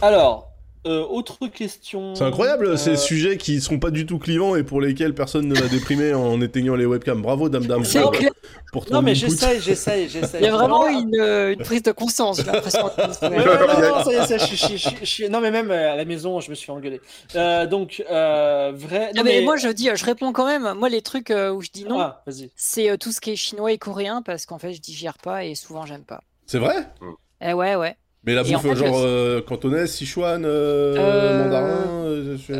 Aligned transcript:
Alors, 0.00 0.52
euh, 0.86 1.04
autre 1.04 1.48
question. 1.48 2.14
C'est 2.14 2.24
incroyable 2.24 2.66
euh, 2.66 2.76
ces 2.76 2.96
sujets 2.96 3.36
qui 3.36 3.60
sont 3.60 3.80
pas 3.80 3.90
du 3.90 4.06
tout 4.06 4.18
clivants 4.18 4.54
et 4.54 4.62
pour 4.62 4.80
lesquels 4.80 5.12
personne 5.12 5.48
ne 5.48 5.54
va 5.54 5.66
déprimer 5.68 6.14
en 6.14 6.40
éteignant 6.40 6.76
les 6.76 6.86
webcams. 6.86 7.20
Bravo 7.20 7.48
Dame 7.48 7.66
Dame 7.66 7.84
C'est 7.84 8.00
pour, 8.00 8.12
clair. 8.12 8.30
pour 8.72 8.86
ton 8.86 8.94
Non, 8.94 9.02
mais 9.02 9.16
j'essaye, 9.16 9.60
j'essaye, 9.60 10.08
j'essaye. 10.08 10.40
Il 10.40 10.44
y 10.44 10.48
a 10.48 10.52
vraiment 10.52 10.86
une, 10.86 11.16
euh, 11.18 11.52
une 11.52 11.64
prise 11.64 11.82
de 11.82 11.90
conscience, 11.90 12.38
j'ai 12.38 12.44
l'impression. 12.44 12.88
Non, 15.30 15.40
mais 15.40 15.50
même 15.50 15.70
à 15.70 15.96
la 15.96 16.04
maison, 16.04 16.40
je 16.40 16.50
me 16.50 16.54
suis 16.54 16.70
engueulé. 16.70 17.00
Euh, 17.34 17.66
donc, 17.66 18.02
euh, 18.10 18.72
vrai. 18.74 19.12
Non, 19.14 19.24
mais 19.24 19.42
moi 19.42 19.56
je 19.56 19.68
dis, 19.68 19.90
je 19.94 20.04
réponds 20.04 20.32
quand 20.32 20.46
même. 20.46 20.74
Moi 20.74 20.88
les 20.88 21.02
trucs 21.02 21.30
où 21.30 21.60
je 21.60 21.70
dis 21.72 21.84
non, 21.84 22.00
Ah, 22.00 22.24
c'est 22.54 22.96
tout 22.98 23.10
ce 23.10 23.20
qui 23.20 23.32
est 23.32 23.36
chinois 23.36 23.72
et 23.72 23.78
coréen 23.78 24.22
parce 24.22 24.46
qu'en 24.46 24.58
fait 24.58 24.72
je 24.72 24.80
digère 24.80 25.18
pas 25.18 25.44
et 25.44 25.54
souvent 25.54 25.86
j'aime 25.86 26.04
pas. 26.04 26.22
C'est 26.46 26.58
vrai? 26.58 26.88
Eh 27.40 27.52
ouais 27.52 27.76
ouais. 27.76 27.96
Mais 28.28 28.34
la 28.34 28.42
Et 28.46 28.54
en 28.54 28.58
bouffe 28.60 28.68
fait, 28.72 28.76
genre 28.76 28.98
le- 29.00 29.06
euh, 29.06 29.40
cantonaise, 29.40 29.90
Sichuan, 29.90 30.44
euh, 30.44 30.94
Euh, 30.98 31.44
mandarin. 31.44 32.36
je- 32.36 32.52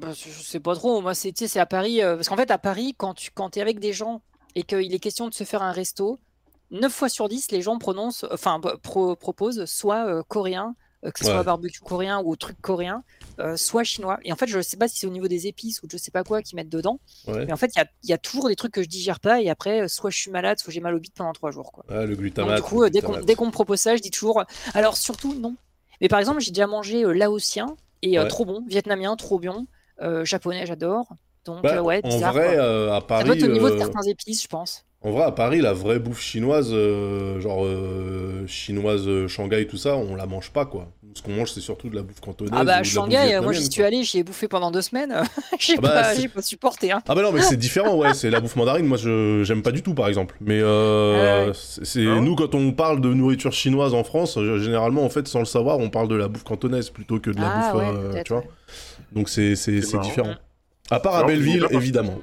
bah, 0.00 0.08
je 0.12 0.42
sais 0.42 0.58
pas 0.58 0.74
trop. 0.74 1.00
Moi 1.00 1.14
c'est 1.46 1.60
à 1.60 1.66
Paris 1.66 2.00
parce 2.02 2.28
qu'en 2.28 2.34
fait 2.36 2.50
à 2.50 2.58
Paris 2.58 2.94
quand 2.98 3.14
tu 3.14 3.30
quand 3.32 3.56
es 3.56 3.60
avec 3.60 3.78
des 3.78 3.92
gens 3.92 4.20
et 4.56 4.64
qu'il 4.64 4.92
est 4.92 4.98
question 4.98 5.28
de 5.28 5.34
se 5.34 5.44
faire 5.44 5.62
un 5.62 5.70
resto, 5.70 6.18
9 6.72 6.92
fois 6.92 7.08
sur 7.08 7.28
10 7.28 7.52
les 7.52 7.62
gens 7.62 7.78
prononcent, 7.78 8.26
enfin 8.32 8.60
pro- 8.82 9.14
proposent 9.14 9.64
soit 9.64 10.24
coréen, 10.24 10.74
que 11.02 11.18
ce 11.18 11.24
soit 11.24 11.42
barbecue 11.42 11.80
coréen 11.80 12.20
ou 12.24 12.36
truc 12.36 12.56
coréen, 12.60 13.02
euh, 13.38 13.56
soit 13.56 13.84
chinois. 13.84 14.18
Et 14.22 14.32
en 14.32 14.36
fait 14.36 14.46
je 14.46 14.60
sais 14.60 14.76
pas 14.76 14.86
si 14.88 14.98
c'est 14.98 15.06
au 15.06 15.10
niveau 15.10 15.28
des 15.28 15.46
épices 15.46 15.82
ou 15.82 15.86
je 15.90 15.96
sais 15.96 16.10
pas 16.10 16.24
quoi 16.24 16.42
qu'ils 16.42 16.56
mettent 16.56 16.68
dedans. 16.68 17.00
Ouais. 17.26 17.46
Mais 17.46 17.52
en 17.52 17.56
fait, 17.56 17.70
il 17.74 17.78
y 17.78 17.82
a, 17.82 17.86
il 18.02 18.10
y 18.10 18.12
a 18.12 18.18
toujours 18.18 18.48
des 18.48 18.56
trucs 18.56 18.72
que 18.72 18.82
je 18.82 18.88
digère 18.88 19.18
pas 19.20 19.40
et 19.40 19.48
après, 19.48 19.82
euh, 19.82 19.88
soit 19.88 20.10
je 20.10 20.18
suis 20.18 20.30
malade, 20.30 20.58
soit 20.58 20.72
j'ai 20.72 20.80
mal 20.80 20.94
au 20.94 20.98
bide 21.00 21.12
pendant 21.14 21.32
trois 21.32 21.50
jours. 21.50 21.72
Quoi. 21.72 21.84
Ah, 21.88 22.02
le 22.04 22.08
Donc, 22.08 22.18
glutamate. 22.18 22.56
du 22.56 22.62
coup, 22.62 22.82
euh, 22.84 22.90
dès 22.90 23.34
qu'on 23.34 23.46
me 23.46 23.50
propose 23.50 23.80
ça, 23.80 23.96
je 23.96 24.02
dis 24.02 24.10
toujours. 24.10 24.44
Alors, 24.74 24.96
surtout, 24.96 25.34
non. 25.34 25.56
Mais 26.02 26.08
par 26.08 26.18
exemple, 26.18 26.40
j'ai 26.40 26.50
déjà 26.50 26.66
mangé 26.66 27.04
euh, 27.04 27.12
laotien 27.12 27.76
et 28.02 28.18
euh, 28.18 28.22
Ouais. 28.22 28.28
trop 28.28 28.44
bon, 28.44 28.64
vietnamien, 28.68 29.16
trop 29.16 29.38
bon, 29.38 29.66
euh, 30.02 30.24
japonais, 30.24 30.66
j'adore. 30.66 31.06
Donc, 31.46 31.62
Bah, 31.62 31.76
euh, 31.76 31.80
ouais, 31.80 32.00
en 32.04 32.08
bizarre. 32.08 32.32
vrai, 32.34 32.54
quoi. 32.56 32.62
euh, 32.64 32.92
à 32.92 33.00
Ça 33.18 33.24
doit 33.24 33.34
être 33.34 33.42
au 33.42 33.46
niveau 33.52 33.70
de 33.70 33.74
euh, 33.74 33.78
certains 33.78 34.02
épices, 34.02 34.42
je 34.42 34.48
pense. 34.48 34.84
En 35.02 35.12
vrai, 35.12 35.22
à 35.24 35.32
Paris, 35.32 35.60
la 35.60 35.72
vraie 35.72 35.98
bouffe 35.98 36.20
chinoise, 36.20 36.70
euh, 36.72 37.40
genre 37.40 37.64
euh, 37.64 38.46
chinoise, 38.46 39.08
euh, 39.08 39.28
Shanghai, 39.28 39.66
tout 39.66 39.78
ça, 39.78 39.96
on 39.96 40.14
la 40.14 40.26
mange 40.26 40.50
pas 40.50 40.66
quoi. 40.66 40.88
Ce 41.14 41.22
qu'on 41.22 41.32
mange, 41.32 41.50
c'est 41.50 41.60
surtout 41.60 41.88
de 41.88 41.96
la 41.96 42.02
bouffe 42.02 42.20
cantonaise. 42.20 42.52
Ah 42.54 42.62
ou 42.62 42.66
bah, 42.66 42.78
de 42.80 42.84
Shanghai, 42.84 43.34
euh, 43.34 43.42
moi 43.42 43.52
j'y 43.52 43.68
suis 43.68 43.82
allé, 43.82 44.04
j'y 44.04 44.18
ai 44.18 44.22
bouffé 44.22 44.46
pendant 44.46 44.70
deux 44.70 44.82
semaines. 44.82 45.22
j'ai 45.58 45.74
Ah 45.78 45.80
bah, 45.80 45.88
pas, 45.88 46.04
c'est- 46.14 46.20
j'ai 46.22 46.28
pas 46.28 46.42
supporté. 46.42 46.92
Hein. 46.92 47.02
Ah 47.08 47.14
bah 47.14 47.22
non, 47.22 47.32
mais 47.32 47.40
c'est 47.42 47.56
différent, 47.56 47.96
ouais. 47.96 48.14
C'est 48.14 48.30
la 48.30 48.40
bouffe 48.40 48.54
mandarine. 48.56 48.86
Moi, 48.86 48.96
je 48.98 49.42
j'aime 49.42 49.62
pas 49.62 49.72
du 49.72 49.82
tout, 49.82 49.94
par 49.94 50.06
exemple. 50.06 50.36
Mais 50.40 50.60
euh, 50.62 51.48
Ah 51.50 51.52
c'est 51.82 52.06
Ah 52.06 52.20
nous 52.20 52.36
quand 52.36 52.54
on 52.54 52.70
parle 52.72 53.00
de 53.00 53.12
nourriture 53.12 53.52
chinoise 53.52 53.94
en 53.94 54.04
France, 54.04 54.38
généralement, 54.58 55.02
en 55.04 55.08
fait, 55.10 55.26
sans 55.26 55.40
le 55.40 55.46
savoir, 55.46 55.78
on 55.78 55.90
parle 55.90 56.06
de 56.08 56.14
la 56.14 56.28
bouffe 56.28 56.44
cantonaise 56.44 56.90
plutôt 56.90 57.18
que 57.18 57.30
de 57.30 57.40
la 57.40 57.50
Ah 57.50 57.72
bouffe, 57.72 57.82
ouais, 57.82 57.90
euh, 58.18 58.22
tu 58.22 58.32
vois. 58.32 58.44
Donc 59.12 59.28
c'est 59.30 59.54
différent. 59.54 60.34
À 60.92 61.00
part 61.00 61.16
à 61.16 61.24
Belleville, 61.24 61.66
évidemment. 61.70 62.18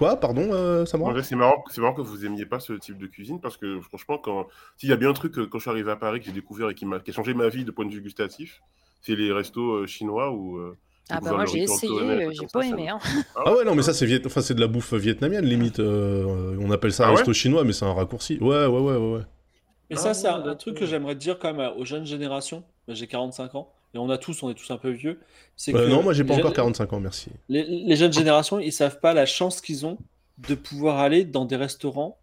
Quoi, 0.00 0.16
pardon, 0.18 0.48
euh, 0.52 0.80
Ouais, 0.80 1.22
c'est 1.22 1.36
marrant, 1.36 1.62
c'est 1.70 1.80
marrant 1.80 1.94
que 1.94 2.00
vous 2.02 2.24
aimiez 2.26 2.46
pas 2.46 2.58
ce 2.58 2.72
type 2.72 2.98
de 2.98 3.06
cuisine 3.06 3.40
parce 3.40 3.56
que 3.56 3.80
franchement, 3.80 4.18
quand 4.18 4.48
s'il 4.76 4.88
y 4.88 4.92
a 4.92 4.96
bien 4.96 5.10
un 5.10 5.12
truc 5.12 5.38
euh, 5.38 5.46
quand 5.46 5.58
je 5.58 5.62
suis 5.62 5.70
arrivé 5.70 5.90
à 5.90 5.96
Paris 5.96 6.20
que 6.20 6.26
j'ai 6.26 6.32
découvert 6.32 6.70
et 6.70 6.74
qui 6.74 6.86
m'a 6.86 7.00
qui 7.00 7.10
a 7.10 7.14
changé 7.14 7.34
ma 7.34 7.48
vie 7.48 7.64
de 7.64 7.70
point 7.70 7.84
de 7.86 7.92
vue 7.92 8.00
gustatif, 8.00 8.60
c'est 9.02 9.14
les 9.14 9.30
restos 9.32 9.72
euh, 9.82 9.86
chinois 9.86 10.30
où. 10.32 10.58
euh, 10.58 10.76
Ah 11.10 11.20
bah 11.20 11.32
moi 11.32 11.44
j'ai 11.44 11.62
essayé, 11.64 12.30
j'ai 12.32 12.46
pas 12.46 12.66
aimé. 12.66 12.88
Hein. 12.88 12.98
Ah 13.36 13.52
ouais, 13.54 13.64
non, 13.64 13.74
mais 13.74 13.82
ça, 13.82 13.92
c'est 13.92 14.06
viet... 14.06 14.22
enfin, 14.26 14.40
c'est 14.42 14.54
de 14.54 14.60
la 14.60 14.68
bouffe 14.68 14.94
vietnamienne, 14.94 15.44
limite. 15.44 15.80
euh, 15.80 16.56
on 16.60 16.70
appelle 16.70 16.92
ça 16.92 17.04
Ah 17.06 17.10
ouais 17.10 17.16
resto 17.16 17.32
chinois, 17.32 17.64
mais 17.64 17.72
c'est 17.72 17.84
un 17.84 17.92
raccourci. 17.94 18.38
Ouais, 18.40 18.66
ouais, 18.66 18.66
ouais, 18.66 18.96
ouais. 18.96 19.12
ouais. 19.16 19.22
Mais 19.90 19.96
Ah 19.98 20.00
ça, 20.00 20.14
c'est 20.14 20.28
un, 20.28 20.46
un 20.46 20.54
truc 20.54 20.76
que 20.76 20.86
j'aimerais 20.86 21.16
dire 21.16 21.38
quand 21.38 21.52
même 21.52 21.72
aux 21.76 21.84
jeunes 21.84 22.06
générations. 22.06 22.62
J'ai 22.88 23.06
45 23.06 23.54
ans 23.54 23.72
et 23.94 23.98
on 23.98 24.08
a 24.10 24.18
tous, 24.18 24.42
on 24.42 24.50
est 24.50 24.54
tous 24.54 24.70
un 24.70 24.76
peu 24.78 24.90
vieux. 24.90 25.20
C'est 25.56 25.74
Euh, 25.74 25.86
que 25.86 25.90
non, 25.90 26.02
moi, 26.02 26.12
j'ai 26.12 26.24
pas 26.24 26.34
encore 26.34 26.46
jeunes- 26.50 26.54
45 26.54 26.92
ans, 26.92 27.00
merci. 27.00 27.30
Les, 27.48 27.64
les 27.64 27.96
jeunes 27.96 28.12
générations, 28.12 28.58
ils 28.60 28.72
savent 28.72 29.00
pas 29.00 29.14
la 29.14 29.26
chance 29.26 29.60
qu'ils 29.60 29.84
ont 29.86 29.98
de 30.38 30.54
pouvoir 30.54 30.98
aller 30.98 31.24
dans 31.24 31.44
des 31.44 31.56
restaurants 31.56 32.16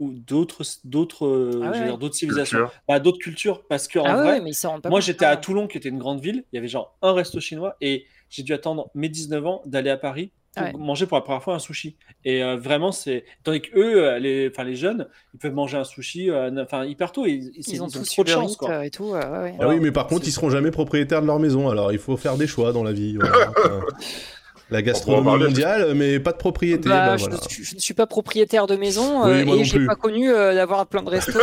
ou 0.00 0.12
d'autres 0.12 0.62
d'autres 0.84 1.60
Ah 1.64 1.70
ouais, 1.72 1.90
ouais. 1.90 2.12
civilisations, 2.12 2.58
Culture. 2.58 2.80
Bah, 2.86 3.00
d'autres 3.00 3.18
cultures 3.18 3.66
parce 3.66 3.88
que 3.88 3.98
en 3.98 4.04
Ah 4.04 4.16
ouais, 4.16 4.22
vrai, 4.22 4.32
ouais, 4.34 4.40
mais 4.40 4.52
pas 4.80 4.88
moi 4.90 5.00
j'étais 5.00 5.24
à 5.24 5.32
hein. 5.32 5.36
Toulon 5.36 5.66
qui 5.66 5.76
était 5.76 5.88
une 5.88 5.98
grande 5.98 6.20
ville, 6.20 6.44
il 6.52 6.56
y 6.56 6.58
avait 6.58 6.68
genre 6.68 6.96
un 7.02 7.12
resto 7.12 7.40
chinois 7.40 7.76
et 7.80 8.06
j'ai 8.30 8.44
dû 8.44 8.52
attendre 8.54 8.90
mes 8.94 9.08
19 9.08 9.44
ans 9.44 9.60
d'aller 9.66 9.90
à 9.90 9.96
Paris 9.96 10.30
Ouais. 10.64 10.72
manger 10.78 11.06
pour 11.06 11.16
la 11.16 11.22
première 11.22 11.42
fois 11.42 11.54
un 11.54 11.58
sushi. 11.58 11.96
Et 12.24 12.42
euh, 12.42 12.56
vraiment 12.56 12.92
c'est 12.92 13.24
tandis 13.44 13.60
que 13.60 13.76
eux 13.78 14.04
euh, 14.04 14.18
les 14.18 14.48
enfin 14.50 14.64
les 14.64 14.76
jeunes, 14.76 15.08
ils 15.34 15.38
peuvent 15.38 15.54
manger 15.54 15.76
un 15.78 15.84
sushi 15.84 16.30
euh, 16.30 16.50
enfin 16.62 16.84
hyper 16.84 17.12
tôt 17.12 17.26
ils, 17.26 17.50
Ils 17.54 17.74
ils 17.74 17.82
ont 17.82 17.88
trop 17.88 18.24
de 18.24 18.28
chance 18.28 18.56
quoi. 18.56 18.84
et 18.86 18.90
tout. 18.90 19.14
euh, 19.14 19.20
ouais, 19.20 19.50
ouais. 19.50 19.56
Ah 19.60 19.68
oui, 19.68 19.78
mais 19.80 19.92
par 19.92 20.06
contre, 20.06 20.26
ils 20.26 20.32
seront 20.32 20.50
jamais 20.50 20.70
propriétaires 20.70 21.22
de 21.22 21.26
leur 21.26 21.38
maison, 21.38 21.68
alors 21.68 21.92
il 21.92 21.98
faut 21.98 22.16
faire 22.16 22.36
des 22.36 22.46
choix 22.46 22.72
dans 22.72 22.82
la 22.82 22.92
vie. 22.92 23.16
voilà. 23.16 23.50
La 24.70 24.82
gastronomie 24.82 25.44
mondiale, 25.44 25.94
mais 25.94 26.20
pas 26.20 26.32
de 26.32 26.36
propriété. 26.36 26.88
Bah, 26.90 27.06
bah, 27.06 27.16
je, 27.16 27.24
voilà. 27.24 27.36
ne 27.42 27.48
suis, 27.48 27.64
je 27.64 27.74
ne 27.74 27.80
suis 27.80 27.94
pas 27.94 28.06
propriétaire 28.06 28.66
de 28.66 28.76
maison 28.76 29.24
Oui, 29.24 29.30
euh, 29.50 29.56
et 29.56 29.64
j'ai 29.64 29.86
pas 29.86 29.94
connu 29.94 30.30
euh, 30.30 30.54
d'avoir 30.54 30.86
plein 30.86 31.02
de 31.02 31.08
restos 31.08 31.38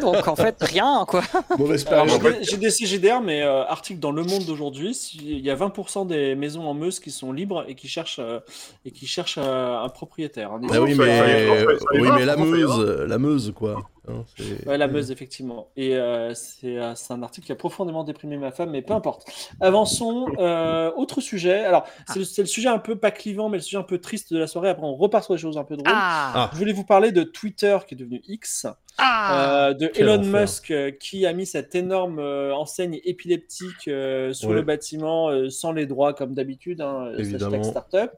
donc 0.00 0.28
en 0.28 0.36
fait 0.36 0.56
rien 0.60 1.04
quoi. 1.08 1.22
J'ai 2.42 2.56
des- 2.56 2.70
CGDR, 2.70 3.20
mais 3.22 3.42
euh, 3.42 3.64
article 3.64 3.98
dans 4.00 4.12
Le 4.12 4.22
Monde 4.22 4.44
d'aujourd'hui, 4.44 4.94
si- 4.94 5.18
il 5.22 5.40
y 5.44 5.50
a 5.50 5.56
20% 5.56 6.06
des 6.06 6.34
maisons 6.34 6.62
en 6.66 6.74
Meuse 6.74 7.00
qui 7.00 7.10
sont 7.10 7.32
libres 7.32 7.64
et 7.68 7.74
qui 7.74 7.88
cherchent, 7.88 8.20
euh, 8.20 8.38
et 8.84 8.90
qui 8.90 9.06
cherchent 9.06 9.38
euh, 9.42 9.78
un 9.78 9.88
propriétaire. 9.88 10.52
hein, 10.52 10.60
Bah 10.62 10.76
oui, 10.80 10.94
Ça, 10.94 11.04
ça 11.04 11.08
mais, 11.26 11.44
ira, 11.46 11.56
ça, 11.56 11.78
ça 11.78 11.84
oui, 11.94 12.08
mais 12.14 12.24
la. 12.24 12.36
Meuse, 12.36 13.04
la 13.08 13.18
Meuse, 13.18 13.52
quoi. 13.56 13.82
Hein, 14.08 14.24
Ouais, 14.66 14.78
la 14.78 14.86
Meuse, 14.86 15.10
effectivement. 15.10 15.68
Et 15.76 15.96
euh, 15.96 16.32
c'est 16.34 16.78
euh, 16.78 16.94
c'est 16.94 17.12
un 17.12 17.22
article 17.22 17.46
qui 17.46 17.52
a 17.52 17.56
profondément 17.56 18.04
déprimé 18.04 18.36
ma 18.36 18.52
femme, 18.52 18.70
mais 18.70 18.82
peu 18.82 18.94
importe. 18.94 19.26
Avançons. 19.60 20.26
euh, 20.38 20.90
autre 20.96 21.20
sujet. 21.20 21.64
Alors, 21.64 21.86
c'est 22.08 22.18
le, 22.20 22.24
c'est 22.24 22.42
le 22.42 22.46
sujet 22.48 22.68
un 22.68 22.78
peu 22.78 22.96
pas 22.96 23.10
clivant, 23.10 23.48
mais 23.48 23.58
le 23.58 23.62
sujet 23.62 23.78
un 23.78 23.82
peu 23.82 23.98
triste 23.98 24.32
de 24.32 24.38
la 24.38 24.46
soirée. 24.46 24.68
Après, 24.70 24.86
on 24.86 24.94
repart 24.94 25.24
sur 25.24 25.34
des 25.34 25.40
choses 25.40 25.58
un 25.58 25.64
peu 25.64 25.76
drôles. 25.76 25.92
Ah, 25.94 26.50
Je 26.52 26.58
voulais 26.58 26.72
vous 26.72 26.84
parler 26.84 27.12
de 27.12 27.22
Twitter 27.22 27.76
qui 27.86 27.94
est 27.94 27.98
devenu 27.98 28.22
X. 28.28 28.66
ah. 28.98 29.68
Euh, 29.70 29.74
de 29.74 29.86
Quel 29.88 30.08
Elon 30.08 30.20
enfer. 30.20 30.40
Musk 30.42 30.70
euh, 30.70 30.90
qui 30.90 31.26
a 31.26 31.32
mis 31.32 31.46
cette 31.46 31.74
énorme 31.74 32.18
euh, 32.18 32.54
enseigne 32.54 33.00
épileptique 33.04 33.88
euh, 33.88 34.32
sur 34.32 34.50
Ouais. 34.50 34.54
le 34.56 34.62
bâtiment 34.62 35.28
euh, 35.30 35.50
sans 35.50 35.72
les 35.72 35.86
droits 35.86 36.14
comme 36.14 36.32
d'habitude, 36.34 36.80
hein, 36.80 37.06
euh, 37.08 37.18
Évidemment. 37.18 37.62
startup. 37.64 38.12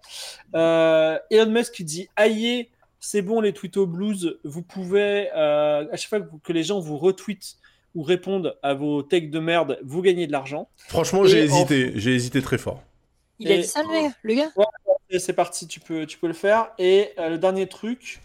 Euh, 0.54 1.18
Elon 1.30 1.50
Musk 1.50 1.74
qui 1.74 1.84
dit 1.84 2.08
aïe, 2.16 2.68
c'est 3.00 3.22
bon 3.22 3.40
les 3.40 3.52
tweetos 3.52 3.86
blues, 3.86 4.38
vous 4.44 4.62
pouvez 4.62 5.28
euh, 5.34 5.86
à 5.90 5.96
chaque 5.96 6.08
fois 6.08 6.20
que, 6.42 6.52
les 6.52 6.62
gens 6.62 6.80
vous 6.80 6.98
retweetent 6.98 7.56
ou 7.94 8.02
répondent 8.02 8.56
à 8.62 8.74
vos 8.74 9.02
takes 9.02 9.30
de 9.30 9.38
merde, 9.38 9.78
vous 9.82 10.02
gagnez 10.02 10.26
de 10.26 10.32
l'argent. 10.32 10.68
Franchement, 10.88 11.24
j'ai 11.24 11.42
en- 11.42 11.44
hésité. 11.44 11.92
J'ai 11.94 12.14
hésité 12.14 12.42
très 12.42 12.58
fort. 12.58 12.82
Il 13.38 13.50
a 13.50 13.54
et- 13.54 13.58
dit 13.58 13.66
ça 13.66 13.82
le 14.22 14.34
gars, 14.34 14.50
c'est 15.18 15.32
parti, 15.32 15.66
tu 15.66 15.80
peux, 15.80 16.06
tu 16.06 16.18
peux 16.18 16.26
le 16.26 16.34
faire. 16.34 16.70
Et 16.78 17.10
euh, 17.18 17.30
le 17.30 17.38
dernier 17.38 17.66
truc, 17.66 18.20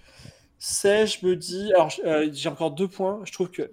c'est, 0.60 1.08
je 1.08 1.26
me 1.26 1.36
dis, 1.36 1.72
alors 1.74 1.92
euh, 2.04 2.30
j'ai 2.34 2.50
encore 2.50 2.72
deux 2.72 2.88
points. 2.88 3.22
Je 3.24 3.32
trouve 3.32 3.50
que 3.50 3.72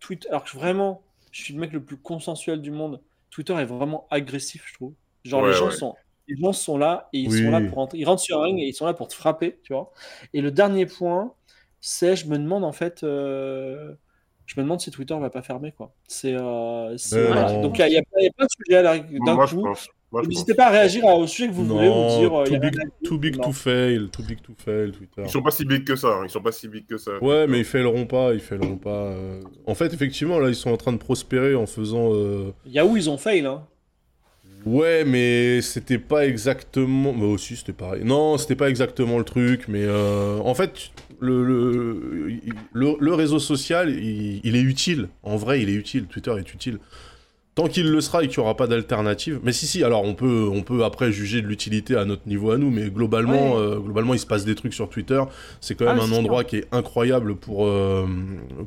Twitter, 0.00 0.28
alors 0.28 0.44
que 0.44 0.50
vraiment, 0.50 1.02
je 1.30 1.42
suis 1.42 1.54
le 1.54 1.60
mec 1.60 1.72
le 1.72 1.82
plus 1.82 1.96
consensuel 1.96 2.60
du 2.60 2.70
monde. 2.70 3.00
Twitter 3.30 3.54
est 3.54 3.64
vraiment 3.64 4.06
agressif, 4.10 4.64
je 4.66 4.74
trouve. 4.74 4.92
Genre 5.24 5.46
les 5.46 5.54
gens 5.54 5.66
ouais. 5.68 5.76
sont, 5.76 5.94
les 6.34 6.40
gens 6.40 6.52
sont 6.52 6.78
là 6.78 7.08
et 7.12 7.18
ils 7.20 7.28
Oui. 7.30 7.44
sont 7.44 7.50
là 7.50 7.60
pour 7.60 7.76
rentrer. 7.76 7.98
Ils 7.98 8.04
rentrent 8.04 8.22
sur 8.22 8.40
un 8.40 8.44
ring 8.44 8.58
et 8.60 8.66
ils 8.68 8.74
sont 8.74 8.86
là 8.86 8.94
pour 8.94 9.08
te 9.08 9.14
frapper, 9.14 9.58
tu 9.62 9.72
vois. 9.72 9.92
Et 10.34 10.40
le 10.40 10.50
dernier 10.50 10.86
point, 10.86 11.32
c'est, 11.80 12.16
je 12.16 12.26
me 12.28 12.38
demande 12.38 12.64
en 12.64 12.72
fait. 12.72 13.02
euh, 13.02 13.92
je 14.46 14.58
me 14.60 14.64
demande 14.64 14.80
si 14.80 14.90
Twitter 14.90 15.16
va 15.18 15.30
pas 15.30 15.42
fermer 15.42 15.72
quoi. 15.72 15.94
C'est, 16.08 16.34
euh, 16.34 16.96
non. 17.14 17.62
donc 17.62 17.78
il 17.78 17.86
y, 17.88 17.92
y 17.92 17.96
a 17.96 18.02
plein- 18.02 18.44
de 18.44 18.48
sujets 18.66 18.82
là, 18.82 18.98
d'un 18.98 19.46
coup. 19.46 19.64
N'hésitez 20.28 20.52
pas 20.52 20.66
à 20.66 20.70
réagir 20.70 21.04
au 21.06 21.26
sujet 21.26 21.48
que 21.48 21.54
vous 21.54 21.64
voulez 21.64 21.88
ou 21.88 21.92
non, 21.92 22.18
dire. 22.18 22.38
euh, 22.40 22.44
il 22.46 22.52
y 22.52 22.56
too 22.58 22.66
a 22.66 22.70
big, 22.70 22.80
à 22.80 22.84
too 23.08 23.18
big 23.18 23.36
Non. 23.38 23.44
to 23.44 23.52
fail, 23.52 24.08
too 24.10 24.22
big 24.22 24.42
to 24.42 24.52
fail, 24.58 24.92
Twitter. 24.92 25.22
Ils 25.24 25.30
sont 25.30 25.40
pas 25.40 25.50
si 25.52 25.64
big 25.64 25.84
que 25.84 25.96
ça. 25.96 26.08
hein. 26.08 26.20
Ils 26.24 26.28
sont 26.30 26.42
pas 26.42 26.52
si 26.52 26.68
big 26.68 26.86
que 26.86 26.98
ça. 26.98 27.12
Ouais, 27.22 27.46
mais 27.46 27.60
ils 27.60 27.64
faileront 27.64 28.04
pas, 28.04 28.34
ils 28.34 28.40
faileront 28.40 28.76
pas. 28.76 28.90
euh. 28.90 29.40
En 29.66 29.74
fait, 29.74 29.94
effectivement, 29.94 30.38
là, 30.38 30.48
ils 30.50 30.54
sont 30.54 30.70
en 30.70 30.76
train 30.76 30.92
de 30.92 30.98
prospérer 30.98 31.54
en 31.54 31.64
faisant. 31.64 32.12
euh, 32.12 32.52
Yahoo, 32.66 32.94
ils 32.98 33.08
ont 33.08 33.16
fail. 33.16 33.46
Hein. 33.46 33.66
Ouais, 34.64 35.04
mais 35.04 35.60
c'était 35.60 35.98
pas 35.98 36.26
exactement. 36.26 37.12
Mais 37.12 37.24
aussi, 37.24 37.56
c'était 37.56 37.72
pareil. 37.72 38.02
Non, 38.04 38.38
c'était 38.38 38.56
pas 38.56 38.68
exactement 38.68 39.18
le 39.18 39.24
truc, 39.24 39.66
mais 39.68 39.84
euh, 39.84 40.38
en 40.38 40.54
fait, 40.54 40.90
le, 41.20 41.44
le, 41.44 42.96
le, 42.98 43.14
réseau 43.14 43.38
social, 43.38 43.90
il 43.90 44.56
est 44.56 44.62
utile. 44.62 45.08
En 45.22 45.36
vrai, 45.36 45.62
il 45.62 45.68
est 45.68 45.74
utile. 45.74 46.06
Twitter 46.06 46.34
est 46.38 46.54
utile. 46.54 46.78
Tant 47.54 47.68
qu'il 47.68 47.90
le 47.90 48.00
sera 48.00 48.24
et 48.24 48.28
qu'il 48.28 48.38
n'y 48.38 48.44
aura 48.44 48.56
pas 48.56 48.66
d'alternative. 48.66 49.38
Mais 49.42 49.52
si, 49.52 49.66
si, 49.66 49.84
alors 49.84 50.04
on 50.04 50.14
peut, 50.14 50.48
on 50.50 50.62
peut 50.62 50.84
après 50.84 51.12
juger 51.12 51.42
de 51.42 51.46
l'utilité 51.46 51.96
à 51.96 52.06
notre 52.06 52.26
niveau 52.26 52.50
à 52.50 52.56
nous, 52.56 52.70
mais 52.70 52.88
globalement, 52.88 53.56
Ouais. 53.56 53.60
euh, 53.60 53.78
globalement 53.78 54.14
il 54.14 54.18
se 54.20 54.24
passe 54.26 54.46
des 54.46 54.54
trucs 54.54 54.72
sur 54.72 54.88
Twitter. 54.88 55.20
C'est 55.60 55.74
quand 55.74 55.84
Ah 55.86 55.94
même 55.94 56.02
un 56.02 56.12
endroit 56.16 56.44
qui 56.44 56.56
est 56.56 56.66
incroyable 56.72 57.36
pour, 57.36 57.66
euh, 57.66 58.06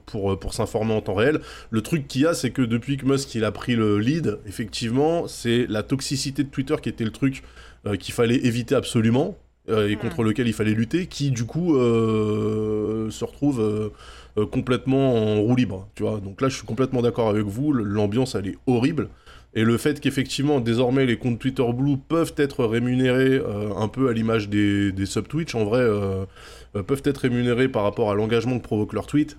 pour, 0.05 0.37
pour 0.39 0.53
s'informer 0.53 0.93
en 0.93 1.01
temps 1.01 1.15
réel. 1.15 1.39
Le 1.71 1.81
truc 1.81 2.07
qu'il 2.07 2.21
y 2.21 2.25
a, 2.27 2.35
c'est 2.35 2.51
que 2.51 2.61
depuis 2.61 2.97
que 2.97 3.07
Musk 3.07 3.33
il 3.33 3.43
a 3.43 3.51
pris 3.51 3.75
le 3.75 3.97
lead, 3.97 4.37
effectivement, 4.47 5.27
c'est 5.27 5.65
la 5.67 5.81
toxicité 5.81 6.43
de 6.43 6.49
Twitter 6.49 6.75
qui 6.79 6.89
était 6.89 7.05
le 7.05 7.11
truc 7.11 7.41
euh, 7.87 7.95
qu'il 7.95 8.13
fallait 8.13 8.45
éviter 8.45 8.75
absolument 8.75 9.35
euh, 9.67 9.89
et 9.89 9.95
contre 9.95 10.21
lequel 10.21 10.47
il 10.47 10.53
fallait 10.53 10.75
lutter, 10.75 11.07
qui 11.07 11.31
du 11.31 11.45
coup 11.45 11.75
euh, 11.75 13.09
se 13.09 13.25
retrouve 13.25 13.91
euh, 14.37 14.45
complètement 14.45 15.15
en 15.15 15.41
roue 15.41 15.55
libre, 15.55 15.87
tu 15.95 16.03
vois. 16.03 16.19
Donc 16.19 16.41
là, 16.41 16.49
je 16.49 16.55
suis 16.57 16.65
complètement 16.65 17.01
d'accord 17.01 17.29
avec 17.29 17.43
vous, 17.45 17.71
l'ambiance, 17.73 18.35
elle 18.35 18.47
est 18.47 18.57
horrible. 18.67 19.09
Et 19.57 19.63
le 19.63 19.77
fait 19.77 20.01
qu'effectivement, 20.01 20.59
désormais, 20.59 21.05
les 21.05 21.17
comptes 21.17 21.39
Twitter 21.39 21.63
Blue 21.73 21.95
peuvent 21.97 22.33
être 22.35 22.65
rémunérés 22.65 23.35
euh, 23.37 23.73
un 23.77 23.87
peu 23.87 24.09
à 24.09 24.13
l'image 24.13 24.49
des, 24.49 24.91
des 24.91 25.05
sub-Twitch, 25.05 25.55
en 25.55 25.63
vrai, 25.63 25.79
euh, 25.79 26.25
euh, 26.75 26.83
peuvent 26.83 27.01
être 27.05 27.19
rémunérés 27.19 27.69
par 27.69 27.83
rapport 27.83 28.11
à 28.11 28.15
l'engagement 28.15 28.57
que 28.59 28.63
provoque 28.63 28.91
leur 28.91 29.07
tweet. 29.07 29.37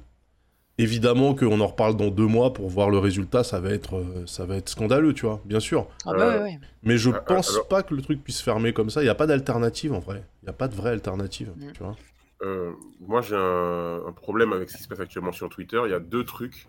Évidemment 0.79 1.35
qu'on 1.35 1.61
en 1.63 1.67
reparle 1.67 1.97
dans 1.97 2.09
deux 2.09 2.27
mois 2.27 2.53
pour 2.53 2.69
voir 2.69 2.91
le 2.91 2.99
résultat, 2.99 3.43
ça 3.45 3.61
va 3.61 3.71
être, 3.71 4.03
ça 4.27 4.45
va 4.45 4.57
être 4.57 4.69
scandaleux, 4.69 5.15
tu 5.15 5.25
vois, 5.25 5.41
bien 5.47 5.59
sûr. 5.61 5.87
Ah 6.05 6.13
bah 6.13 6.29
ouais, 6.37 6.43
ouais. 6.43 6.59
Mais 6.83 6.99
je 6.99 7.09
pense 7.11 7.51
alors- 7.51 7.69
pas 7.69 7.83
que 7.83 7.95
le 7.95 8.03
truc 8.03 8.23
puisse 8.23 8.43
fermer 8.43 8.75
comme 8.75 8.91
ça. 8.91 9.01
Il 9.01 9.05
n'y 9.05 9.11
a 9.11 9.15
pas 9.15 9.27
d'alternative 9.27 9.95
en 9.95 10.01
vrai. 10.01 10.23
Il 10.43 10.47
n'y 10.47 10.51
a 10.51 10.53
pas 10.53 10.69
de 10.69 10.75
vraie 10.75 10.91
alternative, 10.91 11.49
Mm. 11.57 11.73
tu 11.73 11.83
vois. 11.83 11.97
Euh, 12.43 12.73
moi, 13.01 13.23
j'ai 13.23 13.37
un, 13.37 14.03
un 14.07 14.13
problème 14.13 14.53
avec 14.53 14.69
ce 14.71 14.77
qui 14.77 14.83
se 14.83 14.89
passe 14.89 15.01
actuellement 15.01 15.33
sur 15.33 15.49
Twitter. 15.49 15.81
Il 15.85 15.91
y 15.91 15.95
a 15.95 16.01
deux 16.01 16.25
trucs. 16.25 16.67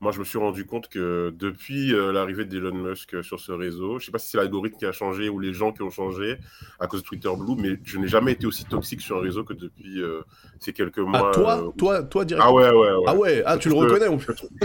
Moi, 0.00 0.12
je 0.12 0.18
me 0.18 0.24
suis 0.24 0.38
rendu 0.38 0.66
compte 0.66 0.88
que 0.88 1.32
depuis 1.34 1.94
euh, 1.94 2.12
l'arrivée 2.12 2.44
d'Elon 2.44 2.74
Musk 2.74 3.22
sur 3.24 3.40
ce 3.40 3.52
réseau, 3.52 3.98
je 3.98 4.06
sais 4.06 4.12
pas 4.12 4.18
si 4.18 4.28
c'est 4.30 4.36
l'algorithme 4.36 4.76
qui 4.76 4.84
a 4.84 4.92
changé 4.92 5.28
ou 5.30 5.38
les 5.40 5.54
gens 5.54 5.72
qui 5.72 5.82
ont 5.82 5.90
changé 5.90 6.38
à 6.78 6.86
cause 6.86 7.02
de 7.02 7.06
Twitter 7.06 7.30
Blue, 7.38 7.54
mais 7.56 7.78
je 7.84 7.98
n'ai 7.98 8.08
jamais 8.08 8.32
été 8.32 8.46
aussi 8.46 8.66
toxique 8.66 9.00
sur 9.00 9.16
un 9.16 9.20
réseau 9.20 9.44
que 9.44 9.54
depuis 9.54 10.02
euh, 10.02 10.22
ces 10.58 10.72
quelques 10.72 10.98
mois. 10.98 11.30
Ah, 11.32 11.34
toi, 11.34 11.64
euh, 11.68 11.70
toi, 11.78 12.02
toi, 12.02 12.22
Ah 12.22 12.26
directement? 12.26 12.54
ouais, 12.54 12.70
ouais, 12.70 12.92
ouais. 12.96 13.04
Ah 13.06 13.14
ouais, 13.14 13.42
ah, 13.46 13.56
tu 13.56 13.68
le 13.70 13.74
reconnais 13.76 14.08
ou- 14.08 14.18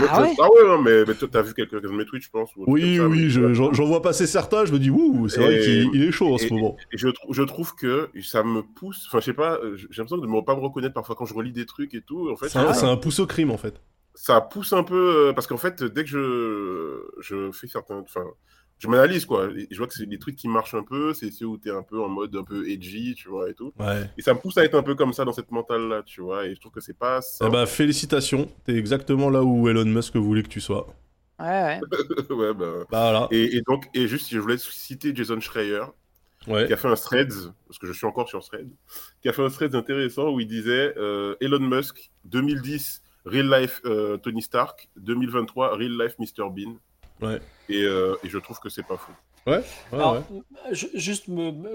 Ah 0.08 0.20
ouais? 0.20 0.34
Ah 0.38 0.48
ouais, 0.52 0.64
non, 0.66 0.82
mais, 0.82 1.04
mais 1.06 1.14
toi, 1.14 1.28
t'as 1.30 1.42
vu 1.42 1.54
quelques 1.54 1.80
de 1.80 1.88
mes 1.88 2.04
tweets, 2.04 2.24
je 2.24 2.30
pense. 2.30 2.50
Oui, 2.56 2.96
ça, 2.98 3.08
oui, 3.08 3.30
je- 3.30 3.54
j'en 3.54 3.84
vois 3.84 4.02
passer 4.02 4.26
certains, 4.26 4.64
je 4.66 4.72
me 4.72 4.78
dis, 4.78 4.90
ouh, 4.90 5.28
c'est 5.28 5.40
vrai 5.40 5.58
qu'il 5.58 5.94
il 5.94 6.02
est 6.02 6.12
chaud 6.12 6.34
en 6.34 6.38
ce 6.38 6.52
moment. 6.52 6.76
Et 6.92 6.98
je, 6.98 7.08
je 7.30 7.42
trouve 7.44 7.74
que 7.76 8.10
ça 8.22 8.42
me 8.42 8.62
pousse. 8.62 9.06
Enfin, 9.06 9.20
je 9.20 9.24
sais 9.26 9.32
pas, 9.32 9.54
euh, 9.62 9.76
j'ai 9.76 9.86
l'impression 9.96 10.18
de 10.18 10.26
ne 10.26 10.40
pas 10.42 10.54
me 10.56 10.60
reconnaître 10.60 10.94
parfois 10.94 11.14
quand 11.16 11.24
je 11.24 11.34
relis 11.34 11.52
des 11.52 11.66
trucs 11.66 11.94
et 11.94 12.02
tout. 12.02 12.28
En 12.30 12.36
fait, 12.36 12.48
C'est 12.48 12.58
un, 12.58 12.72
ça, 12.72 12.80
c'est 12.80 12.86
un 12.86 12.96
pouce 12.96 13.20
au 13.20 13.26
crime 13.26 13.50
en 13.50 13.56
fait. 13.58 13.80
Ça 14.22 14.40
pousse 14.40 14.72
un 14.72 14.82
peu. 14.84 15.28
euh, 15.28 15.32
Parce 15.32 15.46
qu'en 15.46 15.56
fait, 15.56 15.82
dès 15.82 16.04
que 16.04 16.10
je, 16.10 17.20
je 17.22 17.52
fais 17.52 17.66
certains. 17.66 17.96
Enfin, 17.98 18.24
je 18.78 18.88
m'analyse 18.88 19.26
quoi. 19.26 19.48
Et 19.56 19.66
je 19.70 19.76
vois 19.78 19.86
que 19.86 19.94
c'est 19.94 20.06
des 20.06 20.18
trucs 20.18 20.36
qui 20.36 20.48
marchent 20.48 20.74
un 20.74 20.82
peu. 20.82 21.12
C'est 21.14 21.30
ceux 21.30 21.46
où 21.46 21.56
t'es 21.58 21.70
un 21.70 21.82
peu 21.82 22.00
en 22.02 22.08
mode 22.08 22.34
un 22.36 22.44
peu 22.44 22.68
edgy, 22.68 23.14
tu 23.14 23.28
vois, 23.28 23.50
et 23.50 23.54
tout. 23.54 23.72
Ouais. 23.78 24.10
Et 24.18 24.22
ça 24.22 24.34
me 24.34 24.38
pousse 24.38 24.56
à 24.58 24.64
être 24.64 24.74
un 24.74 24.82
peu 24.82 24.94
comme 24.94 25.12
ça 25.12 25.24
dans 25.24 25.32
cette 25.32 25.50
mentale-là, 25.50 26.02
tu 26.04 26.20
vois. 26.22 26.46
Et 26.46 26.54
je 26.54 26.60
trouve 26.60 26.72
que 26.72 26.80
c'est 26.80 26.96
pas 26.98 27.20
ça. 27.22 27.46
Eh 27.46 27.50
bah, 27.50 27.66
félicitations. 27.66 28.50
T'es 28.64 28.76
exactement 28.76 29.30
là 29.30 29.42
où 29.42 29.68
Elon 29.68 29.84
Musk 29.84 30.16
voulait 30.16 30.42
que 30.42 30.48
tu 30.48 30.60
sois. 30.60 30.86
Ouais, 31.38 31.46
ouais. 31.46 31.80
ouais, 32.34 32.54
bah. 32.54 32.66
Bah 32.90 33.10
voilà. 33.10 33.28
Et, 33.30 33.56
et 33.56 33.62
donc, 33.66 33.86
et 33.94 34.06
juste, 34.08 34.30
je 34.30 34.38
voulais 34.38 34.58
citer 34.58 35.14
Jason 35.14 35.40
Schreier, 35.40 35.82
Ouais. 36.46 36.66
qui 36.66 36.72
a 36.72 36.78
fait 36.78 36.88
un 36.88 36.94
threads, 36.94 37.52
parce 37.68 37.78
que 37.78 37.86
je 37.86 37.92
suis 37.92 38.06
encore 38.06 38.26
sur 38.30 38.42
thread, 38.42 38.66
qui 39.20 39.28
a 39.28 39.32
fait 39.34 39.42
un 39.44 39.50
threads 39.50 39.74
intéressant 39.74 40.30
où 40.30 40.40
il 40.40 40.48
disait 40.48 40.94
euh, 40.96 41.34
Elon 41.42 41.60
Musk, 41.60 42.10
2010, 42.24 43.02
real 43.24 43.50
life 43.50 43.80
euh, 43.84 44.16
Tony 44.18 44.42
Stark, 44.42 44.88
2023, 44.96 45.76
real 45.76 45.98
life 45.98 46.16
Mr. 46.18 46.48
Bean. 46.50 46.76
Ouais. 47.20 47.38
Et, 47.68 47.82
euh, 47.82 48.14
et 48.24 48.28
je 48.28 48.38
trouve 48.38 48.58
que 48.60 48.68
c'est 48.68 48.86
pas 48.86 48.96
fou. 48.96 49.12
Ouais, 49.46 49.62
Alors, 49.92 50.14
ouais. 50.30 50.42
je- 50.72 50.86
juste, 50.94 51.24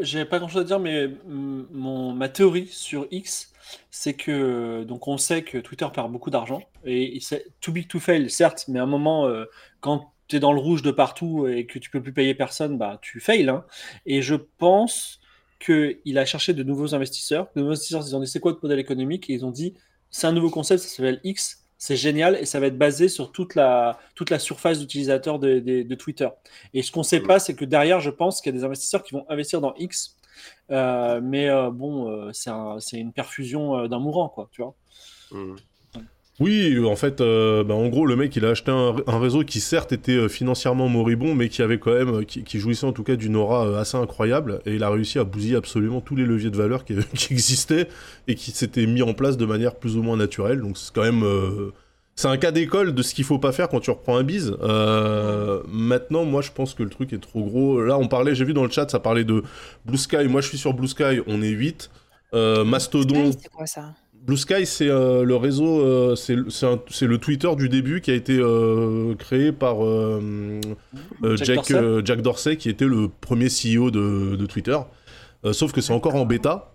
j'ai 0.02 0.24
pas 0.26 0.38
grand 0.40 0.48
chose 0.48 0.62
à 0.62 0.64
dire, 0.66 0.80
mais 0.80 1.10
mon, 1.28 2.14
ma 2.14 2.30
théorie 2.30 2.68
sur 2.68 3.08
X, 3.12 3.52
c'est 3.90 4.14
que, 4.14 4.84
donc 4.84 5.08
on 5.08 5.18
sait 5.18 5.42
que 5.44 5.58
Twitter 5.58 5.88
perd 5.94 6.12
beaucoup 6.12 6.30
d'argent, 6.30 6.62
et 6.84 7.18
c'est 7.22 7.48
too 7.62 7.72
big 7.72 7.88
to 7.88 8.00
fail, 8.00 8.30
certes, 8.30 8.66
mais 8.68 8.78
à 8.80 8.84
un 8.84 8.88
moment, 8.88 9.26
euh, 9.28 9.46
quand 9.82 10.12
tu 10.28 10.36
es 10.36 10.40
dans 10.40 10.54
le 10.54 10.60
rouge 10.60 10.84
de 10.84 10.92
partout 10.92 11.48
et 11.48 11.66
que 11.66 11.80
tu 11.80 11.90
peux 11.90 12.02
plus 12.02 12.14
payer 12.14 12.36
personne, 12.36 12.78
bah, 12.78 13.00
tu 13.02 13.20
fails. 13.20 13.50
hein. 13.50 13.66
Et 14.06 14.22
je 14.22 14.36
pense 14.36 15.20
qu'il 15.60 16.18
a 16.18 16.26
cherché 16.26 16.54
de 16.54 16.62
nouveaux 16.64 16.94
investisseurs. 16.94 17.48
De 17.56 17.62
nouveaux 17.62 17.72
investisseurs, 17.74 18.04
ils 18.08 18.16
ont 18.16 18.20
dit 18.20 18.28
c'est 18.28 18.40
quoi 18.40 18.52
votre 18.52 18.64
modèle 18.64 18.80
économique, 18.80 19.30
et 19.30 19.34
ils 19.34 19.46
ont 19.46 19.52
dit 19.52 19.74
c'est 20.16 20.28
un 20.28 20.32
nouveau 20.32 20.50
concept, 20.50 20.82
ça 20.84 20.90
s'appelle 20.90 21.20
X. 21.24 21.62
C'est 21.78 21.98
génial 21.98 22.38
et 22.42 22.46
ça 22.46 22.60
va 22.62 22.68
être 22.68 22.78
basé 22.78 23.10
sur 23.10 23.32
toute 23.34 23.54
la, 23.54 24.00
toute 24.16 24.30
la 24.30 24.40
surface 24.40 24.80
d'utilisateurs 24.80 25.40
de, 25.40 25.60
de- 25.60 25.84
de 25.84 25.96
Twitter. 25.96 26.30
Et 26.74 26.82
ce 26.82 26.92
qu'on 26.92 27.02
ne 27.02 27.06
sait 27.06 27.20
pas, 27.20 27.38
c'est 27.38 27.54
que 27.54 27.66
derrière, 27.66 28.00
je 28.00 28.10
pense 28.10 28.40
qu'il 28.42 28.54
y 28.54 28.56
a 28.56 28.60
des 28.60 28.64
investisseurs 28.66 29.04
qui 29.04 29.14
vont 29.14 29.26
investir 29.30 29.60
dans 29.62 29.74
X. 29.76 30.16
Euh, 30.72 31.20
mais 31.22 31.50
euh, 31.50 31.70
bon, 31.72 32.10
euh, 32.10 32.32
c'est 32.34 32.50
un- 32.50 32.80
c'est 32.80 32.98
une 32.98 33.12
perfusion 33.12 33.88
d'un 33.88 34.00
mourant, 34.00 34.30
quoi, 34.30 34.48
tu 34.52 34.62
vois. 34.62 34.74
Mm. 35.32 35.56
Oui, 36.42 36.78
en 36.86 36.98
fait, 36.98 37.22
euh, 37.22 37.64
bah, 37.64 37.76
en 37.76 37.88
gros, 37.88 38.06
le 38.06 38.18
mec, 38.18 38.36
il 38.36 38.46
a 38.46 38.50
acheté 38.50 38.70
un, 38.70 39.20
réseau 39.20 39.46
qui 39.46 39.62
certes 39.62 39.94
était 39.94 40.18
euh, 40.18 40.28
financièrement 40.28 40.90
moribond, 40.90 41.34
mais 41.34 41.48
qui 41.48 41.62
avait 41.62 41.80
quand 41.80 41.94
même, 41.94 42.14
euh, 42.14 42.24
qui, 42.24 42.60
jouissait 42.60 42.86
en 42.86 42.92
tout 42.92 43.04
cas 43.04 43.16
d'une 43.16 43.38
aura 43.38 43.66
euh, 43.66 43.80
assez 43.80 43.96
incroyable, 43.96 44.60
et 44.66 44.76
il 44.76 44.84
a 44.84 44.90
réussi 44.90 45.18
à 45.18 45.24
bousiller 45.24 45.56
absolument 45.56 46.02
tous 46.02 46.18
les 46.18 46.26
leviers 46.26 46.50
de 46.50 46.58
valeur 46.58 46.84
qui, 46.86 46.98
existaient 47.32 47.88
et 48.28 48.36
qui 48.36 48.52
s'étaient 48.52 48.86
mis 48.86 49.02
en 49.02 49.14
place 49.14 49.38
de 49.38 49.46
manière 49.46 49.76
plus 49.76 49.96
ou 49.96 50.04
moins 50.04 50.18
naturelle. 50.18 50.60
Donc 50.60 50.78
c'est 50.78 50.94
quand 50.94 51.04
même, 51.04 51.24
euh, 51.24 51.72
c'est 52.16 52.28
un 52.28 52.38
cas 52.38 52.52
d'école 52.52 52.94
de 52.94 53.02
ce 53.02 53.14
qu'il 53.14 53.24
faut 53.24 53.40
pas 53.40 53.54
faire 53.54 53.70
quand 53.70 53.80
tu 53.80 53.92
reprends 53.92 54.18
un 54.18 54.24
bise. 54.24 54.58
Euh, 54.62 55.62
maintenant, 55.70 56.26
moi, 56.26 56.42
je 56.42 56.52
pense 56.52 56.74
que 56.74 56.84
le 56.84 56.90
truc 56.90 57.14
est 57.14 57.22
trop 57.22 57.44
gros. 57.44 57.82
Là, 57.82 57.98
on 57.98 58.10
parlait, 58.10 58.36
j'ai 58.36 58.44
vu 58.46 58.54
dans 58.54 58.64
le 58.64 58.70
chat, 58.70 58.90
ça 58.90 59.00
parlait 59.00 59.24
de 59.24 59.44
Blue 59.86 59.98
Sky. 59.98 60.28
Moi, 60.28 60.42
je 60.42 60.50
suis 60.50 60.58
sur 60.58 60.74
Blue 60.74 60.88
Sky, 60.88 61.22
on 61.28 61.42
est 61.42 61.50
8. 61.50 61.90
Euh, 62.34 62.66
Mastodon, 62.66 63.32
C'est 63.32 63.50
quoi 63.50 63.66
ça? 63.66 63.94
Blue 64.26 64.38
Sky, 64.38 64.66
c'est 64.66 64.90
euh, 64.90 65.24
le 65.24 65.36
réseau, 65.36 65.82
euh, 65.82 66.16
c'est 66.16 66.36
le- 66.36 67.18
Twitter 67.20 67.50
du 67.56 67.70
début 67.70 68.02
qui 68.02 68.10
a 68.12 68.16
été 68.16 68.38
euh, 68.40 69.14
créé 69.16 69.52
par 69.52 69.78
Jack 71.38 71.46
Jack, 71.46 71.56
Dorsey. 71.56 71.76
euh, 71.76 72.02
Jack 72.04 72.22
Dorsey, 72.22 72.58
qui 72.58 72.70
était 72.70 72.86
le 72.86 73.08
premier 73.22 73.48
CEO 73.50 73.92
de, 73.92 74.36
de 74.36 74.46
Twitter. 74.48 74.78
Euh, 75.46 75.54
sauf 75.54 75.72
que 75.72 75.82
c'est 75.82 75.94
encore 75.94 76.16
en 76.16 76.26
bêta. 76.26 76.72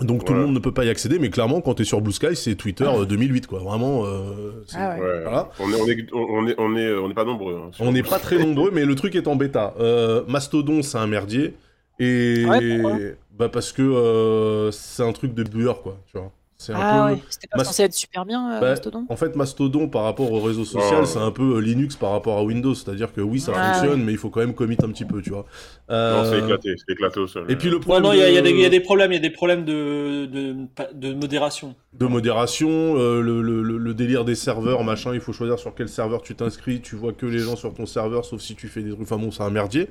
Donc 0.00 0.24
tout 0.24 0.32
le 0.32 0.40
monde 0.46 0.54
ne 0.54 0.58
peut 0.58 0.72
pas 0.72 0.84
y 0.86 0.88
accéder, 0.88 1.18
mais 1.18 1.28
clairement, 1.28 1.60
quand 1.60 1.74
tu 1.74 1.82
es 1.82 1.84
sur 1.84 2.00
Blue 2.00 2.12
Sky, 2.12 2.34
c'est 2.34 2.54
Twitter 2.56 2.84
euh, 2.88 3.04
2008, 3.04 3.46
quoi. 3.46 3.60
Vraiment, 3.60 4.04
euh, 4.06 4.64
c'est- 4.66 4.76
Ah 4.78 4.96
ouais. 4.98 5.00
Ouais. 5.04 5.22
Voilà. 5.22 5.50
On 5.60 5.70
est, 5.70 5.80
on 5.80 5.86
est, 5.86 6.06
on 6.14 6.46
est, 6.48 6.54
on 6.58 6.76
est, 6.76 6.94
on 6.94 7.10
est 7.10 7.14
pas 7.14 7.24
nombreux. 7.26 7.60
hein, 7.62 7.70
on 7.78 7.92
n'est 7.92 8.02
pas 8.02 8.18
très 8.18 8.38
nombreux, 8.38 8.70
mais 8.72 8.84
le 8.86 8.94
truc 8.94 9.14
est 9.14 9.28
en 9.28 9.36
bêta. 9.36 9.74
Euh, 9.78 10.22
Mastodon, 10.26 10.82
c'est 10.82 10.98
un 10.98 11.06
merdier. 11.06 11.54
Et 12.00 12.44
Ouais, 12.46 12.78
pourquoi? 12.80 12.98
bah 13.38 13.48
parce 13.50 13.70
que 13.72 13.82
euh, 13.82 14.70
c'est 14.72 15.02
un 15.04 15.12
truc 15.12 15.34
de 15.34 15.42
bueur, 15.44 15.82
quoi. 15.82 15.98
Tu 16.10 16.16
vois. 16.18 16.32
C'est 16.64 16.74
un 16.74 16.78
Ah 16.80 17.06
peu. 17.08 17.14
ouais, 17.14 17.22
c'était 17.28 17.48
pas 17.48 17.58
Mas- 17.58 17.64
censé 17.64 17.82
être 17.82 17.92
super 17.92 18.24
bien, 18.24 18.52
euh, 18.52 18.60
Bah, 18.60 18.68
Mastodon 18.70 19.04
En 19.08 19.16
fait, 19.16 19.34
Mastodon, 19.34 19.88
par 19.88 20.04
rapport 20.04 20.30
au 20.30 20.40
réseau 20.40 20.64
social, 20.64 21.00
Oh. 21.02 21.06
c'est 21.06 21.18
un 21.18 21.32
peu 21.32 21.56
euh, 21.56 21.60
Linux 21.60 21.96
par 21.96 22.12
rapport 22.12 22.38
à 22.38 22.44
Windows. 22.44 22.72
C'est-à-dire 22.74 23.12
que 23.12 23.20
oui, 23.20 23.40
ça 23.40 23.50
Ah, 23.56 23.72
fonctionne, 23.74 24.04
mais 24.04 24.12
il 24.12 24.18
faut 24.18 24.30
quand 24.30 24.38
même 24.40 24.54
commit 24.54 24.76
un 24.80 24.88
petit 24.90 25.04
peu, 25.04 25.20
tu 25.22 25.30
vois. 25.30 25.44
Non, 25.92 25.98
Euh, 25.98 26.24
c'est 26.30 26.38
éclaté, 26.38 26.74
c'est 26.78 26.92
éclaté 26.94 27.20
au 27.20 27.26
sol. 27.26 27.44
Et 27.50 27.56
puis 27.56 27.68
le 27.68 27.74
Non, 27.74 27.80
problème 27.80 28.02
non, 28.04 28.12
il 28.14 28.16
y, 28.16 28.20
y 28.22 28.40
de- 28.42 28.48
y 28.48 28.64
a 28.64 28.68
des 28.70 28.80
problèmes, 28.80 29.12
il 29.12 29.16
y 29.16 29.18
a 29.18 29.20
des 29.20 29.28
problèmes 29.28 29.64
de, 29.66 30.24
de, 30.24 30.54
de 30.94 31.12
modération. 31.12 31.74
de 31.92 32.06
modération, 32.06 32.70
euh, 32.96 33.20
le, 33.20 33.42
le- 33.42 33.62
le- 33.62 33.76
le 33.76 33.92
délire 33.94 34.24
des 34.24 34.34
serveurs, 34.34 34.84
machin, 34.84 35.12
il 35.12 35.20
faut 35.20 35.34
choisir 35.34 35.58
sur 35.58 35.74
quel 35.74 35.90
serveur 35.90 36.22
tu 36.22 36.34
t'inscris, 36.34 36.80
tu 36.80 36.96
vois 36.96 37.12
que 37.12 37.26
les 37.26 37.40
gens 37.40 37.56
sur 37.56 37.74
ton 37.74 37.84
serveur, 37.84 38.24
sauf 38.24 38.40
si 38.40 38.54
tu 38.54 38.68
fais 38.68 38.80
des 38.82 38.88
trucs, 38.90 39.02
enfin 39.02 39.18
bon, 39.18 39.30
c'est 39.30 39.42
un 39.42 39.50
merdier. 39.50 39.88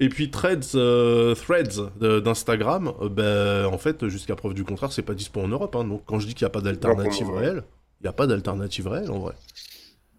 Et 0.00 0.10
puis 0.10 0.30
Threads, 0.30 0.74
euh, 0.74 1.34
Threads 1.34 1.90
d'Instagram, 1.98 2.92
euh, 3.00 3.08
ben, 3.08 3.72
en 3.72 3.78
fait, 3.78 4.06
jusqu'à 4.08 4.36
preuve 4.36 4.52
du 4.52 4.64
contraire, 4.64 4.92
c'est 4.92 5.00
pas 5.02 5.14
dispo 5.14 5.40
en 5.40 5.48
Europe. 5.48 5.74
hein. 5.76 5.84
donc 5.84 6.02
quand 6.04 6.18
je 6.18 6.26
dis 6.26 6.34
qu'il 6.34 6.44
n'y 6.44 6.48
a 6.48 6.50
pas 6.50 6.60
d'alternative 6.60 7.30
réelle, 7.30 7.62
il 8.00 8.04
n'y 8.04 8.08
a 8.08 8.12
pas 8.12 8.26
d'alternative 8.26 8.86
réelle 8.86 9.10
en 9.10 9.18
vrai. 9.20 9.32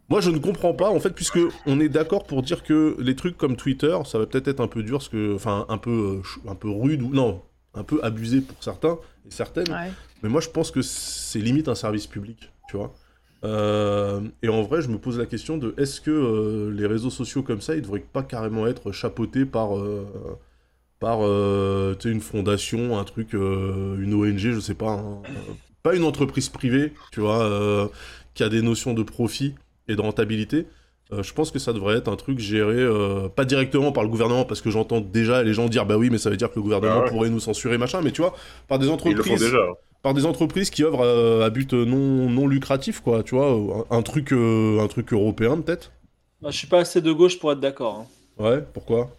Moi, 0.10 0.22
je 0.22 0.32
ne 0.32 0.39
comprends 0.39 0.74
pas, 0.74 0.89
en 0.89 1.00
fait, 1.00 1.12
puisque 1.12 1.39
on 1.68 1.80
est 1.80 1.89
d'accord 1.89 2.24
pour 2.25 2.42
dire 2.42 2.63
que 2.63 2.96
les 3.00 3.16
trucs 3.16 3.38
comme 3.38 3.56
Twitter, 3.56 3.96
ça 4.06 4.18
va 4.18 4.25
peut-être 4.25 4.48
être 4.48 4.60
un 4.60 4.68
peu 4.68 4.82
dur, 4.82 4.98
parce 4.98 5.10
que, 5.10 5.36
enfin, 5.36 5.66
un 5.70 5.78
peu, 5.78 6.22
euh, 6.24 6.50
un 6.50 6.56
peu 6.56 6.70
rude 6.70 7.01
ou 7.04 7.10
non, 7.10 7.42
un 7.75 7.84
peu 7.84 8.00
abusé 8.04 8.42
pour 8.42 8.58
certains 8.63 8.98
et 9.28 9.32
certaines. 9.32 9.70
Ouais. 9.70 9.92
Mais 10.24 10.30
moi, 10.30 10.42
je 10.42 10.50
pense 10.50 10.72
que 10.72 10.82
c'est 10.82 11.39
limite 11.39 11.68
un 11.68 11.75
service 11.75 12.08
public, 12.08 12.51
tu 12.70 12.78
vois. 12.78 12.94
Euh, 13.46 14.20
et 14.42 14.50
en 14.50 14.63
vrai, 14.63 14.82
je 14.82 14.89
me 14.89 14.98
pose 14.98 15.18
la 15.20 15.25
question 15.28 15.58
de 15.58 15.74
est-ce 15.78 16.01
que 16.01 16.12
euh, 16.12 16.72
les 16.72 16.88
réseaux 16.88 17.10
sociaux 17.12 17.42
comme 17.44 17.62
ça, 17.62 17.75
ils 17.75 17.82
devraient 17.82 18.00
pas 18.01 18.24
carrément 18.24 18.66
être 18.68 18.92
chapeautés 18.92 19.46
par, 19.46 19.78
euh, 19.78 20.06
par 21.00 21.20
une 21.22 22.20
fondation, 22.20 22.98
un 23.00 23.04
truc, 23.06 23.32
une 23.34 24.13
ONG, 24.13 24.38
je 24.39 24.60
sais 24.60 24.74
pas, 24.74 24.92
un- 24.94 25.22
pas 25.84 25.96
une 25.96 26.04
entreprise 26.04 26.50
privée, 26.50 26.94
tu 27.13 27.22
vois, 27.22 27.89
qui 28.34 28.44
a 28.44 28.50
des 28.50 28.62
notions 28.62 28.94
de 28.94 29.04
profit 29.04 29.56
et 29.91 29.96
de 29.96 30.01
rentabilité. 30.01 30.65
Euh, 31.12 31.24
je 31.24 31.34
pense 31.34 31.50
que 31.50 31.58
ça 31.60 31.74
devrait 31.74 31.98
être 31.98 32.08
un 32.08 32.15
truc 32.15 32.38
géré, 32.39 32.75
euh, 32.77 33.29
pas 33.29 33.43
directement 33.46 33.91
par 33.91 34.03
le 34.03 34.10
gouvernement, 34.10 34.46
parce 34.46 34.62
que 34.62 34.69
j'entends 34.69 35.01
déjà 35.01 35.41
les 35.41 35.53
gens 35.53 35.67
dire 35.67 35.86
bah 35.88 35.98
oui, 35.98 36.10
mais 36.12 36.19
ça 36.19 36.29
veut 36.29 36.38
dire 36.38 36.50
que 36.51 36.55
le 36.58 36.62
gouvernement 36.62 37.00
Ah 37.00 37.03
ouais. 37.05 37.10
pourrait 37.10 37.29
nous 37.29 37.39
censurer, 37.39 37.77
machin, 37.79 38.01
mais 38.03 38.12
tu 38.12 38.22
vois, 38.22 38.36
par 38.67 38.77
des 38.77 38.89
entreprises 38.89 39.39
déjà. 39.39 39.58
par 40.03 40.13
des 40.13 40.25
entreprises 40.25 40.69
qui 40.69 40.84
œuvrent 40.84 41.03
à, 41.41 41.46
à 41.46 41.50
but 41.50 41.74
non, 41.74 42.29
non 42.29 42.48
lucratif, 42.48 43.00
quoi, 43.01 43.24
tu 43.24 43.34
vois, 43.36 43.86
un, 43.89 43.98
un 43.98 44.01
truc, 44.03 44.31
euh, 44.34 44.79
un 44.81 44.88
truc 44.88 45.12
européen 45.12 45.58
peut-être. 45.60 45.91
Moi, 46.41 46.51
je 46.51 46.58
suis 46.60 46.67
pas 46.67 46.79
assez 46.79 47.01
de 47.01 47.12
gauche 47.12 47.39
pour 47.39 47.51
être 47.51 47.60
d'accord. 47.60 48.05
hein. 48.05 48.43
Ouais, 48.43 48.63
pourquoi? 48.74 49.10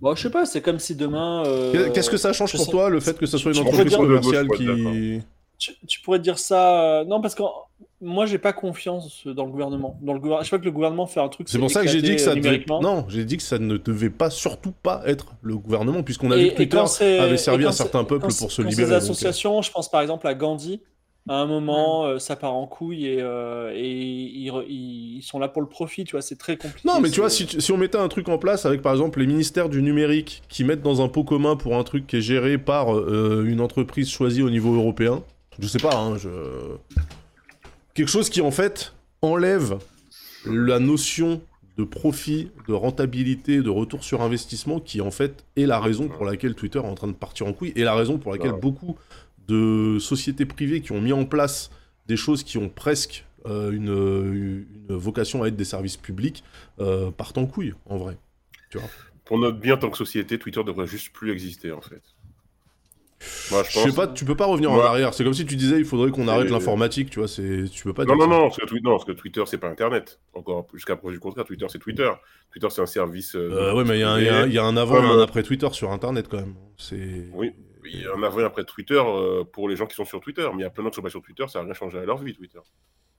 Bon, 0.00 0.14
je 0.14 0.22
sais 0.22 0.30
pas, 0.30 0.44
c'est 0.44 0.60
comme 0.60 0.78
si 0.78 0.94
demain. 0.94 1.44
euh, 1.46 1.72
Qu'est- 1.72 1.92
Qu'est-ce 1.92 2.10
que 2.10 2.16
ça 2.18 2.32
change 2.32 2.52
je 2.52 2.56
pour 2.58 2.66
sais- 2.66 2.70
toi, 2.70 2.90
le 2.90 3.00
fait 3.00 3.16
que 3.18 3.26
ce 3.26 3.38
soit 3.38 3.52
une 3.52 3.58
entreprise 3.60 3.96
commerciale 3.96 4.46
gauche, 4.46 4.58
ouais, 4.60 4.66
qui... 4.66 5.22
tu, 5.58 5.72
tu 5.86 6.00
pourrais 6.00 6.18
dire 6.18 6.38
ça. 6.38 7.00
euh, 7.00 7.04
Non, 7.04 7.20
parce 7.20 7.34
que 7.34 7.42
moi, 8.00 8.26
j'ai 8.26 8.38
pas 8.38 8.52
confiance 8.52 9.26
dans 9.26 9.44
le 9.46 9.50
gouvernement. 9.50 9.98
Dans 10.02 10.12
le 10.12 10.18
gouver- 10.20 10.36
Je 10.40 10.44
sais 10.44 10.50
pas 10.50 10.58
que 10.58 10.64
le 10.64 10.70
gouvernement 10.72 11.06
fait 11.06 11.20
un 11.20 11.28
truc. 11.28 11.48
C'est 11.48 11.58
pour 11.58 11.70
ça 11.70 11.82
que 11.82 11.88
j'ai 11.88 12.02
dit 12.02 12.16
que 12.16 12.20
ça 12.20 12.32
euh, 12.32 12.34
devait... 12.34 12.64
Non, 12.82 13.06
j'ai 13.08 13.24
dit 13.24 13.36
que 13.36 13.42
ça 13.42 13.58
ne 13.58 13.76
devait 13.76 14.10
pas, 14.10 14.30
surtout 14.30 14.72
pas 14.72 15.02
être 15.06 15.34
le 15.42 15.56
gouvernement, 15.56 16.02
puisqu'on 16.02 16.30
a 16.30 16.36
vu 16.36 16.50
que 16.50 16.54
Twitter 16.56 16.76
avait 17.00 17.36
servi 17.36 17.64
quand 17.64 17.70
un 17.70 17.72
certain 17.72 18.00
c'est- 18.00 18.06
peuple 18.06 18.26
quand 18.28 18.38
pour 18.38 18.52
se 18.52 18.62
libérer. 18.62 18.74
Ces 18.76 18.82
donc, 18.82 18.92
euh, 18.92 18.96
associations, 18.96 19.62
je 19.62 19.70
pense 19.70 19.90
par 19.90 20.02
exemple 20.02 20.26
à 20.26 20.34
Gandhi. 20.34 20.80
À 21.26 21.36
un 21.36 21.46
moment, 21.46 22.04
euh, 22.04 22.18
ça 22.18 22.36
part 22.36 22.52
en 22.52 22.66
couille 22.66 23.06
et, 23.06 23.16
euh, 23.22 23.72
et 23.74 23.90
ils, 23.90 24.50
re- 24.50 24.66
ils- 24.68 25.16
ils 25.16 25.22
sont 25.22 25.38
là 25.38 25.48
pour 25.48 25.62
le 25.62 25.68
profit, 25.68 26.04
tu 26.04 26.12
vois, 26.12 26.20
c'est 26.20 26.36
très 26.36 26.58
compliqué. 26.58 26.86
Non, 26.86 27.00
mais 27.00 27.08
tu 27.08 27.20
vois, 27.20 27.30
si, 27.30 27.46
tu- 27.46 27.62
si 27.62 27.72
on 27.72 27.78
mettait 27.78 27.96
un 27.96 28.08
truc 28.08 28.28
en 28.28 28.36
place 28.36 28.66
avec 28.66 28.82
par 28.82 28.92
exemple 28.92 29.20
les 29.20 29.26
ministères 29.26 29.70
du 29.70 29.80
numérique 29.80 30.42
qui 30.50 30.64
mettent 30.64 30.82
dans 30.82 31.00
un 31.00 31.08
pot 31.08 31.24
commun 31.24 31.56
pour 31.56 31.76
un 31.76 31.82
truc 31.82 32.06
qui 32.06 32.16
est 32.16 32.20
géré 32.20 32.58
par 32.58 32.88
une 33.08 33.62
entreprise 33.62 34.10
choisie 34.10 34.42
au 34.42 34.50
niveau 34.50 34.74
européen, 34.74 35.22
je 35.58 35.66
sais 35.66 35.78
pas, 35.78 35.96
hein, 35.96 36.16
je... 36.18 36.28
quelque 37.94 38.10
chose 38.10 38.30
qui 38.30 38.40
en 38.40 38.50
fait 38.50 38.94
enlève 39.22 39.78
la 40.46 40.78
notion 40.78 41.40
de 41.76 41.84
profit, 41.84 42.50
de 42.68 42.72
rentabilité, 42.72 43.60
de 43.60 43.70
retour 43.70 44.04
sur 44.04 44.22
investissement 44.22 44.78
qui 44.78 45.00
en 45.00 45.10
fait 45.10 45.44
est 45.56 45.66
la 45.66 45.80
raison 45.80 46.08
pour 46.08 46.24
laquelle 46.24 46.54
Twitter 46.54 46.78
est 46.78 46.82
en 46.82 46.94
train 46.94 47.08
de 47.08 47.12
partir 47.12 47.46
en 47.46 47.52
couille 47.52 47.72
et 47.74 47.82
la 47.82 47.94
raison 47.94 48.18
pour 48.18 48.32
laquelle 48.32 48.52
beaucoup 48.52 48.96
de 49.48 49.98
sociétés 49.98 50.46
privées 50.46 50.80
qui 50.80 50.92
ont 50.92 51.00
mis 51.00 51.12
en 51.12 51.24
place 51.24 51.70
des 52.06 52.16
choses 52.16 52.42
qui 52.44 52.58
ont 52.58 52.68
presque 52.68 53.24
euh, 53.46 53.72
une, 53.72 54.66
une 54.88 54.96
vocation 54.96 55.42
à 55.42 55.48
être 55.48 55.56
des 55.56 55.64
services 55.64 55.96
publics 55.96 56.44
euh, 56.80 57.10
partent 57.10 57.36
en 57.36 57.46
couille, 57.46 57.74
en 57.86 57.98
vrai. 57.98 58.16
Pour 59.24 59.38
notre 59.38 59.58
bien, 59.58 59.74
en 59.74 59.78
tant 59.78 59.90
que 59.90 59.98
société, 59.98 60.38
Twitter 60.38 60.62
devrait 60.64 60.86
juste 60.86 61.12
plus 61.12 61.30
exister, 61.30 61.70
en 61.72 61.80
fait. 61.80 62.02
Moi, 63.50 63.62
je 63.62 63.70
Je 63.70 63.78
sais 63.90 63.92
pas, 63.94 64.06
tu 64.06 64.24
peux 64.24 64.34
pas 64.36 64.44
revenir 64.46 64.70
en 64.72 64.80
arrière. 64.80 65.14
C'est 65.14 65.24
comme 65.24 65.34
si 65.34 65.46
tu 65.46 65.56
disais 65.56 65.78
il 65.78 65.84
faudrait 65.84 66.10
qu'on 66.10 66.28
arrête 66.28 66.48
Et- 66.48 66.50
l'informatique, 66.52 67.10
tu 67.10 67.18
vois. 67.20 67.28
C'est, 67.28 67.64
tu 67.70 67.84
peux 67.84 67.94
pas 67.94 68.04
Non, 68.04 68.16
dire 68.16 68.26
non, 68.26 68.34
non, 68.34 68.42
parce 68.48 68.56
que, 68.58 68.74
non, 68.82 68.90
parce 68.92 69.04
que 69.04 69.12
Twitter, 69.12 69.42
c'est 69.46 69.58
pas 69.58 69.68
Internet. 69.68 70.20
Encore 70.34 70.66
jusqu'à 70.74 70.96
preuve 70.96 71.12
du 71.12 71.20
contraire, 71.20 71.44
Twitter, 71.44 71.66
c'est 71.70 71.78
Twitter. 71.78 72.10
Twitter, 72.52 72.68
c'est 72.70 72.82
un 72.82 72.86
service. 72.86 73.34
euh, 73.34 73.50
Euh, 73.52 73.74
ouais, 73.74 73.84
mais 73.84 73.96
il 73.96 74.00
y, 74.00 74.02
a 74.02 74.10
un- 74.12 74.20
y 74.46 74.52
y 74.52 74.58
a 74.58 74.64
avant 74.66 75.02
et 75.02 75.06
un 75.06 75.20
après 75.22 75.42
Twitter 75.42 75.68
sur 75.72 75.90
Internet 75.92 76.28
quand 76.28 76.38
même. 76.38 76.54
C'est. 76.76 77.28
Oui, 77.32 77.52
il 77.84 78.02
y 78.02 78.06
a 78.06 78.12
un 78.14 78.22
avant 78.22 78.40
et 78.40 78.44
après 78.44 78.64
Twitter 78.64 79.00
euh, 79.04 79.44
pour 79.44 79.68
les 79.68 79.76
gens 79.76 79.86
qui 79.86 79.94
sont 79.94 80.04
sur 80.04 80.20
Twitter. 80.20 80.46
Mais 80.52 80.58
il 80.60 80.62
y 80.62 80.66
a 80.66 80.70
plein 80.70 80.84
gens 80.84 80.90
qui 80.90 80.96
sont 80.96 81.02
pas 81.02 81.10
sur 81.10 81.22
Twitter, 81.22 81.44
ça 81.48 81.60
n'a 81.60 81.64
rien 81.66 81.74
changé 81.74 81.98
à 81.98 82.04
leur 82.04 82.18
vie, 82.18 82.34
Twitter. 82.34 82.58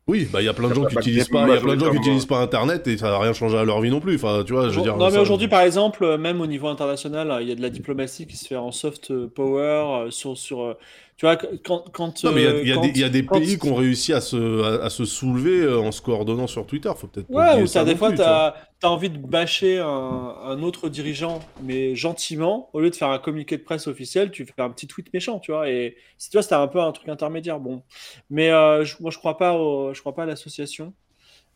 Oui, 0.08 0.28
bah 0.32 0.40
il 0.40 0.46
y 0.46 0.48
a 0.48 0.54
plein 0.54 0.70
de 0.70 0.76
gens 0.76 0.86
qui 0.86 0.96
utilisent 0.98 1.30
pas, 1.30 1.48
il 1.48 1.56
y 1.56 1.58
a 1.58 1.62
plein 1.62 1.76
de 1.76 1.80
gens 1.80 1.90
qui 1.90 1.98
utilisent 1.98 2.28
pas 2.28 2.40
Internet 2.40 2.86
et 2.88 2.96
ça 2.96 3.10
n'a 3.10 3.18
rien 3.18 3.34
changé 3.34 3.58
à 3.58 3.64
leur 3.64 3.82
vie 3.82 3.90
non 3.90 4.00
plus. 4.00 4.16
Enfin, 4.16 4.44
tu 4.46 4.54
vois, 4.54 4.70
je 4.70 4.76
veux 4.76 4.84
dire. 4.84 4.98
non, 4.98 5.10
mais 5.10 5.18
aujourd'hui, 5.18 5.48
par 5.48 5.62
exemple, 5.62 6.18
même 6.18 6.42
au 6.42 6.48
niveau 6.48 6.68
international, 6.68 7.40
il 7.42 7.50
y 7.50 7.52
a 7.52 7.56
de 7.56 7.62
la 7.62 7.72
diplomatie 7.72 8.28
qui 8.28 8.38
se 8.38 8.48
fait 8.48 8.56
en 8.56 8.72
soft 8.72 9.26
power, 9.30 10.06
euh, 10.06 10.12
sur, 10.12 10.38
sur, 10.38 10.62
euh, 10.62 10.78
tu 11.17 11.25
vois, 11.25 11.38
quand, 11.38 11.86
quand, 11.93 12.24
Non, 12.25 12.31
mais 12.34 12.41
il 12.41 12.43
y 12.43 12.48
a- 12.48 12.50
euh, 12.51 12.62
y, 12.62 12.81
des- 12.81 12.88
il 12.89 12.98
y 13.00 13.03
a 13.05 13.10
des 13.10 13.25
quand- 13.25 13.39
pays 13.39 13.57
qui 13.57 13.67
ont 13.69 13.75
réussi 13.75 14.12
à 14.12 14.19
se, 14.19 14.63
à, 14.81 14.86
à 14.86 14.89
se 14.89 15.05
soulever 15.05 15.62
euh, 15.62 15.79
en 15.79 15.91
se 15.93 16.01
coordonnant 16.01 16.45
sur 16.48 16.65
Twitter. 16.67 16.91
Faut 16.98 17.07
peut-être. 17.07 17.29
Ouais, 17.29 17.62
ou 17.62 17.67
ça 17.67 17.86
des 17.86 17.95
fois, 17.95 18.12
tu 18.12 18.22
as 18.22 18.53
envie 18.84 19.10
de 19.10 19.17
bâcher 19.17 19.79
un, 19.79 19.88
un 19.88 20.62
autre 20.62 20.89
dirigeant, 20.89 21.39
mais 21.63 21.95
gentiment, 21.95 22.69
au 22.74 22.81
lieu 22.81 22.89
de 22.89 22.95
faire 22.95 23.10
un 23.10 23.17
communiqué 23.19 23.57
de 23.57 23.63
presse 23.63 23.88
officiel, 23.88 24.29
tu 24.29 24.45
fais 24.45 24.62
un 24.62 24.69
petit 24.69 24.88
tweet 24.88 25.12
méchant, 25.13 25.39
tu 25.39 25.51
vois. 25.53 25.69
Et 25.69 25.95
si 26.17 26.29
tu 26.29 26.36
vois, 26.38 26.43
c'était 26.43 26.55
un 26.55 26.67
peu 26.67 26.81
un 26.81 26.91
truc 26.91 27.07
intermédiaire, 27.10 27.60
bon. 27.62 27.81
Mais 28.29 28.51
euh, 28.51 28.84
je- 28.84 28.98
moi, 29.00 29.10
je 29.10 29.17
crois 29.17 29.38
pas, 29.38 29.53
au- 29.53 29.93
je 29.93 30.00
crois 30.01 30.13
pas 30.13 30.24
à 30.24 30.25
l'association. 30.25 30.93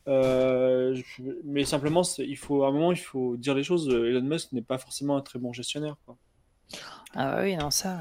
Euh, 0.07 0.95
je- 0.95 1.21
mais 1.43 1.65
simplement, 1.65 2.01
il 2.17 2.37
faut, 2.37 2.63
à 2.63 2.69
un 2.69 2.71
moment, 2.71 2.91
il 2.93 2.97
faut 2.97 3.35
dire 3.37 3.53
les 3.53 3.63
choses. 3.63 3.89
Elon 3.89 4.21
Musk 4.21 4.53
n'est 4.53 4.61
pas 4.61 4.77
forcément 4.77 5.17
un 5.17 5.21
très 5.21 5.37
bon 5.37 5.53
gestionnaire. 5.53 5.97
quoi. 6.05 6.15
Ah 7.13 7.35
bah 7.35 7.39
oui, 7.43 7.55
non, 7.57 7.69
ça. 7.71 7.99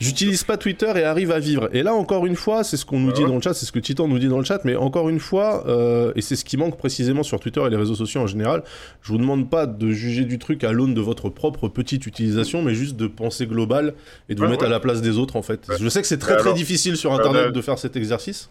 J'utilise 0.00 0.44
pas 0.44 0.56
Twitter 0.56 0.92
et 0.96 1.02
arrive 1.04 1.30
à 1.32 1.38
vivre. 1.38 1.68
Et 1.72 1.82
là, 1.82 1.94
encore 1.94 2.26
une 2.26 2.36
fois, 2.36 2.62
c'est 2.62 2.76
ce 2.76 2.84
qu'on 2.84 3.00
nous 3.00 3.12
dit 3.12 3.22
dans 3.22 3.34
le 3.34 3.40
chat, 3.40 3.54
c'est 3.54 3.66
ce 3.66 3.72
que 3.72 3.78
Titan 3.78 4.06
nous 4.06 4.18
dit 4.18 4.28
dans 4.28 4.38
le 4.38 4.44
chat, 4.44 4.64
mais 4.64 4.76
encore 4.76 5.08
une 5.08 5.18
fois, 5.18 5.66
euh, 5.66 6.12
et 6.14 6.20
c'est 6.20 6.36
ce 6.36 6.44
qui 6.44 6.56
manque 6.56 6.76
précisément 6.76 7.22
sur 7.22 7.40
Twitter 7.40 7.62
et 7.66 7.70
les 7.70 7.76
réseaux 7.76 7.94
sociaux 7.94 8.20
en 8.20 8.26
général, 8.26 8.62
je 9.00 9.08
vous 9.12 9.18
demande 9.18 9.48
pas 9.50 9.66
de 9.66 9.90
juger 9.90 10.24
du 10.24 10.38
truc 10.38 10.62
à 10.64 10.72
l'aune 10.72 10.94
de 10.94 11.00
votre 11.00 11.30
propre 11.30 11.68
petite 11.68 12.06
utilisation, 12.06 12.62
mais 12.62 12.74
juste 12.74 12.96
de 12.96 13.06
penser 13.06 13.46
global 13.46 13.94
et 14.28 14.34
de 14.34 14.38
vous 14.40 14.44
Ouais, 14.44 14.50
mettre 14.50 14.62
ouais. 14.62 14.68
à 14.68 14.70
la 14.70 14.80
place 14.80 15.00
des 15.02 15.18
autres, 15.18 15.36
en 15.36 15.42
fait. 15.42 15.66
Ouais. 15.68 15.76
Je 15.80 15.88
sais 15.88 16.00
que 16.00 16.06
c'est 16.06 16.18
très 16.18 16.36
très 16.36 16.52
difficile 16.54 16.96
sur 16.96 17.12
Internet 17.12 17.52
de 17.52 17.60
faire 17.60 17.78
cet 17.78 17.96
exercice. 17.96 18.50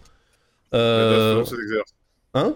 Euh, 0.74 1.36
Faisons 1.44 1.50
cet 1.56 1.58
exercice. 1.60 1.94
Hein? 2.34 2.54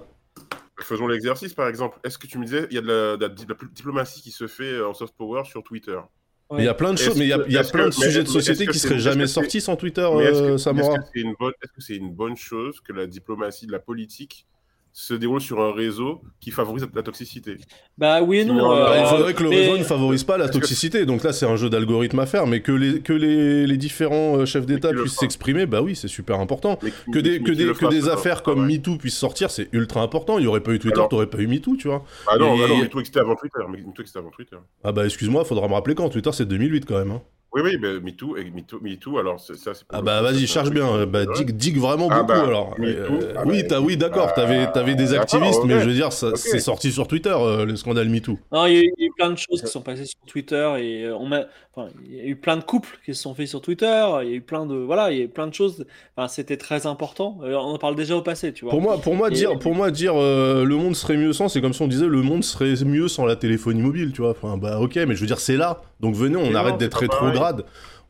Faisons 0.80 1.06
l'exercice, 1.06 1.54
par 1.54 1.68
exemple. 1.68 1.99
Est-ce 2.04 2.18
que 2.18 2.26
tu 2.26 2.38
me 2.38 2.44
disais, 2.44 2.66
il 2.70 2.75
y 2.75 2.78
a 2.78 2.82
de 2.82 2.87
la, 2.87 3.16
de 3.16 3.23
la- 3.23 3.28
de 3.28 3.35
la 3.49 3.56
diplomatie 3.75 4.20
qui 4.23 4.30
se 4.30 4.46
fait 4.46 4.73
euh, 4.73 4.88
en 4.88 4.94
soft 4.94 5.14
power 5.16 5.42
sur 5.44 5.62
Twitter? 5.62 5.99
Il 6.58 6.64
y 6.64 6.68
a 6.68 6.74
plein 6.74 6.92
de 6.92 6.98
choses, 6.98 7.16
mais 7.18 7.24
il 7.24 7.28
y 7.28 7.32
a, 7.32 7.38
que- 7.38 7.46
il 7.48 7.52
y 7.52 7.56
a 7.58 7.62
est-ce 7.62 7.72
plein 7.72 7.84
que- 7.84 7.88
de 7.88 7.94
sujets 7.94 8.22
de 8.22 8.28
société 8.28 8.66
qui 8.68 8.78
seraient 8.78 8.98
jamais 9.00 9.26
sortis 9.26 9.60
sans 9.60 9.74
Twitter, 9.76 10.08
Mais 10.16 10.24
est-ce 10.24 10.40
que- 10.40 10.44
euh, 10.52 10.58
Samora. 10.58 10.96
une 11.14 11.34
bonne- 11.38 11.52
est-ce 11.62 11.72
que 11.72 11.80
c'est 11.80 11.96
une 11.96 12.12
bonne 12.14 12.36
chose 12.36 12.80
que 12.80 12.92
la 12.92 13.06
diplomatie 13.08 13.66
de 13.66 13.72
la 13.72 13.80
politique 13.80 14.46
se 14.98 15.12
déroule 15.12 15.42
sur 15.42 15.60
un 15.60 15.72
réseau 15.74 16.22
qui 16.40 16.50
favorise 16.50 16.88
la 16.94 17.02
toxicité 17.02 17.58
Bah 17.98 18.22
oui 18.22 18.38
et 18.38 18.44
non. 18.46 18.54
Non, 18.54 18.72
euh, 18.72 18.84
Bah, 18.86 18.98
il 18.98 19.06
faudrait 19.06 19.34
que 19.34 19.42
le 19.42 19.50
mais- 19.50 19.56
réseau 19.66 19.76
ne 19.76 19.84
favorise 19.84 20.24
pas 20.24 20.38
la 20.38 20.48
toxicité. 20.48 21.04
Donc 21.04 21.22
là, 21.22 21.34
c'est 21.34 21.44
un 21.44 21.56
jeu 21.56 21.68
d'algorithme 21.68 22.18
à 22.18 22.24
faire, 22.24 22.46
mais 22.46 22.62
que 22.62 22.72
les, 22.72 23.00
que 23.02 23.12
les, 23.12 23.66
les 23.66 23.76
différents 23.76 24.38
euh, 24.38 24.46
chefs 24.46 24.64
d'État 24.64 24.92
puissent 24.94 25.18
s'exprimer, 25.18 25.66
bah 25.66 25.82
oui, 25.82 25.94
c'est 25.96 26.08
super 26.08 26.40
important. 26.40 26.76
Qui- 26.76 26.90
Que 27.12 27.18
des, 27.18 27.42
que 27.42 27.52
des, 27.52 27.74
que 27.74 27.90
des 27.90 28.08
affaires 28.08 28.42
comme 28.42 28.60
Ouais. 28.60 28.72
MeToo 28.78 28.96
puissent 28.96 29.18
sortir, 29.18 29.50
c'est 29.50 29.68
ultra 29.72 30.00
important. 30.00 30.38
Il 30.38 30.42
n'y 30.42 30.46
aurait 30.46 30.62
pas 30.62 30.72
eu 30.72 30.78
Twitter, 30.78 30.96
Alors- 30.96 31.10
t'aurais 31.10 31.26
pas 31.26 31.38
eu 31.40 31.46
MeToo, 31.46 31.76
tu 31.76 31.88
vois. 31.88 32.02
Ah 32.26 32.38
non, 32.38 32.56
Et- 32.56 32.64
ah 32.64 32.68
non, 32.68 32.78
mais 32.78 32.88
toi 32.88 33.00
existait 33.02 33.20
avant 33.20 33.36
Twitter. 33.36 33.58
Mais 33.70 33.82
toi 33.82 33.92
existait 34.00 34.18
avant 34.18 34.30
Twitter. 34.30 34.56
Ah 34.82 34.92
bah 34.92 35.04
excuse-moi, 35.04 35.44
faudra 35.44 35.68
me 35.68 35.74
rappeler 35.74 35.94
quand. 35.94 36.08
Twitter, 36.08 36.30
c'est 36.32 36.46
2008 36.48 36.86
quand 36.86 36.96
même. 36.98 37.10
hein. 37.10 37.22
Oui, 37.52 37.62
oui, 37.64 37.78
mais 37.80 38.00
MeToo, 38.00 38.36
et 38.36 38.50
MeToo, 38.50 38.80
MeToo, 38.82 39.18
alors 39.18 39.40
ça, 39.40 39.54
c'est 39.56 39.70
Ah 39.90 40.02
bah 40.02 40.16
ça, 40.16 40.22
vas-y, 40.22 40.40
c'est 40.40 40.42
un 40.44 40.46
charge 40.46 40.70
bien. 40.70 40.86
euh, 40.94 41.06
Bah 41.06 41.20
ouais. 41.24 41.34
dig, 41.36 41.56
dig 41.56 41.78
vraiment 41.78 42.08
Ah 42.10 42.18
beaucoup 42.22 42.32
bah, 42.40 42.44
alors. 42.46 42.74
MeToo, 42.78 43.14
Euh, 43.14 43.32
ah 43.36 43.42
oui, 43.46 43.62
bah, 43.62 43.68
t'as, 43.70 43.80
oui, 43.80 43.96
d'accord. 43.96 44.26
bah, 44.26 44.32
T'avais, 44.36 44.70
t'avais 44.72 44.94
des 44.94 45.14
activistes, 45.14 45.64
mais 45.64 45.80
je 45.80 45.86
veux 45.86 45.94
dire, 45.94 46.12
ça, 46.12 46.32
c'est 46.36 46.58
sorti 46.60 46.92
sur 46.92 47.08
Twitter 47.08 47.34
euh, 47.34 47.64
le 47.64 47.76
scandale 47.76 48.08
MeToo. 48.10 48.38
Non, 48.52 48.66
il 48.66 48.74
y, 48.74 48.76
a 48.76 48.80
eu, 48.82 48.92
il 48.98 49.02
y 49.02 49.04
a 49.04 49.06
eu 49.08 49.12
plein 49.16 49.30
de 49.30 49.38
choses 49.38 49.62
qui 49.62 49.68
sont 49.68 49.80
passées 49.80 50.04
sur 50.04 50.18
Twitter 50.26 50.70
et 50.80 51.04
euh, 51.04 51.16
on 51.16 51.26
m'a, 51.26 51.44
enfin, 51.74 51.88
il 52.04 52.14
y 52.16 52.20
a 52.20 52.24
eu 52.24 52.36
plein 52.36 52.58
de 52.58 52.62
couples 52.64 52.98
qui 53.06 53.14
se 53.14 53.22
sont 53.22 53.34
faits 53.34 53.48
sur 53.48 53.62
Twitter. 53.62 54.04
Il 54.22 54.28
y 54.28 54.32
a 54.32 54.36
eu 54.36 54.40
plein 54.42 54.66
de, 54.66 54.74
voilà, 54.74 55.10
il 55.12 55.18
y 55.18 55.20
a 55.22 55.24
eu 55.24 55.28
plein 55.28 55.46
de 55.46 55.54
choses. 55.54 55.86
Enfin, 56.16 56.28
c'était 56.28 56.58
très 56.58 56.86
important. 56.86 57.38
Euh, 57.42 57.54
on 57.54 57.74
en 57.74 57.78
parle 57.78 57.94
déjà 57.96 58.16
au 58.16 58.22
passé, 58.22 58.52
tu 58.52 58.64
vois. 58.66 58.72
Pour 58.72 58.82
moi, 58.82 58.98
pour 58.98 59.14
moi 59.14 59.28
Et- 59.30 59.34
dire, 59.34 59.58
pour 59.58 59.74
moi 59.74 59.90
dire 59.90 60.12
euh, 60.16 60.64
le 60.64 60.76
monde 60.76 60.94
serait 60.94 61.16
mieux 61.16 61.32
sans, 61.32 61.48
c'est 61.48 61.62
comme 61.62 61.72
si 61.72 61.80
on 61.80 61.88
disait 61.88 62.06
le 62.06 62.20
monde 62.22 62.44
serait 62.44 62.74
mieux 62.84 63.08
sans 63.08 63.24
la 63.24 63.36
téléphonie 63.36 63.80
mobile, 63.80 64.12
tu 64.12 64.20
vois. 64.20 64.32
Enfin, 64.32 64.58
bah 64.58 64.78
ok, 64.80 64.96
mais 64.96 65.14
je 65.14 65.20
veux 65.20 65.26
dire 65.26 65.40
c'est 65.40 65.56
là. 65.56 65.80
Donc 66.00 66.14
venez, 66.14 66.36
on 66.36 66.54
arrête 66.54 66.72
non, 66.72 66.76
d'être 66.78 66.98
c'est 67.00 67.06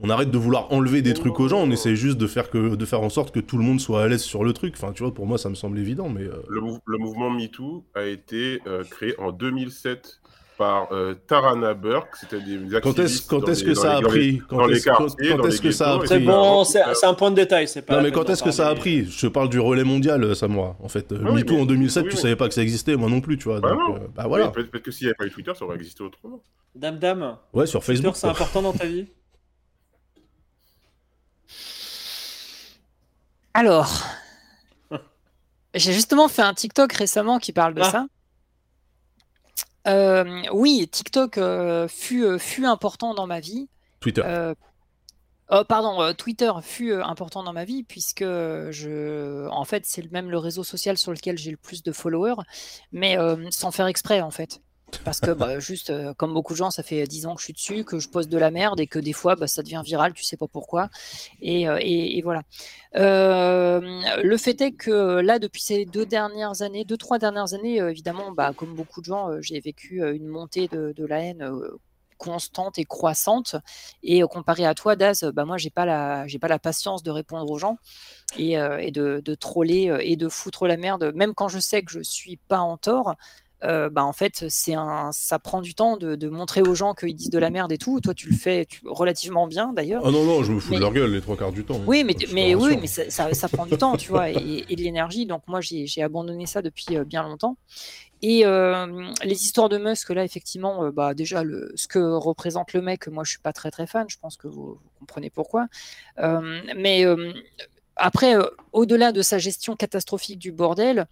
On 0.01 0.11
arrête 0.11 0.31
de 0.31 0.37
vouloir 0.39 0.73
enlever 0.75 1.01
des 1.01 1.15
trucs 1.15 1.41
aux 1.41 1.49
gens. 1.49 1.61
On 1.63 1.71
essaie 1.71 1.97
juste 1.97 2.19
de 2.19 2.27
faire 2.27 2.51
que, 2.51 2.75
de 2.77 2.85
faire 2.85 3.01
en 3.03 3.09
sorte 3.09 3.33
que 3.35 3.41
tout 3.41 3.57
le 3.57 3.65
monde 3.65 3.81
soit 3.81 4.03
à 4.03 4.09
l'aise 4.09 4.23
sur 4.23 4.45
le 4.45 4.53
truc. 4.53 4.75
Enfin, 4.77 4.93
tu 4.93 5.03
vois, 5.03 5.15
pour 5.15 5.27
moi, 5.27 5.39
ça 5.39 5.49
me 5.49 5.55
semble 5.55 5.79
évident, 5.79 6.09
mais. 6.11 6.25
euh, 6.25 6.43
Le, 6.49 6.61
mou- 6.61 6.79
le 6.85 6.99
mouvement 6.99 7.31
MeToo 7.31 7.85
a 7.95 8.03
été 8.03 8.61
euh, 8.67 8.85
créé 8.85 9.19
en 9.19 9.33
2007 9.33 10.21
par 10.59 10.89
euh, 10.93 11.15
Tarana 11.27 11.73
Burke. 11.75 12.09
C'était 12.21 12.41
des 12.41 12.57
Quand 12.81 12.91
est-ce, 12.91 13.01
activistes 13.01 13.31
quand 13.31 13.49
est-ce 13.49 13.61
les- 13.65 13.71
que 13.71 13.75
ça 13.75 13.97
a 13.97 14.01
pris? 14.03 14.43
Quand 14.49 14.69
est-ce 14.69 15.61
que 15.63 15.71
ça 15.71 15.95
a 15.95 16.07
C'est 16.07 16.19
bon, 16.21 16.65
c'est 16.65 17.07
un 17.07 17.15
point 17.15 17.31
de 17.31 17.37
détail. 17.37 17.67
C'est 17.67 17.81
pas 17.83 17.97
Non 17.97 18.03
mais 18.03 18.11
quand 18.13 18.29
est-ce 18.29 18.43
que 18.43 18.51
ça 18.51 18.69
a 18.69 18.75
pris? 18.75 19.07
Je 19.07 19.27
te 19.29 19.33
parle 19.33 19.49
du 19.49 19.61
relais 19.61 19.85
mondial, 19.85 20.37
Samoa. 20.37 20.77
En 20.83 20.89
fait, 20.89 21.07
Ah 21.13 21.31
oui, 21.31 21.37
MeToo 21.43 21.57
en 21.59 21.65
2007, 21.67 22.05
oui, 22.05 22.11
tu 22.11 22.17
savais 22.19 22.37
pas 22.37 22.49
que 22.49 22.55
ça 22.55 22.63
existait, 22.63 22.97
moi 22.97 23.09
non 23.09 23.21
plus, 23.23 23.39
tu 23.39 23.45
vois. 23.49 23.61
Bah 23.61 23.71
donc, 23.71 23.97
euh, 23.97 24.07
bah 24.15 24.25
voilà. 24.29 24.53
Oui, 24.57 24.65
Peut-être 24.71 24.83
que 24.85 24.91
s'il 24.91 25.07
n'y 25.07 25.09
avait 25.11 25.17
pas 25.17 25.27
eu 25.27 25.31
Twitter, 25.31 25.53
ça 25.59 25.65
aurait 25.65 25.77
existé 25.77 26.03
autrement. 26.05 26.43
Dame, 26.75 26.99
dame. 26.99 27.37
Ouais, 27.55 27.67
sur 27.67 27.81
Twitter, 27.81 27.95
Facebook. 28.03 28.17
c'est 28.17 28.27
important 28.27 28.61
dans 28.63 28.73
ta 28.73 28.87
vie? 28.87 29.07
Alors, 33.57 34.03
j'ai 35.75 35.95
justement 35.95 36.29
fait 36.29 36.43
un 36.43 36.53
TikTok 36.53 36.93
récemment 36.93 37.39
qui 37.39 37.53
parle 37.53 37.73
de 37.73 37.81
Ah. 37.81 37.91
ça. 37.91 38.07
Euh, 39.89 40.43
oui, 40.53 40.87
TikTok 40.93 41.39
euh, 41.39 41.89
fut, 41.89 42.23
euh, 42.23 42.39
fut 42.39 42.67
important 42.67 43.15
dans 43.15 43.27
ma 43.27 43.41
vie. 43.41 43.71
Twitter. 44.01 44.21
Euh, 44.27 44.55
oh, 45.51 45.63
pardon, 45.67 46.13
Twitter 46.13 46.53
fut 46.61 46.93
important 46.93 47.43
dans 47.43 47.55
ma 47.55 47.65
vie 47.65 47.83
puisque 47.83 48.25
je, 48.25 49.49
en 49.49 49.65
fait, 49.65 49.87
c'est 49.87 50.13
même 50.13 50.31
le 50.31 50.37
réseau 50.37 50.63
social 50.63 50.99
sur 50.99 51.13
lequel 51.13 51.39
j'ai 51.39 51.51
le 51.51 51.57
plus 51.57 51.83
de 51.83 51.93
followers, 51.93 52.43
mais 52.93 53.17
sans 53.51 53.71
faire 53.71 53.87
exprès 53.87 54.21
en 54.21 54.31
fait. 54.31 54.61
Parce 55.05 55.21
que 55.21 55.33
bah, 55.33 55.59
juste 55.59 55.91
euh, 55.91 56.15
comme 56.15 56.33
beaucoup 56.33 56.53
de 56.53 56.59
gens, 56.59 56.71
ça 56.71 56.85
fait 56.85 57.05
10 57.05 57.27
ans 57.27 57.35
que 57.35 57.41
je 57.41 57.47
suis 57.47 57.53
dessus, 57.53 57.85
que 57.85 57.99
je 57.99 58.09
poste 58.09 58.29
de 58.29 58.39
la 58.39 58.53
merde 58.53 58.79
et 58.79 58.87
que 58.87 59.01
des 59.01 59.13
fois 59.13 59.35
bah, 59.35 59.49
ça 59.49 59.63
devient 59.63 59.83
viral, 59.85 60.13
tu 60.13 60.23
sais 60.23 60.37
pas 60.37 60.47
pourquoi. 60.47 60.91
Et, 61.41 61.69
euh, 61.69 62.21
voilà. 62.23 62.43
Euh, 62.95 63.81
le 64.23 64.37
fait 64.37 64.61
est 64.61 64.73
que 64.73 65.21
là, 65.21 65.39
depuis 65.41 65.61
ces 65.61 65.87
deux 65.87 66.07
dernières 66.07 66.63
années, 66.63 66.85
deux, 66.85 66.97
trois 66.97 67.19
dernières 67.19 67.53
années, 67.53 67.79
évidemment, 67.79 68.31
bah, 68.31 68.53
comme 68.57 68.75
beaucoup 68.75 69.01
de 69.01 69.07
gens, 69.07 69.41
j'ai 69.41 69.59
vécu 69.61 70.03
une 70.03 70.27
montée 70.27 70.69
de, 70.69 71.07
la 71.07 71.21
haine 71.21 71.53
constante 72.17 72.79
et 72.79 72.85
croissante. 72.85 73.57
Et 74.03 74.23
comparé 74.23 74.65
à 74.65 74.75
toi, 74.75 74.97
Daz, 74.97 75.31
moi, 75.37 75.59
j'ai 75.59 75.71
pas 75.71 75.85
la, 75.85 76.27
pas 76.41 76.49
la 76.49 76.59
patience 76.59 77.03
de 77.03 77.11
répondre 77.11 77.51
aux 77.51 77.59
gens 77.59 77.77
et, 78.39 78.57
de, 78.57 79.21
de 79.23 79.35
troller 79.35 79.95
et 80.01 80.17
de 80.17 80.29
foutre 80.29 80.67
la 80.67 80.77
merde, 80.77 81.13
même 81.15 81.35
quand 81.35 81.49
je 81.49 81.59
sais 81.59 81.83
que 81.83 81.91
je 81.91 82.01
suis 82.01 82.37
pas 82.37 82.61
en 82.61 82.77
tort. 82.77 83.17
Euh, 83.65 83.89
bah 83.89 84.05
en 84.05 84.13
fait, 84.13 84.45
c'est 84.49 84.75
un, 84.75 85.11
ça 85.13 85.39
prend 85.39 85.61
du 85.63 85.75
temps 85.75 85.97
de, 85.97 86.15
de 86.15 86.29
montrer 86.29 86.61
aux 86.63 86.75
gens 86.75 86.93
qu'ils 86.95 87.15
disent 87.15 87.31
de 87.31 87.39
la 87.39 87.51
merde 87.51 87.73
et 87.73 87.79
tout. 87.79 88.01
Toi, 88.01 88.13
tu 88.15 88.29
le 88.29 88.37
fais 88.37 88.67
tu- 88.67 88.81
relativement 88.85 89.47
bien 89.47 89.73
d'ailleurs. 89.73 90.03
Ah 90.05 90.11
non, 90.11 90.25
non, 90.25 90.43
je 90.43 90.53
me 90.53 90.61
fous 90.61 90.73
Mais- 90.73 90.77
de 90.77 90.83
leur 90.83 90.93
gueule 90.93 91.11
les 91.13 91.21
trois 91.23 91.37
quarts 91.37 91.53
du 91.53 91.65
temps. 91.65 91.81
Oui, 91.87 92.05
mais, 92.05 92.55
oui, 92.55 92.77
mais 92.81 92.87
ça, 92.87 93.09
ça- 93.11 93.33
ça 93.33 93.49
prend 93.49 93.65
du 93.67 93.77
temps, 93.79 93.97
tu 93.97 94.11
vois, 94.11 94.31
et, 94.31 94.65
et 94.69 94.77
de 94.77 94.83
l'énergie. 94.83 95.25
Donc 95.27 95.43
moi, 95.47 95.61
j'ai 95.63 96.03
abandonné 96.03 96.47
ça 96.47 96.61
depuis 96.63 96.97
euh, 96.97 97.05
bien 97.05 97.23
longtemps. 97.23 97.57
Et 98.23 98.47
euh, 98.47 99.11
les 99.25 99.43
histoires 99.43 99.69
de 99.69 99.77
Musk, 99.79 100.09
là, 100.11 100.25
effectivement, 100.25 100.85
euh, 100.85 100.91
bah, 100.91 101.13
déjà, 101.15 101.43
le, 101.43 101.71
ce 101.77 101.87
que 101.87 101.99
représente 101.99 102.73
le 102.73 102.81
mec, 102.83 103.09
moi, 103.09 103.25
je 103.25 103.31
suis 103.31 103.39
pas 103.41 103.53
très 103.53 103.71
très 103.71 103.87
fan. 103.87 104.07
Je 104.09 104.17
pense 104.21 104.37
que 104.37 104.49
vous, 104.49 104.75
vous 104.75 104.91
comprenez 105.01 105.31
pourquoi. 105.31 105.67
Mais 106.19 107.05
après, 107.97 108.35
au-delà 108.73 109.13
de 109.13 109.23
sa 109.23 109.39
gestion 109.39 109.77
catastrophique 109.77 110.39
du 110.39 110.53
bordel, 110.53 111.07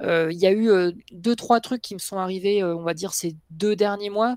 il 0.00 0.36
y 0.38 0.46
a 0.46 0.50
eu 0.50 0.70
euh, 0.70 0.92
deux, 1.12 1.36
trois 1.36 1.60
trucs 1.60 1.82
qui 1.82 1.94
me 1.94 1.98
sont 1.98 2.18
arrivés, 2.18 2.62
on 2.64 2.82
va 2.82 2.94
dire, 2.94 3.14
ces 3.14 3.36
deux 3.50 3.76
derniers 3.76 4.10
mois, 4.10 4.36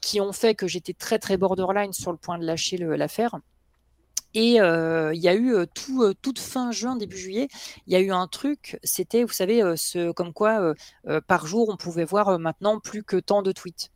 qui 0.00 0.20
ont 0.20 0.32
fait 0.32 0.54
que 0.54 0.68
j'étais 0.68 0.92
très, 0.92 1.18
très 1.18 1.36
borderline 1.36 1.92
sur 1.92 2.12
le 2.12 2.18
point 2.18 2.38
de 2.38 2.44
lâcher 2.44 2.76
l'affaire. 2.76 3.36
Et 4.34 4.58
il 4.58 5.20
y 5.20 5.28
a 5.28 5.34
eu 5.34 5.56
tout, 5.74 6.14
toute 6.22 6.38
fin 6.38 6.70
juin, 6.70 6.94
début 6.94 7.16
juillet, 7.16 7.48
il 7.88 7.92
y 7.92 7.96
a 7.96 8.00
eu 8.00 8.12
un 8.12 8.28
truc, 8.28 8.78
c'était, 8.84 9.24
vous 9.24 9.32
savez, 9.32 9.60
ce, 9.76 10.12
comme 10.12 10.32
quoi 10.32 10.74
par 11.26 11.46
jour, 11.46 11.68
on 11.68 11.76
pouvait 11.76 12.04
voir 12.04 12.38
maintenant 12.38 12.78
plus 12.78 13.02
que 13.02 13.16
tant 13.16 13.42
de 13.42 13.50
tweets. 13.50 13.90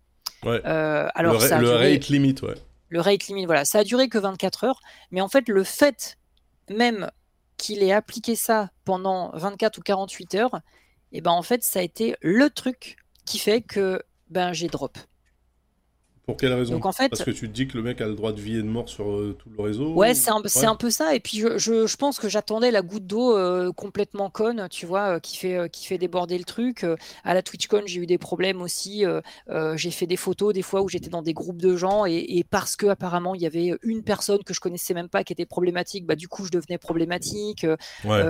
Ouais. 0.44 0.60
alors, 0.64 1.34
le, 1.34 1.38
ça 1.40 1.58
a 1.58 1.60
le 1.60 1.68
duré- 1.68 1.92
rate 1.92 2.08
limit, 2.08 2.34
ouais. 2.42 2.54
le 2.88 3.00
rate 3.00 3.28
limit, 3.28 3.46
voilà, 3.46 3.64
ça 3.64 3.78
a 3.78 3.84
duré 3.84 4.08
que 4.08 4.18
24 4.18 4.64
heures, 4.64 4.80
mais 5.12 5.20
en 5.20 5.28
fait, 5.28 5.48
le 5.48 5.62
fait 5.62 6.18
même 6.68 7.10
qu'il 7.56 7.82
ait 7.82 7.92
appliqué 7.92 8.34
ça 8.36 8.70
pendant 8.84 9.30
24 9.34 9.78
ou 9.78 9.82
48 9.82 10.34
heures, 10.34 10.60
et 11.12 11.20
ben 11.20 11.30
en 11.32 11.42
fait, 11.42 11.62
ça 11.64 11.80
a 11.80 11.82
été 11.82 12.16
le 12.22 12.50
truc 12.50 12.96
qui 13.24 13.38
fait 13.38 13.60
que 13.62 14.02
ben 14.30 14.52
j'ai 14.52 14.68
drop. 14.68 14.98
Pour 16.26 16.36
quelle 16.36 16.52
raison? 16.54 16.74
Donc 16.74 16.86
en 16.86 16.92
fait, 16.92 17.08
Parce 17.08 17.22
que 17.22 17.30
tu 17.30 17.48
te 17.48 17.52
dis 17.54 17.68
que 17.68 17.76
le 17.76 17.84
mec 17.84 18.00
a 18.00 18.06
le 18.08 18.14
droit 18.16 18.32
de 18.32 18.40
vie 18.40 18.56
et 18.56 18.62
de 18.62 18.66
mort 18.66 18.88
sur 18.88 19.08
euh, 19.12 19.36
tout 19.38 19.48
le 19.48 19.62
réseau 19.62 19.94
Ouais, 19.94 20.10
ou- 20.10 20.14
c'est 20.14 20.30
un, 20.32 20.42
Ouais. 20.42 20.64
un 20.66 20.74
peu 20.74 20.90
ça. 20.90 21.14
Et 21.14 21.20
puis, 21.20 21.38
je, 21.38 21.56
je- 21.56 21.86
je 21.86 21.96
pense 21.96 22.18
que 22.18 22.28
j'attendais 22.28 22.72
la 22.72 22.82
goutte 22.82 23.06
d'eau 23.06 23.36
euh, 23.36 23.70
complètement 23.72 24.28
conne, 24.28 24.66
tu 24.68 24.86
vois, 24.86 25.16
euh, 25.16 25.20
qui 25.20 25.36
fait, 25.36 25.70
qui 25.70 25.86
fait 25.86 25.98
déborder 25.98 26.36
le 26.36 26.42
truc. 26.44 26.84
À 27.22 27.32
la 27.32 27.42
TwitchCon, 27.42 27.82
j'ai 27.86 28.00
eu 28.00 28.06
des 28.06 28.18
problèmes 28.18 28.60
aussi. 28.60 29.04
j'ai 29.76 29.90
fait 29.92 30.06
des 30.08 30.16
photos 30.16 30.52
des 30.52 30.62
fois 30.62 30.82
où 30.82 30.88
j'étais 30.88 31.10
dans 31.10 31.22
des 31.22 31.32
groupes 31.32 31.62
de 31.62 31.76
gens 31.76 32.06
et, 32.06 32.24
et 32.28 32.42
parce 32.44 32.74
que 32.74 32.86
apparemment 32.86 33.34
il 33.36 33.40
y 33.42 33.46
avait 33.46 33.74
une 33.82 34.02
personne 34.02 34.42
que 34.44 34.52
je 34.52 34.58
connaissais 34.60 34.94
même 34.94 35.08
pas 35.08 35.22
qui 35.24 35.32
était 35.32 35.46
problématique, 35.46 36.06
bah 36.06 36.16
du 36.16 36.26
coup 36.28 36.44
je 36.44 36.50
devenais 36.50 36.78
problématique. 36.78 37.64
Ouais. 38.04 38.28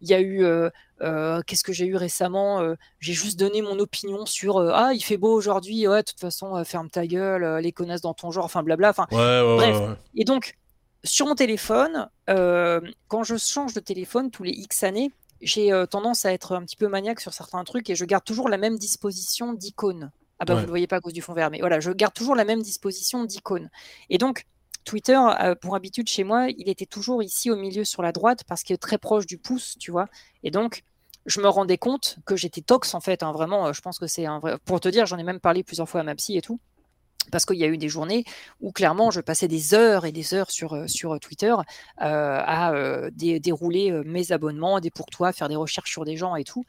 Il 0.00 0.08
y 0.08 0.14
a 0.14 0.20
eu, 0.20 0.44
euh, 0.44 0.70
euh, 1.02 1.40
qu'est-ce 1.46 1.64
que 1.64 1.72
j'ai 1.72 1.86
eu 1.86 1.96
récemment 1.96 2.60
Euh, 2.60 2.74
J'ai 3.00 3.12
juste 3.12 3.38
donné 3.38 3.62
mon 3.62 3.78
opinion 3.78 4.26
sur 4.26 4.58
ah 4.58 4.92
il 4.94 5.00
fait 5.02 5.16
beau 5.16 5.32
aujourd'hui, 5.34 5.86
ouais 5.88 6.00
de 6.02 6.06
toute 6.06 6.20
façon 6.20 6.62
ferme 6.64 6.88
ta 6.90 7.06
gueule, 7.06 7.58
les 7.62 7.72
connasses 7.72 8.00
dans 8.00 8.14
ton 8.14 8.30
genre, 8.30 8.44
enfin 8.44 8.62
blabla. 8.62 8.90
Enfin 8.90 9.06
Ouais, 9.10 9.18
ouais, 9.18 9.56
bref. 9.56 9.76
ouais, 9.80 9.94
et 10.16 10.24
donc, 10.24 10.56
sur 11.04 11.26
mon 11.26 11.34
téléphone, 11.34 12.08
quand 12.26 13.22
je 13.24 13.36
change 13.36 13.74
de 13.74 13.80
téléphone 13.80 14.30
tous 14.30 14.42
les 14.42 14.52
X 14.52 14.82
années, 14.84 15.10
j'ai 15.42 15.72
euh, 15.72 15.86
tendance 15.86 16.24
à 16.26 16.32
être 16.32 16.54
un 16.54 16.62
petit 16.64 16.76
peu 16.76 16.86
maniaque 16.88 17.20
sur 17.20 17.32
certains 17.32 17.64
trucs 17.64 17.88
et 17.90 17.94
je 17.94 18.04
garde 18.04 18.24
toujours 18.24 18.48
la 18.48 18.58
même 18.58 18.78
disposition 18.78 19.52
d'icônes. 19.54 20.10
Ah 20.38 20.44
bah 20.44 20.54
Ouais. 20.54 20.60
vous 20.60 20.66
ne 20.66 20.70
voyez 20.70 20.86
pas 20.86 20.96
à 20.96 21.00
cause 21.00 21.12
du 21.12 21.22
fond 21.22 21.32
vert, 21.34 21.50
mais 21.50 21.60
voilà, 21.60 21.80
je 21.80 21.90
garde 21.92 22.14
toujours 22.14 22.34
la 22.34 22.44
même 22.44 22.62
disposition 22.62 23.24
d'icônes. 23.24 23.70
Et 24.10 24.18
donc, 24.18 24.44
Twitter, 24.84 25.18
euh, 25.40 25.54
pour 25.54 25.74
habitude 25.76 26.08
chez 26.08 26.24
moi, 26.24 26.48
il 26.56 26.68
était 26.68 26.86
toujours 26.86 27.22
ici 27.22 27.50
au 27.50 27.56
milieu 27.56 27.84
sur 27.84 28.02
la 28.02 28.12
droite 28.12 28.44
parce 28.46 28.62
qu'il 28.62 28.74
est 28.74 28.78
très 28.78 28.98
proche 28.98 29.26
du 29.26 29.38
pouce, 29.38 29.76
tu 29.78 29.90
vois. 29.90 30.06
Et 30.42 30.50
donc, 30.50 30.82
je 31.26 31.40
me 31.40 31.48
rendais 31.48 31.78
compte 31.78 32.18
que 32.24 32.36
j'étais 32.36 32.62
tox 32.62 32.94
en 32.94 33.00
fait, 33.00 33.22
hein, 33.22 33.32
vraiment. 33.32 33.68
euh, 33.68 33.72
Je 33.72 33.80
pense 33.82 33.98
que 33.98 34.06
c'est 34.06 34.26
un 34.26 34.38
vrai. 34.38 34.56
Pour 34.64 34.80
te 34.80 34.88
dire, 34.88 35.06
j'en 35.06 35.18
ai 35.18 35.22
même 35.22 35.40
parlé 35.40 35.62
plusieurs 35.62 35.88
fois 35.88 36.00
à 36.00 36.04
ma 36.04 36.14
psy 36.14 36.36
et 36.36 36.42
tout. 36.42 36.60
Parce 37.30 37.44
qu'il 37.46 37.56
y 37.58 37.64
a 37.64 37.68
eu 37.68 37.78
des 37.78 37.88
journées 37.88 38.24
où 38.60 38.72
clairement 38.72 39.10
je 39.10 39.20
passais 39.20 39.46
des 39.48 39.74
heures 39.74 40.04
et 40.06 40.12
des 40.12 40.34
heures 40.34 40.50
sur, 40.50 40.72
euh, 40.74 40.86
Twitter 41.18 41.54
à 41.98 42.72
dé- 43.12 43.40
dérouler 43.40 43.92
mes 44.04 44.32
abonnements, 44.32 44.80
des 44.80 44.90
pour 44.90 45.06
toi, 45.06 45.32
faire 45.32 45.48
des 45.48 45.56
recherches 45.56 45.90
sur 45.90 46.04
des 46.04 46.16
gens 46.16 46.34
et 46.36 46.44
tout. 46.44 46.64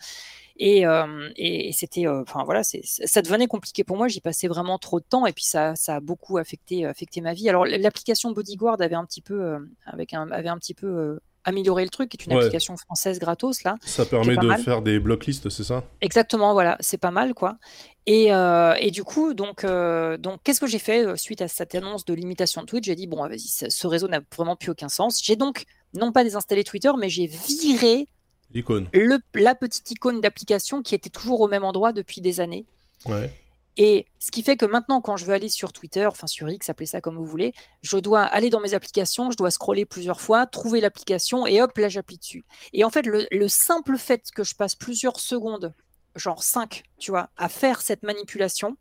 Et, 0.58 0.86
euh, 0.86 1.29
et- 1.36 1.72
c'était, 1.74 2.08
euh, 2.08 2.22
enfin 2.22 2.43
voilà, 2.43 2.62
ça 2.63 3.22
devenait 3.22 3.48
compliqué 3.48 3.83
pour 3.83 3.98
moi. 3.98 4.07
J'y 4.07 4.22
passais 4.22 4.48
vraiment 4.48 4.77
trop 4.77 5.00
de 5.00 5.05
temps 5.05 5.25
et 5.25 5.33
puis 5.33 5.46
ça, 5.46 5.75
ça 5.75 5.96
a 5.96 6.00
beaucoup 6.00 6.37
affecté, 6.37 6.85
affecté 6.85 7.22
ma 7.22 7.33
vie. 7.33 7.50
Alors 7.50 7.66
l'application 7.66 8.31
Bodyguard 8.31 8.81
avait 8.81 8.96
un 8.96 9.05
petit 9.05 9.22
peu, 9.22 9.42
euh, 9.42 9.59
avec 9.85 10.14
un, 10.14 10.29
avait 10.31 10.50
un 10.50 10.57
petit 10.57 10.74
peu 10.74 11.20
amélioré 11.44 11.83
le 11.83 11.90
truc, 11.90 12.09
qui 12.09 12.18
est 12.18 12.25
une 12.27 12.33
Ouais. 12.33 12.40
application 12.44 12.77
française 12.77 13.18
gratos 13.18 13.64
là. 13.64 13.75
Ça 13.83 14.05
permet 14.05 14.37
de 14.37 14.46
mal. 14.46 14.61
faire 14.61 14.83
des 14.83 15.00
blocklists, 15.00 15.50
c'est 15.50 15.64
ça? 15.64 15.83
Exactement, 16.01 16.53
voilà, 16.53 16.77
c'est 16.81 17.00
pas 17.00 17.09
mal, 17.09 17.33
quoi. 17.33 17.57
Et, 18.05 18.31
euh, 18.31 18.75
et 18.79 18.92
du 18.92 19.03
coup, 19.03 19.33
donc, 19.33 19.64
euh, 19.64 20.18
donc 20.18 20.42
qu'est-ce 20.44 20.59
que 20.59 20.68
j'ai 20.68 20.77
fait 20.77 21.18
suite 21.18 21.42
à 21.42 21.48
cette 21.48 21.74
annonce 21.74 22.05
de 22.05 22.14
limitation 22.14 22.61
de 22.61 22.68
Twitch? 22.68 22.85
J'ai 22.85 22.94
dit, 22.96 23.07
bon, 23.07 23.27
vas-y, 23.27 23.40
ce 23.72 23.87
réseau 23.87 24.07
n'a 24.07 24.20
vraiment 24.37 24.55
plus 24.55 24.70
aucun 24.70 24.90
sens. 24.90 25.20
J'ai 25.24 25.35
donc, 25.35 25.64
non 25.96 26.11
pas 26.11 26.24
désinstallé 26.24 26.64
Twitter, 26.64 26.92
mais 27.00 27.09
j'ai 27.09 27.25
viré 27.25 28.05
L'icône. 28.53 28.90
le, 28.94 29.20
la 29.35 29.55
petite 29.55 29.90
icône 29.92 30.22
d'application 30.22 30.81
qui 30.81 30.96
était 30.96 31.09
toujours 31.09 31.42
au 31.42 31.48
même 31.48 31.64
endroit 31.64 31.94
depuis 31.94 32.22
des 32.22 32.40
années. 32.40 32.66
Ouais. 33.05 33.33
Et 33.77 34.05
ce 34.20 34.31
qui 34.31 34.44
fait 34.44 34.57
que 34.57 34.66
maintenant, 34.66 35.00
quand 35.00 35.16
je 35.16 35.25
veux 35.25 35.33
aller 35.33 35.48
sur 35.48 35.72
Twitter, 35.72 36.05
enfin 36.05 36.27
sur 36.27 36.50
X, 36.50 36.70
appelez 36.70 36.85
ça 36.85 37.00
comme 37.00 37.16
vous 37.16 37.25
voulez, 37.25 37.53
je 37.81 37.98
dois 37.98 38.22
aller 38.24 38.50
dans 38.50 38.59
mes 38.59 38.74
applications, 38.74 39.31
je 39.31 39.37
dois 39.37 39.50
scroller 39.50 39.85
plusieurs 39.85 40.20
fois, 40.20 40.46
trouver 40.46 40.81
l'application 40.81 41.48
et 41.48 41.61
hop, 41.61 41.77
là 41.77 41.87
j'appuie 41.87 42.18
dessus. 42.18 42.44
Et 42.74 42.83
en 42.83 42.90
fait, 42.90 43.05
le, 43.05 43.27
le 43.31 43.48
simple 43.48 43.98
fait 43.98 44.29
que 44.35 44.44
je 44.44 44.55
passe 44.55 44.75
plusieurs 44.75 45.20
secondes, 45.20 45.74
genre 46.16 46.44
5, 46.44 46.83
tu 47.00 47.11
vois, 47.11 47.29
à 47.37 47.48
faire 47.48 47.81
cette 47.81 48.03
manipulation, 48.03 48.75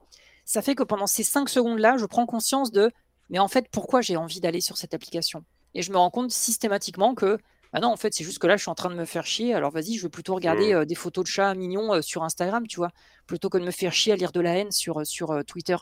ça 0.44 0.62
fait 0.62 0.74
que 0.74 0.82
pendant 0.82 1.06
ces 1.06 1.22
5 1.22 1.48
secondes-là, 1.48 1.96
je 1.96 2.06
prends 2.06 2.26
conscience 2.26 2.72
de, 2.72 2.90
mais 3.28 3.38
en 3.38 3.46
fait, 3.46 3.68
pourquoi 3.70 4.00
j'ai 4.00 4.16
envie 4.16 4.40
d'aller 4.40 4.60
sur 4.60 4.76
cette 4.76 4.94
application? 4.94 5.44
Et 5.74 5.82
je 5.82 5.92
me 5.92 5.96
rends 5.96 6.10
compte 6.10 6.32
systématiquement 6.32 7.14
que, 7.14 7.38
bah 7.72 7.78
non, 7.80 7.88
en 7.88 7.96
fait, 7.96 8.12
c'est 8.12 8.24
juste 8.24 8.38
que 8.38 8.46
là, 8.48 8.56
je 8.56 8.62
suis 8.62 8.70
en 8.70 8.74
train 8.74 8.90
de 8.90 8.96
me 8.96 9.04
faire 9.04 9.24
chier, 9.24 9.54
alors 9.54 9.70
vas-y, 9.70 9.96
je 9.96 10.02
vais 10.02 10.08
plutôt 10.08 10.34
regarder 10.34 10.72
euh, 10.74 10.84
des 10.84 10.96
photos 10.96 11.24
de 11.24 11.28
chats 11.28 11.54
mignons 11.54 11.94
euh, 11.94 12.02
sur 12.02 12.24
Instagram, 12.24 12.66
tu 12.66 12.76
vois 12.76 12.90
plutôt 13.26 13.48
que 13.48 13.58
de 13.58 13.64
me 13.64 13.70
faire 13.70 13.92
chier 13.92 14.12
à 14.12 14.16
lire 14.16 14.32
de 14.32 14.40
la 14.40 14.56
haine 14.56 14.72
sur, 14.72 15.06
sur 15.06 15.30
euh, 15.30 15.42
Twitter. 15.42 15.76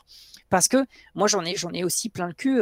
Parce 0.49 0.67
que 0.67 0.77
moi, 1.15 1.27
j'en 1.27 1.43
ai, 1.43 1.55
j'en 1.55 1.71
ai 1.71 1.83
aussi 1.83 2.09
plein 2.09 2.27
le 2.27 2.33
cul. 2.33 2.61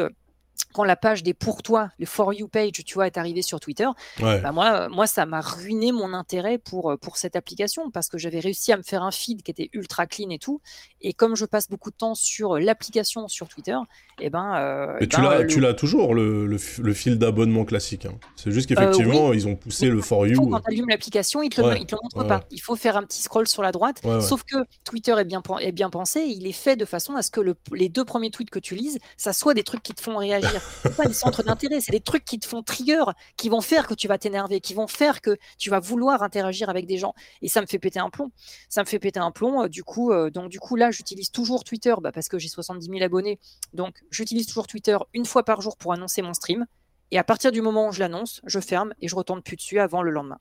Euh, 0.78 0.82
quand 0.82 0.84
la 0.84 0.96
page 0.96 1.24
des 1.24 1.34
pour 1.34 1.64
toi, 1.64 1.90
le 1.98 2.06
for 2.06 2.34
you 2.34 2.48
page, 2.48 2.74
tu 2.86 2.94
vois, 2.94 3.08
est 3.08 3.18
arrivée 3.18 3.42
sur 3.42 3.60
Twitter, 3.60 3.88
Ouais. 4.22 4.40
bah 4.42 4.52
moi, 4.52 4.82
euh, 4.82 4.90
moi, 4.90 5.08
ça 5.08 5.26
m'a 5.26 5.42
ruiné 5.42 5.92
mon 5.92 6.14
intérêt 6.14 6.58
pour, 6.60 6.92
euh, 6.92 6.98
pour 6.98 7.18
cette 7.18 7.36
application 7.36 7.90
parce 7.90 8.10
que 8.10 8.18
j'avais 8.18 8.40
réussi 8.40 8.72
à 8.72 8.78
me 8.78 8.84
faire 8.84 9.02
un 9.04 9.12
feed 9.12 9.42
qui 9.42 9.50
était 9.52 9.70
ultra 9.74 10.06
clean 10.06 10.30
et 10.30 10.38
tout. 10.40 10.62
Et 11.02 11.14
comme 11.14 11.36
je 11.36 11.46
passe 11.46 11.70
beaucoup 11.70 11.90
de 11.90 11.96
temps 11.96 12.14
sur 12.16 12.56
euh, 12.56 12.60
l'application 12.60 13.28
sur 13.28 13.48
Twitter, 13.48 13.78
et 14.20 14.30
ben. 14.30 14.56
euh, 14.56 14.88
Mais 15.00 15.06
eh 15.06 15.08
tu 15.08 15.18
ben, 15.18 15.24
l'as, 15.24 15.40
le- 15.42 15.48
tu 15.48 15.60
l'as 15.60 15.74
toujours, 15.74 16.14
le, 16.14 16.46
le, 16.46 16.94
fil 16.94 17.18
d'abonnement 17.18 17.66
classique. 17.66 18.06
hein. 18.06 18.14
C'est 18.36 18.52
juste 18.52 18.68
qu'effectivement, 18.70 19.34
ils 19.34 19.48
ont 19.48 19.56
poussé 19.56 19.90
le 19.90 20.02
For 20.02 20.28
You. 20.28 20.48
quand 20.50 20.60
tu 20.60 20.72
allumes 20.74 20.90
l'application, 20.90 21.42
il 21.42 21.50
te, 21.50 21.62
le- 21.62 21.86
te 21.86 21.96
le 21.96 22.00
montre 22.04 22.18
Ouais, 22.18 22.28
pas. 22.28 22.44
Il 22.52 22.60
faut 22.62 22.76
faire 22.76 22.98
un 22.98 23.04
petit 23.04 23.22
scroll 23.22 23.48
sur 23.48 23.64
la 23.64 23.72
droite. 23.72 24.02
Sauf 24.22 24.44
que 24.44 24.58
Twitter 24.84 25.16
est 25.18 25.26
bien, 25.26 25.42
est 25.62 25.72
bien 25.72 25.90
pensé. 25.90 26.22
Il 26.22 26.46
est 26.48 26.52
fait 26.52 26.76
de 26.76 26.86
façon 26.86 27.16
à 27.16 27.22
ce 27.22 27.32
que 27.32 27.42
le- 27.42 27.56
les 27.74 27.90
deux 27.90 28.06
premiers 28.06 28.30
tweets 28.32 28.50
que 28.50 28.60
tu 28.60 28.76
lises, 28.76 28.98
ça 29.18 29.34
soit 29.34 29.54
des 29.54 29.64
trucs 29.64 29.84
qui 29.84 29.94
te 29.94 30.02
font 30.02 30.18
réagir. 30.18 30.62
C'est 30.84 30.96
pas 30.96 31.06
des 31.06 31.14
centres 31.14 31.44
d'intérêt, 31.44 31.82
c'est 31.82 31.92
des 31.92 32.00
trucs 32.00 32.26
qui 32.26 32.40
te 32.40 32.48
font 32.48 32.64
trigger, 32.64 33.04
qui 33.36 33.50
vont 33.50 33.62
faire 33.62 33.88
que 33.88 33.94
tu 33.94 34.08
vas 34.08 34.18
t'énerver, 34.18 34.62
qui 34.62 34.74
vont 34.74 34.88
faire 34.88 35.22
que 35.22 35.38
tu 35.58 35.70
vas 35.70 35.80
vouloir 35.80 36.24
interagir 36.24 36.70
avec 36.70 36.86
des 36.86 36.98
gens. 36.98 37.14
Et 37.42 37.48
ça 37.48 37.62
me 37.62 37.66
fait 37.68 37.80
péter 37.80 38.00
un 38.00 38.10
plomb. 38.10 38.32
Ça 38.70 38.82
me 38.82 38.88
fait 38.88 39.00
péter 39.00 39.20
un 39.20 39.32
plomb. 39.32 39.64
euh, 39.64 39.68
Du 39.68 39.84
coup, 39.84 40.12
euh, 40.12 40.30
donc 40.30 40.50
du 40.50 40.60
coup 40.60 40.76
là, 40.76 40.92
j'utilise 40.92 41.32
toujours 41.32 41.64
Twitter 41.64 41.96
bah, 42.02 42.12
parce 42.12 42.28
que 42.30 42.38
j'ai 42.40 42.48
70 42.50 42.86
000 42.88 43.02
abonnés. 43.04 43.40
Donc 43.74 44.04
j'utilise 44.12 44.48
toujours 44.48 44.68
Twitter 44.68 44.98
une 45.14 45.26
fois 45.26 45.44
par 45.44 45.62
jour 45.62 45.78
pour 45.78 45.94
annoncer 45.94 46.22
mon 46.22 46.34
stream. 46.34 46.66
Et 47.12 47.18
à 47.18 47.24
partir 47.24 47.52
du 47.52 47.62
moment 47.62 47.88
où 47.88 47.92
je 47.92 48.00
l'annonce, 48.00 48.42
je 48.46 48.60
ferme 48.60 48.94
et 49.02 49.08
je 49.08 49.16
retourne 49.16 49.42
plus 49.42 49.56
dessus 49.56 49.80
avant 49.80 50.02
le 50.02 50.12
lendemain. 50.12 50.40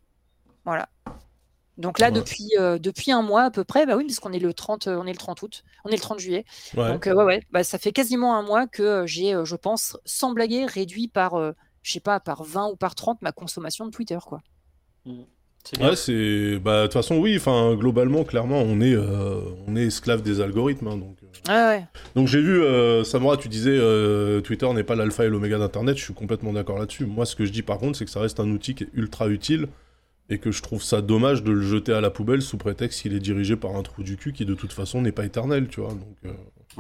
Voilà. 0.65 0.89
Donc 1.79 1.99
là, 1.99 2.07
Ouais. 2.07 2.13
depuis, 2.13 2.49
euh, 2.59 2.79
depuis 2.79 3.13
un 3.13 3.23
mois 3.23 3.43
à 3.43 3.51
peu 3.51 3.65
près, 3.65 3.85
bah 3.87 3.97
oui, 3.97 4.05
parce 4.07 4.19
qu'on 4.21 4.33
est 4.33 4.39
le 4.39 4.55
30, 4.55 4.87
euh, 4.87 4.97
on 4.99 5.07
est 5.07 5.13
le 5.13 5.19
30 5.19 5.43
août, 5.43 5.63
on 5.85 5.91
est 5.91 5.95
le 5.97 6.01
30 6.01 6.19
juillet. 6.19 6.45
Ouais. 6.77 6.91
Donc 6.93 7.07
euh, 7.07 7.15
ouais, 7.15 7.25
ouais, 7.25 7.43
bah, 7.51 7.65
ça 7.65 7.79
fait 7.79 7.93
quasiment 7.93 8.37
un 8.37 8.43
mois 8.43 8.67
que 8.67 9.05
j'ai, 9.07 9.35
euh, 9.35 9.45
je 9.45 9.57
pense, 9.57 9.99
sans 10.07 10.33
blaguer, 10.33 10.65
réduit 10.67 11.09
par, 11.09 11.35
euh, 11.35 11.53
je 11.83 11.93
sais 11.93 12.01
pas, 12.01 12.19
par 12.21 12.45
20 12.45 12.69
ou 12.69 12.77
par 12.77 12.95
30 12.95 13.21
ma 13.23 13.33
consommation 13.33 13.85
de 13.87 13.91
Twitter, 13.91 14.19
quoi. 14.25 14.41
Bien. 15.05 15.27
Ouais, 15.81 15.97
c'est. 15.97 16.59
Bah, 16.61 16.83
de 16.83 16.87
toute 16.87 16.93
façon, 16.93 17.17
oui, 17.17 17.35
enfin, 17.37 17.75
globalement, 17.75 18.23
clairement, 18.23 18.61
on 18.63 18.81
est, 18.81 18.95
euh, 18.95 19.41
on 19.67 19.75
est 19.75 19.87
esclave 19.87 20.23
des 20.23 20.41
algorithmes. 20.41 20.87
hein, 20.87 20.97
donc, 20.97 21.19
donc 22.15 22.29
j'ai 22.29 22.41
vu, 22.41 22.63
euh, 22.63 23.03
Samora, 23.03 23.37
tu 23.37 23.49
disais, 23.49 23.77
euh, 23.77 24.41
Twitter 24.41 24.73
n'est 24.73 24.85
pas 24.85 24.95
l'alpha 24.95 25.25
et 25.25 25.29
l'oméga 25.29 25.59
d'Internet, 25.59 25.97
je 25.99 26.05
suis 26.05 26.15
complètement 26.15 26.53
d'accord 26.53 26.79
là-dessus. 26.79 27.05
Moi, 27.05 27.27
ce 27.27 27.35
que 27.35 27.45
je 27.45 27.51
dis 27.51 27.63
par 27.63 27.79
contre, 27.79 27.99
c'est 27.99 28.05
que 28.05 28.11
ça 28.13 28.21
reste 28.21 28.39
un 28.39 28.49
outil 28.51 28.77
qui 28.77 28.85
est 28.85 28.91
ultra 28.95 29.29
utile 29.29 29.67
et 30.29 30.39
que 30.39 30.51
je 30.51 30.63
trouve 30.63 30.83
ça 30.83 31.03
dommage 31.03 31.43
de 31.43 31.53
le 31.53 31.63
jeter 31.63 31.93
à 31.93 32.01
la 32.01 32.11
poubelle 32.11 32.43
sous 32.43 32.59
prétexte 32.59 33.03
qu'il 33.03 33.15
est 33.15 33.21
dirigé 33.21 33.57
par 33.57 33.77
un 33.77 33.83
trou 33.83 34.03
du 34.03 34.17
cul 34.17 34.33
qui, 34.33 34.45
de 34.45 34.55
toute 34.55 34.73
façon, 34.73 35.01
n'est 35.01 35.13
pas 35.13 35.25
éternel, 35.25 35.69
tu 35.69 35.81
vois. 35.81 35.91
Donc, 35.91 36.17
euh, 36.25 36.33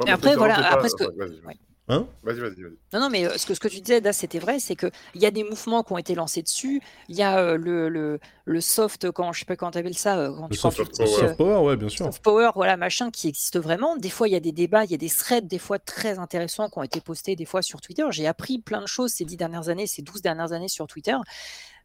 Et 0.06 0.11
après, 0.11 0.35
voilà, 0.37 0.56
après, 0.72 0.88
ce 0.88 0.96
que- 0.96 1.04
Ouais. 1.46 1.54
Hein? 1.88 2.04
Vas-y, 2.24 2.40
vas-y. 2.40 2.61
vas-y. 2.62 2.72
Non, 2.92 2.98
non, 2.98 3.11
mais 3.11 3.24
euh, 3.28 3.38
ce 3.38 3.46
que, 3.46 3.54
ce 3.54 3.61
que 3.61 3.68
tu 3.68 3.78
disais, 3.80 4.00
là, 4.00 4.12
c'était 4.12 4.40
vrai, 4.40 4.59
c'est 4.59 4.74
qu'il 4.74 4.90
y 5.14 5.24
a 5.24 5.30
des 5.30 5.44
mouvements 5.44 5.85
qui 5.85 5.92
ont 5.92 5.98
été 5.98 6.16
lancés 6.16 6.42
dessus. 6.42 6.80
Il 7.09 7.14
y 7.14 7.22
a 7.22 7.38
euh, 7.38 7.56
le, 7.56 7.88
le, 7.88 8.18
le 8.44 8.61
soft, 8.61 9.09
quand, 9.12 9.32
je 9.32 9.38
sais 9.38 9.44
pas 9.44 9.54
comment 9.54 9.70
tu 9.70 9.78
appelles 9.78 9.96
ça, 9.96 10.16
quand 10.37 10.48
le 10.48 10.54
tu, 10.56 10.59
soft, 10.59 10.78
power. 10.78 11.02
euh, 11.02 11.06
soft 11.06 11.37
power, 11.37 11.64
ouais, 11.64 11.76
bien 11.76 11.88
sûr. 11.88 12.06
soft 12.06 12.24
power, 12.24 12.50
voilà, 12.56 12.76
machin, 12.76 13.12
qui 13.12 13.28
existe 13.28 13.61
vraiment. 13.61 13.96
Des 13.96 14.11
fois, 14.11 14.26
il 14.26 14.32
y 14.32 14.37
a 14.37 14.40
des 14.40 14.50
débats, 14.50 14.85
il 14.85 14.90
y 14.90 14.94
a 14.94 14.98
des 14.98 15.09
threads, 15.09 15.46
des 15.46 15.61
fois 15.61 15.78
très 15.78 16.18
intéressants, 16.18 16.68
qui 16.68 16.76
ont 16.76 16.82
été 16.82 17.00
postés 17.00 17.37
des 17.37 17.44
fois 17.44 17.62
sur 17.62 17.80
Twitter. 17.80 18.02
J'ai 18.11 18.26
appris 18.26 18.59
plein 18.59 18.80
de 18.80 18.88
choses 18.88 19.12
ces 19.12 19.24
dix 19.24 19.37
dernières 19.37 19.68
années, 19.68 19.87
ces 19.87 20.02
douze 20.02 20.22
dernières 20.22 20.50
années 20.50 20.66
sur 20.66 20.88
Twitter. 20.88 21.14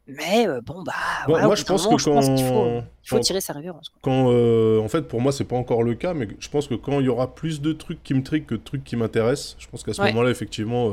Mais 0.08 0.48
euh, 0.48 0.60
bon, 0.60 0.82
bah. 0.82 0.92
Moi- 0.92 1.26
voilà, 1.28 1.46
moi, 1.46 1.54
je 1.54 1.62
pense 1.64 1.84
moment, 1.84 1.96
que 1.96 2.02
je 2.02 2.10
pense 2.10 2.26
qu'il 2.26 2.44
faut, 2.46 2.52
quand- 2.54 2.84
il 3.04 3.08
faut 3.08 3.16
quand- 3.16 3.22
tirer 3.22 3.40
sa 3.40 3.52
révérence. 3.52 3.88
quoi. 3.88 3.98
Quand, 4.02 4.30
euh, 4.32 4.80
en 4.80 4.88
fait, 4.88 5.02
pour 5.02 5.20
moi, 5.20 5.30
c'est 5.32 5.44
pas 5.44 5.56
encore 5.56 5.82
le 5.84 5.94
cas, 5.94 6.12
mais 6.12 6.26
je 6.40 6.48
pense 6.48 6.66
que 6.66 6.74
quand 6.74 6.98
il 7.00 7.06
y 7.06 7.08
aura 7.08 7.34
plus 7.34 7.60
de 7.60 7.72
trucs 7.72 8.02
qui 8.02 8.12
me 8.14 8.22
triquent 8.22 8.46
que 8.48 8.56
de 8.56 8.62
trucs 8.62 8.82
qui 8.82 8.96
m'intéressent, 8.96 9.54
je 9.60 9.68
pense 9.68 9.84
qu'à 9.84 9.92
ce 9.92 10.00
Ouais. 10.02 10.08
moment-là, 10.12 10.30
effectivement, 10.30 10.88
euh, 10.88 10.92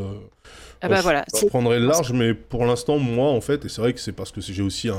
Ah 0.82 0.88
bah 0.90 0.98
je- 0.98 1.02
voilà. 1.02 1.26
je 1.40 1.46
prendrais 1.48 1.80
le 1.80 1.88
large, 1.88 2.12
mais 2.14 2.34
pour 2.36 2.66
l'instant, 2.66 3.00
moi, 3.00 3.30
en 3.30 3.42
fait, 3.42 3.66
et 3.66 3.70
c'est 3.70 3.82
vrai 3.82 3.94
que 3.94 4.00
c'est 4.00 4.12
parce 4.14 4.32
que 4.32 4.42
j'ai 4.42 4.62
aussi 4.62 4.90
un, 4.90 4.96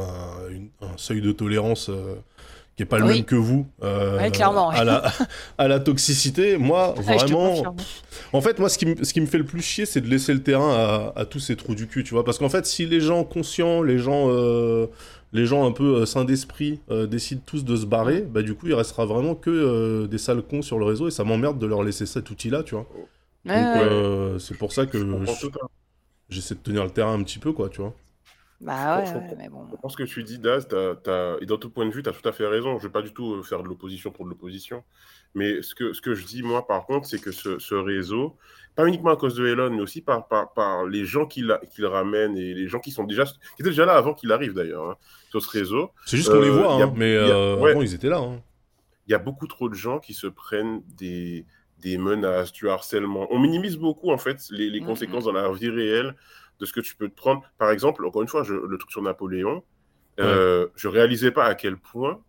une- 0.50 0.70
un 0.82 0.96
seuil 0.96 1.20
de 1.20 1.30
tolérance 1.32 1.88
euh, 1.88 2.16
qui 2.80 2.84
est 2.84 2.86
pas 2.86 2.98
le 2.98 3.04
Oui. 3.04 3.14
même 3.16 3.24
que 3.24 3.34
vous 3.34 3.66
euh, 3.82 4.16
Ouais, 4.16 4.30
clairement, 4.30 4.70
ouais. 4.70 4.76
à, 4.76 4.84
la, 4.84 5.12
à 5.58 5.68
la 5.68 5.80
toxicité. 5.80 6.56
Moi, 6.56 6.94
Ah, 6.96 7.00
vraiment, 7.02 7.76
en 8.32 8.40
fait, 8.40 8.58
moi, 8.58 8.70
ce 8.70 8.78
qui, 8.78 8.86
me- 8.86 9.04
ce 9.04 9.12
qui 9.12 9.20
me 9.20 9.26
fait 9.26 9.36
le 9.36 9.44
plus 9.44 9.60
chier, 9.60 9.84
c'est 9.84 10.00
de 10.00 10.06
laisser 10.08 10.32
le 10.32 10.42
terrain 10.42 10.72
à, 10.72 11.12
à 11.14 11.24
tous 11.26 11.40
ces 11.40 11.56
trous 11.56 11.74
du 11.74 11.86
cul, 11.86 12.04
tu 12.04 12.14
vois. 12.14 12.24
Parce 12.24 12.38
qu'en 12.38 12.48
fait, 12.48 12.64
si 12.64 12.86
les 12.86 13.00
gens 13.00 13.22
conscients, 13.22 13.82
les 13.82 13.98
gens, 13.98 14.28
euh, 14.28 14.86
les 15.34 15.44
gens 15.44 15.66
un 15.66 15.72
peu 15.72 15.96
euh, 15.96 16.06
sains 16.06 16.24
d'esprit 16.24 16.80
euh, 16.90 17.06
décident 17.06 17.42
tous 17.44 17.66
de 17.66 17.76
se 17.76 17.84
barrer, 17.84 18.22
bah 18.22 18.40
du 18.40 18.54
coup, 18.54 18.66
il 18.66 18.74
restera 18.74 19.04
vraiment 19.04 19.34
que 19.34 19.50
euh, 19.50 20.06
des 20.06 20.16
sales 20.18 20.40
cons 20.42 20.62
sur 20.62 20.78
le 20.78 20.86
réseau 20.86 21.06
et 21.08 21.10
ça 21.10 21.22
m'emmerde 21.22 21.58
de 21.58 21.66
leur 21.66 21.82
laisser 21.82 22.06
cet 22.06 22.30
outil-là, 22.30 22.62
tu 22.62 22.76
vois. 22.76 22.86
Ouais, 23.46 23.54
Donc, 23.62 23.74
ouais. 23.74 23.80
euh, 23.82 24.38
c'est 24.38 24.56
pour 24.56 24.72
ça 24.72 24.86
que 24.86 24.98
je- 24.98 25.04
j'essaie 26.30 26.54
de 26.54 26.60
tenir 26.60 26.84
le 26.84 26.90
terrain 26.90 27.12
un 27.12 27.22
petit 27.22 27.38
peu, 27.38 27.52
quoi, 27.52 27.68
tu 27.68 27.82
vois. 27.82 27.94
Bah 28.60 28.98
ouais, 28.98 29.06
je 29.06 29.12
ouais, 29.12 29.20
comprends. 29.20 29.36
mais 29.38 29.48
bon. 29.48 29.66
Je 29.70 29.76
pense 29.76 29.96
que 29.96 30.02
tu 30.02 30.22
dis, 30.22 30.38
Daz, 30.38 30.68
t'as- 30.68 30.94
t'as- 30.96 31.36
et 31.40 31.46
dans 31.46 31.56
ton 31.56 31.70
point 31.70 31.86
de 31.86 31.90
vue, 31.92 32.02
tu 32.02 32.10
as 32.10 32.12
tout 32.12 32.28
à 32.28 32.32
fait 32.32 32.46
raison. 32.46 32.72
Je 32.78 32.84
ne 32.84 32.88
vais 32.88 32.92
pas 32.92 33.00
du 33.02 33.12
tout 33.14 33.34
euh, 33.36 33.42
faire 33.42 33.62
de 33.62 33.68
l'opposition 33.68 34.10
pour 34.10 34.24
de 34.26 34.30
l'opposition. 34.30 34.84
Mais 35.34 35.62
ce 35.62 35.74
que, 35.74 35.92
ce 35.94 36.02
que 36.02 36.14
je 36.14 36.26
dis, 36.26 36.42
moi, 36.42 36.66
par 36.66 36.84
contre, 36.84 37.06
c'est 37.06 37.20
que 37.20 37.30
ce, 37.32 37.58
ce 37.58 37.74
réseau, 37.74 38.36
pas 38.76 38.86
uniquement 38.86 39.10
à 39.10 39.16
cause 39.16 39.34
de 39.36 39.46
Elon, 39.46 39.70
mais 39.70 39.80
aussi 39.80 40.02
par, 40.02 40.28
par, 40.28 40.52
par 40.52 40.84
les 40.84 41.04
gens 41.06 41.24
qui 41.26 41.40
la- 41.40 41.58
qui 41.58 41.80
le 41.80 41.88
ramènent 41.88 42.36
et 42.36 42.52
les 42.52 42.68
gens 42.68 42.80
qui 42.80 42.90
sont 42.90 43.04
déjà, 43.04 43.24
qui 43.24 43.32
étaient 43.60 43.70
déjà 43.70 43.86
là 43.86 43.94
avant 43.94 44.12
qu'il 44.12 44.30
arrive 44.32 44.52
d'ailleurs, 44.52 44.90
hein, 44.90 44.96
sur 45.30 45.40
ce 45.40 45.48
réseau. 45.50 45.92
C'est 46.04 46.16
juste 46.18 46.30
qu'on 46.30 46.40
les 46.40 46.48
Euh, 46.48 46.52
voit, 46.52 46.74
a- 46.74 46.82
hein, 46.84 46.92
mais 46.94 47.16
a- 47.16 47.20
euh, 47.20 47.56
ouais. 47.60 47.70
avant, 47.70 47.80
ils 47.82 47.94
étaient 47.94 48.08
là. 48.10 48.18
hein. 48.18 48.42
Il 49.06 49.12
y 49.12 49.14
a 49.14 49.18
beaucoup 49.18 49.46
trop 49.46 49.68
de 49.70 49.74
gens 49.74 49.98
qui 50.00 50.12
se 50.14 50.26
prennent 50.26 50.82
des, 50.98 51.46
des 51.78 51.96
menaces, 51.96 52.52
du 52.52 52.68
harcèlement. 52.68 53.26
On 53.30 53.38
minimise 53.38 53.76
beaucoup, 53.78 54.10
en 54.10 54.18
fait, 54.18 54.36
les, 54.50 54.68
les 54.68 54.80
Mhm. 54.80 54.86
conséquences 54.86 55.24
dans 55.24 55.32
la 55.32 55.50
vie 55.50 55.70
réelle 55.70 56.14
de 56.60 56.66
ce 56.66 56.72
que 56.72 56.80
tu 56.80 56.94
peux 56.96 57.08
te 57.08 57.14
prendre. 57.14 57.42
Par 57.58 57.70
exemple, 57.70 58.04
encore 58.04 58.22
une 58.22 58.28
fois, 58.28 58.42
je- 58.44 58.54
le 58.54 58.78
truc 58.78 58.90
sur 58.90 59.02
Napoléon, 59.02 59.64
euh, 60.20 60.68
je 60.76 60.88
réalisais 60.88 61.30
pas 61.30 61.44
à 61.44 61.54
quel 61.54 61.76
point 61.78 62.20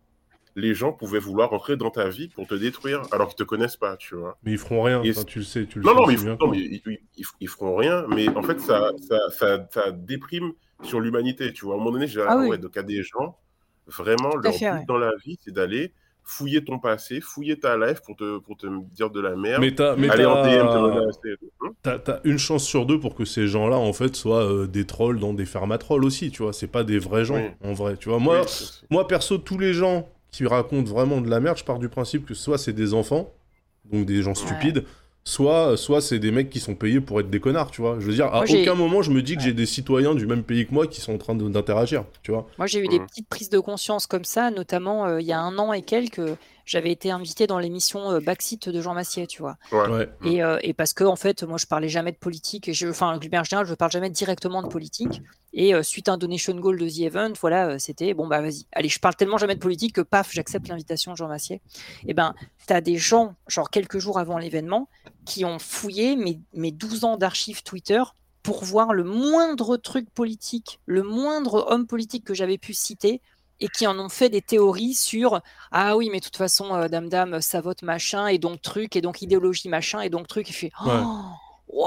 les 0.56 0.74
gens 0.74 0.92
pouvaient 0.92 1.18
vouloir 1.18 1.50
rentrer 1.50 1.76
dans 1.76 1.90
ta 1.90 2.08
vie 2.08 2.28
pour 2.28 2.46
te 2.46 2.54
détruire 2.54 3.02
alors 3.12 3.28
qu'ils 3.28 3.36
te 3.36 3.42
connaissent 3.42 3.76
pas, 3.76 3.96
tu 3.96 4.14
vois. 4.14 4.38
Mais 4.42 4.52
ils 4.52 4.58
feront 4.58 4.82
rien, 4.82 5.02
Et 5.02 5.10
enfin, 5.10 5.20
c'est- 5.20 5.26
tu 5.26 5.38
le 5.40 5.44
sais. 5.44 5.66
Tu 5.66 5.78
le 5.78 5.84
Non, 5.84 5.90
sais 5.92 5.96
non, 5.96 6.06
mais, 6.06 6.12
ils, 6.14 6.24
bien 6.24 6.36
non, 6.40 6.48
mais 6.50 6.58
ils, 6.58 6.82
ils- 6.86 6.98
ils- 7.16 7.24
ils 7.40 7.48
feront 7.48 7.76
rien, 7.76 8.06
mais 8.08 8.28
en 8.30 8.42
fait, 8.42 8.60
ça, 8.60 8.90
ça, 9.08 9.18
ça, 9.30 9.68
ça 9.70 9.90
déprime 9.92 10.52
sur 10.82 11.00
l'humanité, 11.00 11.52
tu 11.52 11.64
vois. 11.64 11.74
À 11.74 11.76
un 11.76 11.80
moment 11.80 11.92
donné, 11.92 12.06
j'ai 12.06 12.22
Ah 12.26 12.36
oui. 12.38 12.48
ouais, 12.48 12.58
donc 12.58 12.76
à 12.76 12.82
des 12.82 13.02
gens, 13.02 13.38
vraiment, 13.86 14.34
leur 14.36 14.54
fait, 14.54 14.70
but 14.70 14.78
ouais. 14.78 14.84
dans 14.86 14.98
la 14.98 15.12
vie, 15.24 15.38
c'est 15.42 15.52
d'aller 15.52 15.92
fouiller 16.24 16.64
ton 16.64 16.78
passé, 16.78 17.20
fouiller 17.20 17.58
ta 17.58 17.76
life 17.76 18.00
pour 18.00 18.16
te, 18.16 18.38
pour 18.38 18.56
te 18.56 18.66
dire 18.94 19.10
de 19.10 19.20
la 19.20 19.34
merde, 19.36 19.60
Mais 19.60 19.74
t'as, 19.74 19.96
mais 19.96 20.08
aller 20.08 20.24
en 20.24 20.42
DM, 20.42 20.66
t'as. 20.68 21.66
Hein 21.66 21.70
t'as- 21.82 21.98
t'as 21.98 22.20
une 22.24 22.38
chance 22.38 22.64
sur 22.64 22.86
deux 22.86 22.98
pour 23.00 23.14
que 23.14 23.24
ces 23.24 23.48
gens-là, 23.48 23.76
en 23.76 23.92
fait, 23.92 24.14
soient 24.16 24.44
euh, 24.44 24.66
des 24.66 24.86
trolls 24.86 25.18
dans 25.18 25.34
des 25.34 25.44
fermatrolls 25.46 26.04
aussi, 26.04 26.30
tu 26.30 26.42
vois. 26.42 26.52
C'est 26.52 26.66
pas 26.68 26.84
des 26.84 26.98
vrais 26.98 27.24
gens, 27.24 27.36
Oui. 27.36 27.50
en 27.64 27.72
vrai. 27.72 27.96
Tu 27.96 28.08
vois, 28.08 28.18
moi, 28.18 28.42
Oui, 28.42 28.66
moi, 28.90 29.06
perso, 29.08 29.38
tous 29.38 29.58
les 29.58 29.74
gens 29.74 30.08
qui 30.30 30.46
racontent 30.46 30.90
vraiment 30.90 31.20
de 31.20 31.28
la 31.28 31.40
merde, 31.40 31.58
je 31.58 31.64
pars 31.64 31.78
du 31.78 31.88
principe 31.88 32.24
que 32.24 32.34
soit 32.34 32.56
c'est 32.56 32.72
des 32.72 32.94
enfants, 32.94 33.32
donc 33.92 34.06
des 34.06 34.22
gens 34.22 34.34
stupides, 34.34 34.84
soit, 35.24 35.76
soit 35.76 36.00
c'est 36.00 36.18
des 36.18 36.30
mecs 36.32 36.50
qui 36.50 36.60
sont 36.60 36.74
payés 36.74 37.00
pour 37.00 37.20
être 37.20 37.30
des 37.30 37.40
connards, 37.40 37.70
tu 37.70 37.80
vois. 37.80 37.98
Je 38.00 38.06
veux 38.06 38.14
dire, 38.14 38.26
à 38.26 38.40
Moi, 38.40 38.46
aucun 38.48 38.74
moment 38.74 39.02
je 39.02 39.10
me 39.10 39.22
dis 39.22 39.36
que 39.36 39.42
Ouais. 39.42 39.48
j'ai 39.48 39.52
des 39.54 39.66
citoyens 39.66 40.14
du 40.14 40.26
même 40.26 40.42
pays 40.44 40.66
que 40.66 40.74
moi 40.74 40.86
qui 40.86 41.00
sont 41.00 41.14
en 41.14 41.18
train 41.18 41.34
d'interagir, 41.34 42.04
tu 42.22 42.30
vois. 42.32 42.46
Moi, 42.58 42.66
j'ai 42.66 42.80
eu 42.80 42.88
des 42.88 43.00
Mhm. 43.00 43.06
petites 43.06 43.28
prises 43.28 43.48
de 43.50 43.58
conscience 43.58 44.06
comme 44.06 44.24
ça, 44.24 44.50
notamment 44.50 45.06
euh, 45.06 45.20
il 45.20 45.26
y 45.26 45.32
a 45.32 45.40
un 45.40 45.58
an 45.58 45.72
et 45.72 45.82
quelques, 45.82 46.20
j'avais 46.64 46.92
été 46.92 47.10
invité 47.10 47.46
dans 47.46 47.58
l'émission 47.58 48.10
euh, 48.10 48.20
Backseat 48.20 48.68
de 48.68 48.80
Jean 48.80 48.94
Massier, 48.94 49.26
tu 49.26 49.42
vois. 49.42 49.56
Ouais. 49.72 50.06
Mm. 50.20 50.26
Et, 50.26 50.42
euh, 50.42 50.58
et 50.62 50.74
parce 50.74 50.94
que, 50.94 51.04
en 51.04 51.16
fait, 51.16 51.42
moi, 51.42 51.58
je 51.58 51.66
parlais 51.66 51.88
jamais 51.88 52.12
de 52.12 52.16
politique, 52.16 52.68
et 52.68 52.72
je, 52.72 52.88
enfin, 52.88 53.16
de 53.18 53.24
manière 53.28 53.44
générale, 53.44 53.66
je 53.66 53.74
parle 53.74 53.90
jamais 53.90 54.10
directement 54.10 54.62
de 54.62 54.68
politique. 54.68 55.22
Et 55.54 55.74
euh, 55.74 55.82
suite 55.82 56.08
à 56.08 56.12
un 56.12 56.18
donation 56.18 56.54
goal 56.54 56.78
de 56.78 56.88
The 56.88 57.00
Event, 57.00 57.32
voilà, 57.40 57.68
euh, 57.68 57.76
c'était 57.78 58.14
bon, 58.14 58.26
bah 58.26 58.40
vas-y, 58.40 58.66
allez, 58.72 58.88
je 58.88 58.98
parle 58.98 59.16
tellement 59.16 59.36
jamais 59.36 59.54
de 59.54 59.60
politique 59.60 59.94
que 59.94 60.00
paf, 60.00 60.32
j'accepte 60.32 60.68
l'invitation 60.68 61.12
de 61.12 61.16
Jean 61.16 61.28
Massier. 61.28 61.60
Et 62.06 62.14
ben, 62.14 62.34
t'as 62.66 62.80
des 62.80 62.96
gens, 62.96 63.34
genre 63.48 63.68
quelques 63.68 63.98
jours 63.98 64.18
avant 64.18 64.38
l'événement, 64.38 64.88
qui 65.26 65.44
ont 65.44 65.58
fouillé 65.58 66.16
mes, 66.16 66.40
mes 66.54 66.72
12 66.72 67.04
ans 67.04 67.16
d'archives 67.18 67.62
Twitter 67.62 68.02
pour 68.42 68.64
voir 68.64 68.94
le 68.94 69.04
moindre 69.04 69.76
truc 69.76 70.10
politique, 70.10 70.80
le 70.86 71.02
moindre 71.02 71.66
homme 71.68 71.86
politique 71.86 72.24
que 72.24 72.34
j'avais 72.34 72.58
pu 72.58 72.72
citer, 72.72 73.20
et 73.62 73.68
qui 73.68 73.86
en 73.86 73.98
ont 73.98 74.08
fait 74.08 74.28
des 74.28 74.42
théories 74.42 74.94
sur 74.94 75.40
ah 75.70 75.96
oui, 75.96 76.08
mais 76.12 76.18
de 76.18 76.24
toute 76.24 76.36
façon, 76.36 76.74
euh, 76.74 76.88
Dame 76.88 77.08
Dame, 77.08 77.40
ça 77.40 77.60
vote 77.60 77.82
machin, 77.82 78.26
et 78.26 78.38
donc 78.38 78.60
truc, 78.60 78.96
et 78.96 79.00
donc 79.00 79.22
idéologie 79.22 79.68
machin, 79.68 80.00
et 80.00 80.10
donc 80.10 80.26
truc. 80.28 80.48
Il 80.50 80.52
fait 80.52 80.70
Ouais. 80.84 80.92
oh, 81.68 81.86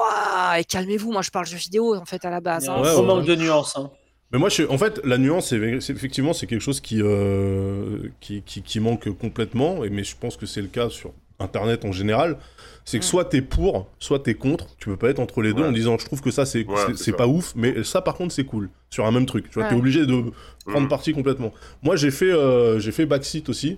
et 0.58 0.64
calmez-vous, 0.64 1.12
moi 1.12 1.22
je 1.22 1.30
parle 1.32 1.46
jeux 1.46 1.58
vidéo 1.58 1.96
en 1.96 2.06
fait 2.06 2.26
à 2.26 2.30
la 2.30 2.42
base. 2.42 2.68
hein. 2.70 2.82
Ouais, 2.82 2.96
ouais, 2.96 3.04
manque 3.04 3.26
de 3.26 3.36
nuances. 3.36 3.76
hein. 3.78 3.92
Mais 4.32 4.40
moi, 4.40 4.50
je, 4.50 4.64
en 4.64 4.78
fait, 4.78 5.00
la 5.06 5.18
nuance, 5.20 5.50
c'est, 5.50 5.80
c'est- 5.82 5.94
effectivement, 5.94 6.34
c'est 6.34 6.48
quelque 6.48 6.62
chose 6.62 6.82
qui, 6.82 7.00
euh, 7.02 8.10
qui, 8.20 8.42
qui, 8.42 8.64
qui 8.64 8.80
manque 8.80 9.08
complètement, 9.18 9.84
et, 9.84 9.90
mais 9.90 10.04
je 10.04 10.16
pense 10.18 10.36
que 10.36 10.48
c'est 10.48 10.62
le 10.62 10.68
cas 10.68 10.90
sur 10.90 11.12
Internet 11.40 11.86
en 11.86 11.92
général. 11.92 12.38
C'est 12.86 13.00
que 13.00 13.04
Mm. 13.04 13.08
soit 13.08 13.26
t'es 13.26 13.42
pour, 13.42 13.88
soit 14.00 14.20
t'es 14.20 14.36
contre. 14.36 14.68
Tu 14.78 14.90
peux 14.90 14.96
pas 14.98 15.10
être 15.10 15.20
entre 15.20 15.42
les 15.42 15.54
deux 15.54 15.64
Ouais. 15.64 15.68
en 15.70 15.72
disant 15.72 15.98
je 15.98 16.06
trouve 16.06 16.22
que 16.22 16.30
ça 16.32 16.46
c'est 16.46 16.66
Ouais, 16.68 17.12
pas 17.18 17.28
ouf, 17.28 17.54
mais 17.56 17.84
ça 17.84 18.02
par 18.02 18.14
contre 18.16 18.34
c'est 18.34 18.44
cool 18.46 18.70
sur 18.92 19.06
un 19.06 19.12
même 19.12 19.26
truc. 19.26 19.50
Tu 19.50 19.56
vois, 19.60 19.68
t'es 19.68 19.74
Ouais. 19.74 19.80
obligé 19.80 20.06
de 20.06 20.24
prendre 20.66 20.82
Mhm. 20.82 20.88
parti 20.88 21.12
complètement. 21.14 21.52
Moi 21.82 21.96
j'ai 21.96 22.12
fait 22.12 22.32
euh, 22.32 22.80
j'ai 22.80 22.92
fait 22.92 23.06
backseat 23.06 23.50
aussi. 23.50 23.78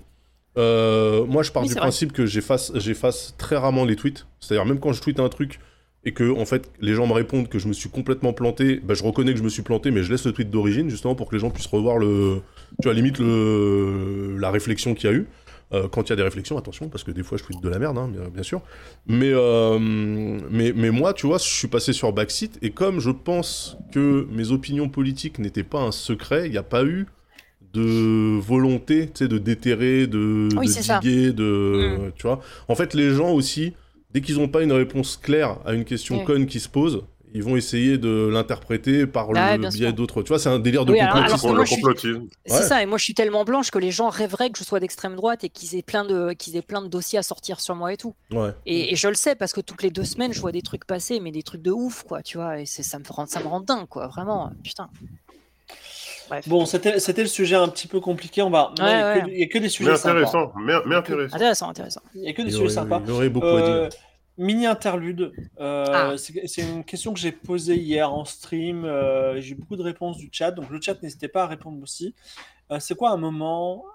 Euh, 0.58 1.24
moi 1.26 1.43
je 1.43 1.52
pars 1.52 1.62
Oui, 1.63 1.67
du 1.70 1.74
c'est 1.74 1.80
vrai. 1.80 1.88
principe 1.88 2.12
que 2.13 2.26
j'efface 2.26 2.72
j'efface 2.76 3.36
très 3.38 3.56
rarement 3.58 3.86
les 3.86 3.96
tweets. 3.96 4.26
C'est-à-dire 4.39 4.65
même 4.65 4.80
quand 4.80 4.91
je 4.91 5.02
tweete 5.02 5.20
un 5.20 5.30
truc 5.30 5.60
et 6.04 6.13
que 6.13 6.30
en 6.38 6.46
fait 6.46 6.70
les 6.82 6.93
gens 6.93 7.06
me 7.08 7.13
répondent 7.13 7.48
que 7.48 7.60
je 7.60 7.67
me 7.67 7.74
suis 7.74 7.89
complètement 7.89 8.34
planté, 8.34 8.82
bah, 8.84 8.93
je 8.93 9.04
reconnais 9.04 9.34
que 9.34 9.39
je 9.39 9.43
me 9.43 9.50
suis 9.50 9.62
planté, 9.62 9.91
mais 9.91 10.04
je 10.04 10.12
laisse 10.12 10.26
le 10.26 10.32
tweet 10.34 10.50
d'origine 10.50 10.89
justement 10.89 11.15
pour 11.15 11.30
que 11.30 11.36
les 11.36 11.39
gens 11.39 11.50
puissent 11.50 11.67
revoir 11.67 11.98
le, 11.98 12.41
tu 12.82 12.88
vois 12.88 12.93
limite 12.93 13.20
le 13.20 14.36
la 14.39 14.50
réflexion 14.52 14.93
qu'il 14.96 15.10
y 15.10 15.13
a 15.13 15.15
eu. 15.15 15.28
Euh, 15.73 15.89
quand 15.89 16.03
il 16.03 16.10
y 16.12 16.13
a 16.13 16.15
des 16.15 16.23
réflexions, 16.23 16.58
attention, 16.58 16.88
parce 16.88 17.03
que 17.03 17.12
des 17.12 17.23
fois 17.23 17.38
je 17.38 17.43
tweete 17.43 17.62
de 17.62 17.67
la 17.67 17.77
merde, 17.77 17.97
hein, 17.97 18.08
bien, 18.08 18.30
bien 18.30 18.43
sûr. 18.43 18.62
Mais, 19.06 19.32
euh, 19.34 19.77
mais, 19.80 20.71
mais 20.73 20.91
moi, 20.91 21.13
tu 21.13 21.27
vois, 21.27 21.39
je 21.39 21.43
suis 21.43 21.67
passé 21.67 21.91
sur 21.91 22.13
Backseat, 22.13 22.58
et 22.62 22.69
comme 22.69 22.99
je 23.01 23.10
pense 23.10 23.77
que 23.91 24.25
mes 24.32 24.51
opinions 24.51 24.88
politiques 24.88 25.39
n'étaient 25.39 25.63
pas 25.63 25.82
un 25.82 25.91
secret, 25.91 26.45
il 26.45 26.51
n'y 26.51 26.58
a 26.58 26.63
pas 26.63 26.86
eu 26.86 27.08
de 27.73 28.39
volonté, 28.39 29.08
tu 29.08 29.25
sais, 29.25 29.27
de 29.27 29.38
déterrer, 29.38 30.08
de, 30.08 30.47
Oui, 30.56 30.67
de 30.67 30.71
ça. 30.71 30.99
de... 31.01 32.12
Tu 32.15 32.23
vois 32.23 32.41
En 32.69 32.75
fait, 32.75 32.93
les 32.93 33.10
gens 33.10 33.32
aussi, 33.32 33.73
dès 34.13 34.21
qu'ils 34.21 34.38
n'ont 34.38 34.47
pas 34.47 34.63
une 34.63 34.71
réponse 34.71 35.17
claire 35.17 35.58
à 35.65 35.73
une 35.73 35.84
question 35.84 36.23
conne 36.23 36.45
qui 36.45 36.62
se 36.62 36.69
pose, 36.69 37.03
ils 37.33 37.43
vont 37.43 37.55
essayer 37.55 37.97
de 37.97 38.27
l'interpréter 38.31 39.05
par 39.05 39.27
Ah 39.35 39.53
le 39.57 39.61
bien 39.61 39.69
biais 39.69 39.91
d'autres. 39.93 40.23
Tu 40.23 40.29
vois, 40.29 40.39
c'est 40.39 40.49
un 40.49 40.59
délire 40.59 40.85
de 40.85 40.93
Oui, 40.93 40.99
complotisme. 41.41 41.95
suis-. 41.97 42.29
C'est 42.45 42.53
Ouais. 42.53 42.61
ça, 42.63 42.81
et 42.81 42.85
moi 42.85 42.97
je 42.97 43.03
suis 43.03 43.13
tellement 43.13 43.43
blanche 43.43 43.69
que 43.71 43.79
les 43.79 43.91
gens 43.91 44.09
rêveraient 44.09 44.49
que 44.49 44.57
je 44.57 44.63
sois 44.63 44.79
d'extrême 44.79 45.15
droite 45.15 45.43
et 45.43 45.49
qu'ils 45.49 45.75
aient 45.75 45.81
plein 45.81 46.05
de 46.05 46.33
qu'ils 46.33 46.55
aient 46.55 46.61
plein 46.61 46.81
de 46.81 46.87
dossiers 46.87 47.19
à 47.19 47.23
sortir 47.23 47.59
sur 47.59 47.75
moi 47.75 47.91
et 47.93 47.97
tout. 47.97 48.15
Ouais. 48.31 48.51
Et, 48.65 48.93
et 48.93 48.95
je 48.95 49.07
le 49.07 49.13
sais 49.15 49.35
parce 49.35 49.53
que 49.53 49.61
toutes 49.61 49.83
les 49.83 49.91
deux 49.91 50.03
semaines 50.05 50.33
je 50.33 50.39
vois 50.39 50.51
des 50.51 50.61
trucs 50.61 50.85
passer, 50.85 51.19
mais 51.19 51.31
des 51.31 51.43
trucs 51.43 51.61
de 51.61 51.71
ouf 51.71 52.03
quoi, 52.03 52.21
tu 52.23 52.37
vois, 52.37 52.59
et 52.61 52.65
ça 52.65 52.97
me 52.99 53.03
rend 53.09 53.25
ça 53.25 53.39
me 53.41 53.47
rend 53.47 53.61
dingue 53.61 53.87
quoi, 53.87 54.07
vraiment, 54.07 54.51
putain. 54.63 54.89
Bref. 56.29 56.47
Bon, 56.49 56.65
c'était 56.65 56.99
c'était 56.99 57.21
le 57.21 57.27
sujet 57.29 57.55
un 57.55 57.69
petit 57.69 57.87
peu 57.87 58.01
compliqué. 58.01 58.41
On 58.41 58.49
va. 58.49 58.69
Ouais, 58.69 58.73
il 58.79 58.83
y 58.83 58.85
a 58.89 59.13
que- 59.13 59.25
ouais. 59.27 59.31
il 59.33 59.39
y 59.39 59.43
a 59.43 59.47
que 59.47 59.53
des 59.59 59.59
Mais 59.61 59.69
sujets 59.69 59.95
sympas. 59.95 60.09
intéressant, 60.17 60.51
mais, 60.61 60.73
mais 60.85 60.95
intéressant. 60.95 61.35
Intéressant, 61.35 61.69
intéressant. 61.69 62.01
Il 62.15 62.23
y 62.23 62.27
a 62.27 62.33
que 62.33 62.41
des 62.41 62.49
Il 62.49 62.49
y, 62.49 62.51
sujets 62.51 62.63
aurait, 62.65 62.73
sympas. 62.73 63.01
il 63.05 63.09
y 63.09 63.11
aurait 63.13 63.29
beaucoup 63.29 63.45
à 63.47 63.61
Euh, 63.61 63.87
dire. 63.89 63.97
Mini 64.38 64.65
interlude. 64.65 65.32
Euh, 65.60 65.86
Ah. 66.13 66.15
c'est 66.17 66.62
une 66.62 66.84
question 66.84 67.13
que 67.13 67.19
j'ai 67.19 67.32
posée 67.32 67.76
hier 67.78 68.12
en 68.13 68.26
stream. 68.26 68.86
euh, 68.86 69.39
j'ai 69.41 69.52
eu 69.52 69.56
beaucoup 69.56 69.76
de 69.76 69.84
réponses 69.84 70.17
du 70.17 70.30
chat. 70.32 70.52
Donc 70.52 70.69
le 70.69 70.80
chat, 70.82 71.02
n'hésitez 71.04 71.28
pas 71.28 71.43
à 71.43 71.47
répondre 71.47 71.82
aussi. 71.82 72.13
Euh, 72.71 72.80
c'est 72.80 72.95
quoi 72.95 73.12
un 73.12 73.17
moment, 73.17 73.86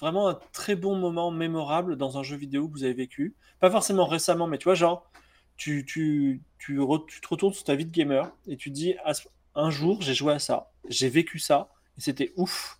vraiment 0.00 0.28
un 0.28 0.38
très 0.52 0.76
bon 0.76 0.96
moment 0.96 1.30
mémorable 1.30 1.96
dans 1.96 2.18
un 2.18 2.22
jeu 2.22 2.36
vidéo 2.36 2.68
que 2.68 2.72
vous 2.72 2.84
avez 2.84 2.92
vécu? 2.94 3.34
Pas 3.60 3.70
forcément 3.70 4.04
récemment, 4.06 4.46
mais 4.46 4.58
tu 4.58 4.64
vois, 4.64 4.74
genre, 4.74 5.10
tu, 5.56 5.84
tu, 5.86 6.42
tu, 6.58 6.78
re- 6.80 7.06
tu 7.06 7.20
te 7.20 7.28
retournes 7.28 7.54
sur 7.54 7.64
ta 7.64 7.74
vie 7.74 7.86
de 7.86 7.90
gamer 7.92 8.30
et 8.46 8.56
tu 8.56 8.70
te 8.70 8.74
dis 8.74 8.94
Ah, 9.04 9.12
un 9.54 9.70
jour, 9.70 10.02
j'ai 10.02 10.14
joué 10.14 10.32
à 10.34 10.38
ça, 10.38 10.70
j'ai 10.88 11.08
vécu 11.08 11.38
ça 11.38 11.70
et 11.96 12.00
c'était 12.00 12.32
ouf. 12.36 12.78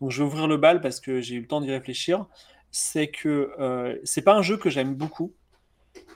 Donc 0.00 0.10
je 0.10 0.22
vais 0.22 0.26
ouvrir 0.26 0.46
le 0.46 0.56
bal 0.56 0.80
parce 0.80 1.00
que 1.00 1.20
j'ai 1.20 1.34
eu 1.34 1.40
le 1.40 1.46
temps 1.46 1.60
d'y 1.60 1.70
réfléchir. 1.70 2.26
C'est 2.70 3.08
que 3.08 4.00
c'est 4.04 4.22
pas 4.22 4.34
un 4.36 4.42
jeu 4.42 4.56
que 4.56 4.70
j'aime 4.70 4.94
beaucoup. 4.94 5.32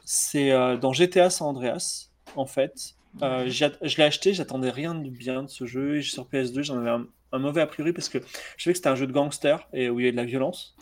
C'est 0.04 0.50
euh, 0.52 0.76
dans 0.76 0.92
GTA 0.92 1.30
San 1.30 1.48
Andreas, 1.48 2.10
en 2.36 2.46
fait. 2.46 2.94
Euh, 3.22 3.44
j'ai- 3.48 3.70
je 3.82 3.96
l'ai 3.96 4.02
acheté, 4.04 4.34
j'attendais 4.34 4.70
rien 4.70 4.94
de 4.94 5.08
bien 5.08 5.44
de 5.44 5.48
ce 5.48 5.66
jeu. 5.66 5.98
Et 5.98 6.02
sur 6.02 6.26
PS2, 6.28 6.62
j'en 6.62 6.78
avais 6.78 6.90
un, 6.90 7.06
un 7.32 7.38
mauvais 7.38 7.60
a 7.60 7.66
priori 7.66 7.92
parce 7.92 8.08
que 8.08 8.18
je 8.56 8.64
savais 8.64 8.72
que 8.72 8.78
c'était 8.78 8.88
un 8.88 8.96
jeu 8.96 9.06
de 9.06 9.12
gangster 9.12 9.68
et 9.72 9.88
où 9.88 10.00
il 10.00 10.02
y 10.02 10.06
avait 10.06 10.12
de 10.12 10.16
la 10.16 10.24
violence. 10.24 10.76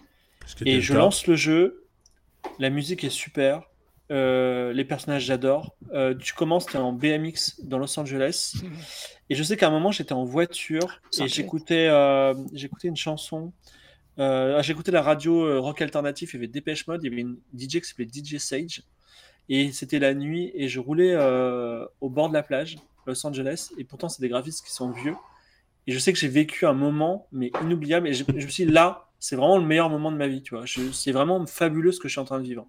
Et 0.66 0.80
je 0.80 0.92
lance 1.04 1.26
le 1.26 1.36
jeu, 1.36 1.84
la 2.58 2.70
musique 2.70 3.04
est 3.04 3.10
super, 3.10 3.62
euh, 4.10 4.72
les 4.72 4.84
personnages 4.84 5.24
j'adore. 5.24 5.76
Euh, 5.92 6.14
tu 6.14 6.32
commences, 6.34 6.66
tu 6.66 6.72
es 6.76 6.80
en 6.80 6.92
BMX 6.92 7.60
dans 7.64 7.78
Los 7.78 7.98
Angeles 8.00 8.54
Et 9.30 9.34
je 9.34 9.42
sais 9.42 9.56
qu'à 9.56 9.68
un 9.68 9.70
moment, 9.70 9.92
j'étais 9.92 10.12
en 10.14 10.24
voiture 10.24 11.00
et 11.24 11.28
j'écoutais 11.28 11.88
j'écoutais 12.52 12.88
une 12.88 12.96
chanson. 12.96 13.52
Ah, 14.18 14.60
j'écoutais 14.62 14.90
la 14.90 15.00
radio 15.02 15.60
rock 15.62 15.80
alternatif. 15.80 16.32
Il 16.32 16.36
y 16.36 16.38
avait 16.38 16.48
Dépêche 16.48 16.86
Mode. 16.86 17.02
Il 17.04 17.10
y 17.10 17.12
avait 17.12 17.22
une 17.22 17.38
DJ 17.54 17.80
qui 17.80 17.84
s'appelait 17.84 18.08
DJ 18.12 18.36
Sage. 18.38 18.82
Et 19.48 19.72
c'était 19.72 19.98
la 19.98 20.14
nuit. 20.14 20.50
Et 20.54 20.68
je 20.68 20.80
roulais 20.80 21.12
euh, 21.14 21.86
au 22.00 22.08
bord 22.08 22.28
de 22.28 22.34
la 22.34 22.42
plage, 22.42 22.78
Los 23.06 23.26
Angeles. 23.26 23.70
Et 23.78 23.84
pourtant, 23.84 24.08
c'est 24.08 24.22
des 24.22 24.28
graphistes 24.28 24.64
qui 24.64 24.72
sont 24.72 24.90
vieux. 24.90 25.16
Et 25.86 25.92
je 25.92 25.98
sais 25.98 26.12
que 26.12 26.18
j'ai 26.18 26.28
vécu 26.28 26.66
un 26.66 26.74
moment, 26.74 27.26
mais 27.32 27.50
inoubliable. 27.62 28.08
Et 28.08 28.14
je, 28.14 28.24
je 28.28 28.32
me 28.32 28.50
suis 28.50 28.66
dit, 28.66 28.72
là, 28.72 29.08
c'est 29.18 29.36
vraiment 29.36 29.58
le 29.58 29.64
meilleur 29.64 29.88
moment 29.88 30.10
de 30.10 30.16
ma 30.16 30.26
vie. 30.26 30.42
Tu 30.42 30.54
vois, 30.54 30.64
c'est 30.66 31.12
vraiment 31.12 31.44
fabuleux 31.46 31.92
ce 31.92 32.00
que 32.00 32.08
je 32.08 32.12
suis 32.12 32.20
en 32.20 32.24
train 32.24 32.38
de 32.38 32.44
vivre. 32.44 32.66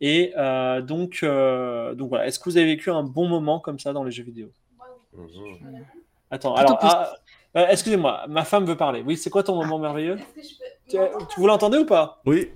Et 0.00 0.32
euh, 0.36 0.80
donc, 0.80 1.20
euh, 1.22 1.94
donc 1.94 2.08
voilà. 2.08 2.26
Est-ce 2.26 2.38
que 2.38 2.44
vous 2.44 2.56
avez 2.56 2.66
vécu 2.66 2.90
un 2.90 3.02
bon 3.02 3.28
moment 3.28 3.60
comme 3.60 3.78
ça 3.78 3.92
dans 3.92 4.04
les 4.04 4.10
jeux 4.10 4.24
vidéo? 4.24 4.50
Mhm. 5.12 5.84
Attends, 6.30 6.54
alors, 6.54 6.78
ah, 6.82 7.12
euh, 7.56 7.66
excusez-moi, 7.68 8.24
ma 8.28 8.44
femme 8.44 8.64
veut 8.64 8.76
parler. 8.76 9.02
Oui, 9.04 9.16
c'est 9.16 9.30
quoi 9.30 9.42
ton 9.42 9.56
moment 9.56 9.78
merveilleux? 9.78 10.16
Est-ce 10.16 10.34
que 10.34 10.42
je 10.42 10.98
peux. 10.98 11.18
tu, 11.18 11.34
tu 11.34 11.40
vous 11.40 11.46
l'entendez 11.48 11.78
ou 11.78 11.86
pas? 11.86 12.22
Oui. 12.24 12.50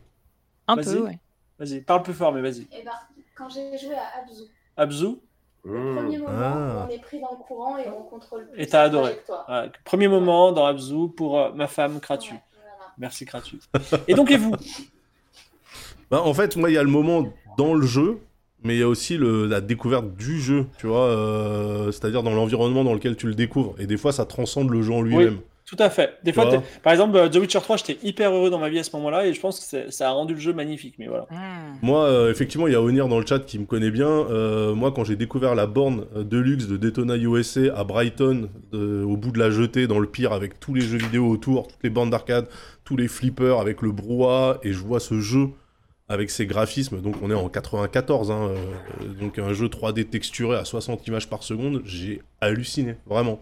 Un 0.69 0.77
peu, 0.77 1.03
ouais. 1.03 1.19
Vas-y, 1.59 1.81
parle 1.81 2.03
plus 2.03 2.15
fort, 2.15 2.33
mais 2.33 2.41
vas-y. 2.41 2.67
Eh 2.73 2.85
ben, 2.85 2.93
quand 3.37 3.49
j'ai 3.49 3.77
joué 3.79 3.95
à 3.95 4.21
Abzu, 4.23 4.43
Abzu, 4.77 5.07
le 5.65 5.95
premier 5.97 6.19
moment 6.19 6.31
Ah. 6.33 6.87
où 6.87 6.91
on 6.91 6.95
est 6.95 6.99
pris 7.03 7.21
dans 7.21 7.31
le 7.31 7.37
courant 7.45 7.79
et 7.79 7.87
on 7.89 8.03
contrôle 8.03 8.47
plus 8.51 8.61
Et 8.63 8.67
t'as 8.67 8.83
adoré. 8.83 9.19
premier 9.85 10.09
moment 10.09 10.53
dans 10.53 10.67
Abzu 10.67 11.09
pour 11.17 11.39
euh, 11.41 11.53
ma 11.55 11.67
femme 11.67 12.01
Kratu. 12.01 12.35
Ouais, 12.35 12.41
voilà. 12.55 12.93
Merci 12.99 13.25
Kratu. 13.25 13.59
Et 14.09 14.15
donc, 14.15 14.31
et 14.31 14.37
vous 14.37 14.53
Bah, 16.11 16.23
en 16.23 16.35
fait, 16.35 16.57
moi, 16.57 16.71
il 16.71 16.75
y 16.75 16.79
a 16.79 16.83
le 16.83 16.91
moment 16.91 17.25
dans 17.57 17.75
le 17.75 17.87
jeu, 17.87 18.19
mais 18.63 18.75
il 18.77 18.81
y 18.81 18.83
a 18.83 18.89
aussi 18.89 19.17
le- 19.17 19.47
la 19.47 19.61
découverte 19.61 20.15
du 20.15 20.39
jeu, 20.41 20.67
tu 20.79 20.87
vois, 20.87 21.07
euh, 21.07 21.91
c'est-à-dire 21.93 22.23
dans 22.23 22.35
l'environnement 22.35 22.85
dans 22.85 22.95
lequel 22.95 23.17
tu 23.17 23.27
le 23.27 23.35
découvres. 23.35 23.75
Et 23.79 23.87
des 23.87 23.97
fois, 23.97 24.13
ça 24.13 24.27
transcende 24.27 24.71
le 24.71 24.83
jeu 24.83 24.93
en 24.93 25.01
lui-même. 25.03 25.39
Tout 25.67 25.77
à 25.79 25.89
fait. 25.89 26.19
Des 26.23 26.33
fois, 26.35 26.45
par 26.83 26.93
exemple, 26.93 27.17
euh, 27.17 27.29
The 27.29 27.37
Witcher 27.37 27.61
3, 27.61 27.79
j'étais 27.79 27.99
hyper 28.07 28.33
heureux 28.35 28.51
dans 28.51 28.59
ma 28.59 28.69
vie 28.69 28.79
à 28.79 28.85
ce 28.85 28.95
moment-là 28.97 29.27
et 29.27 29.33
je 29.33 29.41
pense 29.41 29.59
que 29.67 29.91
ça 29.91 30.09
a 30.09 30.13
rendu 30.13 30.35
le 30.35 30.41
jeu 30.41 30.53
magnifique. 30.53 30.97
Mais 30.99 31.07
voilà. 31.07 31.27
Hmm. 31.31 31.79
Moi, 31.81 32.05
euh, 32.05 32.31
effectivement, 32.31 32.67
il 32.67 32.75
y 32.75 32.77
a 32.77 32.83
Onir 32.83 33.09
dans 33.09 33.19
le 33.19 33.25
chat 33.27 33.39
qui 33.41 33.59
me 33.59 33.65
connaît 33.65 33.91
bien. 33.91 34.07
Euh, 34.09 34.75
moi, 34.75 34.93
quand 34.93 35.05
j'ai 35.05 35.17
découvert 35.17 35.55
la 35.55 35.67
borne 35.67 36.05
euh, 36.15 36.23
Deluxe 36.23 36.67
de 36.67 36.77
Daytona 36.77 37.17
USA 37.17 37.75
à 37.75 37.83
Brighton, 37.85 38.51
de- 38.73 39.03
au 39.05 39.17
bout 39.17 39.31
de 39.33 39.39
la 39.39 39.51
jetée, 39.51 39.87
dans 39.87 39.99
le 40.01 40.07
pire, 40.07 40.33
avec 40.33 40.61
tous 40.61 40.75
les 40.75 40.83
jeux 40.83 40.99
vidéo 40.99 41.27
autour, 41.29 41.67
toutes 41.69 41.83
les 41.83 41.91
bornes 41.91 42.11
d'arcade, 42.11 42.47
tous 42.85 42.97
les 42.99 43.09
flippers, 43.09 43.59
avec 43.59 43.81
le 43.81 43.91
brouhaha, 43.91 44.59
et 44.65 44.73
je 44.75 44.81
vois 44.81 45.01
ce 45.01 45.19
jeu 45.21 45.49
avec 46.11 46.29
ses 46.29 46.45
graphismes, 46.45 47.01
donc 47.01 47.15
on 47.23 47.31
est 47.31 47.35
en 47.35 47.49
94, 47.49 48.31
hein, 48.31 48.51
euh, 48.51 49.15
donc 49.19 49.39
un 49.39 49.55
jeu 49.55 49.69
3D 49.69 50.05
texturé 50.05 50.59
à 50.59 50.67
60 50.67 51.07
images 51.09 51.31
par 51.31 51.43
seconde, 51.43 51.81
j'ai 51.87 52.21
halluciné, 52.43 52.97
vraiment. 53.07 53.41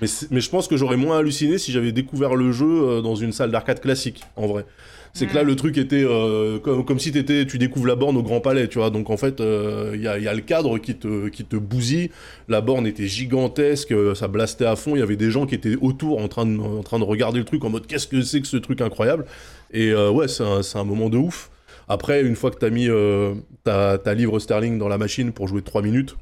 Mais, 0.00 0.08
mais 0.30 0.40
je 0.40 0.50
pense 0.50 0.68
que 0.68 0.76
j'aurais 0.76 0.96
moins 0.96 1.18
halluciné 1.18 1.58
si 1.58 1.72
j'avais 1.72 1.92
découvert 1.92 2.34
le 2.34 2.52
jeu 2.52 2.66
euh, 2.66 3.00
dans 3.00 3.14
une 3.14 3.32
salle 3.32 3.50
d'arcade 3.50 3.80
classique, 3.80 4.22
en 4.36 4.46
vrai. 4.46 4.66
C'est 5.16 5.26
que 5.26 5.34
là, 5.34 5.44
le 5.44 5.56
truc 5.56 5.78
était 5.78 6.04
euh, 6.04 6.58
comme, 6.58 6.84
comme 6.84 6.98
si 6.98 7.08
étais, 7.08 7.46
tu 7.46 7.56
découvres 7.56 7.86
la 7.86 7.94
borne 7.94 8.18
au 8.18 8.22
Grand 8.22 8.40
Palais, 8.40 8.68
tu 8.68 8.76
vois. 8.76 8.90
Donc 8.90 9.08
en 9.08 9.16
fait, 9.16 9.40
euh, 9.40 9.92
il 9.94 10.02
y, 10.02 10.08
a, 10.08 10.18
y 10.18 10.28
a 10.28 10.34
le 10.34 10.42
cadre 10.42 10.76
qui 10.76 10.94
te, 10.94 11.28
qui 11.28 11.42
te 11.42 11.56
bousille. 11.56 12.10
La 12.48 12.60
borne 12.60 12.86
était 12.86 13.06
gigantesque, 13.06 13.92
euh, 13.92 14.14
ça 14.14 14.28
blastait 14.28 14.66
à 14.66 14.76
fond. 14.76 14.94
Il 14.94 14.98
y 14.98 15.02
avait 15.02 15.16
des 15.16 15.30
gens 15.30 15.46
qui 15.46 15.54
étaient 15.54 15.76
autour 15.80 16.18
en 16.18 16.28
train 16.28 16.44
de, 16.44 16.58
en 16.58 16.82
train 16.82 16.98
de 16.98 17.04
regarder 17.04 17.38
le 17.38 17.46
truc 17.46 17.64
en 17.64 17.70
mode 17.70 17.86
qu'est-ce 17.86 18.06
que 18.06 18.20
c'est 18.20 18.42
que 18.42 18.46
ce 18.46 18.58
truc 18.58 18.82
incroyable? 18.82 19.24
Et 19.72 19.88
euh, 19.90 20.10
ouais, 20.10 20.28
c'est 20.28 20.44
un, 20.44 20.62
c'est 20.62 20.76
un 20.78 20.84
moment 20.84 21.08
de 21.08 21.16
ouf. 21.16 21.50
Après, 21.88 22.22
une 22.22 22.36
fois 22.36 22.50
que 22.50 22.58
t'as 22.58 22.68
mis 22.68 22.90
euh, 22.90 23.34
ta, 23.64 23.96
ta 23.96 24.12
livre 24.12 24.38
sterling 24.38 24.78
dans 24.78 24.88
la 24.88 24.98
machine 24.98 25.32
pour 25.32 25.48
jouer 25.48 25.62
3 25.62 25.80
minutes, 25.80 26.16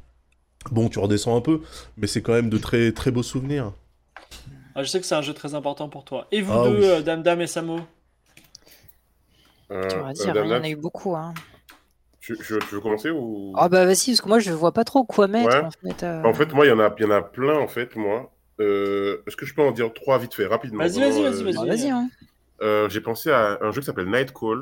bon, 0.71 0.89
tu 0.89 0.99
redescends 0.99 1.37
un 1.37 1.41
peu, 1.41 1.61
mais 1.97 2.07
c'est 2.07 2.23
quand 2.23 2.33
même 2.33 2.51
de 2.51 2.59
très 2.59 2.93
très 2.93 3.11
beaux 3.11 3.23
souvenirs. 3.23 3.73
Ah, 4.75 4.83
je 4.83 4.89
sais 4.89 4.99
que 5.01 5.07
c'est 5.07 5.15
un 5.15 5.23
jeu 5.23 5.35
très 5.35 5.55
important 5.55 5.89
pour 5.89 6.05
toi. 6.05 6.27
Et 6.33 6.43
vous 6.43 6.53
Ah 6.53 6.65
deux, 6.65 6.79
oui. 6.79 6.85
euh, 6.85 7.03
Dame 7.03 7.23
Dame 7.23 7.41
et 7.43 7.47
Samo 7.47 7.79
Euh, 9.71 9.89
Tu 9.89 9.97
vas 9.97 10.09
euh, 10.09 10.13
dire, 10.13 10.45
il 10.45 10.51
y 10.51 10.55
en 10.55 10.63
a 10.63 10.69
eu 10.69 10.77
beaucoup. 10.77 11.15
Hein. 11.17 11.33
tu, 12.21 12.37
veux 12.41 12.81
commencer 12.81 13.11
ou? 13.11 13.53
Ah 13.57 13.69
bah 13.69 13.85
vas-y, 13.87 14.07
parce 14.09 14.21
que 14.21 14.29
moi 14.29 14.39
je 14.39 14.51
vois 14.53 14.73
pas 14.73 14.85
trop 14.85 15.05
quoi 15.05 15.27
mettre 15.29 15.49
Ouais. 15.49 15.65
en 15.65 15.71
fait. 15.71 16.03
euh. 16.05 16.23
En 16.25 16.33
fait, 16.35 16.53
moi, 16.53 16.67
il 16.67 16.71
y 16.71 16.73
en 16.73 16.81
a, 16.81 16.95
il 16.99 17.03
y 17.03 17.07
en 17.07 17.11
a 17.11 17.23
plein, 17.23 17.57
en 17.59 17.69
fait, 17.69 17.95
moi. 17.97 18.31
Euh, 18.61 19.23
Est-ce 19.27 19.37
que 19.37 19.47
je 19.47 19.55
peux 19.55 19.63
en 19.63 19.73
dire 19.73 19.93
trois 19.95 20.19
vite 20.19 20.35
fait, 20.35 20.47
rapidement? 20.47 20.79
Vas-y, 20.79 21.01
vas-y, 21.01 21.23
vas-y, 21.23 21.43
vas-y. 21.45 21.55
Bah, 21.55 21.65
vas-y, 21.67 21.91
hein. 21.91 22.09
euh, 22.63 22.89
J'ai 22.89 23.01
pensé 23.01 23.31
à 23.31 23.59
un 23.61 23.71
jeu 23.73 23.81
qui 23.81 23.87
s'appelle 23.87 24.09
Night 24.11 24.33
Call, 24.33 24.59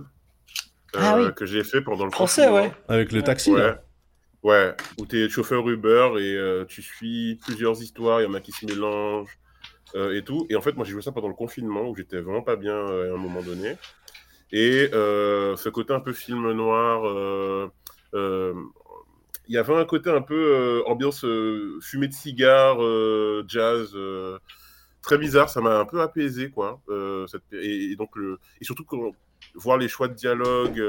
euh, 0.96 0.98
Ah 0.98 1.14
oui. 1.18 1.34
que 1.34 1.44
j'ai 1.46 1.62
fait 1.64 1.80
pendant 1.82 2.04
le 2.04 2.10
Français, 2.10 2.48
ouais. 2.48 2.72
Avec 2.88 3.12
le 3.12 3.22
taxi, 3.22 3.50
Ouais. 3.52 3.60
là. 3.60 3.82
Ouais, 4.42 4.74
où 4.98 5.06
tu 5.06 5.24
es 5.24 5.28
chauffeur 5.28 5.68
Uber 5.68 6.14
et 6.18 6.36
euh, 6.36 6.64
tu 6.64 6.82
suis 6.82 7.36
plusieurs 7.36 7.80
histoires, 7.80 8.20
il 8.20 8.24
y 8.24 8.26
en 8.26 8.34
a 8.34 8.40
qui 8.40 8.50
se 8.50 8.66
mélangent 8.66 9.38
euh, 9.94 10.16
et 10.16 10.24
tout. 10.24 10.46
Et 10.50 10.56
en 10.56 10.60
fait, 10.60 10.74
moi 10.74 10.84
j'ai 10.84 10.90
joué 10.92 11.02
ça 11.02 11.12
pendant 11.12 11.28
le 11.28 11.34
confinement 11.34 11.88
où 11.88 11.96
j'étais 11.96 12.20
vraiment 12.20 12.42
pas 12.42 12.56
bien 12.56 12.74
euh, 12.74 13.12
à 13.12 13.14
un 13.14 13.18
moment 13.18 13.40
donné. 13.42 13.76
Et 14.50 14.88
ce 14.92 15.68
côté 15.68 15.94
un 15.94 16.00
peu 16.00 16.12
film 16.12 16.50
noir, 16.52 17.70
il 18.12 19.54
y 19.54 19.56
avait 19.56 19.74
un 19.74 19.84
côté 19.84 20.10
un 20.10 20.22
peu 20.22 20.82
ambiance 20.86 21.24
fumée 21.80 22.08
de 22.08 22.12
cigare, 22.12 22.78
jazz, 23.48 23.96
très 25.02 25.18
bizarre. 25.18 25.48
Ça 25.50 25.60
m'a 25.60 25.78
un 25.78 25.86
peu 25.86 26.00
apaisé, 26.02 26.50
quoi. 26.50 26.82
et, 27.52 27.96
donc 27.96 28.16
le, 28.16 28.38
et 28.60 28.64
surtout 28.64 28.84
voir 29.54 29.78
les 29.78 29.88
choix 29.88 30.08
de 30.08 30.14
dialogue. 30.14 30.80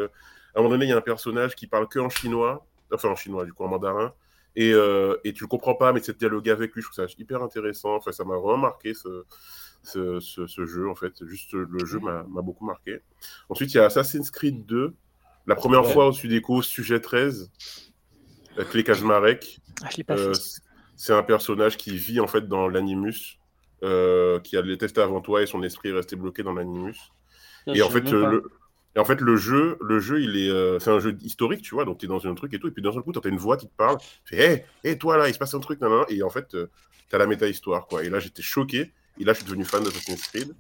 à 0.56 0.60
un 0.60 0.62
moment 0.62 0.72
donné, 0.72 0.86
il 0.86 0.90
y 0.90 0.94
a 0.94 0.98
un 0.98 1.02
personnage 1.02 1.56
qui 1.56 1.68
parle 1.68 1.88
que 1.88 2.00
en 2.00 2.10
chinois, 2.10 2.66
enfin 2.94 3.10
en 3.10 3.16
chinois, 3.16 3.46
du 3.46 3.54
coup 3.54 3.64
en 3.64 3.68
mandarin, 3.70 4.14
et, 4.56 4.72
euh, 4.74 5.18
et 5.24 5.34
tu 5.34 5.44
le 5.44 5.48
comprends 5.48 5.76
pas, 5.76 5.94
mais 5.94 6.02
c'est 6.02 6.14
de 6.14 6.18
dialoguer 6.20 6.52
avec 6.52 6.74
lui, 6.76 6.82
je 6.82 6.88
trouve 6.88 7.06
ça 7.08 7.12
hyper 7.18 7.42
intéressant. 7.42 7.96
Enfin, 7.96 8.12
ça 8.12 8.24
m'a 8.24 8.36
vraiment 8.38 8.58
marqué 8.58 8.94
ce, 8.94 9.24
ce, 9.82 10.20
ce- 10.20 10.46
ce 10.48 10.66
jeu, 10.66 10.88
en 10.90 10.96
fait. 10.96 11.26
Juste 11.26 11.54
le 11.54 11.86
jeu 11.86 12.00
m'a 12.00 12.24
beaucoup 12.42 12.66
marqué. 12.66 13.00
Ensuite, 13.50 13.74
il 13.74 13.78
y 13.78 13.80
a 13.80 13.86
Assassin's 13.86 14.30
Creed 14.30 14.66
2, 14.66 14.94
la 15.48 15.56
première 15.56 15.84
Ouais. 15.86 15.92
fois 15.92 16.08
au 16.08 16.12
Sudeco, 16.14 16.62
sujet 16.62 17.00
13, 17.00 17.52
avec 18.56 18.70
Clé 18.70 18.84
Kaczmarek. 18.84 19.60
Ah, 19.84 19.90
je 19.92 19.98
l'ai 19.98 20.04
pas 20.04 20.16
Euh, 20.18 20.34
c'est 20.96 21.14
un 21.14 21.24
personnage 21.24 21.76
qui 21.78 21.98
vit 21.98 22.20
en 22.20 22.28
fait 22.28 22.48
dans 22.48 22.68
l'animus, 22.68 23.40
euh, 23.84 24.40
qui 24.40 24.56
a 24.56 24.62
les 24.62 24.78
tests 24.78 25.00
avant 25.00 25.22
toi 25.22 25.42
et 25.42 25.48
son 25.48 25.64
esprit 25.64 25.90
est 25.90 25.94
resté 25.94 26.16
bloqué 26.16 26.44
dans 26.44 26.54
l'animus. 26.54 26.96
Et 27.68 27.82
en 27.82 27.90
fait, 27.90 28.12
euh, 28.14 28.28
le, 28.30 28.44
et 28.96 29.00
en 29.00 29.06
fait, 29.06 29.22
le 29.22 29.36
jeu, 29.38 29.78
le 29.82 30.00
jeu, 30.00 30.22
il 30.22 30.38
est, 30.38 30.50
euh, 30.50 30.80
c'est 30.80 30.92
un 30.92 31.00
jeu 31.00 31.18
historique, 31.22 31.62
tu 31.64 31.74
vois. 31.76 31.86
Donc, 31.86 32.00
tu 32.00 32.06
es 32.06 32.08
dans 32.10 32.26
un 32.28 32.36
truc 32.36 32.54
et 32.54 32.60
tout, 32.60 32.68
et 32.68 32.72
puis 32.72 32.84
d'un 32.84 32.92
seul 32.92 33.02
coup, 33.02 33.12
t'as 33.12 33.28
une 33.30 33.38
voix 33.38 33.58
qui 33.58 33.68
te 33.68 33.76
parle. 33.76 33.98
Tu 34.26 34.36
fais, 34.36 34.66
hé, 34.84 34.90
hé, 34.92 34.98
toi 34.98 35.18
là, 35.18 35.28
il 35.30 35.34
se 35.34 35.40
passe 35.40 35.54
un 35.54 35.60
truc, 35.60 35.82
nan, 35.82 36.06
et 36.10 36.22
en 36.24 36.30
fait, 36.30 36.48
tu 36.50 36.58
t'as 37.10 37.18
la 37.18 37.28
méta-histoire, 37.28 37.88
quoi. 37.88 38.04
Et 38.04 38.10
là, 38.10 38.20
j'étais 38.20 38.42
choqué. 38.44 38.94
Et 39.20 39.24
là, 39.24 39.34
je 39.34 39.38
suis 39.40 39.46
devenu 39.46 39.66
fan 39.66 39.84
d'Assassin's 39.84 40.28
Creed. 40.28 40.56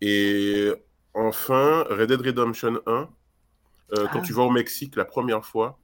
Et 0.00 0.72
enfin, 1.14 1.84
Red 1.90 2.08
Dead 2.08 2.20
Redemption 2.20 2.80
1. 2.86 3.08
euh, 3.94 4.06
Quand 4.08 4.20
Ah. 4.20 4.26
tu 4.26 4.32
vas 4.32 4.42
au 4.42 4.50
Mexique 4.50 4.96
la 4.96 5.04
première 5.04 5.44
fois, 5.44 5.78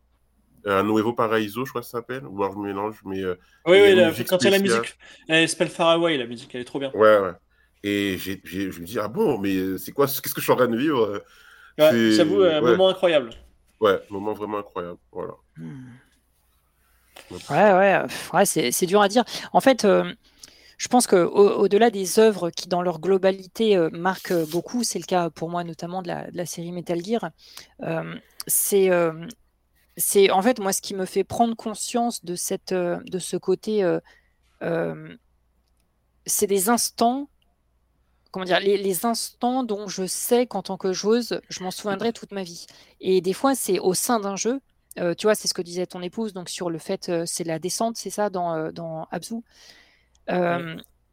euh, 0.66 0.80
à 0.80 0.82
Nuevo 0.82 1.12
Paraíso, 1.12 1.64
je 1.64 1.70
crois 1.70 1.80
que 1.82 1.86
ça 1.86 1.98
s'appelle, 1.98 2.24
ou 2.26 2.42
alors 2.42 2.54
je 2.54 2.58
mélange, 2.60 3.00
mais 3.04 3.22
euh, 3.22 3.34
Oui, 3.66 3.78
oui, 3.80 3.94
la- 3.94 4.12
quand 4.24 4.38
il 4.40 4.44
y 4.44 4.48
a 4.48 4.50
la 4.50 4.58
musique, 4.58 4.96
elle 5.28 5.48
s'appelle 5.48 5.68
Far 5.68 5.90
Away, 5.90 6.16
la 6.16 6.26
musique, 6.26 6.54
elle 6.54 6.62
est 6.62 6.64
trop 6.64 6.78
bien. 6.78 6.90
ouais, 6.94 7.18
ouais. 7.18 7.32
Et 7.84 8.16
je 8.18 8.80
me 8.80 8.84
dis, 8.84 8.98
ah 8.98 9.08
bon, 9.08 9.38
mais 9.38 9.56
euh, 9.56 9.78
c'est 9.78 9.92
quoi, 9.92 10.06
qu'est-ce 10.06 10.20
que 10.34 10.40
je 10.40 10.44
suis 10.44 10.52
en 10.52 10.56
train 10.56 10.68
de 10.68 10.76
vivre? 10.76 11.22
Ouais, 11.78 11.90
C'est- 11.90 12.12
J'avoue, 12.12 12.42
un 12.42 12.60
ouais. 12.62 12.70
moment 12.72 12.88
incroyable. 12.88 13.30
Ouais, 13.80 14.00
moment 14.10 14.32
vraiment 14.32 14.58
incroyable. 14.58 14.98
Voilà. 15.10 15.32
Hmm. 15.56 15.90
Ouais, 17.30 17.38
ouais, 17.50 17.94
euh, 17.94 18.06
ouais, 18.34 18.44
c'est 18.46 18.86
dur 18.86 19.00
à 19.00 19.08
dire. 19.08 19.24
En 19.52 19.60
fait, 19.60 19.84
euh, 19.84 20.12
je 20.78 20.88
pense 20.88 21.06
que 21.06 21.16
au- 21.16 21.60
au-delà 21.60 21.90
des 21.90 22.18
œuvres 22.18 22.50
qui, 22.50 22.68
dans 22.68 22.82
leur 22.82 23.00
globalité, 23.00 23.76
euh, 23.76 23.90
marquent 23.92 24.32
euh, 24.32 24.46
beaucoup, 24.46 24.82
c'est 24.84 24.98
le 24.98 25.04
cas 25.04 25.30
pour 25.30 25.48
moi 25.50 25.64
notamment 25.64 26.02
de 26.02 26.08
la, 26.08 26.30
de 26.30 26.36
la 26.36 26.46
série 26.46 26.72
Metal 26.72 27.02
Gear. 27.04 27.30
euh, 27.82 28.14
c'est, 28.46 28.90
euh, 28.90 29.26
c'est 29.96 30.30
en 30.30 30.42
fait 30.42 30.58
moi 30.58 30.72
ce 30.72 30.82
qui 30.82 30.94
me 30.94 31.04
fait 31.06 31.24
prendre 31.24 31.54
conscience 31.56 32.24
de 32.24 32.34
cette, 32.34 32.72
euh, 32.72 32.98
de 33.06 33.18
ce 33.18 33.36
côté. 33.36 33.84
euh, 33.84 34.00
euh, 34.62 35.16
c'est 36.26 36.46
des 36.46 36.68
instants. 36.68 37.28
Comment 38.32 38.44
dire, 38.46 38.58
les, 38.60 38.76
les 38.76 39.06
instants 39.06 39.62
dont 39.62 39.86
je 39.86 40.06
sais 40.06 40.46
qu'en 40.46 40.62
tant 40.62 40.76
que 40.76 40.92
joueuse, 40.92 41.40
je 41.48 41.62
m'en 41.62 41.70
souviendrai 41.70 42.12
toute 42.12 42.32
ma 42.32 42.42
vie. 42.42 42.66
Et 43.00 43.20
des 43.20 43.34
fois, 43.34 43.54
c'est 43.54 43.78
au 43.78 43.94
sein 43.94 44.18
d'un 44.18 44.36
jeu. 44.36 44.60
Euh, 44.98 45.14
tu 45.14 45.26
vois, 45.26 45.36
c'est 45.36 45.48
ce 45.48 45.54
que 45.54 45.62
disait 45.62 45.86
ton 45.86 46.02
épouse, 46.02 46.32
donc 46.32 46.48
sur 46.48 46.70
le 46.70 46.78
fait, 46.78 47.08
euh, 47.08 47.24
c'est 47.26 47.44
la 47.44 47.60
descente, 47.60 47.96
c'est 47.96 48.10
ça, 48.10 48.30
dans, 48.30 48.54
euh, 48.56 48.72
dans 48.72 49.06
Abzu. 49.12 49.36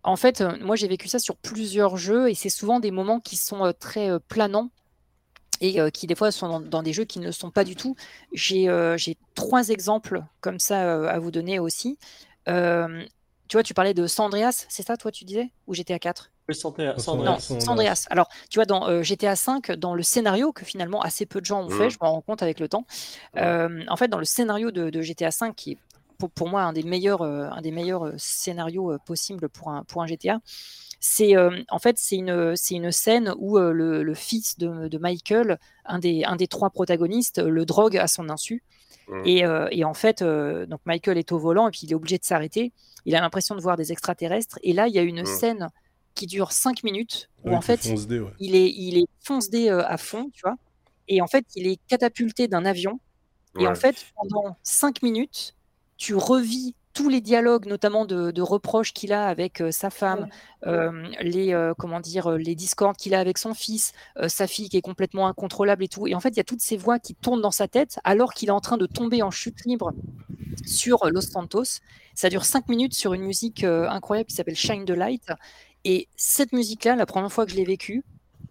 En 0.01 0.15
fait, 0.15 0.41
moi, 0.61 0.77
j'ai 0.77 0.87
vécu 0.87 1.09
ça 1.09 1.19
sur 1.19 1.35
plusieurs 1.35 1.97
jeux 1.97 2.29
et 2.29 2.33
c'est 2.33 2.49
souvent 2.49 2.79
des 2.79 2.89
moments 2.89 3.19
qui 3.19 3.35
sont 3.35 3.73
très 3.77 4.17
planants 4.29 4.69
et 5.61 5.79
euh, 5.79 5.89
qui, 5.89 6.07
des 6.07 6.15
fois, 6.15 6.31
sont 6.31 6.47
dans, 6.47 6.59
dans 6.59 6.83
des 6.83 6.93
jeux 6.93 7.05
qui 7.05 7.19
ne 7.19 7.25
le 7.27 7.31
sont 7.31 7.51
pas 7.51 7.63
du 7.63 7.75
tout. 7.75 7.95
J'ai 8.31 8.69
euh, 8.69 8.97
trois 9.35 9.69
exemples 9.69 10.23
comme 10.41 10.59
ça 10.59 10.85
euh, 10.85 11.07
à 11.07 11.19
vous 11.19 11.31
donner 11.31 11.59
aussi. 11.59 11.97
Tu 12.47 13.55
vois, 13.55 13.63
tu 13.63 13.73
parlais 13.73 13.95
de 13.95 14.05
Sandreas, 14.05 14.65
c'est 14.69 14.83
ça, 14.83 14.95
toi, 14.95 15.11
tu 15.11 15.25
disais? 15.25 15.51
Ou 15.67 15.73
GTA 15.73 15.97
4 15.97 16.31
Oui, 16.49 16.55
Sandra- 16.55 16.93
Non, 16.93 16.97
Sandra. 16.99 17.25
non, 17.31 17.39
San 17.39 17.61
San 17.61 17.69
Andreas. 17.73 18.05
Alors, 18.09 18.27
tu 18.49 18.57
vois, 18.59 18.65
dans 18.65 18.87
euh, 18.89 19.03
GTA 19.03 19.35
V, 19.35 19.77
dans 19.77 19.93
le 19.93 20.03
scénario 20.03 20.51
que 20.51 20.65
finalement 20.65 21.01
assez 21.01 21.25
peu 21.25 21.39
de 21.39 21.45
gens 21.45 21.61
ont 21.63 21.69
fait, 21.69 21.85
Mhm. 21.85 21.89
je 21.91 21.97
m'en 22.01 22.11
rends 22.11 22.21
compte 22.21 22.41
avec 22.43 22.59
le 22.59 22.67
temps. 22.67 22.85
euh, 23.37 23.83
en 23.87 23.95
fait, 23.95 24.07
dans 24.07 24.17
le 24.17 24.25
scénario 24.25 24.71
de, 24.71 24.89
de 24.89 25.01
GTA 25.01 25.29
V, 25.29 25.51
qui 25.55 25.71
est 25.73 25.77
pour, 26.17 26.29
pour 26.31 26.49
moi 26.49 26.63
un 26.63 26.73
des 26.73 26.83
meilleurs, 26.83 27.21
euh, 27.21 27.47
un 27.51 27.61
des 27.61 27.71
meilleurs 27.71 28.11
scénarios 28.17 28.91
euh, 28.91 28.97
possibles 29.05 29.47
pour 29.47 29.69
un, 29.69 29.83
pour 29.85 30.01
un 30.01 30.07
GTA. 30.07 30.39
C'est 30.99 31.37
euh, 31.37 31.61
en 31.69 31.79
fait 31.79 31.97
c'est 31.97 32.17
une, 32.17 32.57
c'est 32.57 32.75
une 32.75 32.91
scène 32.91 33.33
où 33.37 33.57
euh, 33.57 33.71
le, 33.71 34.03
le 34.03 34.13
fils 34.13 34.57
de, 34.57 34.89
de 34.89 34.97
Michael, 34.97 35.57
un 35.85 35.97
des, 35.97 36.25
un 36.25 36.35
des 36.35 36.47
trois 36.47 36.71
protagonistes, 36.71 37.39
le 37.41 37.63
drogue 37.65 37.95
à 37.97 38.07
son 38.07 38.29
insu. 38.29 38.63
Mhm. 39.07 39.21
Et, 39.25 39.45
euh, 39.45 39.67
et 39.71 39.85
en 39.85 39.93
fait, 39.93 40.21
euh, 40.21 40.65
donc 40.65 40.81
Michael 40.85 41.17
est 41.17 41.31
au 41.31 41.39
volant 41.39 41.69
et 41.69 41.71
puis 41.71 41.81
il 41.83 41.91
est 41.93 41.95
obligé 41.95 42.17
de 42.17 42.25
s'arrêter. 42.25 42.73
Il 43.05 43.15
a 43.15 43.21
l'impression 43.21 43.55
de 43.55 43.61
voir 43.61 43.77
des 43.77 43.93
extraterrestres. 43.93 44.59
Et 44.61 44.73
là, 44.73 44.87
il 44.89 44.93
y 44.93 44.99
a 44.99 45.03
une 45.03 45.21
Mhm. 45.21 45.25
scène 45.25 45.69
qui 46.19 46.27
dure 46.27 46.51
cinq 46.51 46.83
minutes 46.83 47.29
où 47.45 47.55
en 47.55 47.61
fait 47.61 47.83
le 47.85 47.91
fonce 47.91 48.07
dé, 48.07 48.19
ouais. 48.19 48.31
il 48.39 48.53
est, 48.55 48.69
il 48.69 48.97
est 48.97 49.07
fonce-dé 49.23 49.69
euh, 49.69 49.85
à 49.87 49.97
fond, 49.97 50.29
tu 50.33 50.41
vois. 50.43 50.57
Et 51.07 51.21
en 51.21 51.27
fait, 51.27 51.45
il 51.55 51.65
est 51.65 51.79
catapulté 51.87 52.47
d'un 52.47 52.65
avion. 52.65 52.99
Et 53.57 53.67
en 53.67 53.75
fait, 53.75 53.95
pendant 54.15 54.57
cinq 54.63 55.01
minutes, 55.01 55.55
tu 55.97 56.13
revis 56.15 56.75
tous 56.93 57.09
les 57.09 57.21
dialogues, 57.21 57.65
notamment 57.65 58.05
de, 58.05 58.31
de 58.31 58.41
reproches 58.41 58.93
qu'il 58.93 59.13
a 59.13 59.27
avec 59.27 59.61
euh, 59.61 59.71
sa 59.71 59.89
femme, 59.89 60.27
euh, 60.67 61.07
les 61.21 61.53
euh, 61.53 61.73
comment 61.77 62.01
dire, 62.01 62.31
les 62.31 62.55
discordes 62.55 62.97
qu'il 62.97 63.13
a 63.13 63.19
avec 63.19 63.37
son 63.37 63.53
fils, 63.53 63.93
euh, 64.17 64.27
sa 64.27 64.47
fille 64.47 64.69
qui 64.69 64.77
est 64.77 64.81
complètement 64.81 65.27
incontrôlable 65.27 65.83
et 65.83 65.87
tout. 65.87 66.07
Et 66.07 66.15
en 66.15 66.19
fait, 66.19 66.29
il 66.29 66.37
y 66.37 66.41
a 66.41 66.43
toutes 66.43 66.61
ces 66.61 66.77
voix 66.77 66.99
qui 66.99 67.15
tournent 67.15 67.41
dans 67.41 67.51
sa 67.61 67.67
tête 67.67 67.99
alors 68.03 68.33
qu'il 68.33 68.49
est 68.49 68.57
en 68.59 68.59
train 68.61 68.77
de 68.77 68.85
tomber 68.85 69.21
en 69.23 69.31
chute 69.31 69.65
libre 69.65 69.93
sur 70.65 71.09
Los 71.09 71.21
Santos. 71.21 71.79
Ça 72.15 72.29
dure 72.29 72.43
cinq 72.43 72.67
minutes 72.67 72.93
sur 72.93 73.13
une 73.13 73.23
musique 73.23 73.63
euh, 73.63 73.87
incroyable 73.89 74.27
qui 74.27 74.35
s'appelle 74.35 74.55
Shine 74.55 74.83
the 74.83 74.91
Light. 74.91 75.31
Et 75.85 76.09
cette 76.15 76.51
musique-là, 76.53 76.95
la 76.95 77.05
première 77.05 77.31
fois 77.31 77.45
que 77.45 77.51
je 77.51 77.57
l'ai 77.57 77.65
vécue, 77.65 78.03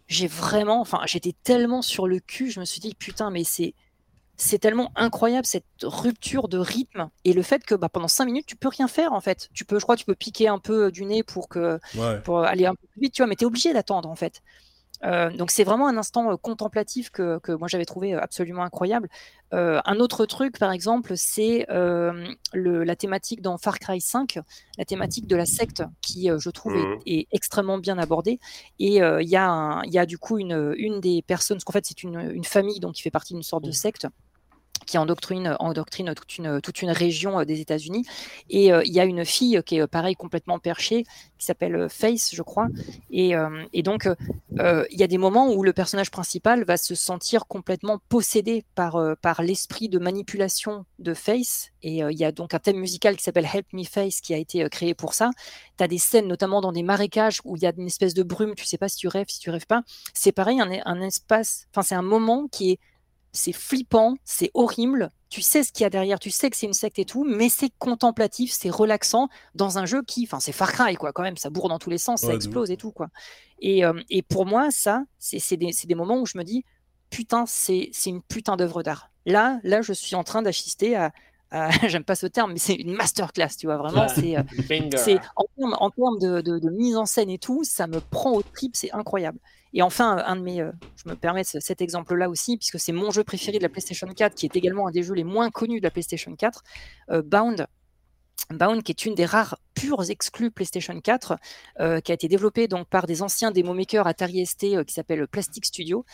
j'ai 0.09 0.29
vraiment, 0.29 0.81
enfin, 0.81 1.01
j'étais 1.07 1.35
tellement 1.45 1.83
sur 1.83 2.09
le 2.09 2.21
cul, 2.21 2.51
je 2.51 2.61
me 2.61 2.65
suis 2.65 2.81
dit 2.81 2.95
putain, 2.95 3.31
mais 3.31 3.45
c'est 3.45 3.75
c'est 4.37 4.59
tellement 4.61 4.93
incroyable 4.97 5.47
cette 5.47 5.67
rupture 5.83 6.49
de 6.49 6.59
rythme 6.59 7.11
et 7.25 7.33
le 7.33 7.43
fait 7.43 7.65
que 7.65 7.75
bah, 7.75 7.89
pendant 7.89 8.09
cinq 8.09 8.27
minutes 8.27 8.47
tu 8.47 8.57
peux 8.57 8.69
rien 8.69 8.89
faire 8.89 9.13
en 9.13 9.21
fait. 9.21 9.49
Tu 9.55 9.65
peux, 9.65 9.79
je 9.79 9.85
crois, 9.85 9.97
tu 9.97 10.05
peux 10.07 10.15
piquer 10.15 10.49
un 10.49 10.59
peu 10.61 10.93
du 10.93 11.05
nez 11.07 11.23
pour 11.25 11.49
que 11.49 11.81
Ouais. 11.95 12.23
pour 12.23 12.41
aller 12.41 12.67
un 12.67 12.75
peu 12.75 12.87
plus 12.93 13.01
vite, 13.03 13.15
tu 13.15 13.23
vois, 13.23 13.29
mais 13.29 13.37
tu 13.37 13.45
es 13.45 13.47
obligé 13.47 13.73
d'attendre 13.73 14.09
en 14.11 14.17
fait. 14.17 14.43
Euh, 15.05 15.31
donc 15.31 15.51
c'est 15.51 15.65
vraiment 15.65 15.87
un 15.87 15.97
instant 15.97 16.33
euh, 16.33 16.37
contemplatif 16.37 17.11
que, 17.11 17.39
que 17.39 17.53
moi 17.53 17.69
j'avais 17.69 17.85
trouvé 17.85 18.15
euh, 18.15 18.21
absolument 18.21 18.63
incroyable. 18.63 19.09
Euh, 19.55 19.81
un 19.85 19.97
autre 20.01 20.27
truc, 20.27 20.59
par 20.59 20.73
exemple, 20.73 21.13
c'est 21.17 21.67
la 21.69 22.97
thématique 22.97 23.41
dans 23.43 23.57
Far 23.59 23.79
Cry 23.79 24.01
5, 24.01 24.41
la 24.77 24.85
thématique 24.85 25.27
de 25.27 25.37
la 25.37 25.47
secte, 25.47 25.83
qui 26.03 26.29
je 26.37 26.51
trouve 26.51 26.77
est- 26.77 26.81
Mhm. 26.81 26.99
est, 27.07 27.29
extrêmement 27.33 27.79
bien 27.79 27.99
abordée. 27.99 28.41
Et 28.79 28.97
il 28.97 29.29
y, 29.29 29.31
y 29.31 29.37
a 29.99 30.07
du 30.07 30.19
coup 30.19 30.39
une, 30.39 30.75
une 30.77 31.01
des 31.01 31.23
personnes, 31.23 31.57
parce 31.57 31.65
qu'en 31.65 31.73
fait 31.73 31.87
c'est 31.87 32.03
une, 32.03 32.19
une 32.35 32.45
famille 32.45 32.81
donc 32.81 32.95
qui 32.95 33.03
fait 33.03 33.11
partie 33.11 33.35
d'une 33.35 33.43
sorte 33.43 33.65
de 33.65 33.73
secte 33.73 34.07
qui 34.87 34.99
endoctrine, 34.99 35.57
endoctrine 35.61 36.15
toute, 36.15 36.39
une, 36.39 36.61
toute 36.61 36.83
une 36.83 36.91
région 36.91 37.41
euh, 37.41 37.45
des 37.45 37.61
États-Unis. 37.61 38.05
Et 38.51 38.73
euh, 38.73 38.83
il 38.85 38.93
y 38.93 39.01
a 39.01 39.05
une 39.05 39.25
fille 39.25 39.63
qui 39.65 39.77
est 39.77 39.83
euh, 39.83 39.87
pareil 39.87 40.15
complètement 40.15 40.59
perchée, 40.59 41.05
qui 41.39 41.47
s'appelle 41.47 41.77
euh, 41.77 41.89
Face, 41.89 42.35
je 42.35 42.43
crois. 42.43 42.69
Et, 43.11 43.35
euh, 43.37 43.65
et 43.73 43.83
donc, 43.83 44.07
euh, 44.07 44.15
euh, 44.59 44.85
il 44.91 44.99
y 44.99 45.03
a 45.03 45.07
des 45.07 45.19
moments 45.19 45.53
où 45.53 45.63
le 45.63 45.73
personnage 45.73 46.11
principal 46.11 46.65
va 46.65 46.77
se 46.77 46.95
sentir 46.95 47.47
complètement 47.47 48.01
possédé 48.09 48.65
par, 48.75 48.97
euh, 48.97 49.15
par 49.21 49.43
l'esprit 49.43 49.89
de 49.89 49.99
manipulation 49.99 50.85
de 50.99 51.15
Face. 51.15 51.71
Et 51.83 52.03
euh, 52.03 52.11
il 52.11 52.19
y 52.19 52.25
a 52.25 52.33
donc 52.33 52.55
un 52.55 52.59
thème 52.59 52.79
musical 52.79 53.17
qui 53.17 53.23
s'appelle 53.23 53.49
Help 53.53 53.67
Me 53.73 53.85
Face 53.85 54.21
qui 54.21 54.35
a 54.35 54.37
été 54.37 54.65
euh, 54.65 54.69
créé 54.69 54.95
pour 54.95 55.15
ça. 55.15 55.31
Tu 55.77 55.85
as 55.85 55.89
des 55.89 55.99
scènes, 55.99 56.27
notamment 56.27 56.61
dans 56.61 56.73
des 56.73 56.83
marécages, 56.83 57.41
où 57.45 57.57
il 57.57 57.63
y 57.63 57.67
a 57.67 57.73
une 57.77 57.87
espèce 57.87 58.15
de 58.15 58.23
brume, 58.23 58.55
tu 58.55 58.65
sais 58.65 58.79
pas 58.79 58.89
si 58.89 58.97
tu 58.97 59.09
rêves, 59.09 59.29
si 59.29 59.39
tu 59.39 59.51
rêves 59.51 59.67
pas. 59.67 59.83
C'est 60.15 60.33
pareil, 60.33 60.61
un, 60.61 60.71
un 60.85 61.01
espace, 61.03 61.67
enfin 61.73 61.83
c'est 61.83 61.95
un 61.95 62.03
moment 62.03 62.49
qui 62.49 62.73
est 62.73 62.79
c'est 63.33 63.53
flippant, 63.53 64.15
c'est 64.25 64.51
horrible. 64.55 65.11
Tu 65.31 65.43
sais 65.43 65.63
ce 65.63 65.73
qu'il 65.73 65.83
y 65.85 65.87
a 65.87 65.91
derrière, 65.91 66.19
tu 66.19 66.31
sais 66.31 66.49
que 66.49 66.57
c'est 66.57 66.67
une 66.67 66.73
secte 66.73 66.99
et 66.99 67.05
tout, 67.05 67.25
mais 67.25 67.49
c'est 67.51 67.71
contemplatif, 67.79 68.51
c'est 68.53 68.71
relaxant 68.71 69.29
dans 69.55 69.77
un 69.79 69.85
jeu 69.85 70.03
qui, 70.03 70.25
enfin, 70.25 70.41
c'est 70.41 70.53
Far 70.53 70.73
Cry 70.73 70.95
quoi, 70.97 71.13
quand 71.13 71.23
même, 71.23 71.37
ça 71.37 71.51
bourre 71.51 71.69
dans 71.69 71.79
tous 71.79 71.91
les 71.91 71.99
sens, 71.99 72.23
ça 72.23 72.29
Ouais, 72.29 72.35
explose 72.35 72.71
et 72.71 72.77
tout 72.79 72.93
quoi. 72.93 73.09
Et, 73.61 73.85
euh, 73.85 73.93
et 74.09 74.23
pour 74.23 74.47
moi, 74.47 74.71
ça, 74.71 75.05
c'est 75.19 75.57
des, 75.57 75.95
moments 75.95 76.19
où 76.21 76.27
je 76.27 76.39
me 76.39 76.45
dis, 76.45 76.65
putain, 77.11 77.45
c'est 77.47 77.91
c'est 77.93 78.11
une 78.11 78.23
putain 78.23 78.57
d'œuvre 78.57 78.83
d'art. 78.83 79.11
Là, 79.27 79.61
là, 79.65 79.83
je 79.83 79.93
suis 79.93 80.15
en 80.17 80.25
train 80.25 80.41
d'assister 80.43 80.97
à, 80.97 81.13
à- 81.51 81.71
j'aime 81.89 82.05
pas 82.05 82.15
ce 82.15 82.27
terme, 82.27 82.53
mais 82.53 82.59
c'est 82.59 82.75
une 82.75 82.93
masterclass, 82.95 83.51
tu 83.59 83.67
vois, 83.67 83.77
vraiment, 83.77 84.07
Ouais. 84.07 84.09
c'est 84.09 84.37
euh, 84.37 84.43
en 85.37 85.45
termes, 85.59 85.77
en 85.79 85.91
termes 85.91 86.19
de, 86.19 86.41
de- 86.41 86.59
de 86.59 86.71
mise 86.71 86.97
en 86.97 87.05
scène 87.07 87.31
et 87.31 87.39
tout, 87.39 87.65
ça 87.65 87.87
me 87.87 88.01
prend 88.01 88.33
au 88.33 88.43
trip, 88.43 88.75
c'est 88.77 88.93
incroyable. 88.93 89.39
Et 89.75 89.83
enfin, 89.83 90.23
un 90.27 90.37
de 90.37 90.43
mes, 90.43 90.61
euh, 90.61 90.73
je 90.97 91.09
me 91.09 91.15
permets 91.15 91.45
ce- 91.45 91.61
cet 91.61 91.81
exemple-là 91.83 92.29
aussi, 92.31 92.57
puisque 92.57 92.79
c'est 92.81 92.93
mon 92.93 93.11
jeu 93.11 93.25
préféré 93.25 93.59
de 93.59 93.63
la 93.63 93.69
PlayStation 93.69 94.07
4, 94.07 94.35
qui 94.35 94.47
est 94.47 94.57
également 94.57 94.89
un 94.89 94.91
des 94.91 95.03
jeux 95.03 95.15
les 95.15 95.25
moins 95.25 95.51
connus 95.51 95.81
de 95.81 95.85
la 95.85 95.91
PlayStation 95.91 96.35
4, 96.35 96.63
euh, 97.11 97.23
Bound. 97.23 97.67
Bound, 98.51 98.83
qui 98.83 98.93
est 98.93 99.05
une 99.05 99.15
des 99.15 99.27
rares 99.27 99.59
pures 99.75 100.09
exclus 100.09 100.51
PlayStation 100.51 100.99
4, 100.99 101.37
euh, 101.81 102.01
qui 102.01 102.13
a 102.13 102.15
été 102.15 102.29
développée 102.29 102.67
donc 102.67 102.89
par 102.89 103.07
des 103.07 103.21
anciens 103.23 103.51
démo 103.51 103.75
makers 103.75 104.07
Atari 104.07 104.47
ST 104.47 104.85
qui 104.87 104.95
s'appelle 104.95 105.29
Plastic 105.29 105.67
Studio. 105.67 106.07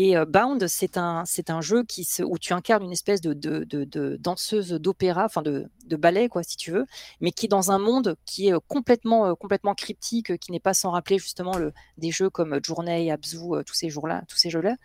Et 0.00 0.14
Bound, 0.28 0.64
c'est 0.68 0.96
un, 0.96 1.24
c'est 1.26 1.50
un 1.50 1.60
jeu 1.60 1.82
qui 1.82 2.06
où 2.22 2.38
tu 2.38 2.52
incarnes 2.52 2.84
une 2.84 2.92
espèce 2.92 3.20
de, 3.20 3.32
de, 3.32 3.64
de- 3.64 4.16
danseuse 4.20 4.70
d'opéra, 4.70 5.24
enfin 5.24 5.42
de, 5.42 5.68
ballet, 5.96 6.28
quoi, 6.28 6.44
si 6.44 6.56
tu 6.56 6.70
veux, 6.70 6.86
mais 7.20 7.32
qui 7.32 7.46
est 7.46 7.48
dans 7.48 7.72
un 7.72 7.80
monde 7.80 8.14
qui 8.24 8.46
est 8.46 8.54
complètement, 8.68 9.34
complètement 9.34 9.74
cryptique, 9.74 10.38
qui 10.38 10.52
n'est 10.52 10.60
pas 10.60 10.72
sans 10.72 10.92
rappeler 10.92 11.18
justement 11.18 11.56
le, 11.56 11.72
des 11.96 12.12
jeux 12.12 12.30
comme 12.30 12.60
Journey, 12.62 13.10
Abzu, 13.10 13.38
tous 13.66 13.74
ces 13.74 13.90
jours-là, 13.90 14.22
tous 14.28 14.36
ces 14.36 14.50
jeux-là. 14.50 14.76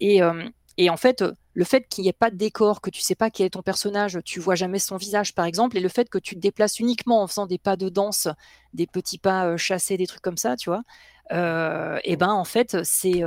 Et, 0.00 0.22
et 0.78 0.88
en 0.88 0.96
fait, 0.96 1.22
le 1.52 1.64
fait 1.64 1.86
qu'il 1.86 2.04
n'y 2.04 2.08
ait 2.08 2.14
pas 2.14 2.30
de 2.30 2.36
décor, 2.36 2.80
que 2.80 2.88
tu 2.88 3.02
sais 3.02 3.14
pas 3.14 3.28
quel 3.28 3.44
est 3.48 3.50
ton 3.50 3.62
personnage, 3.62 4.20
tu 4.24 4.40
vois 4.40 4.54
jamais 4.54 4.78
son 4.78 4.96
visage, 4.96 5.34
par 5.34 5.44
exemple, 5.44 5.76
et 5.76 5.80
le 5.80 5.90
fait 5.90 6.08
que 6.08 6.16
tu 6.16 6.34
te 6.34 6.40
déplaces 6.40 6.78
uniquement 6.80 7.22
en 7.22 7.26
faisant 7.26 7.46
des 7.46 7.58
pas 7.58 7.76
de 7.76 7.90
danse, 7.90 8.26
des 8.72 8.86
petits 8.86 9.18
pas 9.18 9.54
chassés, 9.58 9.98
des 9.98 10.06
trucs 10.06 10.22
comme 10.22 10.38
ça, 10.38 10.56
tu 10.56 10.70
vois, 10.70 10.82
euh, 11.32 11.98
et 12.04 12.16
ben 12.16 12.30
en 12.30 12.44
fait, 12.44 12.78
c'est 12.84 13.22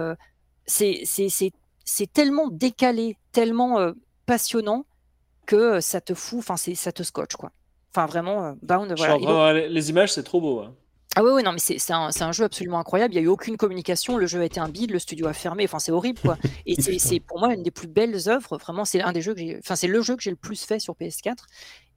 c'est 0.66 1.02
c'est- 1.06 1.30
c'est- 1.30 1.52
c'est 1.84 2.12
tellement 2.12 2.50
décalé, 2.50 3.18
tellement 3.32 3.80
euh, 3.80 3.94
passionnant 4.26 4.86
que 5.46 5.56
euh, 5.56 5.82
ça 5.82 6.02
te 6.02 6.14
fout, 6.14 6.40
enfin 6.40 6.58
c'est- 6.58 6.76
ça 6.76 6.92
te 6.92 7.04
scotche 7.04 7.36
quoi. 7.36 7.52
Enfin 7.94 8.08
vraiment, 8.08 8.46
euh, 8.46 8.54
Bound, 8.62 8.94
voilà. 8.98 9.14
donc- 9.14 9.24
voir 9.24 9.54
les, 9.54 9.70
les 9.70 9.90
images, 9.90 10.14
c'est 10.14 10.24
trop 10.24 10.42
beau. 10.42 10.60
hein. 10.62 10.74
ah 11.18 11.24
oui, 11.24 11.30
oui, 11.36 11.44
non, 11.44 11.54
mais 11.54 11.60
c'est 11.60 11.78
c'est 11.80 11.94
un, 11.94 12.12
c'est 12.12 12.24
un 12.24 12.32
jeu 12.34 12.44
absolument 12.44 12.80
incroyable. 12.80 13.14
Il 13.14 13.18
n'y 13.18 13.24
a 13.24 13.26
eu 13.26 13.30
aucune 13.30 13.56
communication. 13.56 14.18
Le 14.18 14.26
jeu 14.28 14.42
a 14.42 14.46
été 14.46 14.60
un 14.60 14.68
bide, 14.68 14.92
le 14.92 15.00
studio 15.00 15.28
a 15.28 15.34
fermé. 15.34 15.64
Enfin, 15.64 15.80
c'est 15.80 15.94
horrible, 15.94 16.20
quoi. 16.20 16.38
Et 16.66 16.76
c'est 16.82 17.00
c'est 17.00 17.20
pour 17.22 17.40
moi 17.40 17.54
une 17.54 17.64
des 17.64 17.72
plus 17.72 17.88
belles 17.88 18.28
œuvres. 18.28 18.58
Vraiment, 18.58 18.84
c'est 18.84 19.02
un 19.02 19.14
des 19.14 19.22
jeux 19.22 19.34
que 19.34 19.40
j'ai. 19.40 19.58
Enfin, 19.60 19.78
c'est 19.78 19.88
le 19.88 20.02
jeu 20.02 20.16
que 20.18 20.24
j'ai 20.24 20.32
le 20.32 20.36
plus 20.36 20.62
fait 20.66 20.80
sur 20.80 20.94
PS4. 20.96 21.46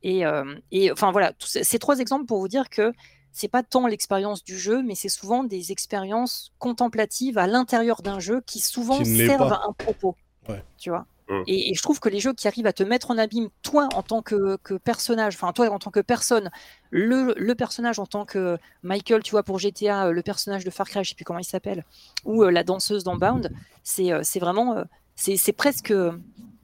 Et, 0.05 0.25
euh, 0.25 0.55
et 0.71 0.93
enfin 0.93 1.11
voilà, 1.11 1.33
tous 1.33 1.49
ces, 1.49 1.65
ces 1.65 1.81
trois 1.81 1.99
exemples 1.99 2.27
pour 2.27 2.39
vous 2.39 2.47
dire 2.47 2.69
que 2.71 2.93
c'est 3.33 3.49
pas 3.49 3.63
tant 3.63 3.87
l'expérience 3.87 4.43
du 4.45 4.59
jeu, 4.59 4.83
mais 4.83 4.95
c'est 4.95 5.09
souvent 5.09 5.45
des 5.45 5.73
expériences 5.73 6.53
contemplatives 6.59 7.39
à 7.39 7.47
l'intérieur 7.47 8.03
d'un 8.03 8.19
jeu 8.19 8.43
qui 8.47 8.61
souvent 8.61 8.99
Qui 8.99 9.17
servent 9.27 9.49
pas. 9.49 9.57
à 9.65 9.69
un 9.69 9.73
propos. 9.73 10.17
Ouais. 10.49 10.63
Tu 10.79 10.91
vois. 10.91 11.07
Et, 11.47 11.71
et 11.71 11.75
je 11.75 11.83
trouve 11.83 12.01
que 12.01 12.09
les 12.09 12.21
jeux 12.21 12.33
qui 12.33 12.49
arrivent 12.49 12.67
à 12.67 12.73
te 12.73 12.83
mettre 12.83 13.11
en 13.11 13.19
abîme, 13.19 13.51
toi 13.63 13.87
en 13.95 14.03
tant 14.03 14.23
que, 14.23 14.57
que 14.63 14.73
personnage, 14.75 15.35
enfin 15.35 15.53
toi 15.53 15.69
en 15.69 15.79
tant 15.79 15.91
que 15.91 16.01
personne, 16.01 16.51
le, 16.91 17.35
le 17.37 17.55
personnage 17.55 17.99
en 17.99 18.07
tant 18.07 18.25
que 18.25 18.57
Michael, 18.83 19.23
tu 19.23 19.33
vois, 19.33 19.43
pour 19.43 19.59
GTA, 19.59 20.07
euh, 20.07 20.13
le 20.13 20.23
personnage 20.23 20.65
de 20.65 20.71
Far 20.71 20.89
Cry, 20.89 21.05
je 21.05 21.11
sais 21.11 21.15
plus 21.15 21.27
comment 21.27 21.39
il 21.39 21.45
s'appelle, 21.45 21.85
ou 22.25 22.45
euh, 22.45 22.51
la 22.51 22.65
danseuse 22.65 23.05
dans 23.05 23.17
Bound, 23.17 23.53
c'est 23.85 24.11
euh, 24.11 24.23
vraiment, 24.41 24.83
c'est 25.17 25.37
c'est 25.37 25.53
presque, 25.53 25.93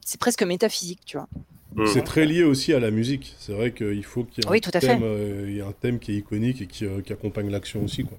c'est 0.02 0.18
presque 0.18 0.42
métaphysique, 0.42 1.00
tu 1.04 1.18
vois. 1.18 1.28
Mm. 1.74 1.86
C'est 1.86 2.02
très 2.02 2.24
lié 2.26 2.44
aussi 2.44 2.72
à 2.72 2.80
la 2.80 2.90
musique. 2.90 3.34
C'est 3.38 3.52
vrai 3.52 3.72
qu'il 3.72 4.04
faut 4.04 4.24
qu'il 4.24 4.44
y 4.44 4.46
ait 4.46 4.50
Oui, 4.50 4.58
un 4.58 4.60
tout 4.60 4.70
à 4.74 4.80
thème, 4.80 5.00
fait. 5.00 5.04
euh, 5.04 5.44
il 5.48 5.56
y 5.56 5.60
a 5.60 5.66
un 5.66 5.72
thème 5.72 5.98
qui 5.98 6.12
est 6.12 6.16
iconique 6.16 6.62
et 6.62 6.66
qui, 6.66 6.84
euh, 6.86 7.00
qui 7.00 7.12
accompagne 7.12 7.50
l'action 7.50 7.82
aussi. 7.84 8.04
Quoi. 8.04 8.18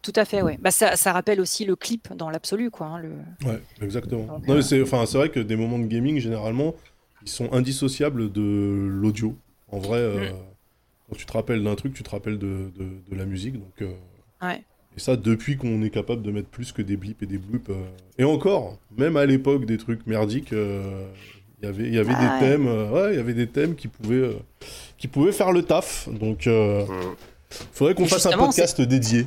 Tout 0.00 0.12
à 0.14 0.24
fait, 0.24 0.42
ouais. 0.42 0.56
Bah, 0.62 0.70
ça, 0.70 0.94
ça 0.96 1.12
rappelle 1.12 1.40
aussi 1.40 1.64
le 1.64 1.74
clip 1.74 2.14
dans 2.14 2.30
l'absolu, 2.30 2.70
quoi. 2.70 2.86
hein, 2.86 2.98
le... 3.00 3.10
Ouais, 3.46 3.60
exactement. 3.82 4.24
Donc, 4.24 4.46
non, 4.46 4.54
euh, 4.54 4.56
mais 4.58 4.62
c'est, 4.62 4.80
enfin, 4.80 5.04
c'est 5.06 5.18
vrai 5.18 5.28
que 5.28 5.40
des 5.40 5.56
moments 5.56 5.78
de 5.78 5.86
gaming, 5.86 6.18
généralement, 6.18 6.74
ils 7.22 7.28
sont 7.28 7.52
indissociables 7.52 8.30
de 8.32 8.86
l'audio. 8.88 9.36
En 9.70 9.78
vrai, 9.80 9.98
euh, 9.98 10.30
Mm. 10.30 10.34
quand 11.10 11.16
tu 11.16 11.26
te 11.26 11.32
rappelles 11.32 11.64
d'un 11.64 11.74
truc, 11.74 11.94
tu 11.94 12.04
te 12.04 12.10
rappelles 12.10 12.38
de, 12.38 12.70
de, 12.78 12.84
de 13.10 13.16
la 13.16 13.24
musique. 13.26 13.54
Donc, 13.54 13.82
euh, 13.82 13.92
Ouais. 14.40 14.62
Et 14.96 15.00
ça, 15.00 15.16
depuis 15.16 15.56
qu'on 15.56 15.82
est 15.82 15.90
capable 15.90 16.22
de 16.22 16.30
mettre 16.30 16.48
plus 16.48 16.70
que 16.72 16.80
des 16.80 16.96
blips 16.96 17.22
et 17.22 17.26
des 17.26 17.38
bloops. 17.38 17.68
euh. 17.70 17.74
Et 18.18 18.24
encore, 18.24 18.78
même 18.96 19.16
à 19.16 19.26
l'époque 19.26 19.64
des 19.66 19.78
trucs 19.78 20.06
merdiques, 20.06 20.52
euh, 20.52 21.06
il 21.60 21.66
y 21.66 21.68
avait- 21.68 21.86
il 21.88 21.94
y 21.94 21.98
avait 21.98 22.12
Ah 22.16 22.38
des 22.38 22.44
ouais. 22.44 22.50
thèmes, 22.52 22.66
euh, 22.68 22.90
ouais, 22.90 23.14
il 23.14 23.16
y 23.16 23.20
avait 23.20 23.34
des 23.34 23.46
thèmes 23.48 23.74
qui 23.74 23.88
pouvaient, 23.88 24.14
euh, 24.16 24.34
qui 24.96 25.08
pouvaient 25.08 25.32
faire 25.32 25.52
le 25.52 25.62
taf. 25.62 26.08
Donc, 26.08 26.46
euh, 26.46 26.84
Mm. 26.86 27.16
faudrait 27.72 27.94
qu'on 27.94 28.06
fasse 28.06 28.26
un 28.26 28.36
podcast 28.36 28.80
dédié. 28.80 29.26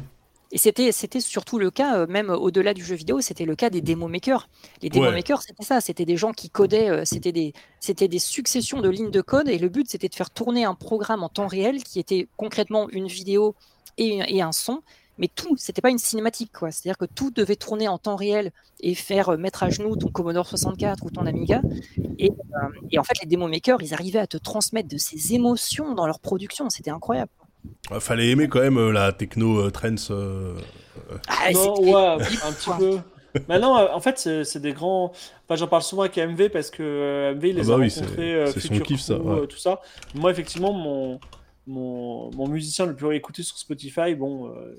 Et 0.53 0.57
c'était, 0.57 0.91
c'était 0.91 1.21
surtout 1.21 1.59
le 1.59 1.71
cas, 1.71 2.05
même 2.07 2.29
au-delà 2.29 2.73
du 2.73 2.84
jeu 2.84 2.93
vidéo, 2.95 3.21
c'était 3.21 3.45
le 3.45 3.55
cas 3.55 3.69
des 3.69 3.79
démo 3.79 4.09
makers. 4.09 4.49
Les 4.82 4.89
démo 4.89 5.05
Ouais. 5.05 5.11
makers, 5.13 5.41
c'était 5.43 5.63
ça, 5.63 5.79
c'était 5.79 6.03
des 6.03 6.17
gens 6.17 6.34
qui 6.34 6.49
codaient, 6.49 7.05
c'était 7.05 7.32
des, 7.32 7.53
c'était 7.79 8.09
des 8.09 8.19
successions 8.19 8.82
de 8.82 8.89
lignes 8.89 9.11
de 9.11 9.21
code, 9.21 9.47
et 9.47 9.57
le 9.57 9.69
but, 9.69 9.89
c'était 9.89 10.09
de 10.09 10.15
faire 10.15 10.29
tourner 10.29 10.65
un 10.65 10.75
programme 10.75 11.23
en 11.23 11.29
temps 11.29 11.47
réel 11.47 11.82
qui 11.84 12.01
était 12.01 12.27
concrètement 12.36 12.89
une 12.89 13.07
vidéo 13.07 13.55
et, 13.97 14.19
et 14.27 14.41
un 14.41 14.51
son, 14.51 14.82
mais 15.18 15.28
tout, 15.34 15.55
c'était 15.57 15.82
pas 15.82 15.89
une 15.91 15.97
cinématique, 15.99 16.51
quoi. 16.51 16.72
C'est-à-dire 16.72 16.97
que 16.97 17.05
tout 17.05 17.32
devait 17.32 17.55
tourner 17.55 17.88
en 17.88 17.97
temps 17.97 18.16
réel 18.16 18.51
et 18.80 18.95
faire 18.95 19.30
euh, 19.30 19.38
mettre 19.38 19.64
à 19.64 19.70
genoux 19.70 19.95
ton 19.95 20.09
Commodore 20.09 20.47
64 20.47 21.05
ou 21.05 21.09
ton 21.12 21.26
Amiga. 21.26 21.62
Et, 22.18 22.32
euh, 22.32 22.68
et 22.91 22.97
en 22.97 23.03
fait, 23.03 23.14
les 23.22 23.28
demo 23.28 23.47
makers, 23.47 23.78
ils 23.82 23.93
arrivaient 23.93 24.20
à 24.20 24.28
te 24.28 24.38
transmettre 24.38 24.89
de 24.89 24.97
ces 24.97 25.34
émotions 25.34 25.93
dans 25.93 26.07
leur 26.07 26.20
production. 26.20 26.70
C'était 26.70 26.91
incroyable. 26.91 27.30
Ouais, 27.91 27.99
Fallait 27.99 28.30
aimer 28.30 28.47
quand 28.47 28.62
même 28.62 28.78
euh, 28.78 28.91
la 28.91 29.12
techno 29.14 29.59
euh, 29.59 29.70
trance. 29.70 30.09
euh, 30.12 30.55
Ah, 31.28 31.51
Non, 31.53 31.80
ouais, 31.82 32.24
un 32.43 32.51
petit 32.53 32.70
peu. 32.78 32.99
Maintenant, 33.47 33.78
euh, 33.78 33.88
en 33.93 33.99
fait, 34.01 34.18
c'est 34.43 34.59
des 34.59 34.74
grands. 34.74 35.12
Enfin, 35.47 35.55
j'en 35.55 35.68
parle 35.68 35.84
souvent 35.84 36.01
avec 36.01 36.18
MV 36.18 36.49
parce 36.49 36.70
que 36.72 37.32
MV, 37.36 37.49
il 37.49 37.55
les 37.55 37.62
Ah 37.62 37.68
bah 37.68 37.74
a 37.76 37.78
oui, 37.78 37.91
c'est- 37.91 38.01
rencontrés, 38.01 38.34
euh, 38.36 38.47
c'est 38.51 38.59
son 38.59 38.80
kiff, 38.80 38.99
ça, 39.01 39.18
ouais. 39.20 39.41
euh, 39.41 39.45
tout 39.45 39.57
ça. 39.57 39.80
Moi, 40.16 40.32
effectivement, 40.32 40.74
mon, 40.74 41.20
mon, 41.68 42.32
mon 42.32 42.47
musicien 42.47 42.86
le 42.88 42.95
plus 42.95 43.16
écouté 43.16 43.43
sur 43.43 43.57
Spotify, 43.57 44.16
bon, 44.16 44.47
euh, 44.49 44.76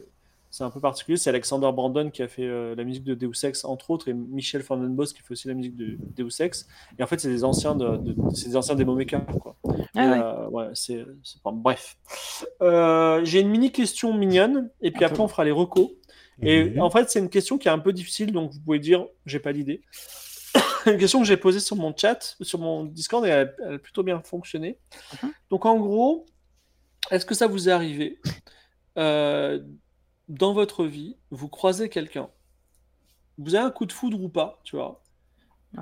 c'est 0.53 0.65
un 0.65 0.71
peu 0.71 0.81
particulier. 0.81 1.17
C'est 1.17 1.31
Alexander 1.31 1.71
Brandon 1.73 2.11
qui 2.11 2.23
a 2.23 2.29
fait 2.29 2.45
euh, 2.47 2.75
la 2.77 2.85
musique 2.85 3.05
de 3.05 3.15
Deus 3.15 3.33
Ex, 3.45 3.65
entre 3.65 3.91
autres, 3.91 4.09
et 4.09 4.13
Michel 4.13 4.61
Vandenbos 4.63 5.07
qui 5.07 5.23
fait 5.23 5.33
aussi 5.33 5.49
la 5.49 5.55
musique 5.55 5.75
de 5.75 5.97
Deus 6.15 6.41
Ex. 6.41 6.69
Et 6.99 7.03
en 7.03 7.07
fait, 7.07 7.19
c'est 7.19 7.31
des 7.31 7.43
anciens, 7.43 7.75
de, 7.75 7.97
de- 7.97 8.15
c'est 8.35 8.51
des 8.51 8.57
anciens 8.57 8.75
demo 8.75 8.95
makers, 8.95 9.25
quoi. 9.41 9.57
Ah 9.65 10.05
Et, 10.05 10.09
ouais. 10.11 10.19
euh, 10.23 10.49
ouais, 10.51 10.67
c'est, 10.75 11.05
c'est 11.25 11.43
pas... 11.43 11.51
Bref. 11.53 11.97
Euh, 12.61 13.25
j'ai 13.25 13.41
une 13.41 13.49
mini 13.49 13.73
question 13.73 14.13
mignonne, 14.13 14.71
et 14.83 14.91
puis 14.91 15.05
Un 15.05 15.09
après, 15.09 15.21
on 15.23 15.29
fera 15.29 15.45
les 15.45 15.51
recos. 15.53 15.91
Et 16.43 16.65
mhm. 16.71 16.81
en 16.83 16.91
fait, 16.91 17.09
c'est 17.09 17.19
une 17.21 17.31
question 17.31 17.57
qui 17.57 17.69
est 17.69 17.71
un 17.71 17.79
peu 17.79 17.93
difficile, 17.95 18.31
donc 18.33 18.53
vous 18.53 18.61
pouvez 18.61 18.79
dire, 18.79 19.07
j'ai 19.25 19.41
pas 19.41 19.55
d'idée. 19.55 19.81
une 20.87 20.99
question 20.99 21.21
que 21.21 21.27
j'ai 21.27 21.39
posée 21.39 21.61
sur 21.61 21.77
mon 21.77 21.95
chat, 21.97 22.37
sur 22.43 22.59
mon 22.59 22.85
Discord, 22.85 23.25
et 23.25 23.29
elle, 23.31 23.49
a- 23.49 23.67
elle 23.69 23.75
a 23.77 23.79
plutôt 23.79 24.03
bien 24.03 24.21
fonctionné. 24.21 24.79
Mhm. 25.23 25.31
Donc 25.49 25.65
en 25.65 25.79
gros, 25.81 26.27
est-ce 27.11 27.25
que 27.25 27.35
ça 27.35 27.47
vous 27.47 27.71
est 27.71 27.73
arrivé 27.73 28.19
euh, 28.99 29.59
dans 30.29 30.53
votre 30.53 30.85
vie, 30.85 31.17
vous 31.31 31.49
croisez 31.49 31.89
quelqu'un, 31.89 32.31
vous 33.39 33.55
avez 33.55 33.65
un 33.65 33.71
coup 33.71 33.87
de 33.87 33.93
foudre 33.93 34.21
ou 34.21 34.29
pas, 34.29 34.61
tu 34.65 34.77
vois, 34.77 35.03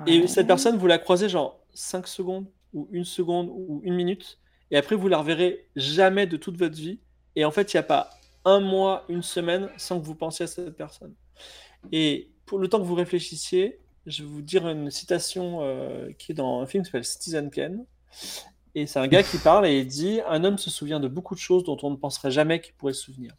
et 0.07 0.25
cette 0.27 0.47
personne, 0.47 0.77
vous 0.77 0.87
la 0.87 0.97
croisez 0.97 1.27
genre 1.27 1.59
5 1.73 2.07
secondes, 2.07 2.47
ou 2.73 2.87
une 2.91 3.03
seconde, 3.03 3.49
ou 3.49 3.81
une 3.83 3.95
minute, 3.95 4.39
et 4.71 4.77
après 4.77 4.95
vous 4.95 5.09
la 5.09 5.17
reverrez 5.17 5.67
jamais 5.75 6.27
de 6.27 6.37
toute 6.37 6.57
votre 6.57 6.75
vie, 6.75 6.99
et 7.35 7.45
en 7.45 7.51
fait, 7.51 7.73
il 7.73 7.77
n'y 7.77 7.79
a 7.79 7.83
pas 7.83 8.09
un 8.45 8.59
mois, 8.59 9.05
une 9.09 9.23
semaine 9.23 9.69
sans 9.77 9.99
que 9.99 10.05
vous 10.05 10.15
pensiez 10.15 10.45
à 10.45 10.47
cette 10.47 10.75
personne. 10.75 11.13
Et 11.91 12.31
pour 12.45 12.59
le 12.59 12.67
temps 12.67 12.79
que 12.79 12.85
vous 12.85 12.95
réfléchissiez, 12.95 13.79
je 14.05 14.23
vais 14.23 14.29
vous 14.29 14.41
dire 14.41 14.67
une 14.67 14.89
citation 14.89 15.59
euh, 15.61 16.11
qui 16.17 16.31
est 16.31 16.35
dans 16.35 16.61
un 16.61 16.65
film 16.65 16.83
qui 16.83 16.87
s'appelle 16.87 17.05
Citizen 17.05 17.49
Kane. 17.51 17.85
Et 18.73 18.87
c'est 18.87 18.99
un 18.99 19.07
gars 19.07 19.23
qui 19.23 19.37
parle 19.37 19.67
et 19.67 19.79
il 19.79 19.87
dit 19.87 20.21
Un 20.27 20.43
homme 20.43 20.57
se 20.57 20.69
souvient 20.69 20.99
de 20.99 21.07
beaucoup 21.07 21.35
de 21.35 21.39
choses 21.39 21.63
dont 21.63 21.77
on 21.83 21.91
ne 21.91 21.95
penserait 21.95 22.31
jamais 22.31 22.61
qu'il 22.61 22.73
pourrait 22.73 22.93
se 22.93 23.03
souvenir. 23.03 23.35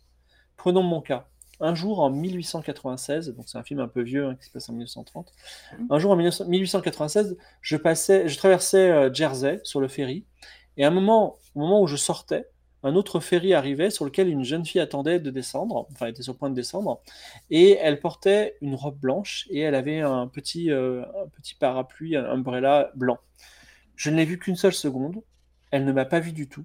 Prenons 0.62 0.84
mon 0.84 1.00
cas. 1.00 1.26
Un 1.58 1.74
jour 1.74 1.98
en 1.98 2.08
1896, 2.08 3.34
donc 3.34 3.48
c'est 3.48 3.58
un 3.58 3.64
film 3.64 3.80
un 3.80 3.88
peu 3.88 4.00
vieux 4.00 4.26
hein, 4.26 4.36
qui 4.36 4.44
se 4.46 4.50
passe 4.52 4.68
en 4.68 4.74
1930. 4.74 5.32
Un 5.90 5.98
jour 5.98 6.12
en 6.12 6.14
1900 6.14 6.44
1896, 6.46 7.36
je 7.60 7.76
passais, 7.76 8.28
je 8.28 8.38
traversais 8.38 8.88
euh, 8.88 9.12
Jersey 9.12 9.58
sur 9.64 9.80
le 9.80 9.88
ferry, 9.88 10.24
et 10.76 10.84
à 10.84 10.86
un 10.86 10.90
moment, 10.92 11.36
au 11.56 11.60
moment 11.62 11.82
où 11.82 11.88
je 11.88 11.96
sortais, 11.96 12.48
un 12.84 12.94
autre 12.94 13.18
ferry 13.18 13.54
arrivait 13.54 13.90
sur 13.90 14.04
lequel 14.04 14.28
une 14.28 14.44
jeune 14.44 14.64
fille 14.64 14.80
attendait 14.80 15.18
de 15.18 15.30
descendre, 15.30 15.88
enfin 15.90 16.06
elle 16.06 16.12
était 16.12 16.22
sur 16.22 16.34
le 16.34 16.38
point 16.38 16.50
de 16.50 16.54
descendre, 16.54 17.00
et 17.50 17.72
elle 17.72 17.98
portait 17.98 18.56
une 18.60 18.76
robe 18.76 19.00
blanche 19.00 19.48
et 19.50 19.58
elle 19.62 19.74
avait 19.74 19.98
un 19.98 20.28
petit, 20.28 20.70
euh, 20.70 21.02
un 21.24 21.28
petit 21.34 21.56
parapluie, 21.56 22.14
un 22.14 22.24
umbrella 22.24 22.92
blanc. 22.94 23.18
Je 23.96 24.10
ne 24.10 24.16
l'ai 24.16 24.24
vue 24.24 24.38
qu'une 24.38 24.54
seule 24.54 24.74
seconde, 24.74 25.24
elle 25.72 25.84
ne 25.84 25.92
m'a 25.92 26.04
pas 26.04 26.20
vu 26.20 26.30
du 26.30 26.48
tout, 26.48 26.64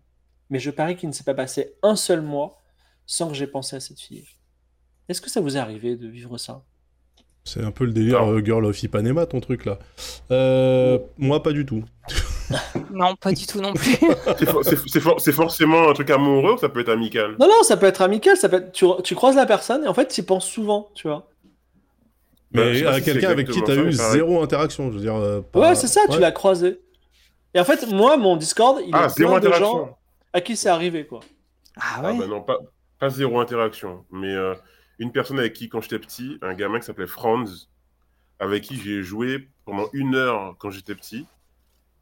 mais 0.52 0.60
je 0.60 0.70
parie 0.70 0.96
qu'il 0.96 1.10
ne 1.10 1.14
s'est 1.16 1.24
pas 1.24 1.34
passé 1.34 1.74
un 1.82 1.96
seul 1.96 2.22
mois 2.22 2.62
sans 3.08 3.30
que 3.30 3.34
j'ai 3.34 3.48
pensé 3.48 3.76
à 3.76 3.80
cette 3.80 4.00
fille. 4.00 4.26
Est-ce 5.10 5.22
que 5.22 5.30
ça 5.32 5.42
vous 5.42 5.58
est 5.58 5.60
arrivé 5.60 5.96
de 5.96 6.08
vivre 6.08 6.38
ça? 6.38 6.62
C'est 7.46 7.64
un 7.64 7.72
peu 7.72 7.86
le 7.86 7.94
délire 7.94 8.30
euh, 8.30 8.42
Girl 8.44 8.66
of 8.66 8.84
Ipanema, 8.84 9.26
ton 9.26 9.40
truc 9.40 9.64
là. 9.66 9.80
Euh, 10.32 11.00
moi, 11.18 11.42
pas 11.42 11.54
du 11.54 11.66
tout. 11.66 11.84
Non, 12.92 13.16
pas 13.18 13.34
du 13.34 13.46
tout 13.46 13.60
non 13.60 13.74
plus. 13.74 13.98
C'est 14.40 14.46
for- 14.46 14.64
c'est- 14.64 14.88
c'est 14.88 15.00
for- 15.02 15.20
c'est 15.20 15.32
forcément 15.34 15.90
un 15.90 15.94
truc 15.94 16.10
amoureux 16.10 16.54
ou 16.54 16.58
ça 16.58 16.70
peut 16.70 16.80
être 16.80 16.90
amical? 16.90 17.36
Non, 17.40 17.48
non, 17.48 17.62
ça 17.64 17.76
peut 17.76 17.86
être 17.86 18.02
amical, 18.02 18.38
ça 18.38 18.48
peut 18.48 18.56
être... 18.58 18.72
tu, 18.72 18.86
tu 19.04 19.16
croises 19.16 19.36
la 19.36 19.46
personne 19.46 19.84
et 19.84 19.88
en 19.88 19.94
fait 19.94 20.08
tu 20.08 20.22
y 20.22 20.24
penses 20.24 20.48
souvent, 20.48 20.90
tu 20.96 21.08
vois. 21.10 21.28
Bah, 22.52 22.62
Mais 22.66 22.82
pas 22.84 22.94
à 22.94 23.02
quelqu'un 23.02 23.30
avec 23.30 23.50
qui 23.50 23.62
t'as 23.62 23.76
ça, 23.76 23.82
eu 23.82 23.92
zéro 23.92 24.42
interaction, 24.42 24.90
je 24.92 24.96
veux 24.96 25.02
dire. 25.02 25.16
euh, 25.16 25.42
pas- 25.42 25.60
Ouais, 25.60 25.76
c'est 25.76 25.88
ça, 25.88 26.02
tu 26.10 26.20
l'as 26.20 26.32
croisé. 26.32 26.80
Et 27.54 27.60
en 27.60 27.66
fait, 27.66 27.86
moi, 27.92 28.16
mon 28.16 28.38
Discord, 28.38 28.80
il 28.86 28.92
Ah, 28.94 29.08
est 29.10 29.16
plein 29.16 29.40
de 29.40 29.52
gens 29.52 29.98
à 30.32 30.40
qui 30.42 30.56
c'est 30.56 30.70
arrivé, 30.70 31.06
quoi. 31.06 31.20
Ah 31.76 31.96
Ah 31.98 32.12
ouais. 32.14 32.18
bah 32.18 32.28
non, 32.28 32.42
pas, 32.42 32.58
pas 33.00 33.10
zéro 33.10 33.40
interaction. 33.40 34.06
Mais 34.12 34.34
euh, 34.34 34.54
une 35.00 35.12
personne 35.12 35.40
avec 35.40 35.54
qui, 35.54 35.70
quand 35.70 35.82
j'étais 35.82 36.00
petit, 36.00 36.38
un 36.42 36.54
gamin 36.54 36.80
qui 36.80 36.86
s'appelait 36.86 37.08
Franz, 37.08 37.68
avec 38.40 38.64
qui 38.64 38.76
j'ai 38.80 39.04
joué 39.04 39.50
pendant 39.66 39.90
une 39.94 40.16
heure 40.16 40.56
quand 40.60 40.70
j'étais 40.72 40.96
petit. 40.96 41.26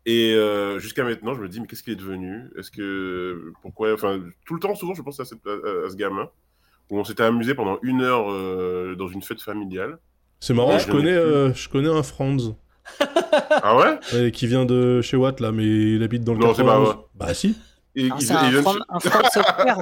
Et 0.06 0.34
euh, 0.36 0.78
jusqu'à 0.80 1.04
maintenant, 1.04 1.34
je 1.34 1.42
me 1.42 1.50
dis, 1.50 1.60
mais 1.60 1.66
qu'est-ce 1.68 1.82
qu'il 1.82 1.94
est 1.94 1.98
devenu? 1.98 2.44
Est-ce 2.58 2.70
que. 2.72 3.52
Pourquoi? 3.62 3.94
Enfin, 3.94 4.20
tout 4.46 4.54
le 4.54 4.60
temps, 4.60 4.76
souvent, 4.76 4.94
je 4.94 5.02
pense 5.02 5.20
à, 5.20 5.26
cette- 5.26 5.46
à- 5.48 5.86
à 5.86 5.90
ce 5.90 5.96
gamin, 5.96 6.30
où 6.92 7.00
on 7.00 7.04
s'était 7.04 7.24
amusé 7.24 7.56
pendant 7.56 7.80
une 7.82 8.02
heure 8.02 8.32
euh, 8.32 8.96
dans 8.96 9.08
une 9.08 9.24
fête 9.24 9.42
familiale. 9.42 9.98
C'est 10.40 10.54
marrant, 10.54 10.74
Ouais. 10.74 10.80
je, 10.80 10.92
connais, 10.92 11.14
euh, 11.16 11.52
je 11.54 11.70
connais 11.70 11.90
un 11.90 12.04
Franz 12.04 12.54
Ah 13.64 13.76
ouais? 13.78 14.00
Euh, 14.14 14.30
qui 14.30 14.46
vient 14.46 14.66
de 14.66 15.02
chez 15.02 15.18
Watt 15.18 15.40
là, 15.40 15.52
mais 15.52 15.66
il 15.66 16.04
habite 16.04 16.24
dans 16.24 16.34
le 16.34 16.40
Non, 16.40 16.54
c'est 16.54 16.62
pas 16.64 16.74
91. 16.78 16.88
vrai. 16.96 17.06
Bah 17.16 17.34
si, 17.34 17.58
Et 17.98 18.10
Ah, 18.12 18.16
il- 18.20 18.26
C'est 18.26 18.34
un, 18.34 18.62
un 18.90 19.00
software. 19.00 19.78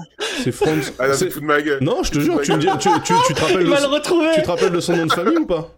Franz. 0.51 0.93
Ah, 0.99 1.13
C'est- 1.13 1.39
de 1.39 1.45
ma 1.45 1.61
gueule. 1.61 1.79
Non, 1.81 2.03
je 2.03 2.11
te 2.11 2.19
jure, 2.19 2.41
tu, 2.41 2.51
me 2.53 2.57
dis, 2.59 2.67
tu, 2.79 2.89
tu, 3.03 3.13
tu 3.27 3.33
te 3.33 3.41
rappelles 3.41 3.57
de 3.65 3.69
le 3.69 4.35
tu 4.35 4.41
te 4.41 4.47
rappelles 4.47 4.71
de 4.71 4.79
son 4.79 4.95
nom 4.95 5.05
de 5.05 5.13
famille 5.13 5.37
ou 5.37 5.45
pas? 5.45 5.71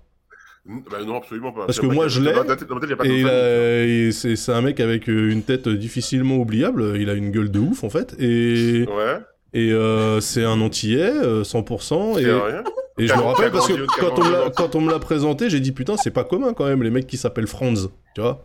Bah 0.67 0.97
non, 1.05 1.17
absolument 1.17 1.51
pas. 1.51 1.67
Parce 1.67 1.79
que 1.79 1.85
moi, 1.85 2.07
je 2.07 2.21
l'ai, 2.21 2.31
Et 4.07 4.11
c'est 4.11 4.35
c'est 4.35 4.51
un 4.51 4.61
mec 4.61 4.79
avec 4.79 5.07
euh, 5.09 5.29
une 5.31 5.43
tête 5.43 5.69
difficilement 5.69 6.37
oubliable. 6.37 6.95
Il 6.97 7.09
a 7.09 7.13
une 7.13 7.31
gueule 7.31 7.51
de 7.51 7.59
ouf 7.59 7.83
en 7.83 7.89
fait. 7.89 8.15
Et. 8.19 8.85
Ouais, 8.87 9.19
et 9.53 9.71
euh, 9.71 10.19
c'est 10.21 10.43
un 10.43 10.59
Antillais, 10.61 11.11
euh, 11.23 11.43
100%. 11.43 12.15
c'est 12.15 12.23
Et, 12.23 12.25
rien. 12.25 12.63
et 12.97 13.07
je 13.07 13.13
me 13.13 13.21
rappelle 13.21 13.51
parce 13.51 13.67
que 13.67 13.73
quand 13.99 14.19
on, 14.19 14.49
quand 14.51 14.75
on 14.75 14.81
me 14.81 14.91
l'a 14.91 14.99
présenté, 14.99 15.49
j'ai 15.49 15.59
dit 15.61 15.71
putain, 15.71 15.95
c'est 15.97 16.11
pas 16.11 16.23
commun 16.25 16.53
quand 16.53 16.65
même, 16.65 16.83
les 16.83 16.89
mecs 16.89 17.07
qui 17.07 17.15
s'appellent 17.17 17.47
Franz. 17.47 17.87
Tu 18.15 18.21
vois 18.21 18.43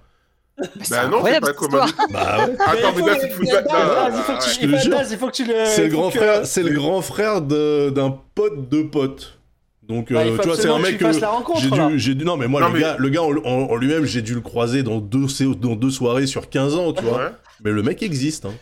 Bah, 0.60 0.66
c'est 0.82 1.08
non, 1.08 1.24
c'est 1.24 1.40
pas 1.40 1.52
tout. 1.52 1.68
Bah 1.68 1.86
ouais. 1.86 2.56
Attends, 2.66 2.92
mais 2.96 3.06
là, 3.06 3.16
c'est 3.20 3.28
non, 3.28 4.98
il 5.10 5.16
faut 5.16 5.26
que 5.28 5.32
tu- 5.32 5.44
le. 5.46 5.54
C'est 5.66 5.84
le 5.84 5.88
grand 5.90 6.10
frère, 6.10 6.46
c'est 6.46 6.62
le 6.62 6.72
grand 6.72 7.00
frère 7.02 7.40
de- 7.42 7.90
d'un 7.90 8.18
pote 8.34 8.68
de 8.68 8.82
pote. 8.82 9.38
Donc 9.82 10.12
Bah, 10.12 10.20
euh, 10.20 10.38
tu 10.38 10.46
vois, 10.46 10.56
c'est 10.56 10.68
un 10.68 10.76
que 10.76 10.82
mec 10.82 10.98
que 10.98 11.20
la 11.20 11.28
rencontre, 11.30 11.60
j'ai 11.60 11.70
dû, 11.70 11.98
j'ai 11.98 12.14
dû, 12.14 12.24
non 12.24 12.36
mais 12.36 12.46
moi 12.46 12.60
Non, 12.60 12.68
le 12.68 12.74
mais- 12.74 12.80
gars, 12.80 12.96
le 12.98 13.08
gars 13.08 13.22
en, 13.22 13.74
lui-même, 13.76 14.04
j'ai 14.04 14.22
dû 14.22 14.34
le 14.34 14.40
croiser 14.40 14.82
dans 14.84 14.98
deux, 14.98 15.26
dans 15.60 15.74
deux 15.74 15.90
soirées 15.90 16.26
sur 16.28 16.48
15 16.48 16.76
ans, 16.76 16.92
tu 16.92 17.02
vois. 17.04 17.18
Ouais. 17.18 17.30
Mais 17.64 17.70
le 17.72 17.82
mec 17.82 18.00
existe. 18.02 18.44
Hein. 18.44 18.52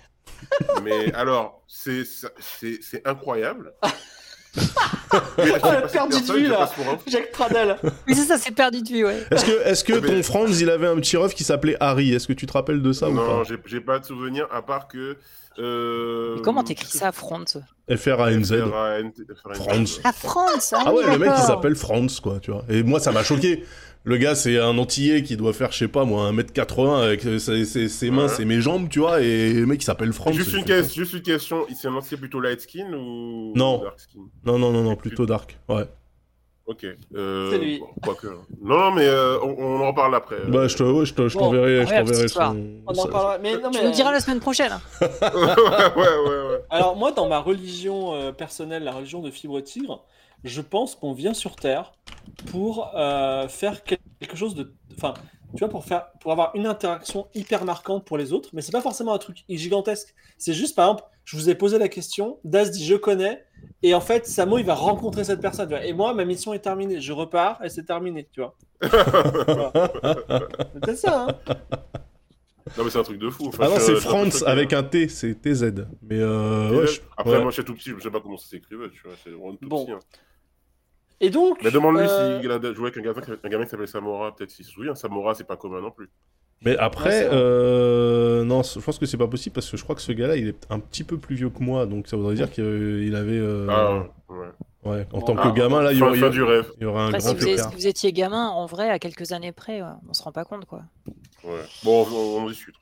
Mais 0.85 1.13
alors, 1.15 1.63
c'est 1.69 2.05
c'est- 2.05 2.79
c'est 2.81 3.07
incroyable. 3.07 3.73
Mais 4.57 5.53
Ah, 5.63 5.83
si 5.87 5.93
perdu 5.93 6.21
de 6.21 6.33
vue, 6.33 6.49
là. 6.49 6.71
Jacques 7.07 7.33
Pradel. 7.33 7.77
Oui, 8.07 8.15
c'est 8.15 8.25
ça, 8.25 8.37
c'est 8.39 8.51
perdu 8.55 8.83
de 8.83 8.89
vue, 8.89 9.05
ouais. 9.05 9.23
Est-ce 9.31 9.45
que, 9.45 9.67
est-ce 9.67 9.85
que 9.85 9.93
Mais- 9.95 10.09
ton 10.17 10.23
Franz, 10.23 10.61
il 10.61 10.69
avait 10.71 10.87
un 10.87 10.97
petit 10.97 11.17
ref 11.17 11.35
qui 11.35 11.45
s'appelait 11.45 11.77
Harry? 11.81 12.13
Est-ce 12.15 12.27
que 12.27 12.33
tu 12.33 12.47
te 12.47 12.53
rappelles 12.53 12.83
de 12.83 12.93
ça 12.93 13.09
ou 13.09 13.13
Non, 13.15 13.39
pas? 13.39 13.45
j'ai 13.49 13.57
j'ai 13.67 13.81
pas 13.81 13.99
de 13.99 14.05
souvenir 14.05 14.47
à 14.53 14.63
part 14.63 14.89
que. 14.89 15.17
Euh... 15.59 16.37
Mais 16.37 16.43
comment 16.43 16.63
t'écris 16.63 16.87
ça, 16.89 17.11
Front 17.11 17.45
F-R-A-N-Z. 17.91 18.55
F-R-A-N-T- 18.69 19.23
Franz. 19.55 20.01
Ah, 20.05 20.13
France 20.13 20.75
Ah, 20.77 20.83
Ah 20.87 20.93
ouais, 20.93 21.05
le 21.11 21.19
mec 21.19 21.31
il 21.37 21.43
s'appelle 21.43 21.75
Franz, 21.75 22.21
quoi, 22.21 22.39
tu 22.41 22.51
vois. 22.53 22.65
Et 22.69 22.83
moi, 22.83 23.01
ça 23.01 23.11
m'a 23.13 23.25
choqué. 23.25 23.65
Le 24.05 24.17
gars, 24.17 24.35
c'est 24.35 24.59
un 24.59 24.79
Antillais 24.79 25.23
qui 25.23 25.37
doit 25.37 25.53
faire, 25.53 25.71
je 25.73 25.79
sais 25.79 25.89
pas 25.89 26.05
moi, 26.05 26.31
1m80 26.33 27.03
avec 27.03 27.21
ses, 27.41 27.65
ses- 27.67 27.89
ses 27.89 28.11
mains, 28.11 28.23
Ouais. 28.23 28.29
c'est 28.29 28.45
mes 28.47 28.61
jambes, 28.61 28.89
tu 28.89 29.01
vois, 29.01 29.21
et 29.21 29.53
le 29.53 29.67
mec 29.67 29.83
il 29.83 29.85
s'appelle 29.85 30.13
Franz. 30.15 30.35
Juste 30.35 30.55
une, 30.55 30.65
question, 30.65 31.03
juste 31.03 31.13
une 31.15 31.23
question, 31.23 31.67
c'est 31.75 31.89
un 31.89 31.95
ancien 31.95 32.17
plutôt 32.17 32.41
light 32.41 32.61
skin 32.61 32.93
ou 32.95 33.53
Non. 33.55 33.83
dark 33.83 34.01
skin? 34.01 34.21
Non, 34.47 34.59
non, 34.59 34.73
non, 34.73 34.83
non, 34.83 34.97
plutôt 34.97 35.27
dark. 35.27 35.59
Ouais. 35.69 35.85
Ok. 36.65 36.87
Euh, 37.17 37.51
C'est 37.51 37.59
lui. 37.59 37.79
bon, 37.81 37.87
Quoique. 38.03 38.27
Non, 38.63 38.91
mais 38.93 39.07
euh, 39.07 39.39
on, 39.43 39.57
on 39.59 39.81
en 39.81 39.89
reparle 39.89 40.15
après. 40.15 40.37
Bah, 40.49 40.69
je 40.69 40.77
te, 40.77 40.83
ouais, 40.83 41.07
je 41.07 41.15
te- 41.15 41.27
je 41.29 41.35
Bon, 41.39 41.45
t'enverrai, 41.47 41.87
je 41.87 41.91
t'enverrai 41.95 42.29
son. 42.29 42.67
On 42.87 42.93
en 42.99 43.07
parlera. 43.09 43.39
Mais 43.39 43.57
non, 43.59 43.71
Tu 43.71 43.79
mais. 43.81 43.87
nous 43.87 43.93
diras 43.95 44.13
la 44.13 44.21
semaine 44.21 44.41
prochaine. 44.41 44.73
ouais, 45.01 45.09
ouais, 45.97 45.97
ouais. 45.97 46.61
Alors 46.71 46.95
moi, 46.97 47.13
dans 47.13 47.27
ma 47.29 47.39
religion 47.41 48.15
euh, 48.15 48.33
personnelle, 48.33 48.85
la 48.85 48.93
religion 48.93 49.21
de 49.23 49.31
Fibre 49.31 49.61
Tigre, 49.63 50.05
je 50.45 50.61
pense 50.61 50.95
qu'on 50.95 51.13
vient 51.13 51.35
sur 51.35 51.57
Terre 51.57 51.93
pour 52.51 52.91
euh, 52.97 53.49
faire 53.49 53.83
quel- 53.85 53.99
quelque 54.21 54.37
chose 54.37 54.55
de... 54.55 54.73
Enfin, 54.97 55.15
tu 55.55 55.61
vois, 55.61 55.69
pour, 55.69 55.85
faire, 55.85 56.07
pour 56.21 56.33
avoir 56.33 56.51
une 56.55 56.67
interaction 56.67 57.27
hyper 57.35 57.65
marquante 57.65 58.05
pour 58.05 58.19
les 58.19 58.33
autres, 58.33 58.51
mais 58.53 58.61
c'est 58.63 58.73
pas 58.73 58.83
forcément 58.83 59.15
un 59.15 59.19
truc 59.19 59.45
gigantesque. 59.49 60.15
C'est 60.37 60.53
juste, 60.53 60.77
par 60.77 60.87
exemple, 60.91 61.05
je 61.25 61.37
vous 61.37 61.49
ai 61.51 61.55
posé 61.55 61.79
la 61.79 61.89
question, 61.89 62.39
Daz 62.45 62.71
dit 62.71 62.85
«je 62.87 62.95
connais», 62.95 63.45
et 63.83 63.95
en 63.95 64.01
fait, 64.01 64.27
Samo, 64.27 64.59
il 64.59 64.65
va 64.65 64.75
rencontrer 64.75 65.25
cette 65.25 65.41
personne. 65.41 65.69
tu 65.69 65.75
vois. 65.75 65.85
Et 65.85 65.93
moi, 65.93 66.13
ma 66.15 66.25
mission 66.25 66.53
est 66.55 66.59
terminée. 66.61 67.01
Je 67.01 67.13
repars 67.13 67.63
et 67.65 67.69
c'est 67.71 67.85
terminé, 67.85 68.29
tu 68.33 68.41
vois. 68.41 68.55
C'est 68.83 70.81
peut-être 70.81 70.99
ça, 70.99 71.27
hein 71.29 71.55
Non, 72.77 72.85
mais 72.85 72.91
c'est 72.91 72.99
un 72.99 73.03
truc 73.03 73.19
de 73.19 73.31
fou. 73.31 73.47
Enfin, 73.49 73.65
Ah 73.67 73.69
non, 73.71 73.75
je- 73.77 73.81
c'est 73.81 73.95
je- 73.95 74.01
je- 74.01 74.09
France 74.09 74.39
je- 74.41 74.45
avec 74.45 74.73
un 74.75 74.83
T, 74.83 75.09
c'est 75.09 75.35
TZ. 75.41 75.87
Mais 76.03 76.19
euh, 76.19 76.81
ouais, 76.81 76.87
je- 76.87 77.01
Après, 77.17 77.33
ouais. 77.37 77.43
moi, 77.43 77.51
j'étais 77.51 77.65
tout 77.65 77.75
petit, 77.75 77.91
je 77.97 78.01
sais 78.03 78.11
pas 78.11 78.21
comment 78.21 78.37
ça 78.37 78.49
s'écrivait, 78.49 78.91
tu 78.91 79.03
vois. 79.05 79.15
C'est 79.25 79.31
vraiment 79.31 79.55
tout 79.57 79.69
Bon. 79.69 79.85
petit. 79.87 79.93
hein. 79.93 79.99
Et 81.21 81.31
donc. 81.31 81.59
Mais 81.65 81.71
demande-lui 81.71 82.07
euh, 82.09 82.41
s'il 82.41 82.51
a 82.51 82.61
joué 82.75 82.91
avec 82.91 82.97
un 82.99 83.03
gamin, 83.03 83.21
un 83.45 83.49
gamin 83.49 83.65
qui 83.65 83.71
s'appelle 83.71 83.89
Samora, 83.89 84.35
peut-être 84.37 84.51
s'il 84.51 84.65
se 84.65 84.71
souvient. 84.73 84.95
Samora, 84.95 85.35
c'est 85.35 85.45
pas 85.47 85.57
commun 85.57 85.81
non 85.81 85.91
plus. 85.91 86.09
Mais 86.63 86.77
après, 86.77 87.29
euh, 87.33 88.43
non, 88.45 88.63
je 88.63 88.81
pense 88.81 88.99
que 88.99 89.07
c'est 89.07 89.17
pas 89.17 89.29
possible 89.29 89.55
parce 89.55 89.71
que 89.71 89.77
je 89.77 89.83
crois 89.85 89.95
que 89.95 90.03
ce 90.03 90.11
gars-là, 90.13 90.37
il 90.37 90.49
est 90.49 90.67
un 90.71 90.81
petit 90.81 91.05
peu 91.05 91.17
plus 91.17 91.37
vieux 91.37 91.51
que 91.51 91.63
moi, 91.63 91.87
donc 91.87 92.09
ça 92.09 92.17
voudrait 92.17 92.35
dire 92.35 92.51
qu'il 92.51 93.15
avait. 93.15 93.39
euh, 93.39 93.67
Ah, 93.71 94.05
ouais. 94.29 94.47
ouais, 94.85 95.07
en 95.13 95.19
Bon, 95.19 95.25
tant 95.27 95.35
que 95.37 95.41
ah, 95.49 95.53
gamin, 95.53 95.83
là, 95.83 95.93
il 95.93 95.97
y 95.97 96.01
Fin, 96.01 96.07
aurait, 96.09 96.19
fin 96.19 96.31
du 96.31 96.43
rêve. 96.43 96.71
il 96.79 96.83
y 96.83 96.87
aurait 96.87 97.01
un 97.03 97.07
Après, 97.09 97.19
grand 97.21 97.29
si 97.31 97.35
vous, 97.37 97.49
écart. 97.49 97.69
êtes- 97.69 97.75
vous 97.75 97.87
étiez 97.87 98.13
gamin, 98.13 98.49
en 98.49 98.67
vrai, 98.67 98.91
à 98.91 98.99
quelques 98.99 99.31
années 99.33 99.53
près, 99.53 99.83
ouais, 99.83 99.89
on 100.09 100.13
se 100.15 100.23
rend 100.23 100.33
pas 100.33 100.45
compte, 100.45 100.65
quoi. 100.65 100.83
Ouais. 101.45 101.63
Bon, 101.85 102.05
on, 102.11 102.15
on 102.41 102.43
en 102.45 102.49
discute. 102.49 102.75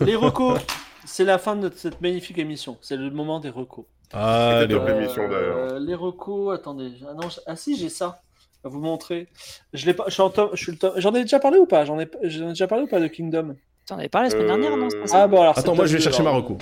Les 0.00 0.16
recos, 0.16 0.58
c'est 1.10 1.24
la 1.24 1.38
fin 1.38 1.56
de 1.56 1.70
cette 1.74 2.00
magnifique 2.00 2.38
émission. 2.38 2.78
C'est 2.80 2.96
le 2.96 3.10
moment 3.10 3.40
des 3.40 3.50
recos. 3.50 3.84
Ah, 4.12 4.64
les- 4.66 4.74
top. 4.74 4.88
émission, 4.88 5.28
d'ailleurs. 5.28 5.56
Euh, 5.58 5.78
les 5.78 5.94
recos, 5.94 6.54
attendez. 6.54 6.92
Ah, 7.08 7.14
non, 7.14 7.28
ah 7.46 7.56
si, 7.56 7.76
j'ai 7.76 7.88
ça. 7.88 8.22
À 8.64 8.68
vous 8.68 8.80
montrer. 8.80 9.28
Je 9.72 9.86
l'ai 9.86 9.94
pas. 9.94 10.04
Je 10.08 10.12
suis 10.14 10.22
en 10.22 10.28
tome- 10.30 10.50
je 10.52 10.62
suis 10.62 10.72
le 10.72 10.78
tome- 10.78 10.92
J'en 10.96 11.14
ai 11.14 11.22
déjà 11.22 11.38
parlé 11.40 11.58
ou 11.58 11.66
pas? 11.66 11.84
J'en 11.84 11.98
ai... 11.98 12.08
déjà 12.22 12.66
parlé 12.66 12.84
ou 12.84 12.86
pas 12.86 13.00
de 13.00 13.06
Kingdom? 13.06 13.56
T'en 13.86 13.96
avais 13.96 14.08
parlé 14.10 14.28
la 14.28 14.32
semaine 14.32 14.46
dernière, 14.48 14.76
non 14.76 14.88
Euh, 14.94 15.04
Ah 15.12 15.26
bon 15.26 15.40
alors. 15.40 15.58
Attends, 15.58 15.74
moi 15.74 15.86
je 15.86 15.96
vais 15.96 16.02
chercher 16.02 16.22
ma 16.22 16.30
alors. 16.30 16.42
reco. 16.42 16.58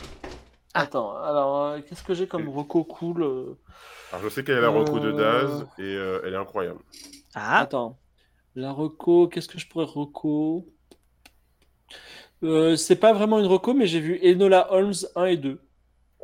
Attends, 0.75 1.17
alors 1.17 1.63
euh, 1.65 1.81
qu'est-ce 1.81 2.05
que 2.05 2.15
j'ai 2.15 2.29
comme 2.29 2.49
reco 2.49 2.85
cool 2.85 3.23
euh, 3.25 3.59
Alors, 4.13 4.23
je 4.23 4.29
sais 4.29 4.45
qu'elle 4.45 4.59
est 4.59 4.61
la 4.61 4.69
reco 4.69 5.01
de 5.01 5.09
Euh. 5.11 5.13
Daz 5.47 5.67
et 5.79 5.83
euh, 5.83 6.21
elle 6.25 6.35
est 6.35 6.37
incroyable. 6.37 6.79
Ah, 7.35 7.61
Attends. 7.61 7.99
La 8.55 8.71
reco, 8.73 9.27
qu'est-ce 9.29 9.49
que 9.49 9.59
je 9.59 9.67
pourrais 9.69 9.87
reco? 9.87 10.67
Euh, 12.45 12.77
C'est 12.77 12.97
pas 12.97 13.13
vraiment 13.13 13.39
une 13.39 13.47
reco, 13.47 13.75
mais 13.75 13.87
j'ai 13.87 14.01
vu 14.01 14.19
Enola 14.23 14.73
Holmes 14.73 14.95
1 15.17 15.25
et 15.27 15.37
2. 15.37 15.61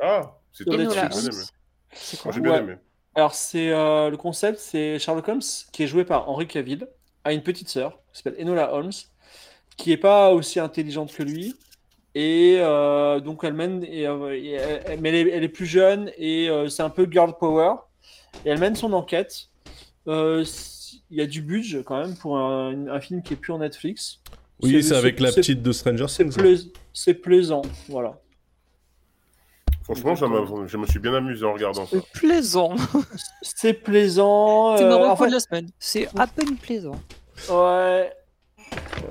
Ah, 0.01 0.33
c'est 0.51 0.67
top, 0.69 0.89
j'ai 0.89 1.07
bien 1.07 1.25
aimé. 1.25 1.45
c'est 1.93 2.17
Moi, 2.25 2.31
quoi 2.31 2.31
j'ai 2.33 2.41
bien 2.41 2.53
Ouais. 2.53 2.59
aimé. 2.59 2.75
Alors, 3.15 3.33
c'est 3.33 3.69
euh, 3.71 4.09
le 4.09 4.17
concept, 4.17 4.59
c'est 4.59 4.99
Sherlock 4.99 5.27
Holmes, 5.29 5.41
qui 5.71 5.83
est 5.83 5.87
joué 5.87 6.05
par 6.05 6.29
Henry 6.29 6.47
Cavill, 6.47 6.87
a 7.23 7.33
une 7.33 7.43
petite 7.43 7.69
sœur, 7.69 7.99
qui 8.13 8.21
s'appelle 8.21 8.41
Enola 8.41 8.73
Holmes, 8.73 8.91
qui 9.77 9.91
est 9.91 9.97
pas 9.97 10.31
aussi 10.33 10.59
intelligente 10.59 11.13
que 11.13 11.23
lui. 11.23 11.55
Et 12.15 12.57
euh, 12.59 13.19
donc, 13.19 13.43
elle 13.43 13.53
mène, 13.53 13.83
et, 13.85 14.07
euh, 14.07 14.33
et 14.35 14.51
elle- 14.51 15.01
mais 15.01 15.09
elle 15.09 15.27
est, 15.27 15.31
elle 15.31 15.43
est 15.43 15.49
plus 15.49 15.65
jeune, 15.65 16.11
et 16.17 16.49
euh, 16.49 16.69
c'est 16.69 16.83
un 16.83 16.89
peu 16.89 17.07
girl 17.11 17.37
power. 17.37 17.75
Et 18.45 18.49
elle 18.49 18.59
mène 18.59 18.75
son 18.75 18.93
enquête. 18.93 19.49
Euh, 20.07 20.45
Il 21.11 21.17
y 21.17 21.21
a 21.21 21.27
du 21.27 21.41
budget 21.41 21.83
quand 21.85 21.99
même 21.99 22.15
pour 22.17 22.37
un, 22.37 22.87
un 22.87 22.99
film 23.01 23.21
qui 23.23 23.33
est 23.33 23.37
plus 23.37 23.53
en 23.53 23.59
Netflix. 23.59 24.21
Oui, 24.61 24.81
c'est 24.83 24.95
avec 24.95 25.19
la 25.19 25.31
petite 25.31 25.61
de 25.61 25.71
Stranger 25.71 26.05
C'est 26.07 26.23
Things. 26.23 26.35
plais- 26.37 26.71
c'est 26.93 27.13
plaisant, 27.13 27.61
voilà. 27.89 28.17
Franchement, 29.83 30.15
ça 30.15 30.25
je 30.65 30.77
me 30.77 30.87
suis 30.87 30.97
bien 30.99 31.13
amusé 31.13 31.45
en 31.45 31.53
regardant 31.53 31.85
ça. 31.85 31.97
c'est 32.13 32.19
plaisant. 32.19 32.75
C'est 33.43 33.73
plaisant. 33.73 34.77
C'est 34.77 34.83
euh, 34.83 34.89
ma 34.89 34.95
en 34.95 35.11
reco 35.13 35.23
fait- 35.25 35.29
de 35.29 35.33
la 35.35 35.39
semaine. 35.39 35.69
C'est 35.77 36.07
à 36.17 36.25
peine 36.25 36.55
plaisant. 36.55 36.99
ouais. 37.51 38.11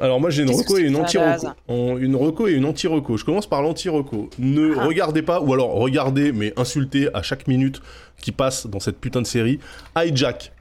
Alors 0.00 0.20
moi 0.20 0.30
j'ai 0.30 0.42
une 0.42 0.50
reco 0.50 0.76
et 0.78 0.82
une 0.82 0.96
anti-reco. 0.96 1.46
Une 1.68 2.16
reco 2.16 2.48
et 2.48 2.52
une 2.54 2.64
anti-reco. 2.64 3.16
Je 3.16 3.24
commence 3.24 3.46
par 3.46 3.62
l'anti-reco. 3.62 4.28
Ne 4.40 4.74
Ah. 4.76 4.84
regardez 4.86 5.22
pas, 5.22 5.40
ou 5.40 5.52
alors 5.54 5.74
regardez, 5.74 6.32
mais 6.32 6.52
insultez 6.58 7.08
à 7.14 7.22
chaque 7.22 7.46
minute 7.46 7.80
qui 8.20 8.32
passe 8.32 8.66
dans 8.66 8.80
cette 8.80 8.98
putain 8.98 9.22
de 9.22 9.26
série, 9.28 9.60
Hijack, 9.96 10.52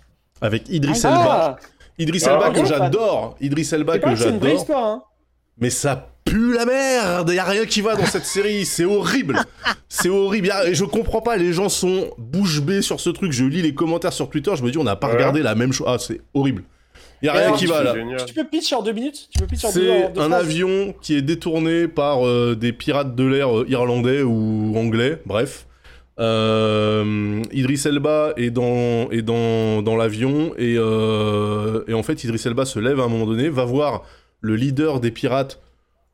avec 0.41 0.69
Idris 0.69 1.01
Ah. 1.05 1.07
Elba. 1.09 1.59
Ah, 1.99 2.03
Elba 2.03 2.49
que 2.51 2.65
j'adore. 2.65 3.35
Idris 3.41 3.69
Elba 3.71 3.99
que 3.99 4.09
que 4.09 4.15
c'est 4.15 4.29
une 4.29 4.37
vraie 4.39 4.49
j'adore. 4.49 4.61
histoire, 4.61 4.85
hein. 4.85 5.03
Mais 5.59 5.69
ça 5.69 6.09
pue 6.25 6.53
la 6.53 6.65
merde 6.65 7.29
Y 7.31 7.37
a 7.39 7.43
rien 7.43 7.65
qui 7.65 7.81
va 7.81 7.95
dans 7.95 8.05
cette 8.07 8.25
série, 8.25 8.65
c'est 8.65 8.85
horrible 8.85 9.39
C'est 9.89 10.09
horrible, 10.09 10.49
a- 10.51 10.67
et 10.67 10.73
je 10.73 10.83
comprends 10.85 11.21
pas, 11.21 11.37
les 11.37 11.53
gens 11.53 11.69
sont 11.69 12.09
bouche 12.17 12.61
bée 12.61 12.81
sur 12.81 12.99
ce 12.99 13.09
truc, 13.11 13.31
je 13.31 13.43
lis 13.45 13.61
les 13.61 13.73
commentaires 13.75 14.13
sur 14.13 14.29
Twitter, 14.29 14.51
je 14.55 14.63
me 14.63 14.71
dis 14.71 14.77
on 14.79 14.83
n'a 14.83 14.95
pas 14.95 15.07
Ouais. 15.07 15.13
regardé 15.13 15.43
la 15.43 15.53
même 15.53 15.71
chose, 15.73 15.85
ah 15.89 15.97
c'est 15.99 16.21
horrible. 16.33 16.63
Y 17.21 17.27
a 17.29 17.33
rien 17.33 17.41
alors, 17.43 17.55
qui 17.57 17.67
va 17.67 17.83
là. 17.83 17.93
génial. 17.93 18.25
Tu 18.25 18.33
peux 18.33 18.43
pitch 18.45 18.73
en 18.73 18.81
deux 18.81 18.91
minutes? 18.91 19.29
Tu 19.31 19.39
peux 19.39 19.45
pitch 19.47 19.63
en 19.63 19.71
deux, 19.71 19.89
en 19.89 19.93
C'est 20.07 20.13
deux 20.13 20.21
un 20.21 20.29
phrases? 20.29 20.43
avion 20.45 20.93
qui 21.01 21.15
est 21.15 21.21
détourné 21.21 21.87
par 21.87 22.25
euh, 22.25 22.55
des 22.55 22.73
pirates 22.73 23.15
de 23.15 23.23
l'air 23.23 23.55
euh, 23.59 23.65
irlandais 23.69 24.23
ou 24.23 24.73
anglais, 24.75 25.21
bref. 25.25 25.67
Euh, 26.19 27.41
Idris 27.51 27.81
Elba 27.85 28.33
est 28.37 28.51
dans, 28.51 29.95
l'avion 29.97 30.53
et, 30.57 30.75
euh, 30.77 31.83
et 31.87 31.93
en 31.93 32.03
fait 32.03 32.23
Idris 32.23 32.41
Elba 32.45 32.65
se 32.65 32.79
lève 32.79 32.99
à 32.99 33.03
un 33.03 33.07
moment 33.07 33.25
donné, 33.25 33.49
va 33.49 33.65
voir 33.65 34.03
le 34.41 34.55
leader 34.55 34.99
des 34.99 35.11
pirates. 35.11 35.59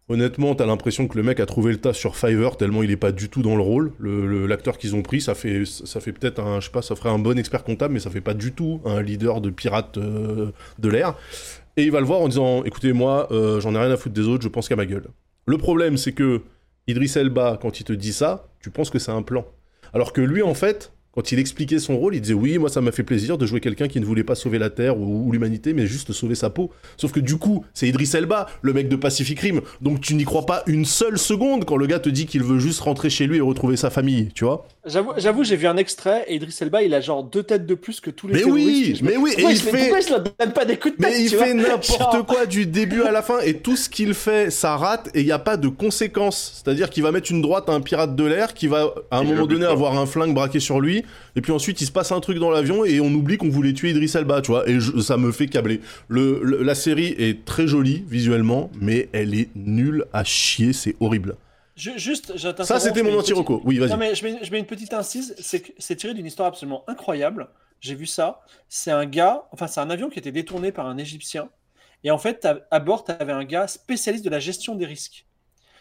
Honnêtement, 0.08 0.56
t'as 0.56 0.66
l'impression 0.66 1.08
que 1.08 1.16
le 1.18 1.24
mec 1.24 1.40
a 1.40 1.46
trouvé 1.46 1.72
le 1.72 1.78
tas 1.78 1.94
sur 1.94 2.16
Fiverr 2.16 2.58
tellement 2.58 2.82
il 2.82 2.90
est 2.90 2.98
pas 2.98 3.12
du 3.12 3.30
tout 3.30 3.44
dans 3.44 3.56
le 3.56 3.62
rôle. 3.62 3.92
Le- 4.00 4.26
le- 4.26 4.48
L'acteur 4.48 4.78
qu'ils 4.80 4.96
ont 4.96 5.04
pris, 5.04 5.22
ça 5.22 5.36
fait, 5.36 5.66
ça 5.66 6.00
fait 6.00 6.14
peut-être 6.14 6.40
un, 6.40 6.60
je 6.60 6.66
sais 6.66 6.72
pas, 6.72 6.82
ça 6.82 6.96
ferait 6.96 7.10
un 7.10 7.20
bon 7.20 7.38
expert 7.38 7.64
comptable, 7.64 7.94
mais 7.94 8.00
ça 8.00 8.10
fait 8.10 8.22
pas 8.22 8.34
du 8.34 8.52
tout 8.54 8.82
un 8.86 9.04
leader 9.04 9.40
de 9.40 9.52
pirates 9.52 9.98
euh, 9.98 10.52
de 10.80 10.90
l'air. 10.90 11.16
Et 11.78 11.84
il 11.84 11.92
va 11.92 12.00
le 12.00 12.08
voir 12.08 12.22
en 12.22 12.28
disant 12.28 12.64
écoutez, 12.64 12.92
moi, 12.92 13.28
euh, 13.32 13.60
j'en 13.62 13.76
ai 13.76 13.78
rien 13.78 13.92
à 13.92 13.98
foutre 13.98 14.16
des 14.16 14.28
autres, 14.28 14.44
je 14.44 14.50
pense 14.50 14.68
qu'à 14.68 14.76
ma 14.76 14.88
gueule. 14.88 15.06
Le 15.46 15.58
problème, 15.60 15.96
c'est 15.98 16.14
que 16.14 16.42
Idris 16.88 17.12
Elba, 17.16 17.60
quand 17.62 17.80
il 17.80 17.84
te 17.84 17.94
dit 17.94 18.14
ça, 18.14 18.48
tu 18.64 18.72
penses 18.72 18.90
que 18.90 18.98
c'est 18.98 19.12
un 19.12 19.22
plan. 19.22 19.46
Alors 19.94 20.14
que 20.14 20.22
lui, 20.22 20.42
en 20.42 20.54
fait, 20.54 20.94
quand 21.16 21.32
il 21.32 21.40
expliquait 21.40 21.80
son 21.80 21.98
rôle, 21.98 22.16
il 22.16 22.22
disait 22.22 22.34
oui, 22.34 22.58
moi 22.60 22.70
ça 22.70 22.82
m'a 22.82 22.92
fait 22.92 23.04
plaisir 23.04 23.38
de 23.38 23.46
jouer 23.46 23.60
quelqu'un 23.60 23.88
qui 23.88 24.00
ne 24.00 24.06
voulait 24.06 24.24
pas 24.24 24.36
sauver 24.36 24.60
la 24.60 24.70
Terre 24.70 24.98
ou, 24.98 25.28
ou 25.28 25.32
l'humanité, 25.32 25.74
mais 25.74 25.88
juste 25.88 26.12
sauver 26.14 26.36
sa 26.36 26.50
peau. 26.50 26.72
Sauf 26.98 27.12
que 27.12 27.20
du 27.20 27.38
coup, 27.38 27.66
c'est 27.74 27.88
Idris 27.88 28.10
Elba, 28.14 28.46
le 28.62 28.74
mec 28.74 28.88
de 28.90 28.96
Pacific 28.96 29.40
Rim, 29.40 29.62
donc 29.82 30.02
tu 30.02 30.14
n'y 30.16 30.24
crois 30.24 30.46
pas 30.46 30.64
une 30.68 30.86
seule 30.86 31.18
seconde 31.18 31.66
quand 31.66 31.78
le 31.78 31.88
gars 31.88 32.00
te 32.00 32.10
dit 32.10 32.26
qu'il 32.26 32.44
veut 32.44 32.60
juste 32.60 32.80
rentrer 32.82 33.10
chez 33.10 33.26
lui 33.28 33.38
et 33.38 33.42
retrouver 33.42 33.76
sa 33.76 33.90
famille, 33.90 34.30
tu 34.36 34.46
vois 34.46 34.68
J'avoue, 34.86 35.12
j'avoue, 35.18 35.44
j'ai 35.44 35.56
vu 35.56 35.68
un 35.68 35.78
extrait 35.78 36.26
et 36.28 36.36
Idris 36.36 36.56
Elba, 36.62 36.84
il 36.84 36.94
a 36.94 37.02
genre 37.02 37.24
deux 37.24 37.44
têtes 37.44 37.66
de 37.66 37.76
plus 37.76 38.00
que 38.00 38.10
tous 38.12 38.28
les 38.28 38.36
Mais 38.36 38.44
oui, 38.44 39.00
mais 39.04 39.18
oui, 39.18 39.32
et 39.38 39.42
il 39.44 39.58
fait- 39.58 39.78
Pourquoi 39.78 40.00
je 40.02 40.10
leur 40.10 40.22
donne 40.24 40.54
pas 40.54 40.66
des 40.66 40.78
coups 40.78 40.96
de 40.98 41.04
tête 41.04 41.12
Mais 41.12 41.24
il 41.24 41.30
fait 41.30 41.54
n'importe 41.54 41.86
Genre- 42.00 42.26
quoi 42.26 42.46
du 42.46 42.66
début 42.66 43.02
à 43.04 43.12
la 43.12 43.22
fin 43.22 43.40
et 43.40 43.56
tout 43.56 43.76
ce 43.76 43.90
qu'il 43.90 44.14
fait, 44.14 44.52
ça 44.52 44.78
rate 44.78 45.10
et 45.16 45.20
il 45.22 45.26
n'y 45.26 45.32
a 45.32 45.40
pas 45.40 45.58
de 45.58 45.68
conséquences. 45.68 46.62
C'est-à-dire 46.64 46.90
qu'il 46.90 47.04
va 47.04 47.12
mettre 47.12 47.32
une 47.32 47.42
droite 47.42 47.68
à 47.70 47.74
un 47.74 47.82
pirate 47.82 48.16
de 48.16 48.24
l'air 48.24 48.54
qui 48.54 48.68
va 48.68 48.94
à 49.12 49.20
un 49.20 49.24
moment 49.24 49.46
donné 49.48 49.66
avoir 49.66 49.98
un 49.98 50.06
flingue 50.06 50.34
braqué 50.34 50.60
sur 50.60 50.80
lui 50.80 50.99
et 51.36 51.42
puis 51.42 51.52
ensuite 51.52 51.82
il 51.82 51.86
se 51.86 51.92
passe 51.92 52.12
un 52.12 52.20
truc 52.20 52.38
dans 52.40 52.50
l'avion 52.52 52.86
et 52.86 53.00
on 53.00 53.12
oublie 53.14 53.38
qu'on 53.38 53.50
voulait 53.50 53.74
tuer 53.74 53.92
Idris 53.92 54.12
Elba, 54.16 54.42
tu 54.42 54.52
vois. 54.52 54.68
Et 54.70 54.80
je- 54.80 55.00
ça 55.00 55.18
me 55.18 55.32
fait 55.32 55.48
câbler. 55.48 55.82
Le, 56.08 56.42
le- 56.44 56.64
la 56.64 56.76
série 56.76 57.16
est 57.18 57.46
très 57.46 57.68
jolie 57.68 58.04
visuellement, 58.08 58.70
mais 58.80 59.10
elle 59.14 59.34
est 59.34 59.50
nulle 59.56 60.06
à 60.14 60.24
chier, 60.24 60.74
c'est 60.74 60.96
horrible. 61.00 61.36
Ju- 61.76 61.98
Juste, 61.98 62.34
je 62.36 62.50
Ça 62.64 62.80
c'était 62.80 63.04
mon 63.04 63.12
une 63.12 63.18
petite-. 63.22 63.36
Oui, 63.64 63.78
vas-y. 63.78 63.90
Non, 63.90 63.98
mais 63.98 64.14
je 64.16 64.24
mets, 64.26 64.40
je 64.44 64.52
mets 64.52 64.60
une 64.60 64.66
petite 64.66 64.94
incise, 64.94 65.34
c'est 65.40 65.62
que 65.62 65.72
c'est 65.78 65.96
tiré 65.96 66.14
d'une 66.14 66.26
histoire 66.26 66.50
absolument 66.50 66.84
incroyable. 66.88 67.48
J'ai 67.80 67.96
vu 67.96 68.06
ça. 68.06 68.42
C'est 68.68 68.92
un 68.92 69.06
gars, 69.06 69.44
enfin, 69.54 69.68
c'est 69.68 69.80
un 69.80 69.90
avion 69.90 70.10
qui 70.10 70.20
était 70.20 70.34
détourné 70.34 70.74
par 70.74 70.88
un 70.88 70.98
Égyptien. 70.98 71.50
Et 72.04 72.12
en 72.12 72.18
fait, 72.18 72.46
à, 72.72 72.80
bord, 72.80 73.06
tu 73.06 73.12
avais 73.12 73.32
un 73.32 73.46
gars 73.46 73.68
spécialiste 73.68 74.26
de 74.26 74.30
la 74.30 74.40
gestion 74.40 74.76
des 74.76 74.86
risques. 74.86 75.26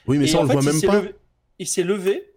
Oui, 0.06 0.18
mais 0.18 0.24
Et 0.24 0.28
ça 0.28 0.38
on 0.38 0.42
le 0.42 0.48
fait, 0.48 0.54
voit 0.54 0.62
même 0.62 0.80
pas. 0.82 1.00
levé- 1.00 1.14
il 1.58 1.66
s'est 1.66 1.82
levé 1.82 2.32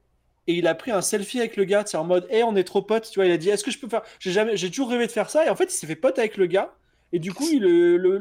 et 0.48 0.56
il 0.56 0.68
a 0.68 0.76
pris 0.76 0.92
un 0.92 1.02
selfie 1.02 1.40
avec 1.40 1.56
le 1.58 1.66
gars, 1.66 1.84
c'est 1.86 1.98
en 1.98 2.04
mode, 2.04 2.28
hé, 2.32 2.44
on 2.44 2.56
est 2.56 2.64
trop 2.64 2.82
potes, 2.82 3.10
tu 3.12 3.20
vois. 3.20 3.26
Il 3.26 3.32
a 3.32 3.38
dit, 3.38 3.50
est-ce 3.50 3.64
que 3.64 3.72
je 3.72 3.80
peux 3.80 3.88
faire 3.90 4.02
J'ai 4.20 4.32
jamais, 4.32 4.58
j'ai 4.58 4.70
toujours 4.70 4.90
rêvé 4.90 5.08
de 5.08 5.12
faire 5.12 5.30
ça. 5.30 5.46
Et 5.46 5.50
en 5.50 5.56
fait, 5.56 5.66
il 5.66 5.72
s'est 5.72 5.88
fait 5.88 5.96
pote 5.96 6.18
avec 6.20 6.38
le 6.38 6.48
gars. 6.48 6.74
Et 7.14 7.20
du 7.20 7.34
coup, 7.34 7.46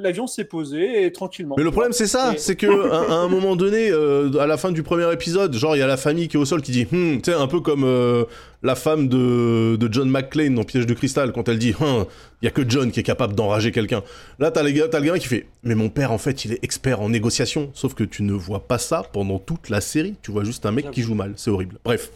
l'avion 0.00 0.26
s'est 0.26 0.44
posé 0.44 1.04
et 1.04 1.12
tranquillement. 1.12 1.54
Mais 1.56 1.62
le 1.62 1.70
problème 1.70 1.92
c'est 1.92 2.08
ça, 2.08 2.32
Et- 2.34 2.38
c'est 2.38 2.56
que 2.56 2.66
à, 2.90 3.12
à 3.12 3.14
un 3.18 3.28
moment 3.28 3.54
donné, 3.54 3.88
euh, 3.90 4.32
à 4.40 4.46
la 4.48 4.56
fin 4.56 4.72
du 4.72 4.82
premier 4.82 5.12
épisode, 5.12 5.54
genre 5.54 5.76
il 5.76 5.78
y 5.78 5.82
a 5.82 5.86
la 5.86 5.96
famille 5.96 6.26
qui 6.26 6.36
est 6.36 6.40
au 6.40 6.44
sol 6.44 6.60
qui 6.60 6.72
dit, 6.72 6.86
Hum 6.92 7.20
tu 7.22 7.30
sais 7.30 7.36
un 7.36 7.46
peu 7.46 7.60
comme 7.60 7.84
euh, 7.84 8.24
la 8.64 8.74
femme 8.74 9.06
de, 9.08 9.76
de 9.76 9.92
John 9.92 10.10
McClane 10.10 10.54
dans 10.56 10.64
Piège 10.64 10.86
de 10.86 10.94
cristal 10.94 11.30
quand 11.32 11.48
elle 11.48 11.58
dit, 11.58 11.72
Hum, 11.80 12.04
il 12.42 12.46
y 12.46 12.48
a 12.48 12.50
que 12.50 12.68
John 12.68 12.90
qui 12.90 12.98
est 12.98 13.04
capable 13.04 13.34
d'enrager 13.36 13.70
quelqu'un. 13.70 14.02
Là 14.40 14.50
t'as 14.50 14.68
gars, 14.70 14.86
le 14.86 15.00
gamin 15.00 15.18
qui 15.18 15.28
fait, 15.28 15.46
mais 15.62 15.76
mon 15.76 15.88
père 15.88 16.10
en 16.10 16.18
fait 16.18 16.44
il 16.44 16.52
est 16.52 16.58
expert 16.64 17.00
en 17.00 17.10
négociation, 17.10 17.70
sauf 17.74 17.94
que 17.94 18.02
tu 18.02 18.24
ne 18.24 18.32
vois 18.32 18.66
pas 18.66 18.78
ça 18.78 19.04
pendant 19.12 19.38
toute 19.38 19.68
la 19.68 19.80
série, 19.80 20.16
tu 20.20 20.32
vois 20.32 20.42
juste 20.42 20.66
un 20.66 20.72
mec 20.72 20.90
qui 20.90 21.02
joue 21.02 21.14
mal, 21.14 21.34
c'est 21.36 21.50
horrible. 21.50 21.76
Bref, 21.84 22.10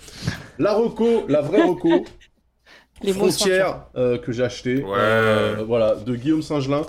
la 0.58 0.72
reco, 0.74 1.24
la 1.28 1.40
vraie 1.40 1.62
reco. 1.68 2.04
Les 3.02 3.12
mots 3.12 3.30
sont 3.30 3.38
Frontière 3.44 3.80
euh, 3.96 4.16
que 4.18 4.32
j'ai 4.32 4.42
acheté, 4.44 4.76
Ouais. 4.76 4.82
euh, 4.96 5.56
voilà, 5.66 5.94
de 5.96 6.14
Guillaume 6.14 6.42
Saint-Gelin. 6.42 6.82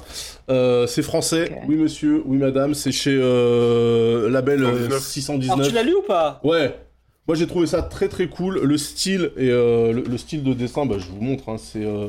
Euh, 0.49 0.87
c'est 0.87 1.01
français, 1.01 1.51
oui 1.67 1.75
monsieur, 1.75 2.21
oui 2.25 2.37
madame, 2.37 2.73
c'est 2.73 2.91
chez 2.91 3.17
euh, 3.19 4.29
Label 4.29 4.63
euh, 4.63 4.89
619. 4.91 4.91
Alors, 4.91 5.01
619. 5.01 5.67
tu 5.67 5.73
l'as 5.73 5.83
lu 5.83 5.95
ou 5.95 6.01
pas? 6.03 6.39
Ouais, 6.43 6.75
moi 7.27 7.35
j'ai 7.35 7.47
trouvé 7.47 7.65
ça 7.67 7.81
très 7.81 8.07
très 8.07 8.27
cool. 8.27 8.59
Le 8.63 8.77
style 8.77 9.31
et 9.35 9.49
euh, 9.49 9.91
le, 9.91 10.03
le 10.03 10.17
style 10.17 10.43
de 10.43 10.53
dessin, 10.53 10.85
bah, 10.85 10.95
je 10.99 11.07
vous 11.07 11.19
montre, 11.21 11.49
hein, 11.49 11.57
c'est 11.57 11.83
euh, 11.83 12.07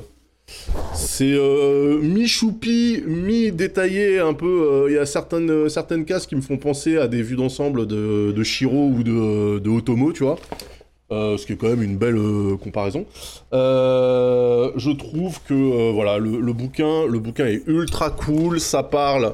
c'est 0.94 1.32
euh, 1.32 1.98
mi-choupi, 2.00 3.02
mi-détaillé 3.06 4.20
un 4.20 4.34
peu. 4.34 4.68
euh, 4.70 4.86
Il 4.90 4.94
y 4.94 4.98
a 4.98 5.06
certaines, 5.06 5.68
certaines 5.68 6.04
cases 6.04 6.26
qui 6.26 6.36
me 6.36 6.40
font 6.42 6.58
penser 6.58 6.98
à 6.98 7.08
des 7.08 7.22
vues 7.22 7.34
d'ensemble 7.34 7.86
de, 7.88 8.30
de 8.30 8.42
Shiro 8.44 8.88
ou 8.90 9.02
de, 9.02 9.58
de 9.58 9.70
Otomo, 9.70 10.12
tu 10.12 10.22
vois. 10.22 10.38
Euh, 11.12 11.36
ce 11.36 11.46
qui 11.46 11.52
est 11.52 11.56
quand 11.56 11.68
même 11.68 11.84
une 11.84 11.96
belle 11.96 12.16
euh, 12.16 12.56
comparaison. 12.56 13.06
Euh, 13.52 14.72
je 14.74 14.90
trouve 14.90 15.40
que 15.42 15.92
voilà 15.92 16.18
le, 16.18 16.40
le 16.40 16.52
bouquin, 16.52 17.06
le 17.06 17.20
bouquin 17.20 17.46
est 17.46 17.62
ultra 17.68 18.10
cool. 18.10 18.58
Ça 18.58 18.82
parle 18.82 19.32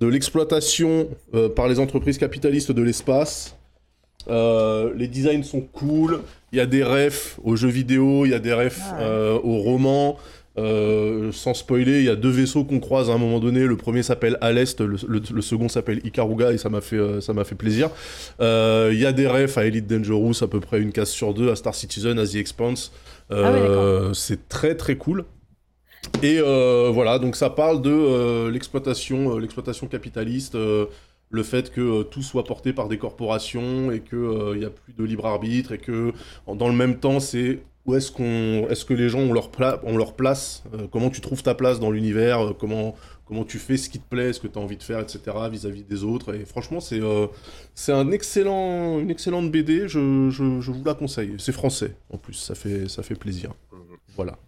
de 0.00 0.06
l'exploitation 0.06 1.08
par 1.56 1.68
les 1.68 1.78
entreprises 1.78 2.18
capitalistes 2.18 2.72
de 2.72 2.82
l'espace. 2.82 3.56
Les 4.28 5.08
designs 5.08 5.44
sont 5.44 5.62
cool. 5.62 6.20
Il 6.52 6.58
y 6.58 6.60
a 6.60 6.66
des 6.66 6.84
refs 6.84 7.38
aux 7.42 7.56
jeux 7.56 7.68
vidéo, 7.68 8.26
il 8.26 8.32
y 8.32 8.34
a 8.34 8.38
des 8.38 8.52
refs 8.52 8.82
Ah 8.90 9.34
aux 9.42 9.58
romans. 9.58 10.18
Euh, 10.56 11.32
sans 11.32 11.52
spoiler, 11.52 11.98
il 11.98 12.04
y 12.04 12.08
a 12.08 12.14
deux 12.14 12.30
vaisseaux 12.30 12.64
qu'on 12.64 12.78
croise 12.78 13.10
à 13.10 13.14
un 13.14 13.18
moment 13.18 13.40
donné. 13.40 13.66
Le 13.66 13.76
premier 13.76 14.04
s'appelle 14.04 14.38
Alest, 14.40 14.80
le, 14.80 14.96
le- 15.08 15.20
le 15.32 15.42
second 15.42 15.68
s'appelle 15.68 16.00
Ikaruga 16.04 16.52
et 16.52 16.58
ça 16.58 16.68
m'a 16.68 16.80
fait, 16.80 16.96
euh, 16.96 17.20
ça 17.20 17.32
m'a 17.32 17.42
fait 17.44 17.56
plaisir. 17.56 17.90
Euh, 18.40 18.90
Il 18.92 19.00
y 19.00 19.06
a 19.06 19.12
des 19.12 19.26
refs 19.26 19.58
à 19.58 19.66
Elite 19.66 19.86
Dangerous, 19.88 20.42
à 20.42 20.46
peu 20.48 20.60
près 20.60 20.80
une 20.80 20.92
case 20.92 21.10
sur 21.10 21.34
deux, 21.34 21.50
à 21.50 21.56
Star 21.56 21.74
Citizen, 21.74 22.18
à 22.20 22.26
The 22.26 22.36
Expanse. 22.36 22.92
Ah 23.30 23.52
ouais, 23.52 24.14
c'est 24.14 24.48
très 24.48 24.76
très 24.76 24.96
cool. 24.96 25.24
Et 26.22 26.38
voilà, 26.40 27.18
donc 27.18 27.34
ça 27.34 27.50
parle 27.50 27.82
de 27.82 28.48
l'exploitation, 28.48 29.38
l'exploitation 29.38 29.88
capitaliste, 29.88 30.54
le 31.30 31.42
fait 31.42 31.72
que 31.72 32.02
tout 32.04 32.22
soit 32.22 32.44
porté 32.44 32.72
par 32.72 32.86
des 32.88 32.98
corporations 32.98 33.90
et 33.90 34.00
que 34.00 34.52
il 34.54 34.60
n'y 34.60 34.64
a 34.64 34.70
plus 34.70 34.92
de 34.92 35.02
libre 35.02 35.26
arbitre 35.26 35.72
et 35.72 35.78
que 35.78 36.12
en- 36.46 36.54
dans 36.54 36.68
le 36.68 36.74
même 36.74 37.00
temps 37.00 37.18
c'est 37.18 37.58
où 37.86 37.94
est-ce 37.94 38.10
qu'on, 38.10 38.66
est-ce 38.70 38.84
que 38.84 38.94
les 38.94 39.08
gens 39.08 39.20
ont 39.20 39.32
leur, 39.32 39.50
pla- 39.50 39.80
ont 39.84 39.96
leur 39.96 40.14
place, 40.14 40.62
euh, 40.74 40.86
comment 40.90 41.10
tu 41.10 41.20
trouves 41.20 41.42
ta 41.42 41.54
place 41.54 41.80
dans 41.80 41.90
l'univers, 41.90 42.40
euh, 42.46 42.52
comment 42.58 42.94
comment 43.26 43.44
tu 43.44 43.58
fais 43.58 43.78
ce 43.78 43.88
qui 43.88 43.98
te 43.98 44.06
plaît, 44.08 44.34
ce 44.34 44.40
que 44.40 44.46
tu 44.48 44.58
as 44.58 44.62
envie 44.62 44.76
de 44.76 44.82
faire, 44.82 45.00
etc. 45.00 45.20
vis-à-vis 45.50 45.82
des 45.82 46.04
autres. 46.04 46.34
Et 46.34 46.44
franchement, 46.44 46.80
c'est 46.80 47.00
euh, 47.00 47.26
c'est 47.74 47.92
un 47.92 48.10
excellent, 48.10 48.98
une 49.00 49.10
excellente 49.10 49.50
BD. 49.50 49.88
Je, 49.88 50.28
je, 50.30 50.60
je 50.60 50.70
vous 50.70 50.84
la 50.84 50.92
conseille. 50.94 51.34
C'est 51.38 51.52
français 51.52 51.96
en 52.10 52.18
plus, 52.18 52.34
ça 52.34 52.54
fait 52.54 52.88
ça 52.88 53.02
fait 53.02 53.14
plaisir. 53.14 53.52
Mhm. 53.72 53.78
Voilà. 54.16 54.38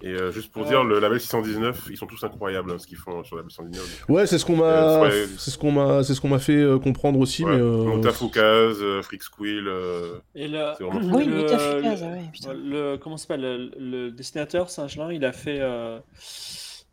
Et 0.00 0.08
euh, 0.12 0.30
juste 0.30 0.52
pour 0.52 0.62
Euh. 0.62 0.66
dire, 0.68 0.84
le 0.84 1.00
label 1.00 1.18
619, 1.20 1.88
ils 1.90 1.96
sont 1.96 2.06
tous 2.06 2.22
incroyables 2.22 2.70
hein, 2.70 2.76
ce 2.78 2.86
qu'ils 2.86 2.96
font 2.98 3.24
sur 3.24 3.34
le 3.36 3.42
label 3.42 3.50
619. 3.50 4.04
Ouais, 4.08 4.26
c'est 4.26 4.38
ce 4.38 4.44
qu'on 4.44 4.56
m'a, 4.56 4.64
Euh, 4.64 5.02
ouais. 5.02 5.26
c'est 5.38 5.50
ce 5.50 5.58
qu'on 5.58 5.72
m'a, 5.72 6.04
c'est 6.04 6.14
ce 6.14 6.20
qu'on 6.20 6.28
m'a 6.28 6.38
fait 6.38 6.56
euh, 6.56 6.78
comprendre 6.78 7.18
aussi, 7.18 7.44
Ouais. 7.44 7.56
mais. 7.56 7.60
euh, 7.60 9.02
Freak 9.02 9.22
Squill, 9.22 9.66
euh, 9.66 10.18
Et 10.34 10.46
le, 10.48 10.72
C'est 10.78 10.84
vraiment 10.84 11.16
Oui, 11.16 11.24
le- 11.24 11.42
Mutafukaz, 11.42 12.00
le- 12.02 12.06
ah 12.06 12.12
ouais, 12.12 12.30
putain. 12.32 12.52
le- 12.54 12.96
comment 12.96 13.16
ça 13.16 13.22
s'appelle 13.22 13.40
le, 13.40 13.70
le 13.78 14.10
dessinateur 14.10 14.70
Saint-Gelin, 14.70 15.12
il 15.12 15.24
a 15.24 15.32
fait 15.32 15.58
euh, 15.60 15.98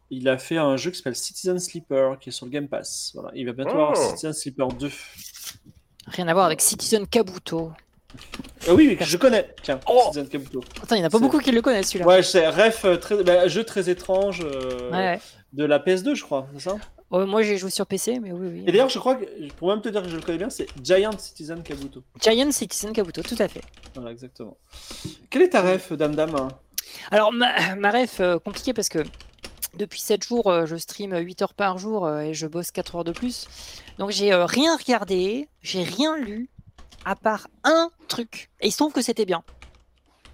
il 0.09 0.27
a 0.29 0.37
fait 0.37 0.57
un 0.57 0.77
jeu 0.77 0.91
qui 0.91 0.97
s'appelle 0.97 1.15
Citizen 1.15 1.59
Sleeper 1.59 2.17
qui 2.19 2.29
est 2.29 2.31
sur 2.31 2.45
le 2.45 2.51
Game 2.51 2.67
Pass. 2.67 3.11
Voilà, 3.15 3.31
il 3.35 3.45
va 3.45 3.53
bientôt 3.53 3.71
Oh. 3.75 3.81
avoir 3.81 3.97
Citizen 3.97 4.33
Sleeper 4.33 4.67
2. 4.69 4.89
Rien 6.07 6.27
à 6.27 6.33
voir 6.33 6.45
avec 6.45 6.61
Citizen 6.61 7.07
Kabuto. 7.07 7.71
Ah 8.67 8.73
oui, 8.73 8.97
je 8.99 9.17
connais. 9.17 9.53
Tiens, 9.63 9.79
Oh. 9.87 10.01
Citizen 10.05 10.27
Kabuto. 10.27 10.63
Attends, 10.81 10.95
il 10.95 10.99
n'y 10.99 11.03
en 11.03 11.07
a 11.07 11.09
pas 11.09 11.19
beaucoup 11.19 11.39
qui 11.39 11.51
le 11.51 11.61
connaissent 11.61 11.89
celui-là. 11.89 12.07
Ouais, 12.07 12.23
c'est 12.23 12.47
ref 12.47 12.85
euh, 12.85 12.97
très 12.97 13.23
bah, 13.23 13.47
jeu 13.47 13.63
très 13.63 13.89
étrange 13.89 14.41
euh, 14.43 14.89
Ouais, 14.91 14.97
ouais. 14.97 15.19
de 15.53 15.65
la 15.65 15.79
PS2, 15.79 16.15
je 16.15 16.23
crois, 16.23 16.47
c'est 16.53 16.69
ça 16.69 16.77
Ouais, 17.11 17.25
moi 17.25 17.43
j'ai 17.43 17.57
joué 17.57 17.69
sur 17.69 17.85
PC, 17.85 18.19
mais 18.19 18.31
oui, 18.31 18.47
oui. 18.51 18.63
Et 18.65 18.71
d'ailleurs, 18.71 18.89
je 18.89 18.97
crois 18.97 19.15
que 19.15 19.25
pour 19.57 19.69
même 19.69 19.81
te 19.81 19.89
dire 19.89 20.01
que 20.01 20.09
je 20.09 20.15
le 20.15 20.21
connais 20.23 20.39
bien, 20.39 20.49
c'est 20.49 20.67
Giant 20.83 21.17
Citizen 21.17 21.61
Kabuto. 21.61 22.03
Giant 22.19 22.51
Citizen 22.51 22.91
Kabuto, 22.93 23.21
tout 23.21 23.35
à 23.37 23.47
fait. 23.47 23.61
Voilà, 23.93 24.11
exactement. 24.11 24.57
Quelle 25.29 25.43
est 25.43 25.49
ta 25.49 25.61
ref, 25.61 25.93
Dame 25.93 26.15
Dame 26.15 26.35
hein 26.35 26.47
Alors, 27.11 27.31
ma, 27.31 27.75
ma 27.75 27.91
ref, 27.91 28.19
euh, 28.19 28.39
compliqué 28.39 28.73
parce 28.73 28.89
que 28.89 28.99
depuis 29.77 29.99
7 29.99 30.23
jours, 30.23 30.47
euh, 30.47 30.65
je 30.65 30.75
stream 30.77 31.15
8 31.15 31.41
heures 31.43 31.53
par 31.53 31.77
jour 31.77 32.05
euh, 32.05 32.21
et 32.21 32.33
je 32.33 32.47
bosse 32.47 32.71
4 32.71 32.95
heures 32.95 33.03
de 33.03 33.11
plus. 33.11 33.47
Donc, 33.99 34.09
j'ai 34.11 34.33
euh, 34.33 34.45
rien 34.45 34.75
regardé, 34.75 35.47
j'ai 35.61 35.83
rien 35.83 36.17
lu, 36.17 36.49
à 37.05 37.15
part 37.15 37.47
un 37.63 37.89
truc. 38.07 38.49
Et 38.61 38.67
il 38.67 38.71
se 38.71 38.77
trouve 38.77 38.91
que 38.93 39.01
c'était 39.01 39.25
bien. 39.25 39.43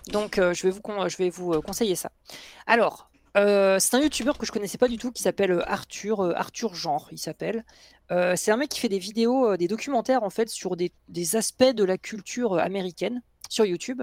Donc, 0.07 0.39
euh, 0.39 0.53
je 0.53 0.63
vais 0.63 0.71
vous, 0.71 0.81
con- 0.81 1.07
je 1.07 1.17
vais 1.17 1.29
vous 1.29 1.53
euh, 1.53 1.61
conseiller 1.61 1.95
ça. 1.95 2.11
Alors, 2.65 3.09
euh, 3.37 3.77
c'est 3.79 3.95
un 3.95 4.01
youtubeur 4.01 4.37
que 4.37 4.45
je 4.45 4.51
connaissais 4.51 4.77
pas 4.77 4.87
du 4.87 4.97
tout 4.97 5.11
qui 5.11 5.21
s'appelle 5.21 5.63
Arthur, 5.67 6.21
Arthur 6.35 6.73
Genre, 6.73 7.07
il 7.11 7.17
s'appelle. 7.19 7.63
C'est 8.35 8.51
un 8.51 8.57
mec 8.57 8.67
qui 8.69 8.79
fait 8.81 8.89
des 8.89 8.99
vidéos, 8.99 9.55
des 9.55 9.69
documentaires 9.69 10.23
en 10.23 10.29
fait 10.29 10.49
sur 10.49 10.75
des, 10.75 10.91
des 11.07 11.37
aspects 11.37 11.63
de 11.63 11.85
la 11.85 11.97
culture 11.97 12.57
américaine 12.59 13.21
sur 13.47 13.63
YouTube. 13.65 14.01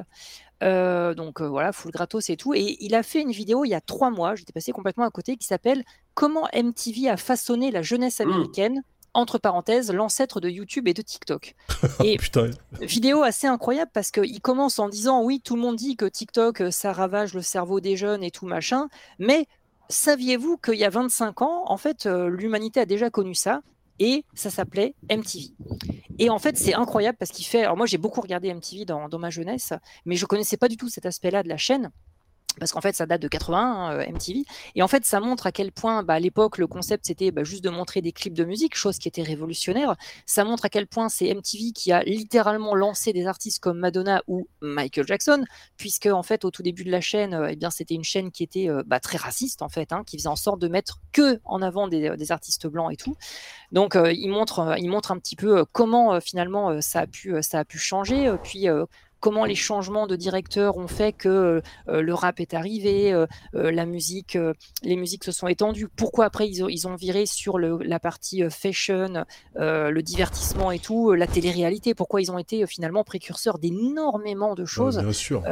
Donc 0.62 1.42
voilà, 1.42 1.72
full 1.72 1.90
gratos 1.92 2.30
et 2.30 2.38
tout. 2.38 2.54
Et 2.54 2.78
il 2.80 2.94
a 2.94 3.02
fait 3.02 3.20
une 3.20 3.32
vidéo 3.32 3.66
il 3.66 3.68
y 3.68 3.74
a 3.74 3.82
trois 3.82 4.08
mois, 4.10 4.34
j'étais 4.34 4.54
passé 4.54 4.72
complètement 4.72 5.04
à 5.04 5.10
côté, 5.10 5.36
qui 5.36 5.46
s'appelle 5.46 5.84
Comment 6.14 6.48
MTV 6.54 7.10
a 7.10 7.18
façonné 7.18 7.70
la 7.70 7.82
jeunesse 7.82 8.20
Mm. 8.20 8.22
américaine, 8.22 8.82
entre 9.14 9.38
parenthèses, 9.38 9.92
l'ancêtre 9.92 10.40
de 10.40 10.48
YouTube 10.48 10.88
et 10.88 10.94
de 10.94 11.02
TikTok. 11.02 11.54
Et 12.04 12.16
Putain. 12.16 12.50
vidéo 12.80 13.22
assez 13.22 13.46
incroyable 13.46 13.90
parce 13.92 14.10
qu'il 14.10 14.40
commence 14.40 14.78
en 14.78 14.88
disant 14.88 15.22
oui, 15.22 15.40
tout 15.42 15.56
le 15.56 15.62
monde 15.62 15.76
dit 15.76 15.96
que 15.96 16.04
TikTok, 16.04 16.60
euh, 16.60 16.70
ça 16.70 16.92
ravage 16.92 17.34
le 17.34 17.42
cerveau 17.42 17.80
des 17.80 17.96
jeunes 17.96 18.22
et 18.22 18.30
tout 18.30 18.46
machin, 18.46 18.88
mais 19.18 19.46
saviez-vous 19.88 20.58
qu'il 20.58 20.74
y 20.74 20.84
a 20.84 20.90
25 20.90 21.42
ans, 21.42 21.64
en 21.66 21.76
fait, 21.76 22.06
euh, 22.06 22.28
l'humanité 22.28 22.80
a 22.80 22.86
déjà 22.86 23.10
connu 23.10 23.34
ça 23.34 23.60
et 23.98 24.24
ça 24.34 24.50
s'appelait 24.50 24.94
MTV. 25.10 25.52
Et 26.18 26.30
en 26.30 26.38
fait, 26.38 26.56
c'est 26.56 26.74
incroyable 26.74 27.16
parce 27.18 27.30
qu'il 27.30 27.46
fait. 27.46 27.64
Alors, 27.64 27.76
moi, 27.76 27.86
j'ai 27.86 27.98
beaucoup 27.98 28.20
regardé 28.20 28.52
MTV 28.52 28.84
dans, 28.84 29.08
dans 29.08 29.18
ma 29.18 29.30
jeunesse, 29.30 29.72
mais 30.04 30.16
je 30.16 30.26
connaissais 30.26 30.56
pas 30.56 30.68
du 30.68 30.76
tout 30.76 30.88
cet 30.88 31.06
aspect-là 31.06 31.42
de 31.42 31.48
la 31.48 31.56
chaîne. 31.56 31.90
Parce 32.58 32.72
qu'en 32.72 32.80
fait, 32.80 32.94
ça 32.94 33.06
date 33.06 33.22
de 33.22 33.28
81, 33.28 33.92
euh, 33.92 34.12
MTV. 34.12 34.44
Et 34.74 34.82
en 34.82 34.88
fait, 34.88 35.04
ça 35.04 35.20
montre 35.20 35.46
à 35.46 35.52
quel 35.52 35.72
point, 35.72 36.02
bah, 36.02 36.14
à 36.14 36.20
l'époque, 36.20 36.58
le 36.58 36.66
concept, 36.66 37.06
c'était 37.06 37.30
bah, 37.30 37.44
juste 37.44 37.64
de 37.64 37.70
montrer 37.70 38.02
des 38.02 38.12
clips 38.12 38.34
de 38.34 38.44
musique, 38.44 38.76
chose 38.76 38.98
qui 38.98 39.08
était 39.08 39.22
révolutionnaire. 39.22 39.96
Ça 40.26 40.44
montre 40.44 40.64
à 40.64 40.68
quel 40.68 40.86
point 40.86 41.08
c'est 41.08 41.32
MTV 41.32 41.72
qui 41.72 41.92
a 41.92 42.02
littéralement 42.02 42.74
lancé 42.74 43.12
des 43.12 43.26
artistes 43.26 43.60
comme 43.60 43.78
Madonna 43.78 44.22
ou 44.26 44.48
Michael 44.60 45.06
Jackson, 45.06 45.44
puisque, 45.76 46.06
en 46.06 46.22
fait, 46.22 46.44
au 46.44 46.50
tout 46.50 46.62
début 46.62 46.84
de 46.84 46.90
la 46.90 47.00
chaîne, 47.00 47.34
euh, 47.34 47.48
eh 47.50 47.56
bien, 47.56 47.70
c'était 47.70 47.94
une 47.94 48.04
chaîne 48.04 48.30
qui 48.30 48.42
était 48.42 48.68
euh, 48.68 48.82
bah, 48.86 49.00
très 49.00 49.18
raciste, 49.18 49.62
en 49.62 49.68
fait, 49.68 49.92
hein, 49.92 50.02
qui 50.06 50.18
faisait 50.18 50.28
en 50.28 50.36
sorte 50.36 50.60
de 50.60 50.68
mettre 50.68 51.00
que 51.12 51.40
en 51.44 51.62
avant 51.62 51.88
des, 51.88 52.16
des 52.16 52.32
artistes 52.32 52.66
blancs 52.66 52.92
et 52.92 52.96
tout. 52.96 53.16
Donc, 53.72 53.96
il, 53.96 54.28
montre, 54.28 54.76
il 54.78 54.88
montre 54.88 55.12
un 55.12 55.18
petit 55.18 55.36
peu 55.36 55.64
comment, 55.72 56.20
finalement, 56.20 56.80
ça, 56.80 57.00
a 57.00 57.06
pu, 57.06 57.34
ça 57.42 57.60
a 57.60 57.64
pu 57.64 57.78
changer. 57.78 58.34
puis, 58.42 58.66
comment 59.20 59.44
les 59.44 59.54
changements 59.54 60.06
de 60.06 60.16
directeur 60.16 60.76
ont 60.76 60.88
fait 60.88 61.12
que 61.12 61.62
euh, 61.88 62.00
le 62.02 62.14
rap 62.14 62.40
est 62.40 62.54
arrivé, 62.54 63.12
euh, 63.12 63.26
euh, 63.54 63.70
la 63.70 63.86
musique, 63.86 64.36
euh, 64.36 64.52
les 64.82 64.96
musiques 64.96 65.24
se 65.24 65.32
sont 65.32 65.48
étendues. 65.48 65.88
Pourquoi 65.96 66.26
après 66.26 66.48
ils 66.48 66.62
ont, 66.64 66.68
ils 66.68 66.86
ont 66.86 66.94
viré 66.94 67.26
sur 67.26 67.58
le- 67.58 67.78
la 67.82 67.98
partie 68.00 68.42
euh, 68.44 68.50
fashion, 68.50 69.24
euh, 69.56 69.90
le 69.90 70.02
divertissement 70.02 70.70
et 70.70 70.78
tout, 70.78 71.10
euh, 71.10 71.16
la 71.16 71.26
télé-réalité? 71.26 71.94
Pourquoi 71.94 72.20
ils 72.20 72.30
ont 72.30 72.38
été 72.38 72.62
euh, 72.62 72.66
finalement 72.66 73.04
précurseurs 73.04 73.58
d'énormément 73.58 74.54
de 74.54 74.64
choses 74.64 74.98
bien 74.98 75.12
sûr. 75.12 75.42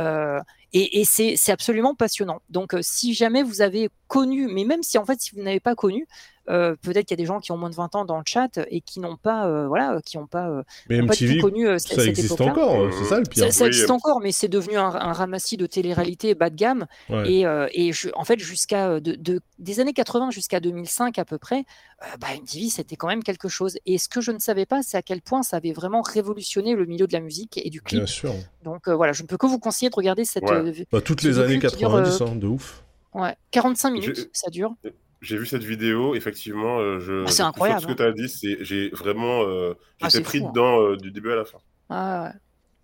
Et, 0.72 1.00
et 1.00 1.04
c'est 1.04 1.34
c'est 1.36 1.52
absolument 1.52 1.94
passionnant. 1.94 2.40
Donc, 2.50 2.74
euh, 2.74 2.80
si 2.82 3.14
jamais 3.14 3.42
vous 3.42 3.62
avez 3.62 3.88
connu, 4.08 4.46
mais 4.48 4.64
même 4.64 4.82
si 4.82 4.98
en 4.98 5.04
fait, 5.04 5.20
si 5.20 5.34
vous 5.34 5.42
n'avez 5.42 5.60
pas 5.60 5.74
connu, 5.74 6.06
euh, 6.48 6.76
peut-être 6.80 7.06
qu'il 7.08 7.16
y 7.16 7.20
a 7.20 7.22
des 7.22 7.26
gens 7.26 7.40
qui 7.40 7.50
ont 7.50 7.56
moins 7.56 7.70
de 7.70 7.74
20 7.74 7.96
ans 7.96 8.04
dans 8.04 8.18
le 8.18 8.22
chat 8.24 8.60
et 8.70 8.80
qui 8.80 9.00
n'ont 9.00 9.16
pas, 9.16 9.48
euh, 9.48 9.66
voilà, 9.66 10.00
qui 10.04 10.16
n'ont 10.16 10.28
pas, 10.28 10.48
euh, 10.48 10.62
Mais 10.88 11.02
MTV, 11.02 11.38
connu 11.40 11.66
euh, 11.66 11.78
cette, 11.78 11.94
ça 11.96 12.02
cette 12.02 12.10
existe 12.10 12.40
encore, 12.40 12.82
euh, 12.82 12.90
c'est 12.96 13.04
ça 13.06 13.18
le 13.18 13.24
pire. 13.24 13.46
Ça, 13.46 13.50
ça 13.50 13.64
Oui, 13.64 13.68
existe 13.70 13.90
encore, 13.90 14.20
mais 14.20 14.30
c'est 14.30 14.46
devenu 14.46 14.76
un, 14.76 14.94
un 14.94 15.12
ramassis 15.12 15.56
de 15.56 15.66
télé-réalité 15.66 16.36
bas 16.36 16.50
de 16.50 16.54
gamme. 16.54 16.86
Ouais. 17.08 17.28
Et, 17.32 17.46
euh, 17.46 17.66
et 17.72 17.92
je- 17.92 18.10
en 18.14 18.22
fait, 18.24 18.38
jusqu'à 18.38 19.00
de, 19.00 19.16
de- 19.16 19.40
des 19.58 19.80
années 19.80 19.92
80 19.92 20.30
jusqu'à 20.30 20.60
2005 20.60 21.18
à 21.18 21.24
peu 21.24 21.36
près, 21.38 21.64
euh, 22.02 22.06
bah, 22.20 22.28
MTV 22.40 22.68
c'était 22.68 22.94
quand 22.94 23.08
même 23.08 23.24
quelque 23.24 23.48
chose. 23.48 23.78
Et 23.84 23.98
ce 23.98 24.08
que 24.08 24.20
je 24.20 24.30
ne 24.30 24.38
savais 24.38 24.66
pas, 24.66 24.82
c'est 24.84 24.96
à 24.96 25.02
quel 25.02 25.22
point 25.22 25.42
ça 25.42 25.56
avait 25.56 25.72
vraiment 25.72 26.02
révolutionné 26.02 26.76
le 26.76 26.86
milieu 26.86 27.08
de 27.08 27.12
la 27.12 27.20
musique 27.20 27.58
et 27.64 27.70
du 27.70 27.80
clip. 27.80 27.98
Bien 28.00 28.06
sûr. 28.06 28.32
Donc 28.62 28.86
euh, 28.86 28.94
voilà, 28.94 29.12
je 29.12 29.22
ne 29.22 29.26
peux 29.26 29.36
que 29.36 29.46
vous 29.46 29.58
conseiller 29.58 29.90
de 29.90 29.96
regarder 29.96 30.24
cette. 30.24 30.44
Ouais. 30.44 30.65
Bah, 30.92 31.00
toutes 31.00 31.22
les 31.22 31.38
années 31.38 31.56
docu 31.56 31.68
qui 31.68 31.76
dure, 31.76 31.88
90, 31.90 32.20
euh, 32.20 32.24
hein, 32.26 32.36
de 32.36 32.46
ouf. 32.46 32.82
ouais, 33.14 33.34
45 33.50 33.90
minutes, 33.90 34.16
Je- 34.16 34.22
ça 34.32 34.50
dure. 34.50 34.74
J'ai 35.22 35.38
vu 35.38 35.46
cette 35.46 35.64
vidéo, 35.64 36.14
effectivement, 36.14 36.78
euh, 36.78 37.00
je, 37.00 37.24
Ah, 37.26 37.30
c'est 37.30 37.42
incroyable, 37.42 37.80
Ce 37.80 37.86
que 37.86 37.92
tu 37.94 38.02
as 38.02 38.12
dit, 38.12 38.28
c'est 38.28 38.58
j'ai 38.64 38.90
vraiment, 38.90 39.42
euh, 39.44 39.74
Ah, 40.02 40.08
j'étais 40.08 40.22
pris 40.24 40.38
fou, 40.40 40.46
hein. 40.46 40.50
dedans 40.50 40.80
euh, 40.82 40.96
du 40.96 41.10
début 41.10 41.32
à 41.32 41.36
la 41.36 41.44
fin. 41.44 41.58
Ah, 41.88 42.24
ouais. 42.24 42.38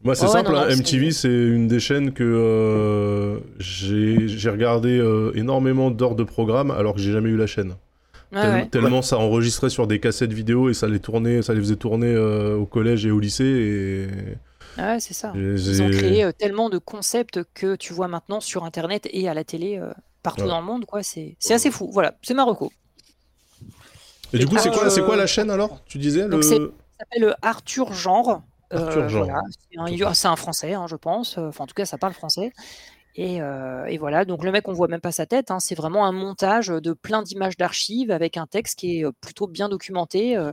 Moi, 0.04 0.14
c'est 0.16 0.24
ouais, 0.24 0.30
simple, 0.32 0.50
non, 0.50 0.58
hein, 0.58 0.68
MTV, 0.70 1.10
c'est 1.12 1.28
une 1.28 1.68
des 1.68 1.78
chaînes 1.78 2.12
que 2.12 2.24
euh, 2.24 3.38
j'ai 3.60 4.26
j'ai 4.26 4.50
regardé 4.50 4.98
euh, 4.98 5.30
énormément 5.36 5.90
d'heures 5.92 6.16
de 6.16 6.24
programme 6.24 6.70
alors 6.72 6.94
que 6.94 7.00
j'ai 7.00 7.12
jamais 7.12 7.28
eu 7.30 7.36
la 7.36 7.46
chaîne. 7.46 7.76
Ouais, 8.32 8.40
Tel- 8.40 8.50
ouais. 8.50 8.66
Tellement 8.68 9.02
ça 9.02 9.18
enregistrait 9.18 9.68
sur 9.70 9.86
des 9.86 10.00
cassettes 10.00 10.32
vidéo 10.32 10.70
et 10.70 10.74
ça 10.74 10.88
les 10.88 10.98
tournait, 10.98 11.42
ça 11.42 11.52
les 11.54 11.60
faisait 11.60 11.76
tourner 11.76 12.12
euh, 12.12 12.56
au 12.56 12.66
collège 12.66 13.04
et 13.06 13.10
au 13.12 13.20
lycée 13.20 13.44
et 13.44 14.06
ouais, 14.78 15.00
c'est 15.00 15.14
ça. 15.14 15.32
Ils 15.34 15.82
ont 15.82 15.90
créé 15.90 16.24
euh, 16.24 16.32
tellement 16.32 16.68
de 16.70 16.78
concepts 16.78 17.40
que 17.54 17.76
tu 17.76 17.92
vois 17.92 18.08
maintenant 18.08 18.40
sur 18.40 18.64
Internet 18.64 19.08
et 19.10 19.28
à 19.28 19.34
la 19.34 19.44
télé 19.44 19.78
euh, 19.78 19.92
partout 20.22 20.42
Ouais. 20.42 20.48
dans 20.48 20.60
le 20.60 20.66
monde. 20.66 20.84
quoi. 20.86 21.02
C'est 21.02 21.36
assez 21.50 21.70
fou. 21.70 21.90
Voilà, 21.92 22.14
c'est 22.22 22.34
Marocco. 22.34 22.72
Et 24.32 24.38
du 24.38 24.46
coup, 24.46 24.56
c'est 24.58 24.70
Ah, 24.70 24.72
quoi, 24.72 24.90
c'est 24.90 25.02
quoi 25.02 25.14
euh, 25.14 25.18
la 25.18 25.26
chaîne 25.26 25.50
alors 25.50 25.82
Tu 25.84 25.98
disais 25.98 26.26
le... 26.26 26.40
Ça 26.42 26.56
s'appelle 26.98 27.36
Arthur 27.42 27.92
Genre. 27.92 28.42
Euh, 28.72 28.78
Arthur 28.86 29.08
Genre. 29.08 29.24
voilà, 29.26 30.14
C'est 30.14 30.28
un, 30.28 30.36
français, 30.36 30.72
hein, 30.74 30.86
je 30.88 30.96
pense. 30.96 31.36
Enfin, 31.38 31.64
en 31.64 31.66
tout 31.66 31.74
cas, 31.74 31.84
ça 31.84 31.98
parle 31.98 32.14
français. 32.14 32.52
Et, 33.14 33.42
euh, 33.42 33.84
et 33.86 33.98
voilà, 33.98 34.24
donc 34.24 34.42
le 34.42 34.50
mec, 34.52 34.68
on 34.68 34.72
voit 34.72 34.88
même 34.88 35.02
pas 35.02 35.12
sa 35.12 35.26
tête. 35.26 35.50
hein. 35.50 35.60
C'est 35.60 35.74
vraiment 35.74 36.06
un 36.06 36.12
montage 36.12 36.68
de 36.68 36.92
plein 36.94 37.22
d'images 37.22 37.58
d'archives 37.58 38.10
avec 38.10 38.38
un 38.38 38.46
texte 38.46 38.78
qui 38.78 39.00
est 39.00 39.04
euh, 39.04 39.10
plutôt 39.20 39.46
bien 39.46 39.68
documenté. 39.68 40.34
euh, 40.36 40.50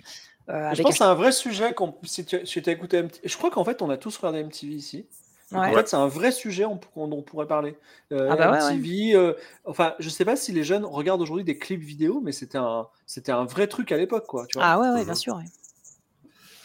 euh, 0.50 0.74
Je 0.74 0.82
pense 0.82 0.92
que 0.94 0.98
c'est 0.98 1.04
un 1.04 1.14
vrai 1.16 1.32
sujet. 1.32 1.74
qu'on- 1.74 1.96
Si 2.04 2.26
tu 2.26 2.46
si 2.46 2.60
as 2.66 2.72
écouté 2.72 2.98
MTV, 2.98 3.22
je 3.28 3.38
crois 3.38 3.50
qu'en 3.52 3.64
fait, 3.64 3.82
on 3.82 3.90
a 3.90 3.98
tous 3.98 4.16
regardé 4.18 4.40
MTV 4.40 4.74
ici. 4.74 5.06
Donc, 5.52 5.62
Ouais. 5.64 5.70
En 5.70 5.74
fait, 5.74 5.88
c'est 5.88 5.96
un 5.96 6.08
vrai 6.08 6.32
sujet 6.32 6.66
on, 6.66 6.76
dont 7.08 7.18
on 7.18 7.22
pourrait 7.24 7.48
parler. 7.48 7.76
Euh, 8.12 8.28
Ah 8.32 8.36
bah 8.36 8.52
ouais, 8.52 8.62
ouais. 8.64 8.74
MTV, 8.76 9.16
euh, 9.16 9.34
enfin, 9.66 9.96
je 9.98 10.08
sais 10.10 10.24
pas 10.26 10.36
si 10.36 10.52
les 10.52 10.64
jeunes 10.64 10.86
regardent 10.86 11.22
aujourd'hui 11.22 11.44
des 11.44 11.58
clips 11.58 11.82
vidéo, 11.82 12.22
mais 12.24 12.32
c'était 12.32 12.60
un, 12.60 12.88
c'était 13.08 13.32
un 13.32 13.46
vrai 13.46 13.66
truc 13.68 13.92
à 13.92 13.98
l'époque, 13.98 14.28
quoi. 14.28 14.46
Tu 14.48 14.58
vois. 14.60 14.68
Ah 14.68 14.80
ouais, 14.80 14.90
ouais, 14.90 15.04
bien 15.06 15.16
sûr. 15.16 15.36
ouais. 15.38 15.46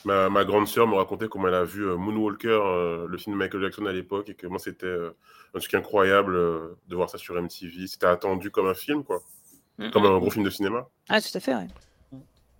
Ma, 0.05 0.29
ma 0.29 0.45
grande 0.45 0.69
sœur 0.69 0.87
me 0.87 0.97
racontait 0.97 1.29
comment 1.29 1.49
elle 1.49 1.55
a 1.55 1.65
vu 1.65 1.83
Moonwalker, 1.87 2.49
euh, 2.51 3.07
le 3.09 3.17
film 3.17 3.35
de 3.35 3.39
Michael 3.39 3.63
Jackson 3.63 3.87
à 3.87 3.93
l'époque, 3.93 4.29
et 4.29 4.35
que 4.35 4.47
moi 4.47 4.59
c'était 4.59 4.85
euh, 4.85 5.17
un 5.55 5.59
truc 5.61 5.73
incroyable 5.73 6.35
euh, 6.37 6.77
de 6.89 6.95
voir 6.95 7.09
ça 7.09 7.17
sur 7.17 7.37
MTV. 7.41 7.87
C'était 7.87 8.05
attendu 8.05 8.51
comme 8.51 8.67
un 8.67 8.75
film, 8.75 9.03
quoi. 9.03 9.23
Mm, 9.79 9.91
Comme 9.93 10.03
mm. 10.03 10.07
un 10.07 10.19
gros 10.19 10.31
film 10.31 10.45
de 10.45 10.51
cinéma. 10.51 10.87
Ah, 11.09 11.23
tout 11.23 11.35
à 11.35 11.41
fait, 11.41 11.55
ouais. 11.55 11.69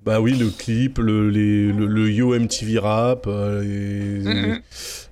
Bah 0.05 0.21
oui, 0.21 0.33
le 0.35 0.51
clip, 0.51 0.99
le, 0.99 1.31
les- 1.31 1.73
le, 1.73 1.87
le 1.87 2.11
Yo 2.11 2.35
MTV 2.39 2.79
Rap, 2.79 3.25
euh, 3.27 3.63
les, 3.63 4.29
Mhm. 4.35 4.61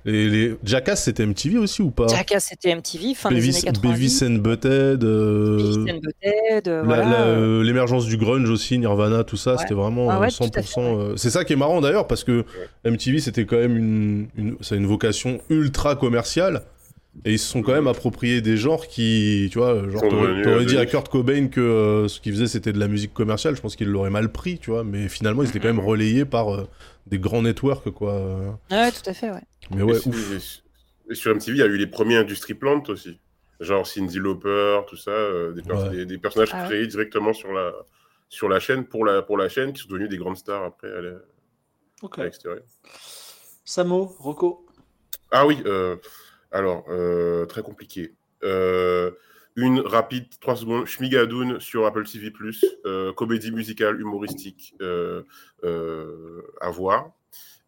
les, 0.05 0.29
les- 0.29 0.55
Jackass 0.65 1.05
c'était 1.05 1.23
MTV 1.25 1.57
aussi 1.57 1.81
ou 1.81 1.91
pas? 1.91 2.09
Jackass, 2.09 2.49
c'était 2.51 2.71
MTV, 2.77 3.15
fin 3.15 3.31
des 3.31 3.37
Beavis, 3.37 3.57
années 3.57 3.63
90. 3.73 3.81
Beavis 4.21 4.23
and 4.37 4.39
Butthead, 4.43 5.05
euh, 5.05 5.57
Beavis 5.57 5.93
and 5.93 5.99
Butthead, 6.03 6.69
euh, 6.69 6.83
voilà. 6.85 7.21
euh, 7.23 7.63
l'émergence 7.65 8.05
du 8.05 8.19
grunge 8.19 8.51
aussi, 8.51 8.79
Nirvana, 8.79 9.25
tout 9.25 9.39
ça, 9.39 9.53
Ouais. 9.53 9.59
c'était 9.61 9.73
vraiment 9.75 10.11
Ah 10.11 10.21
ouais, 10.21 10.27
euh, 10.27 10.31
tout 10.31 10.45
à 10.59 10.61
100%. 10.63 10.75
fait, 10.75 10.81
euh, 11.13 11.17
C'est 11.17 11.31
ça 11.31 11.45
qui 11.45 11.55
est 11.55 11.57
marrant 11.57 11.81
d'ailleurs 11.81 12.07
parce 12.07 12.23
que 12.25 12.45
MTV 12.85 13.21
c'était 13.21 13.47
quand 13.47 13.57
même 13.57 13.77
une, 13.79 14.27
une, 14.37 14.57
ça 14.61 14.75
a 14.75 14.79
une 14.79 14.87
vocation 14.87 15.41
ultra 15.49 15.97
commerciale 15.97 16.63
et 17.25 17.33
ils 17.33 17.39
se 17.39 17.47
sont 17.47 17.63
quand 17.63 17.73
même 17.73 17.87
appropriés 17.87 18.41
des 18.41 18.57
genres 18.57 18.87
qui, 18.89 19.49
tu 19.53 19.59
vois, 19.59 19.89
genre 19.91 20.01
t'aurais 20.09 20.65
dit 20.65 20.79
à. 20.79 20.87
Kurt 20.87 21.09
Cobain 21.09 21.49
que 21.49 21.61
euh, 21.61 22.09
ce 22.09 22.21
qu'il 22.21 22.33
faisait 22.33 22.47
c'était 22.47 22.73
de 22.73 22.79
la 22.81 22.89
musique 22.89 23.13
commerciale, 23.13 23.55
je 23.57 23.61
pense 23.61 23.77
qu'il 23.77 23.89
l'aurait 23.89 24.11
mal 24.11 24.33
pris, 24.33 24.59
tu 24.59 24.71
vois, 24.71 24.83
mais 24.85 25.09
finalement 25.09 25.43
ils 25.43 25.49
étaient 25.51 25.61
quand 25.61 25.69
même 25.69 25.79
relayés 25.81 26.25
par 26.25 26.55
euh, 26.55 26.67
des 27.07 27.19
grands 27.19 27.43
networks 27.43 27.91
quoi. 27.91 28.59
Ouais, 28.71 28.91
tout 28.93 29.09
à 29.11 29.13
fait, 29.15 29.31
ouais. 29.31 29.43
Mais 29.71 29.83
ouais, 29.83 29.97
et, 29.97 30.09
ouf. 30.09 30.33
et- 30.33 31.13
et 31.13 31.15
sur 31.15 31.35
MTV, 31.35 31.57
il 31.57 31.61
y 31.61 31.63
a 31.63 31.67
eu 31.67 31.77
les 31.77 31.87
premiers 31.87 32.17
Industry 32.17 32.55
Plant 32.55 32.83
aussi. 32.89 33.19
Genre 33.61 33.87
Cindy 33.87 34.19
Lauper, 34.19 34.81
tout 34.89 34.97
ça, 34.97 35.11
euh, 35.11 35.53
des, 35.53 35.63
pers- 35.63 35.85
Ouais. 35.89 35.91
des, 35.97 36.07
des 36.07 36.19
personnages 36.19 36.49
Ah 36.53 36.63
ouais. 36.63 36.69
créés 36.69 36.87
directement 36.87 37.33
sur 37.33 37.53
la, 37.53 37.73
sur 38.29 38.49
la 38.49 38.59
chaîne, 38.59 38.85
pour 38.87 39.05
la, 39.05 39.21
pour 39.23 39.37
la 39.37 39.49
chaîne, 39.49 39.73
qui 39.73 39.83
sont 39.83 39.89
devenus 39.89 40.09
des 40.09 40.17
grandes 40.17 40.37
stars 40.39 40.65
après 40.65 40.91
à 40.91 41.01
l'e- 41.01 41.25
Ok. 42.03 42.19
à 42.19 42.25
l'extérieur. 42.25 42.63
Samo, 43.65 44.05
Rocco. 44.19 44.67
Ah 45.31 45.47
oui, 45.47 45.59
euh, 45.67 45.97
alors, 46.53 46.85
euh, 46.89 47.47
très 47.47 47.63
compliqué. 47.63 48.15
Euh, 48.45 49.11
une 49.57 49.81
rapide, 49.81 50.27
3 50.41 50.57
secondes, 50.57 50.87
Schmigadoon 50.87 51.61
sur 51.61 51.87
Apple 51.87 52.07
TV+, 52.07 52.33
euh, 52.87 53.13
comédie 53.13 53.53
musicale 53.53 54.01
humoristique 54.01 54.75
euh, 54.81 55.23
à 56.61 56.71
voir. 56.71 57.13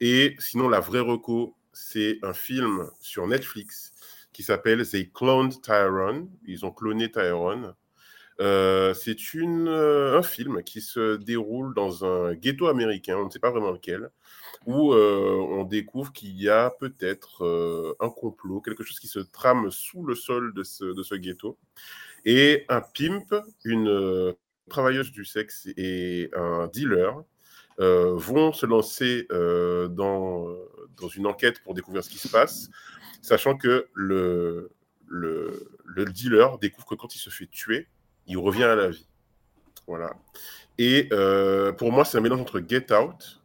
Et 0.00 0.34
sinon, 0.38 0.68
la 0.68 0.80
vraie 0.80 1.00
reco, 1.00 1.56
c'est 1.72 2.18
un 2.22 2.32
film 2.32 2.88
sur 3.00 3.26
Netflix 3.26 3.92
qui 4.32 4.42
s'appelle 4.42 4.86
They 4.86 5.10
Cloned 5.12 5.60
Tyrone. 5.62 6.28
Ils 6.46 6.64
ont 6.64 6.70
cloné 6.70 7.10
Tyrone. 7.10 7.74
C'est 8.38 9.16
un 9.68 10.22
film 10.22 10.62
qui 10.62 10.80
se 10.80 11.16
déroule 11.16 11.74
dans 11.74 12.04
un 12.04 12.34
ghetto 12.34 12.66
américain, 12.66 13.16
on 13.18 13.26
ne 13.26 13.30
sait 13.30 13.38
pas 13.38 13.50
vraiment 13.50 13.70
lequel, 13.70 14.10
où 14.66 14.92
euh, 14.92 15.36
on 15.50 15.64
découvre 15.64 16.12
qu'il 16.12 16.40
y 16.40 16.48
a 16.48 16.70
peut-être 16.70 17.44
euh, 17.44 17.94
un 18.00 18.08
complot, 18.10 18.60
quelque 18.60 18.84
chose 18.84 18.98
qui 18.98 19.08
se 19.08 19.18
trame 19.18 19.70
sous 19.70 20.04
le 20.04 20.14
sol 20.14 20.54
de 20.54 20.62
ce, 20.62 21.14
ghetto. 21.14 21.58
Et 22.24 22.64
un 22.68 22.80
pimp, 22.80 23.34
une 23.64 23.88
euh, 23.88 24.32
travailleuse 24.68 25.10
du 25.12 25.24
sexe 25.24 25.68
et 25.76 26.30
un 26.34 26.68
dealer 26.68 27.22
vont 27.78 28.52
se 28.52 28.66
lancer 28.66 29.26
dans, 29.30 30.46
une 31.16 31.26
enquête 31.26 31.60
pour 31.62 31.74
découvrir 31.74 32.04
ce 32.04 32.08
qui 32.08 32.18
se 32.18 32.28
passe, 32.28 32.70
sachant 33.20 33.56
que 33.56 33.88
le, 33.92 34.70
le, 35.08 35.68
le 35.84 36.04
dealer 36.04 36.56
découvre 36.58 36.86
que 36.86 36.94
quand 36.94 37.14
il 37.16 37.18
se 37.18 37.30
fait 37.30 37.48
tuer, 37.48 37.88
il 38.26 38.38
revient 38.38 38.64
à 38.64 38.76
la 38.76 38.90
vie. 38.90 39.08
Voilà. 39.88 40.14
Et 40.78 41.08
pour 41.76 41.92
moi, 41.92 42.04
c'est 42.04 42.16
un 42.16 42.20
mélange 42.20 42.40
entre 42.40 42.62
Get 42.66 42.92
Out, 42.94 43.42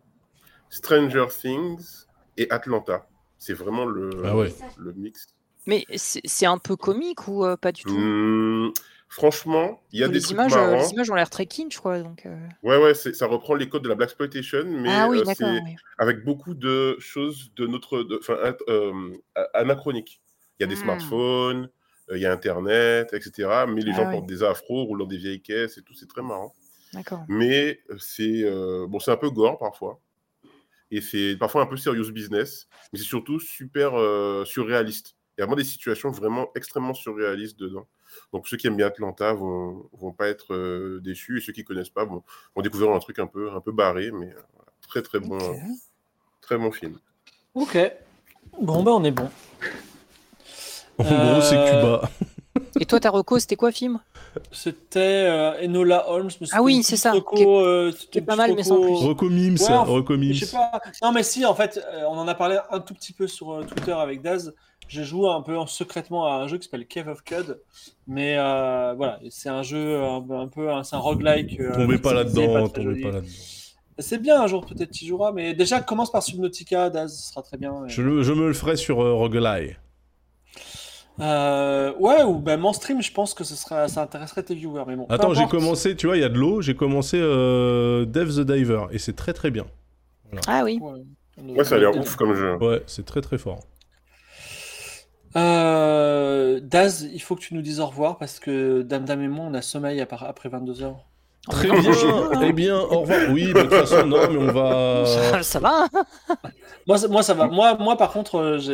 Stranger 0.69 1.25
Things 1.29 2.05
et 2.37 2.49
Atlanta. 2.51 3.07
C'est 3.37 3.53
vraiment 3.53 3.85
le, 3.85 4.09
Ah 4.25 4.35
ouais. 4.35 4.53
le 4.77 4.93
mix. 4.93 5.27
Mais 5.65 5.85
c'est 5.95 6.45
un 6.45 6.57
peu 6.57 6.75
comique 6.75 7.27
ou 7.27 7.45
euh, 7.45 7.55
pas 7.57 7.71
du 7.71 7.83
tout? 7.83 7.95
Hum, 7.95 8.71
franchement, 9.07 9.81
il 9.91 9.99
y 9.99 10.03
a 10.03 10.07
des 10.07 10.15
les, 10.15 10.31
images, 10.31 10.53
euh, 10.53 10.55
marrants. 10.55 10.81
les 10.83 10.91
images 10.93 11.09
ont 11.11 11.15
l'air 11.15 11.29
très 11.29 11.45
kinch, 11.45 11.77
quoi. 11.79 11.99
Donc, 11.99 12.25
euh. 12.25 12.47
Ouais, 12.63 12.77
ouais, 12.77 12.93
ça 12.93 13.27
reprend 13.27 13.55
les 13.55 13.69
codes 13.69 13.83
de 13.83 13.89
la 13.89 13.95
Black 13.95 14.09
Exploitation, 14.09 14.63
mais 14.65 14.89
ah 14.89 15.07
oui, 15.09 15.19
euh, 15.19 15.33
c'est 15.35 15.45
oui. 15.45 15.75
avec 15.97 16.23
beaucoup 16.23 16.53
de 16.53 16.97
choses 16.99 17.51
de 17.55 17.67
notre, 17.67 18.07
enfin, 18.19 18.37
euh, 18.69 19.17
anachroniques. 19.53 20.21
Il 20.59 20.63
y 20.63 20.65
a 20.65 20.67
des 20.67 20.75
Hmm. 20.75 20.83
smartphones, 20.83 21.69
euh, 22.09 22.17
il 22.17 22.21
y 22.21 22.25
a 22.25 22.31
Internet, 22.33 23.13
etc. 23.13 23.65
Mais 23.67 23.81
les 23.81 23.91
Ah 23.91 23.95
gens 23.97 24.05
oui. 24.07 24.11
portent 24.11 24.27
des 24.27 24.43
afros, 24.43 24.83
roulent 24.85 24.99
dans 24.99 25.05
des 25.05 25.17
vieilles 25.17 25.41
caisses 25.41 25.77
et 25.77 25.83
tout, 25.83 25.93
c'est 25.93 26.07
très 26.09 26.21
marrant. 26.23 26.53
D'accord. 26.93 27.23
Mais 27.27 27.79
c'est 27.99 28.43
euh, 28.43 28.87
bon, 28.87 28.99
c'est 28.99 29.11
un 29.11 29.17
peu 29.17 29.29
gore 29.29 29.57
parfois, 29.59 30.01
et 30.91 31.01
c'est 31.01 31.35
parfois 31.37 31.61
un 31.63 31.65
peu 31.65 31.77
serious 31.77 32.11
business, 32.11 32.67
mais 32.91 32.99
c'est 32.99 33.05
surtout 33.05 33.39
super 33.39 33.93
euh, 33.99 34.43
surréaliste. 34.45 35.15
Il 35.37 35.41
y 35.41 35.43
a 35.43 35.45
vraiment 35.45 35.57
des 35.57 35.63
situations 35.63 36.11
vraiment 36.11 36.49
extrêmement 36.55 36.93
surréalistes 36.93 37.57
dedans. 37.59 37.87
Donc 38.33 38.47
ceux 38.47 38.57
qui 38.57 38.67
aiment 38.67 38.75
bien 38.77 38.87
Atlanta 38.87 39.33
vont, 39.33 39.89
vont 39.93 40.11
pas 40.11 40.27
être 40.27 40.53
euh, 40.53 40.99
déçus, 41.01 41.37
et 41.37 41.41
ceux 41.41 41.53
qui 41.53 41.63
connaissent 41.63 41.89
pas 41.89 42.05
vont, 42.05 42.23
vont 42.55 42.61
découvrir 42.61 42.91
un 42.91 42.99
truc 42.99 43.19
un 43.19 43.27
peu, 43.27 43.51
un 43.51 43.61
peu 43.61 43.71
barré, 43.71 44.11
mais 44.11 44.33
euh, 44.33 44.41
très 44.87 45.01
très 45.01 45.19
bon, 45.19 45.37
Ok. 45.37 45.57
très 46.41 46.57
bon 46.57 46.71
film. 46.71 46.99
Ok. 47.53 47.77
Bon, 48.61 48.83
bah, 48.83 48.91
on 48.91 49.03
est 49.03 49.11
bon. 49.11 49.29
En 50.97 51.03
gros, 51.03 51.41
c'est 51.41 51.55
Euh, 51.55 51.69
Cuba. 51.69 52.09
Et 52.79 52.85
toi, 52.85 52.99
ta 52.99 53.09
reco, 53.09 53.39
c'était 53.39 53.55
quoi, 53.55 53.71
film? 53.71 53.99
C'était 54.51 54.99
euh, 55.27 55.63
Enola 55.65 56.09
Holmes. 56.09 56.29
mais 56.41 56.47
Ah 56.51 56.61
oui, 56.61 56.83
c'est 56.83 56.97
ça, 56.97 57.11
reco, 57.13 57.59
euh, 57.61 57.91
c'était 57.97 58.21
pas 58.21 58.35
mal, 58.35 58.53
mais 58.55 58.63
sans 58.63 58.79
plus. 58.81 58.93
Reco 58.95 59.29
Mims, 59.29 59.53
Ouais, 59.55 59.63
enfin, 59.69 59.83
Reco 59.91 60.17
Mims. 60.17 60.33
Je 60.33 60.45
sais 60.45 60.55
pas. 60.55 60.81
Non, 61.03 61.11
mais 61.11 61.23
si, 61.23 61.45
en 61.45 61.53
fait, 61.55 61.77
euh, 61.93 62.03
on 62.09 62.17
en 62.17 62.27
a 62.27 62.35
parlé 62.35 62.57
un 62.71 62.79
tout 62.79 62.93
petit 62.93 63.13
peu 63.13 63.27
sur 63.27 63.51
euh, 63.53 63.63
Twitter 63.63 63.91
avec 63.93 64.21
Daz. 64.21 64.53
J'ai 64.87 65.03
joué 65.03 65.29
un 65.29 65.41
peu 65.41 65.55
en 65.57 65.67
secrètement 65.67 66.25
à 66.25 66.37
un 66.41 66.47
jeu 66.47 66.57
qui 66.57 66.63
s'appelle 66.65 66.87
Cave 66.87 67.09
of 67.09 67.23
Cud. 67.23 67.59
Mais 68.07 68.35
euh, 68.39 68.93
voilà, 68.97 69.19
c'est 69.29 69.49
un 69.49 69.61
jeu 69.61 70.01
un, 70.01 70.19
peu- 70.21 70.35
un 70.35 70.47
peu. 70.47 70.71
un- 70.71 70.83
C'est 70.83 70.95
un 70.95 70.99
roguelike. 70.99 71.59
euh, 71.59 71.73
Tombez 71.75 71.99
pas 71.99 72.13
là-dedans, 72.13 72.67
tombez 72.69 72.83
joli. 72.85 73.01
pas 73.03 73.11
là-dedans. 73.11 73.27
C'est 74.01 74.17
bien, 74.21 74.41
un 74.41 74.47
jour 74.47 74.65
peut-être 74.65 74.91
tu 74.91 75.03
y 75.05 75.07
joueras. 75.09 75.31
Mais 75.31 75.53
déjà, 75.53 75.81
commence 75.81 76.11
par 76.11 76.23
Subnautica, 76.23 76.89
Daz, 76.89 77.15
ce 77.15 77.29
sera 77.31 77.41
très 77.43 77.57
bien. 77.57 77.73
Je, 77.87 78.01
le- 78.01 78.23
je 78.23 78.33
me 78.33 78.47
le 78.47 78.53
ferai 78.53 78.77
sur 78.77 79.01
euh, 79.03 79.13
Roguelike. 79.13 79.75
Euh, 81.21 81.93
ouais, 81.99 82.23
ou 82.23 82.39
ben 82.39 82.59
mon 82.59 82.73
stream, 82.73 83.01
je 83.01 83.11
pense 83.11 83.33
que 83.33 83.43
ce 83.43 83.55
sera, 83.55 83.87
ça 83.87 84.01
intéresserait 84.01 84.43
tes 84.43 84.55
viewers. 84.55 84.83
Mais 84.87 84.95
bon, 84.95 85.05
Attends, 85.09 85.33
j'ai 85.33 85.47
commencé, 85.47 85.95
tu 85.95 86.07
vois, 86.07 86.17
il 86.17 86.21
y 86.21 86.25
a 86.25 86.29
de 86.29 86.37
l'eau, 86.37 86.61
j'ai 86.61 86.75
commencé 86.75 87.17
euh, 87.19 88.05
Dev 88.05 88.29
the 88.29 88.41
Diver, 88.41 88.83
et 88.91 88.99
c'est 88.99 89.15
très 89.15 89.33
très 89.33 89.51
bien. 89.51 89.65
Ah 90.47 90.63
oui. 90.63 90.79
Ouais, 91.41 91.63
ça 91.63 91.75
a 91.75 91.77
l'air 91.79 91.97
ouf 91.97 92.15
comme 92.15 92.33
jeu. 92.33 92.57
Ouais, 92.57 92.83
c'est 92.87 93.05
très 93.05 93.21
très 93.21 93.37
fort. 93.37 93.59
Euh, 95.35 96.59
Daz, 96.61 97.07
il 97.13 97.21
faut 97.21 97.35
que 97.35 97.41
tu 97.41 97.53
nous 97.53 97.61
dises 97.61 97.79
au 97.79 97.85
revoir 97.85 98.17
parce 98.17 98.39
que 98.39 98.81
Dame 98.81 99.05
Dame 99.05 99.21
et 99.21 99.27
moi, 99.27 99.45
on 99.45 99.53
a 99.53 99.61
sommeil 99.61 100.01
après 100.01 100.49
22h. 100.49 100.95
Très 101.49 101.69
bien, 101.69 101.91
eh 102.43 102.53
bien, 102.53 102.77
au 102.79 103.01
revoir. 103.01 103.19
Oui, 103.31 103.47
de 103.53 103.61
toute 103.61 103.73
façon, 103.73 104.05
non, 104.05 104.17
mais 104.29 104.37
on 104.37 104.51
va... 104.51 105.05
Ça, 105.05 105.43
ça 105.43 105.59
va 105.59 105.87
Moi, 106.87 106.97
ça- 106.97 107.07
moi, 107.07 107.23
ça 107.23 107.33
va. 107.33 107.47
Moi, 107.47 107.75
moi 107.79 107.97
par 107.97 108.11
contre, 108.11 108.35
euh, 108.37 108.57
j'ai. 108.59 108.73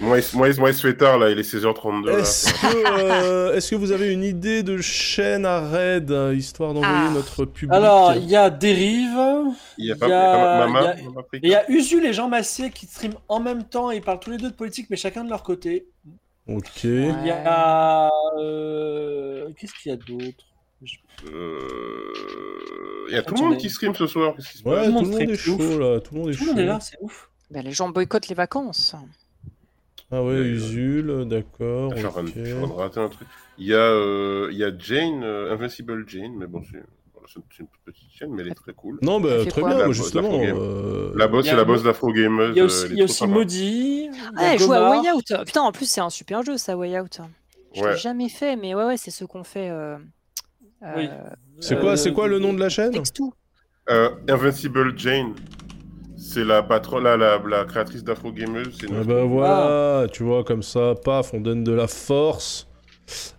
Moi, 0.00 0.18
il, 0.20 0.24
moi, 0.36 0.48
il- 0.48 0.58
moi, 0.60 0.70
il 0.70 0.74
se 0.74 0.86
fait 0.86 0.96
tard, 0.96 1.18
là, 1.18 1.30
il 1.30 1.38
est 1.38 1.42
16h32. 1.42 2.06
là. 2.10 2.18
Est-ce 2.18 2.52
que, 2.52 3.00
euh, 3.24 3.54
est-ce 3.54 3.70
que 3.70 3.76
vous 3.76 3.92
avez 3.92 4.12
une 4.12 4.24
idée 4.24 4.62
de 4.62 4.78
chaîne 4.78 5.46
à 5.46 5.60
raid, 5.60 6.10
euh, 6.10 6.34
histoire 6.34 6.74
d'envoyer 6.74 6.94
Ah. 7.08 7.12
notre 7.14 7.44
public? 7.44 7.72
Alors, 7.74 8.14
il 8.14 8.28
y 8.28 8.36
a 8.36 8.50
Dérive, 8.50 9.18
Il 9.78 9.86
y 9.86 9.92
a 9.92 9.96
Mama, 10.66 10.94
il 11.42 11.48
y 11.48 11.54
a- 11.54 11.70
Usul 11.70 12.04
et 12.04 12.12
Jean 12.12 12.28
Massier 12.28 12.70
qui 12.70 12.86
streament 12.86 13.14
en 13.28 13.40
même 13.40 13.64
temps 13.64 13.90
et 13.90 13.96
ils 13.96 14.02
parlent 14.02 14.20
tous 14.20 14.30
les 14.30 14.38
deux 14.38 14.50
de 14.50 14.56
politique, 14.56 14.86
mais 14.90 14.96
chacun 14.96 15.24
de 15.24 15.30
leur 15.30 15.42
côté. 15.42 15.86
Ok. 16.48 16.84
Il 16.84 17.26
y 17.26 17.30
a. 17.30 18.10
euh, 18.38 19.48
Qu'est-ce 19.58 19.72
qu'il 19.80 19.90
y 19.90 19.94
a 19.94 19.96
d'autre? 19.96 20.44
Euh, 21.26 23.06
Il 23.08 23.14
y 23.14 23.18
a 23.18 23.22
tout 23.22 23.34
le 23.34 23.40
monde 23.40 23.56
qui 23.58 23.70
stream 23.70 23.94
ce 23.94 24.06
soir. 24.06 24.34
Qu'est-ce 24.36 24.50
qui 24.52 24.58
se 24.58 24.64
Ouais, 24.68 24.76
passe 24.76 24.86
tout 24.86 24.92
le 24.92 25.10
monde 25.10 25.20
est 25.30 25.36
chaud 25.36 25.78
là, 25.78 26.00
tout 26.00 26.14
le 26.14 26.20
monde 26.20 26.30
est 26.30 26.32
Tout 26.34 26.40
le 26.40 26.46
chaud. 26.46 26.52
monde 26.52 26.58
est 26.60 26.66
là, 26.66 26.80
c'est 26.80 26.96
ouf. 27.00 27.30
Ben, 27.50 27.62
Les 27.64 27.72
gens 27.72 27.88
boycottent 27.88 28.28
les 28.28 28.34
vacances. 28.34 28.94
Ah 30.10 30.22
ouais, 30.22 30.32
Euh, 30.34 30.44
Usul, 30.54 31.24
d'accord. 31.26 31.90
Je 31.92 31.96
suis 31.98 32.06
en 32.06 32.10
train 32.10 32.22
de- 32.24 32.28
ok. 32.28 32.34
je 32.36 32.44
suis 32.44 32.52
en 32.54 32.58
train 32.66 32.68
de 32.68 32.72
rater 32.80 33.00
un 33.00 33.08
truc. 33.08 33.28
Il 33.58 33.66
y 33.66 33.74
a, 33.74 33.78
euh, 33.78 34.48
il 34.52 34.58
y 34.58 34.64
a 34.64 34.70
Jane, 34.76 35.22
euh, 35.24 35.52
Invincible 35.52 36.04
Jane, 36.08 36.34
mais 36.36 36.46
bon, 36.46 36.62
c'est 36.70 36.82
voilà, 37.12 37.26
c'est 37.28 37.36
une- 37.36 37.42
c'est 37.56 37.62
une 37.62 37.68
petite 37.84 38.10
chaîne, 38.12 38.30
mais 38.32 38.42
elle 38.42 38.48
est 38.50 38.54
très 38.54 38.72
cool. 38.74 38.98
Non, 39.02 39.20
bah 39.20 39.38
fait 39.44 39.50
très 39.50 39.60
quoi 39.62 39.70
bien, 39.70 39.78
La 39.78 39.84
moi, 39.86 39.94
boss 39.94 39.96
justement. 39.96 40.40
euh, 40.42 41.12
La 41.16 41.26
boss, 41.28 41.44
il 41.44 41.46
y 41.46 41.50
a 41.50 41.52
c'est 41.52 41.56
la 41.56 41.64
boss 41.64 41.82
d'Afro 41.82 42.12
Gameuse. 42.12 42.52
Il 42.54 42.56
y 42.56 42.60
a 42.60 42.62
euh, 42.62 42.66
aussi, 42.66 42.86
il 42.90 42.98
y 42.98 43.00
a 43.00 43.04
aussi. 43.04 43.26
Maudit. 43.26 44.10
Ah, 44.36 44.56
joue 44.56 44.72
à. 44.72 44.90
Way 45.00 45.10
Out. 45.12 45.32
Putain, 45.46 45.62
en 45.62 45.72
plus, 45.72 45.86
c'est 45.90 46.00
un 46.00 46.10
super 46.10 46.42
jeu, 46.42 46.56
ça, 46.58 46.76
Way 46.76 46.98
Out. 47.00 47.20
Je 47.74 47.84
l'ai 47.84 47.96
jamais 47.96 48.28
fait, 48.28 48.54
mais 48.56 48.74
ouais, 48.74 48.84
ouais, 48.84 48.96
c'est 48.96 49.10
ce 49.10 49.24
qu'on 49.24 49.42
fait. 49.42 49.68
Euh... 49.70 49.96
Oui. 50.96 51.08
euh, 51.10 51.30
C'est 51.60 51.78
quoi, 51.80 51.92
Euh, 51.92 51.96
c'est 51.96 52.12
quoi 52.12 52.28
le 52.28 52.38
nom 52.38 52.52
de 52.52 52.60
la 52.60 52.68
chaîne? 52.68 52.92
Euh, 53.90 54.10
Invincible 54.28 54.98
Jane. 54.98 55.34
C'est 56.16 56.44
la 56.44 56.62
patronne, 56.62 57.04
la, 57.04 57.16
la, 57.16 57.38
la 57.48 57.64
créatrice 57.64 58.02
d'Afro 58.02 58.32
Gameuse. 58.32 58.76
C'est 58.80 58.86
Ah 58.90 58.94
notre- 58.94 59.06
bah 59.06 59.24
voilà, 59.24 60.06
tu 60.10 60.22
vois, 60.22 60.42
comme 60.42 60.62
ça, 60.62 60.94
paf, 61.04 61.34
on 61.34 61.40
donne 61.40 61.64
de 61.64 61.72
la 61.72 61.86
force. 61.86 62.66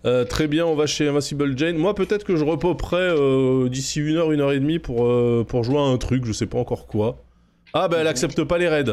Euh, 0.06 0.24
très 0.26 0.48
bien, 0.48 0.66
on 0.66 0.76
va 0.76 0.86
chez 0.86 1.08
Invincible 1.08 1.58
Jane. 1.58 1.76
Moi, 1.78 1.96
peut-être 1.96 2.24
que 2.24 2.36
je 2.36 2.44
repoperai 2.46 2.98
euh, 3.02 3.68
d'ici 3.70 4.00
une 4.00 4.16
heure, 4.18 4.32
une 4.32 4.40
heure 4.42 4.52
et 4.52 4.60
demie 4.60 4.78
pour, 4.78 5.06
euh, 5.06 5.44
pour 5.48 5.64
jouer 5.64 5.80
à 5.80 5.82
un 5.82 5.98
truc, 5.98 6.24
je 6.26 6.32
sais 6.32 6.46
pas 6.46 6.60
encore 6.60 6.86
quoi. 6.86 7.18
Ah 7.74 7.88
bah 7.88 7.98
elle 8.00 8.08
accepte 8.08 8.42
pas 8.44 8.58
les 8.60 8.68
raids. 8.70 8.86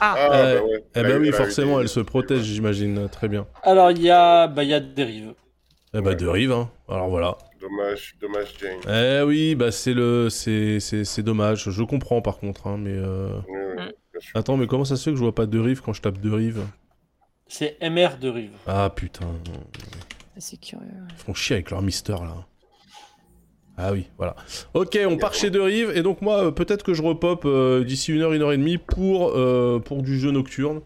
Ah, 0.00 0.14
Ah, 0.16 0.30
Euh, 0.32 0.58
bah 0.60 0.64
ouais. 0.66 0.84
Eh 0.94 1.02
bah 1.02 1.18
oui, 1.20 1.32
forcément, 1.32 1.76
des- 1.78 1.82
elle 1.82 1.88
se 1.88 2.00
protège, 2.00 2.42
j'imagine. 2.42 3.08
Très 3.10 3.28
bien. 3.28 3.46
Alors, 3.64 3.90
il 3.90 4.02
y 4.02 4.10
a, 4.10 4.46
bah, 4.46 4.62
il 4.62 4.70
y 4.70 4.74
a 4.74 4.80
dérive. 4.80 5.34
Eh 5.96 6.00
bah 6.00 6.14
de 6.14 6.26
rive, 6.26 6.52
hein. 6.52 6.68
Alors 6.88 7.08
voilà. 7.08 7.38
Dommage, 7.60 8.16
dommage, 8.20 8.54
Jane. 8.60 8.80
Eh 8.88 9.22
oui, 9.22 9.54
bah 9.54 9.70
c'est 9.70 9.94
le, 9.94 10.28
c'est, 10.28 10.80
c'est, 10.80 11.04
c'est 11.04 11.22
dommage. 11.22 11.70
Je 11.70 11.82
comprends 11.84 12.20
par 12.20 12.38
contre, 12.38 12.66
hein, 12.66 12.76
mais. 12.78 12.96
Euh... 12.96 13.38
Mm. 13.48 13.76
bien 14.12 14.20
sûr. 14.20 14.36
Attends, 14.36 14.56
mais 14.56 14.66
comment 14.66 14.84
ça 14.84 14.96
se 14.96 15.04
fait 15.04 15.10
que 15.10 15.16
je 15.16 15.22
vois 15.22 15.34
pas 15.34 15.46
de 15.46 15.58
rive 15.58 15.80
quand 15.80 15.92
je 15.92 16.02
tape 16.02 16.20
de 16.20 16.30
rive? 16.30 16.66
C'est 17.46 17.78
MR 17.80 18.18
de 18.20 18.28
rive. 18.28 18.52
Ah 18.66 18.90
putain, 18.94 19.26
c'est 20.38 20.60
curieux. 20.60 20.88
ils 21.10 21.16
font 21.16 21.34
chier 21.34 21.54
avec 21.54 21.70
leur 21.70 21.82
Mister 21.82 22.12
là. 22.12 22.46
Ah 23.76 23.92
oui, 23.92 24.06
voilà. 24.18 24.36
Ok, 24.74 24.98
on 25.04 25.16
part 25.16 25.34
chez 25.34 25.50
De 25.50 25.58
Rive, 25.58 25.92
et 25.96 26.02
donc 26.02 26.22
moi, 26.22 26.44
euh, 26.44 26.50
peut-être 26.52 26.84
que 26.84 26.94
je 26.94 27.02
repop 27.02 27.44
euh, 27.44 27.82
d'ici 27.82 28.12
une 28.12 28.22
heure, 28.22 28.32
une 28.32 28.42
heure 28.42 28.52
et 28.52 28.56
demie 28.56 28.78
pour, 28.78 29.30
euh, 29.30 29.80
pour 29.84 30.02
du 30.02 30.18
jeu 30.18 30.30
nocturne. 30.30 30.80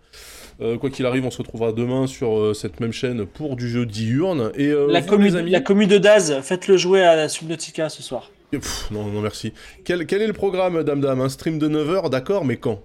Euh, 0.60 0.76
quoi 0.76 0.90
qu'il 0.90 1.06
arrive, 1.06 1.24
on 1.24 1.30
se 1.30 1.38
retrouvera 1.38 1.72
demain 1.72 2.06
sur 2.08 2.36
euh, 2.36 2.52
cette 2.54 2.80
même 2.80 2.92
chaîne 2.92 3.26
pour 3.26 3.54
du 3.54 3.68
jeu 3.68 3.86
diurne. 3.86 4.50
Et 4.56 4.66
euh, 4.68 4.88
La 4.90 5.00
vous, 5.00 5.06
commu, 5.08 5.26
les 5.26 5.36
amis... 5.36 5.50
la 5.52 5.60
commu 5.60 5.86
de 5.86 5.98
Daz, 5.98 6.40
faites-le 6.42 6.76
jouer 6.76 7.02
à 7.02 7.14
la 7.14 7.28
Subnautica 7.28 7.88
ce 7.88 8.02
soir. 8.02 8.30
Pff, 8.50 8.90
non, 8.90 9.04
non, 9.04 9.20
merci. 9.20 9.52
Quel, 9.84 10.06
quel 10.06 10.22
est 10.22 10.26
le 10.26 10.32
programme, 10.32 10.82
Dame 10.82 11.00
Dame? 11.00 11.20
Un 11.20 11.28
stream 11.28 11.58
de 11.58 11.68
9h, 11.68 12.10
d'accord, 12.10 12.44
mais 12.44 12.56
quand? 12.56 12.80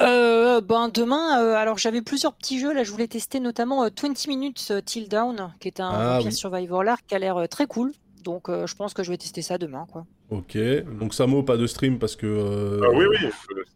Euh, 0.00 0.60
ben 0.60 0.90
demain, 0.92 1.40
euh, 1.40 1.54
alors 1.54 1.78
j'avais 1.78 2.02
plusieurs 2.02 2.32
petits 2.32 2.58
jeux 2.58 2.72
là, 2.72 2.82
je 2.82 2.90
voulais 2.90 3.06
tester 3.06 3.40
notamment 3.40 3.84
euh, 3.84 3.88
20 4.02 4.26
Minutes 4.26 4.68
euh, 4.70 4.80
Till 4.80 5.08
Down, 5.08 5.52
qui 5.60 5.68
est 5.68 5.80
un 5.80 5.90
Ah, 5.92 6.20
oui. 6.24 6.32
Survivor 6.32 6.82
là, 6.82 6.96
qui 7.06 7.14
a 7.14 7.18
l'air 7.18 7.36
euh, 7.36 7.46
très 7.46 7.66
cool. 7.66 7.92
Donc 8.22 8.48
euh, 8.48 8.66
je 8.66 8.74
pense 8.74 8.94
que 8.94 9.02
je 9.02 9.10
vais 9.10 9.16
tester 9.18 9.42
ça 9.42 9.58
demain 9.58 9.86
quoi. 9.90 10.06
Ok, 10.30 10.56
donc 10.98 11.12
Samo, 11.12 11.42
pas 11.42 11.56
de 11.56 11.66
stream 11.66 11.98
parce 11.98 12.16
que... 12.16 12.26
euh, 12.26 12.80
Ah 12.84 12.90
oui, 12.94 13.04
oui, 13.10 13.30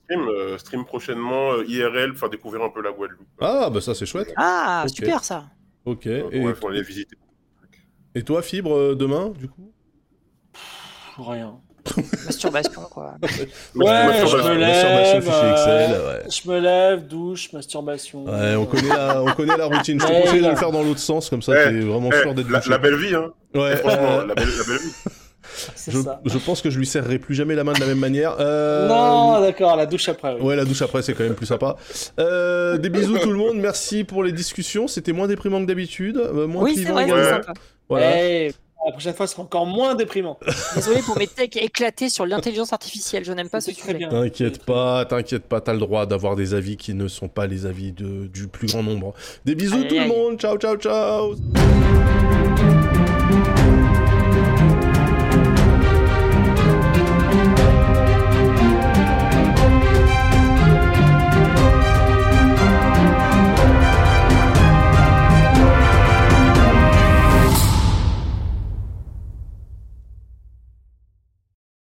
stream, 0.05 0.29
euh, 0.29 0.57
stream 0.59 0.85
prochainement, 0.85 1.53
euh, 1.53 1.65
IRL, 1.67 2.15
faire 2.17 2.31
découvrir 2.31 2.63
un 2.63 2.71
peu 2.71 2.81
la 2.83 2.93
Guadeloupe. 2.93 3.27
Ah, 3.41 3.69
bah 3.71 3.81
ça 3.81 3.95
c'est 3.95 4.07
chouette. 4.07 4.33
Ah 4.37 4.85
Ok. 4.87 4.95
super 4.95 5.23
ça. 5.25 5.47
Ok, 5.85 6.07
Euh, 6.07 6.29
et, 6.33 6.41
ouais, 6.45 6.55
faut 6.55 6.69
aller 6.69 6.83
visiter. 6.83 7.17
et 8.15 8.23
toi, 8.23 8.41
Fibre, 8.43 8.95
demain, 8.95 9.31
du 9.31 9.49
coup? 9.49 9.73
Pff, 10.53 11.15
Rien. 11.19 11.61
Masturbation 12.25 12.81
quoi. 12.91 13.15
Ouais, 13.23 13.85
Masturbation. 14.07 14.39
je 14.39 14.49
me 14.53 14.59
lève. 14.59 15.23
fichier 15.23 15.33
euh, 15.43 15.53
Excel, 15.53 15.91
ouais. 15.93 16.31
Je 16.31 16.51
me 16.51 16.61
lève, 16.61 17.07
douche, 17.07 17.53
masturbation. 17.53 18.25
Ouais, 18.25 18.55
on 18.57 18.67
connaît 18.67 18.89
la, 18.89 19.23
on 19.23 19.33
connaît 19.33 19.57
la 19.57 19.67
routine. 19.67 20.01
Je 20.01 20.07
te 20.07 20.23
conseille 20.23 20.43
de 20.43 20.49
le 20.49 20.57
faire 20.57 20.73
dans 20.73 20.83
l'autre 20.83 21.01
sens, 21.01 21.31
comme 21.31 21.43
ça 21.43 21.53
Eh, 21.55 21.65
t'es 21.71 21.81
vraiment 21.81 22.11
Eh, 22.13 22.21
sûr 22.23 22.35
d'être 22.35 22.51
la, 22.51 22.59
bouché. 22.59 22.71
la 22.71 22.79
belle 22.79 22.97
vie, 22.97 23.15
hein. 23.15 23.27
Ouais, 23.55 23.71
Eh, 23.73 23.77
franchement, 23.77 24.11
euh, 24.21 24.27
la, 24.27 24.35
belle, 24.35 24.49
la 24.59 24.65
belle 24.65 24.79
vie. 24.83 24.93
C'est 25.75 25.93
je, 25.93 26.01
ça. 26.03 26.21
je 26.25 26.39
pense 26.39 26.61
que 26.61 26.69
je 26.71 26.79
lui 26.79 26.85
serrerai 26.87 27.19
plus 27.19 27.35
jamais 27.35 27.55
la 27.55 27.65
main 27.65 27.73
de 27.73 27.81
la 27.81 27.87
même 27.87 28.01
manière. 28.01 28.35
Euh, 28.41 28.89
Non, 28.89 29.41
d'accord, 29.41 29.77
la 29.77 29.87
douche 29.87 30.09
après. 30.09 30.35
oui. 30.35 30.41
Ouais, 30.43 30.57
la 30.57 30.65
douche 30.65 30.83
après, 30.83 31.01
c'est 31.03 31.15
quand 31.15 31.23
même 31.23 31.35
plus 31.37 31.47
sympa. 31.47 31.77
Euh, 32.19 32.77
des 32.79 32.91
bisous 32.91 33.17
tout 33.19 33.31
le 33.31 33.39
monde, 33.39 33.57
merci 33.57 34.05
pour 34.05 34.23
les 34.25 34.33
discussions. 34.33 34.87
C'était 34.89 35.13
moins 35.13 35.29
déprimant 35.29 35.61
que 35.63 35.67
d'habitude, 35.67 36.17
euh, 36.19 36.47
moins 36.47 36.65
Oui 36.65 36.73
c'est 36.75 36.83
clivant 36.85 37.07
vrai. 37.07 37.41
Voilà. 37.89 38.23
Eh, 38.25 38.53
la 38.85 38.93
prochaine 38.93 39.15
fois, 39.15 39.27
ce 39.27 39.33
sera 39.33 39.43
encore 39.43 39.67
moins 39.67 39.95
déprimant. 39.95 40.39
Désolé 40.75 41.03
pour 41.03 41.19
mes 41.19 41.27
techs 41.27 41.57
éclatés 41.57 42.09
sur 42.09 42.25
l'intelligence 42.27 42.73
artificielle, 42.73 43.25
je 43.25 43.33
n'aime 43.33 43.49
pas 43.49 43.61
ce 43.61 43.73
sujet. 43.73 43.95
bien. 43.95 44.09
T'inquiète 44.09 44.65
pas, 44.65 45.05
t'inquiète 45.05 45.45
pas, 45.45 45.61
t'as 45.61 45.73
le 45.73 45.81
droit 45.81 46.07
d'avoir 46.07 46.37
des 46.37 46.55
avis 46.55 46.77
qui 46.77 46.95
ne 46.95 47.09
sont 47.09 47.29
pas 47.29 47.47
les 47.47 47.67
avis 47.67 47.93
de, 47.93 48.27
du 48.27 48.47
plus 48.47 48.69
grand 48.69 48.83
nombre. 48.83 49.15
Des 49.45 49.55
bisous 49.55 49.85
tout 49.85 49.97
le 49.97 50.07
monde, 50.07 50.39
ciao 50.39 50.57
ciao 50.57 50.77
ciao 50.77 51.35